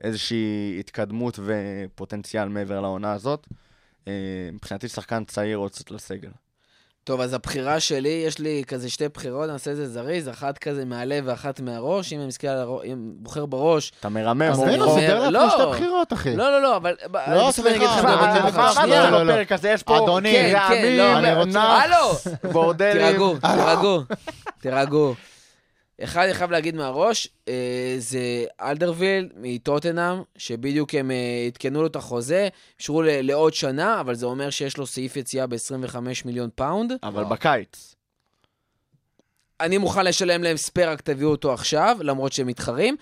איזושהי 0.02 0.78
התקדמות 0.80 1.40
ופוטנציאל 1.46 2.50
מעבר 2.50 2.82
לעונה 2.82 3.14
הזאת. 3.14 3.48
אה, 4.08 4.50
מבחינתי 4.54 4.88
שחקן 4.88 5.24
צעיר 5.24 5.58
עוד 5.58 5.72
לסגל. 5.92 6.32
טוב, 7.04 7.22
אז 7.22 7.34
הבחירה 7.34 7.80
שלי, 7.80 8.24
יש 8.28 8.40
לי 8.40 8.64
כזה 8.68 8.90
שתי 8.90 9.08
בחירות, 9.14 9.50
נעשה 9.50 9.72
את 9.72 9.76
זה 9.76 9.88
זריז, 9.90 10.30
אחת 10.30 10.58
כזה 10.58 10.86
מהלב 10.86 11.24
ואחת 11.28 11.60
מהראש. 11.60 12.14
אם 12.14 12.20
אני 12.20 12.28
מסתכל 12.28 12.48
על 12.48 12.58
הראש, 12.58 12.82
אם 12.86 12.98
בוחר 13.16 13.46
בראש... 13.46 13.92
אתה 14.00 14.10
מרמם, 14.10 14.42
אז. 14.42 14.64
אני 14.64 14.76
אז 14.76 14.82
אומר, 14.82 15.00
סידר 15.00 15.30
לא. 15.30 15.50
שתי 15.50 15.62
בחירות, 15.72 16.14
אחי. 16.14 16.36
לא, 16.36 16.52
לא, 16.52 16.62
לא, 16.62 16.76
אבל... 16.78 16.94
לא, 17.14 17.20
אני 17.30 17.48
לך 17.48 17.52
סליחה. 17.52 18.02
מה- 18.52 18.72
שנייה. 18.74 19.04
לא, 19.04 19.18
לא, 19.18 19.26
לא. 19.26 19.34
בפרק 19.34 19.52
הזה 19.52 19.70
יש 19.70 19.84
פה 19.84 19.98
אדוני, 19.98 20.32
כן, 20.34 20.50
כן, 20.52 20.74
רעמים, 20.74 20.98
לא, 20.98 21.18
אני 21.18 21.36
רוצה- 21.36 21.50
נח, 21.60 21.84
הלו! 21.84 22.34
בורדלים. 22.54 22.94
תירגעו, 22.94 23.36
תירגעו, 23.54 24.02
תירגעו. 24.62 25.14
אחד, 26.04 26.24
אני 26.24 26.34
חייב 26.34 26.52
להגיד 26.52 26.76
מהראש, 26.76 27.28
אה, 27.48 27.96
זה 27.98 28.46
אלדרווירלד 28.62 29.30
מטוטנאם, 29.36 30.22
שבדיוק 30.38 30.96
הם 30.96 31.12
אה, 31.12 31.44
עדכנו 31.48 31.82
לו 31.82 31.88
את 31.88 31.96
החוזה, 31.96 32.48
אישרו 32.80 33.02
לעוד 33.06 33.54
שנה, 33.54 34.00
אבל 34.00 34.16
זה 34.16 34.26
אומר 34.26 34.50
שיש 34.50 34.78
לו 34.78 34.88
סעיף 34.88 35.16
יציאה 35.16 35.48
ב-25 35.48 35.98
מיליון 36.26 36.50
פאונד. 36.56 36.94
אבל 37.04 37.24
בקיץ. 37.24 37.96
אני 39.60 39.78
מוכן 39.78 40.06
לשלם 40.06 40.44
להם 40.44 40.58
ספייר, 40.58 40.90
רק 40.90 41.02
תביאו 41.02 41.30
אותו 41.30 41.54
עכשיו, 41.54 41.98
למרות 42.02 42.34
שהם 42.34 42.48
מתחרים, 42.48 42.96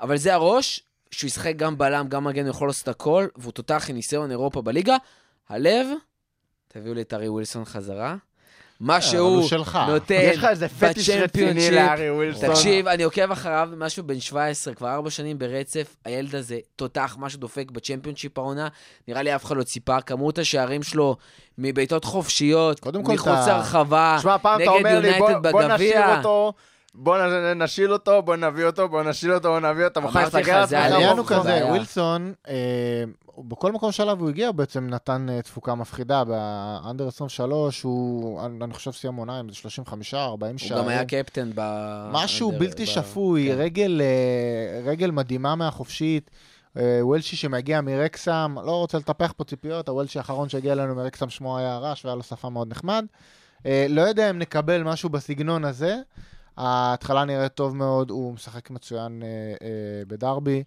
אבל 0.00 0.16
זה 0.16 0.34
הראש, 0.34 0.80
שהוא 1.10 1.28
ישחק 1.28 1.56
גם 1.56 1.78
בלם, 1.78 2.08
גם 2.08 2.24
מגן, 2.24 2.42
הוא 2.42 2.50
יכול 2.50 2.68
לעשות 2.68 2.88
הכל, 2.88 3.26
והוא 3.36 3.52
תותח 3.52 3.86
עם 3.88 3.96
ניסיון 3.96 4.30
אירופה 4.30 4.62
בליגה. 4.62 4.96
הלב, 5.48 5.86
תביאו 6.68 6.94
לי 6.94 7.00
את 7.00 7.14
ארי 7.14 7.28
ווילסון 7.28 7.64
חזרה. 7.64 8.16
מה 8.80 9.00
שהוא. 9.00 9.42
נותן 9.88 10.14
יש 10.22 10.36
לך 10.38 10.44
איזה 10.44 10.68
פטיש 10.68 11.10
רציני 11.10 11.50
לארי 11.70 12.10
ווילסון. 12.10 12.48
תקשיב, 12.54 12.88
אני 12.88 13.02
עוקב 13.02 13.30
אחריו, 13.32 13.68
משהו 13.76 14.04
בן 14.04 14.20
17, 14.20 14.74
כבר 14.74 14.94
ארבע 14.94 15.10
שנים 15.10 15.38
ברצף, 15.38 15.96
הילד 16.04 16.34
הזה 16.34 16.58
תותח, 16.76 17.16
משהו 17.20 17.38
דופק 17.40 17.70
בצ'מפיונשיפ 17.70 18.38
העונה, 18.38 18.68
נראה 19.08 19.22
לי 19.22 19.34
אף 19.34 19.44
אחד 19.44 19.56
לא 19.56 19.62
ציפה, 19.62 20.00
כמות 20.00 20.38
השערים 20.38 20.82
שלו 20.82 21.16
מבעיטות 21.58 22.04
חופשיות, 22.04 22.80
קודם 22.80 23.02
כל, 23.04 23.12
מחוץ 23.12 23.28
אתה- 23.28 23.46
להרחבה, 23.46 24.18
שמע, 24.22 24.38
פעם 24.38 24.62
אתה 24.62 24.70
נגד 24.70 24.78
אומר 24.86 25.00
לי, 25.00 25.18
בוא- 25.18 25.30
יונייטד 25.30 25.46
נשאיר 25.56 25.68
בגביע. 25.68 26.20
בוא 26.94 27.18
נשיל 27.56 27.92
אותו, 27.92 28.22
בוא 28.22 28.36
נביא 28.36 28.64
אותו, 28.64 28.88
בוא 28.88 29.02
נשיל 29.02 29.32
אותו, 29.32 29.48
בוא 29.48 29.60
נביא 29.60 29.84
אותו, 29.84 30.00
מוכן 30.00 30.22
לסגר 30.22 30.44
זה 30.44 30.50
לעצמך 30.52 30.72
היה 30.72 30.94
העניין 30.94 31.18
הוא 31.18 31.26
כזה. 31.26 31.66
ווילסון, 31.66 32.32
אה, 32.48 32.54
הוא 33.26 33.44
בכל 33.44 33.72
מקום 33.72 33.92
שעליו 33.92 34.20
הוא 34.20 34.28
הגיע, 34.28 34.46
הוא 34.46 34.54
בעצם 34.54 34.86
נתן 34.86 35.26
אה, 35.30 35.42
תפוקה 35.42 35.74
מפחידה. 35.74 36.24
באנדר 36.24 37.08
23, 37.08 37.82
הוא, 37.82 38.40
אני 38.64 38.74
חושב 38.74 38.90
סיים 38.90 39.14
עונה 39.14 39.38
עם 39.38 39.48
איזה 39.48 39.58
35, 39.58 40.14
40 40.14 40.52
הוא 40.52 40.58
שערים. 40.58 40.84
גם 40.84 40.88
היה 40.88 41.04
קפטן 41.04 41.50
ב... 41.54 41.62
משהו 42.12 42.52
בלתי 42.52 42.82
ב- 42.82 42.86
שפוי, 42.86 43.48
כן. 43.48 43.58
רגל, 43.58 44.00
אה, 44.00 44.80
רגל 44.90 45.10
מדהימה 45.10 45.54
מהחופשית. 45.54 46.30
וולשי 47.00 47.36
שמגיע 47.36 47.80
מרקסם, 47.80 48.54
לא 48.64 48.72
רוצה 48.72 48.98
לטפח 48.98 49.32
פה 49.36 49.44
ציפיות, 49.44 49.88
הוולשי 49.88 50.18
האחרון 50.18 50.48
שהגיע 50.48 50.72
אלינו 50.72 50.94
מרקסם 50.94 51.28
שמו 51.28 51.58
היה 51.58 51.78
רעש 51.78 52.04
והיה 52.04 52.14
לו 52.14 52.22
שפה 52.22 52.48
מאוד 52.48 52.70
נחמד. 52.70 53.04
לא 53.64 54.00
יודע 54.00 54.30
אם 54.30 54.38
נקבל 54.38 54.82
משהו 54.82 55.08
בסגנון 55.08 55.64
הזה. 55.64 55.96
ההתחלה 56.58 57.24
נראית 57.24 57.54
טוב 57.54 57.76
מאוד, 57.76 58.10
הוא 58.10 58.32
משחק 58.32 58.70
מצוין 58.70 59.22
אה, 59.22 59.28
אה, 59.62 60.02
בדרבי. 60.08 60.62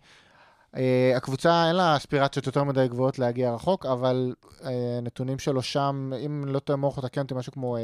אה, 0.77 1.13
הקבוצה 1.15 1.67
אין 1.67 1.75
לה 1.75 1.97
אספירציות 1.97 2.45
יותר 2.45 2.63
מדי 2.63 2.87
גבוהות 2.87 3.19
להגיע 3.19 3.53
רחוק, 3.53 3.85
אבל 3.85 4.33
אה, 4.65 4.69
נתונים 5.01 5.39
שלו 5.39 5.61
שם, 5.61 6.11
אם 6.25 6.43
לא 6.47 6.59
טועה 6.59 6.77
מוח 6.77 6.99
תקן 6.99 7.21
אותי, 7.21 7.33
משהו 7.33 7.51
כמו 7.51 7.77
אה, 7.77 7.81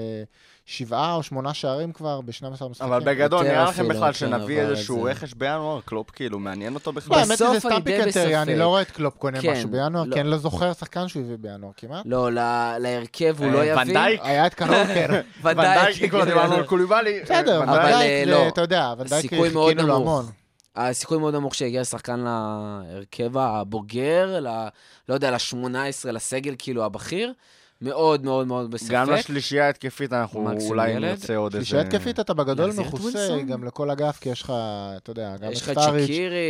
שבעה 0.66 1.14
או 1.16 1.24
שמונה 1.24 1.54
שערים 1.54 1.92
כבר 1.94 2.22
ב-12 2.22 2.68
משחקים. 2.70 2.94
אבל 2.94 3.04
בגדול, 3.04 3.44
נראה 3.44 3.64
לכם 3.64 3.88
בכלל 3.88 4.08
כן, 4.08 4.14
שנביא 4.14 4.62
איזשהו 4.62 5.04
זה. 5.04 5.12
רכש 5.12 5.34
בינואר? 5.34 5.82
קלופ 5.86 6.10
כאילו, 6.10 6.40
מעניין 6.40 6.74
אותו 6.74 6.92
לא, 6.92 6.96
בכלל? 6.98 7.18
האמת 7.20 7.32
בסוף 7.32 7.50
שזה 7.50 7.60
סתם 7.60 7.82
פיקנטריה, 7.84 8.42
אני. 8.42 8.56
לא 8.56 8.68
רואה 8.68 8.82
את 8.82 8.92
קלופ 8.92 9.18
קונה 9.18 9.42
כן, 9.42 9.52
משהו 9.52 9.70
בינואר, 9.70 10.04
לא. 10.04 10.14
כי 10.14 10.22
אני 10.22 10.30
לא 10.30 10.38
זוכר 10.38 10.74
שחקן 10.74 11.08
שהוא 11.08 11.24
הביא 11.24 11.36
בינואר 11.40 11.72
כמעט. 11.78 12.04
לא, 12.06 12.32
להרכב 12.80 13.36
הוא 13.40 13.52
לא 13.52 13.66
יביא. 13.66 13.94
דייק? 13.94 14.22
היה 14.24 14.48
את 14.48 14.54
קרוקר. 14.54 15.08
ונדייק, 15.44 16.10
כבר 16.10 16.26
דיברנו 16.26 16.54
על 16.56 16.66
קוליבאלי. 16.66 17.20
בסדר, 17.24 17.62
ונדייק- 17.62 17.86
ונדייק, 17.86 18.26
זה, 18.26 18.32
לא. 18.32 18.48
אתה 18.48 18.62
יודע, 18.62 18.94
ונדייק 18.98 19.30
חיכינו 19.30 19.88
לו. 19.88 19.96
המון. 19.96 20.26
הסיכוי 20.78 21.18
מאוד 21.18 21.36
נמוך 21.36 21.56
שיגיע 21.56 21.84
שחקן 21.84 22.20
להרכב 22.20 23.38
הבוגר, 23.38 24.40
ל... 24.40 24.68
לא 25.10 25.14
יודע, 25.14 25.32
ל-18, 25.32 26.12
לסגל 26.12 26.56
כאילו 26.58 26.86
הבכיר. 26.86 27.34
מאוד 27.82 28.26
מאוד 28.26 28.48
מאוד 28.48 28.72
בספק. 28.72 28.92
גם 28.92 29.10
לשלישייה 29.10 29.66
ההתקפית 29.66 30.14
אנחנו 30.14 30.50
אולי 30.68 30.90
ילד. 30.90 31.10
נרצה 31.10 31.36
עוד 31.36 31.56
איזה... 31.56 31.66
שלישייה 31.66 31.88
התקפית 31.88 32.20
אתה 32.20 32.34
בגדול 32.34 32.72
מכוסה? 32.78 33.38
גם 33.48 33.64
לכל 33.64 33.90
אגף, 33.90 34.20
כי 34.20 34.30
יש 34.30 34.42
לך, 34.42 34.54
אתה 34.98 35.12
יודע, 35.12 35.36
גם 35.42 35.52
יש 35.52 35.62
את 35.62 35.72
סטארידג', 35.72 36.08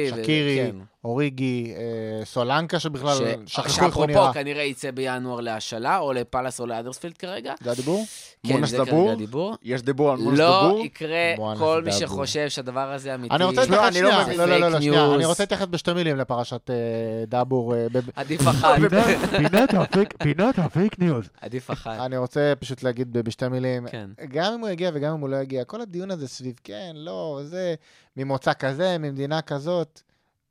שקירי. 0.09 0.71
כן. 0.71 0.75
אוריגי, 1.07 1.73
אה, 1.77 2.25
סולנקה 2.25 2.79
שבכלל 2.79 3.17
שכחו 3.45 3.67
איך 3.67 3.67
הוא 3.67 3.75
שאפרופו 3.75 4.05
נראה. 4.05 4.33
כנראה 4.33 4.63
יצא 4.63 4.91
בינואר 4.91 5.39
להשאלה, 5.39 5.97
או 5.97 6.13
לפאלאס 6.13 6.59
או 6.59 6.65
לאדרספילד 6.65 7.17
כרגע. 7.17 7.53
זה 7.63 7.71
הדיבור? 7.71 8.05
כן, 8.47 8.65
זה 8.65 8.77
דבור? 8.77 9.03
כרגע 9.03 9.11
הדיבור. 9.11 9.55
יש 9.63 9.81
דיבור 9.81 10.11
על 10.11 10.17
מונס 10.17 10.39
לא 10.39 10.67
דבור? 10.69 10.85
יקרה, 10.85 11.33
מואנס 11.37 11.59
כל 11.59 11.81
מי 11.85 11.91
דבור. 11.91 11.99
שחושב 11.99 12.49
שהדבר 12.49 12.91
הזה 12.91 13.15
אמיתי. 13.15 13.35
אני 13.35 13.43
רוצה 13.43 13.61
תשמע, 13.61 13.75
להתייחס 13.75 14.01
לא 14.01 14.23
שנייה. 14.23 14.37
לא, 14.37 14.45
לא, 14.45 14.59
לא, 14.59 14.69
לא, 14.69 14.77
שנייה, 14.79 15.01
ניוז. 15.01 15.13
אני 15.13 15.25
רוצה 15.25 15.43
להתייחס 15.43 15.65
בשתי 15.69 15.93
מילים 15.93 16.17
לפרשת 16.17 16.69
אה, 16.69 16.75
דאבור. 17.27 17.75
אה, 17.75 17.87
עדיף 18.15 18.47
אחת. 18.47 18.79
פינת 19.37 19.73
הפייק, 19.73 20.13
פינת 20.23 20.59
ניוז. 21.17 21.29
עדיף 21.41 21.71
אחת. 21.71 21.99
אני 21.99 22.17
רוצה 22.17 22.53
פשוט 22.59 22.83
להגיד 22.83 23.13
בשתי 23.13 23.47
מילים, 23.47 23.87
כן. 23.87 24.09
גם 24.29 24.53
אם 24.53 24.59
הוא 24.59 24.69
יגיע 24.69 24.91
וגם 24.93 25.13
אם 25.13 25.19
הוא 25.19 25.29
לא 25.29 25.37
יגיע, 25.37 25.63
כל 25.63 25.81
הדיון 25.81 26.11
הזה 26.11 26.27
סביב 26.27 26.55
כן, 26.63 26.91
לא, 26.95 27.39
זה, 27.43 27.75
ממוצא 28.17 28.53
כזה, 28.53 28.97
ממדינה 28.97 29.41
כזאת, 29.41 30.01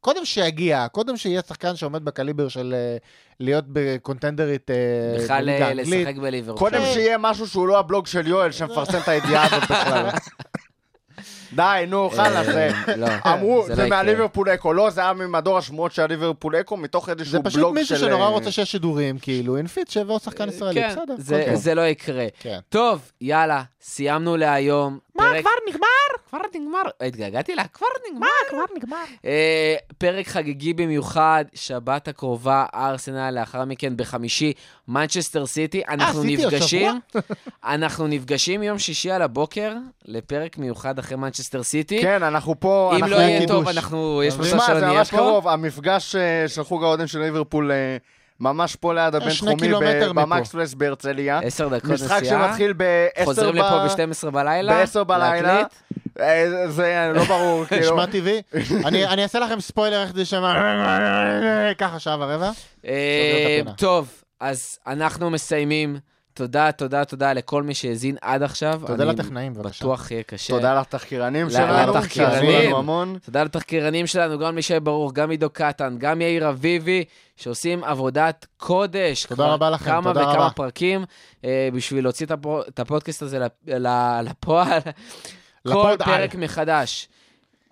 קודם 0.01 0.25
שיגיע, 0.25 0.87
קודם 0.93 1.17
שיהיה 1.17 1.43
שחקן 1.43 1.77
שעומד 1.77 2.05
בקליבר 2.05 2.49
של 2.49 2.75
אה, 2.77 2.97
להיות 3.41 3.65
בקונטנדרית 3.69 4.71
אה, 4.71 4.77
בכלל 5.19 5.49
אה. 5.49 5.75
לשחק 5.75 6.17
בליברפול. 6.17 6.59
קודם 6.59 6.83
שיהיה 6.95 7.19
משהו 7.19 7.47
שהוא 7.47 7.69
לא 7.69 7.79
הבלוג 7.79 8.07
של 8.07 8.27
יואל 8.27 8.53
שמפרסם 8.53 8.99
את 8.99 9.09
הידיעה 9.09 9.47
הזאת 9.47 9.63
בכלל. 9.63 10.09
די, 11.53 11.85
נו, 11.89 12.11
חלאס, 12.11 12.47
זה... 12.47 12.69
אה, 12.89 12.97
לא, 12.97 13.07
אמרו, 13.27 13.59
לא 13.69 13.75
זה 13.75 13.83
יקרה. 13.83 13.89
מהליברפול 13.89 14.49
אקו, 14.55 14.73
לא, 14.73 14.91
זה 14.91 15.01
היה 15.01 15.13
ממדור 15.13 15.59
השמועות 15.59 15.93
של 15.93 16.03
הליברפול 16.03 16.57
אקו, 16.61 16.77
מתוך 16.77 17.07
זה 17.07 17.13
איזשהו 17.13 17.43
פשוט 17.45 17.59
בלוג 17.61 17.75
של... 17.75 17.81
מישהו 17.81 17.97
שנורא 17.97 18.23
אה, 18.23 18.29
רוצה 18.29 18.51
שיש 18.53 18.71
שידורים, 18.73 19.19
כאילו, 19.19 19.57
אינפיץ 19.57 19.91
שיבוא 19.93 20.19
שחקן 20.19 20.49
ישראלי, 20.49 20.81
כן, 20.83 20.89
בסדר. 20.91 21.15
זה- 21.19 21.45
טוב. 21.47 21.55
זה 21.55 21.75
לא 21.75 21.87
יקרה. 21.87 22.27
כן. 22.41 22.59
טוב, 22.69 23.11
יאללה, 23.21 23.63
סיימנו 23.83 24.37
להיום. 24.37 24.99
מה, 25.15 25.25
כבר 25.41 25.51
נגמר? 25.69 25.87
כבר 26.31 26.39
נגמר. 26.61 26.81
התגעגעתי 27.01 27.55
לה, 27.55 27.65
כבר 27.65 27.87
נגמר. 28.11 28.27
כבר 28.51 28.65
נגמר. 28.77 29.05
פרק 29.99 30.29
חגיגי 30.29 30.73
במיוחד, 30.75 31.45
שבת 31.55 32.09
הקרובה, 32.09 32.65
ארסנל, 32.75 33.31
לאחר 33.41 33.65
מכן 33.65 33.93
בחמישי, 33.97 34.53
מנצ'סטר 34.89 35.47
סיטי. 35.47 35.83
אנחנו 35.89 36.23
נפגשים, 36.25 36.91
אנחנו 37.65 38.07
נפגשים 38.07 38.63
יום 38.63 38.79
שישי 38.79 39.11
על 39.11 39.23
הבוקר, 39.23 39.73
לפרק 40.05 40.59
מיוחד 40.59 40.99
אחרי 40.99 41.17
מנצ'סטר 41.17 41.36
סיטי. 41.63 42.03
כן, 42.03 42.23
אנחנו 42.23 42.61
פה... 42.61 42.91
אם 42.93 43.05
אנחנו- 43.05 43.17
לא 43.17 43.23
יהיה. 43.23 43.47
טוב, 43.47 43.69
אנחנו, 43.69 44.23
יש 44.25 44.35
מצב 44.35 44.45
שמע, 44.45 44.67
שלא 44.67 44.81
זה 44.81 44.87
נהיה 44.87 44.99
ממש 44.99 45.11
פה. 45.11 45.17
קרוב, 45.17 45.49
המפגש 45.49 46.17
אה, 46.17 46.49
של 46.49 46.65
חוג 46.65 46.83
האוהדים 46.85 47.07
של 47.07 47.19
ליברפול 47.19 47.71
אה, 47.73 47.97
ממש 48.41 48.77
פה 48.77 48.95
ליד 48.95 49.15
הבינתחומי, 49.15 49.57
קילומטר 49.57 50.13
ב- 50.13 50.17
מפה. 50.21 50.27
ב 50.37 50.40
Mike's 50.40 50.59
Place 50.59 50.75
בהרצליה. 50.75 51.39
עשר 51.45 51.69
דקות 51.69 51.91
משחק 51.91 52.23
נסיעה. 52.23 52.47
שמתחיל 52.49 52.73
ב-10 52.77 53.25
חוזרים 53.25 53.55
לפה 53.55 53.87
ב-12 53.87 54.31
בלילה. 54.31 54.85
ב-10 54.85 55.05
בלילה. 55.05 55.63
אה, 56.21 56.45
זה 56.69 57.13
לא 57.15 57.25
ברור, 57.25 57.65
כאילו. 57.69 57.83
נשמע 57.83 58.07
טבעי. 58.07 58.43
אני 58.87 59.07
אני 59.07 59.23
אעשה 59.23 59.39
לכם 59.39 59.61
ספוילר 59.61 60.03
איך 60.03 60.13
זה 60.15 60.21
יישמע, 60.21 60.55
ככה 61.79 61.99
שעה 61.99 62.17
ורבע. 62.21 62.51
אה. 62.87 63.61
טוב, 63.77 64.09
אז 64.41 64.79
אנחנו 64.87 65.31
מסיימים. 65.31 65.97
תודה, 66.37 66.73
תודה, 66.73 67.05
תודה 67.05 67.33
לכל 67.33 67.63
מי 67.63 67.75
שהאזין 67.75 68.17
עד 68.21 68.43
עכשיו. 68.43 68.81
תודה 68.87 69.05
אני 69.05 69.13
לתכנאים, 69.13 69.55
בבקשה. 69.55 69.85
בטוח 69.85 70.11
יהיה 70.11 70.23
קשה. 70.23 70.55
תודה 70.55 70.81
לתחקירנים 70.81 71.51
שלנו, 71.51 71.97
לתחקירנים. 71.97 72.41
שעזרו 72.41 72.67
לנו 72.69 72.79
המון. 72.79 73.19
תודה 73.25 73.43
לתחקירנים 73.43 74.07
שלנו, 74.07 74.39
גם 74.39 74.57
לישי 74.57 74.81
ברוך, 74.81 75.13
גם 75.13 75.31
עידו 75.31 75.51
קטן, 75.51 75.97
גם 75.99 76.21
יאיר 76.21 76.49
אביבי, 76.49 77.05
שעושים 77.37 77.85
עבודת 77.85 78.47
קודש. 78.57 79.27
תודה 79.27 79.47
רבה 79.47 79.71
לכם, 79.71 79.85
כמה 79.85 80.13
תודה 80.13 80.21
וכמה 80.21 80.45
רבה. 80.45 80.51
פרקים 80.51 81.05
אה, 81.45 81.69
בשביל 81.73 82.05
להוציא 82.05 82.27
את, 82.27 82.31
הפו, 82.31 82.61
את 82.61 82.81
הפודקאסט 82.81 83.23
הזה 83.23 83.47
לפועל. 84.23 84.81
כל 85.73 85.95
פרק 86.05 86.35
מחדש. 86.35 87.09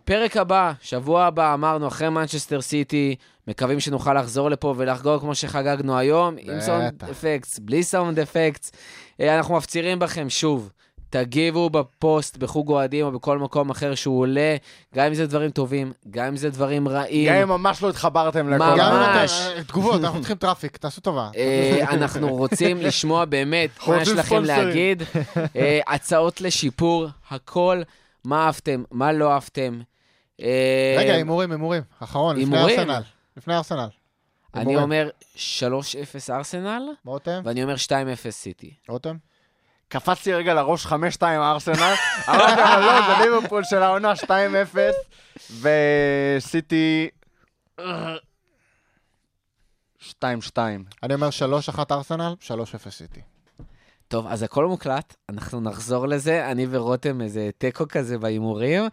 פרק 0.05 0.37
הבא, 0.37 0.73
שבוע 0.81 1.25
הבא, 1.25 1.55
אמרנו, 1.55 1.89
אחרי 1.89 2.09
מנצ'סטר 2.09 2.61
סיטי, 2.61 3.17
מקווים 3.49 3.81
שנוכל 3.81 4.15
לחזור 4.15 4.51
לפה 4.51 4.75
ולחגוג 4.77 5.21
כמו 5.21 5.35
שחגגנו 5.35 5.99
היום, 5.99 6.35
עם. 6.39 6.61
sound 6.61 7.05
effects, 7.11 7.59
בלי 7.59 7.83
sound 7.83 8.19
effects. 8.19 8.73
אה, 9.21 9.37
אנחנו 9.37 9.57
מפצירים 9.57 9.99
בכם 9.99 10.31
שוב, 10.31 10.71
תגיבו 11.11 11.71
בפוסט, 11.71 12.37
בחוג 12.37 12.69
אוהדים 12.69 13.07
או 13.07 13.13
בכל 13.13 13.39
מקום 13.39 13.71
אחר 13.71 13.95
שהוא 13.95 14.21
עולה, 14.21 14.57
גם 14.95 15.07
אם 15.07 15.15
זה 15.15 15.27
דברים 15.27 15.51
טובים, 15.51 15.93
גם 16.11 16.27
אם 16.27 16.37
זה 16.37 16.51
דברים 16.51 16.89
רעים. 16.89 17.29
גם 17.29 17.43
אם 17.43 17.49
ממש 17.49 17.83
לא 17.83 17.91
התחברתם 17.91 18.49
לכל... 18.49 18.65
ממש. 18.65 18.79
גם 18.81 18.93
אם 18.93 19.01
ממש. 19.01 19.33
אתם, 19.33 19.59
אה, 19.59 19.65
תגובות, 19.65 20.01
אנחנו 20.01 20.19
צריכים 20.19 20.37
traffic, 20.37 20.77
תעשו 20.77 21.01
טובה. 21.01 21.31
אה, 21.37 21.85
אנחנו 21.91 22.37
רוצים 22.37 22.81
לשמוע 22.81 23.25
באמת 23.25 23.71
מה 23.87 24.03
יש 24.03 24.09
לכם. 24.09 24.45
להגיד, 24.45 25.03
הצעות 25.87 26.41
לשיפור, 26.41 27.07
הכל, 27.31 27.83
מה 28.25 28.47
אהבתם, 28.47 28.83
מה 28.91 29.13
לא 29.13 29.33
אהבתם. 29.33 29.81
אה, 30.43 30.97
רגע, 30.99 31.15
הימורים, 31.15 31.51
הימורים. 31.51 31.83
אחרון, 32.01 32.37
לפני? 32.37 32.59
ארסנל. 32.59 33.03
לפני 33.37 33.57
ארסנל. 33.57 33.89
אני. 34.55 34.77
אומר 34.77 35.11
3-0 35.37 35.39
ארסנל, 36.31 36.83
רותם? 37.05 37.41
ואני 37.45 37.63
אומר 37.63 37.75
2-0 37.75 38.31
סיטי. 38.31 38.75
רותם? 38.89 39.17
קפצתי 39.89 40.33
רגע 40.33 40.55
לראש 40.55 40.87
5-2 40.87 40.93
ארסנל, 41.23 41.95
אמרתי, 42.29 42.63
אבל 42.63 42.81
לא, 42.81 43.01
זה 43.07 43.25
ליברפול 43.25 43.65
של 43.65 43.83
העונה 43.83 44.13
2-0, 44.13 45.61
וסיטי... 45.61 47.09
2-2. 47.81 47.83
אני 51.03 51.15
אומר 51.15 51.29
3-1 51.77 51.79
ארסנל, 51.91 52.35
3-0 52.41 52.91
סיטי. 52.91 53.21
טוב, 54.09 54.27
אז 54.27 54.43
הכל 54.43 54.67
מוקלט, 54.67 55.15
אנחנו 55.29 55.61
נחזור 55.61 56.07
לזה, 56.07 56.51
אני 56.51 56.67
ורותם 56.71 57.21
איזה 57.21 57.51
תיקו 57.59 57.85
כזה 57.89 58.19
בהימורים. 58.19 58.85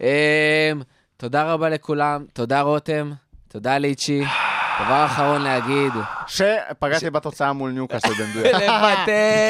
אה, 0.00 0.72
תודה 1.16 1.52
רבה 1.52 1.68
לכולם, 1.68 2.24
תודה 2.32 2.60
רותם, 2.60 3.12
תודה 3.48 3.78
ליצ'י. 3.78 4.24
דבר 4.86 5.04
אחרון 5.06 5.42
להגיד, 5.42 5.92
שפגעתי 6.26 7.10
בתוצאה 7.10 7.52
מול 7.52 7.70
ניוקאסל 7.70 8.08
במדויק. 8.08 8.54
לוותר. 8.54 8.68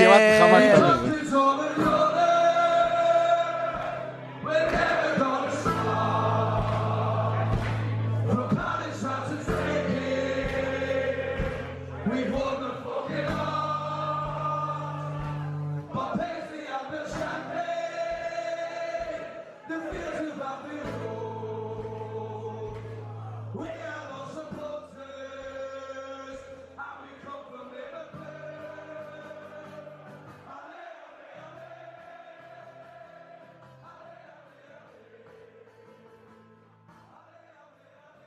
כמעט 0.00 0.78
מזה. 1.22 1.36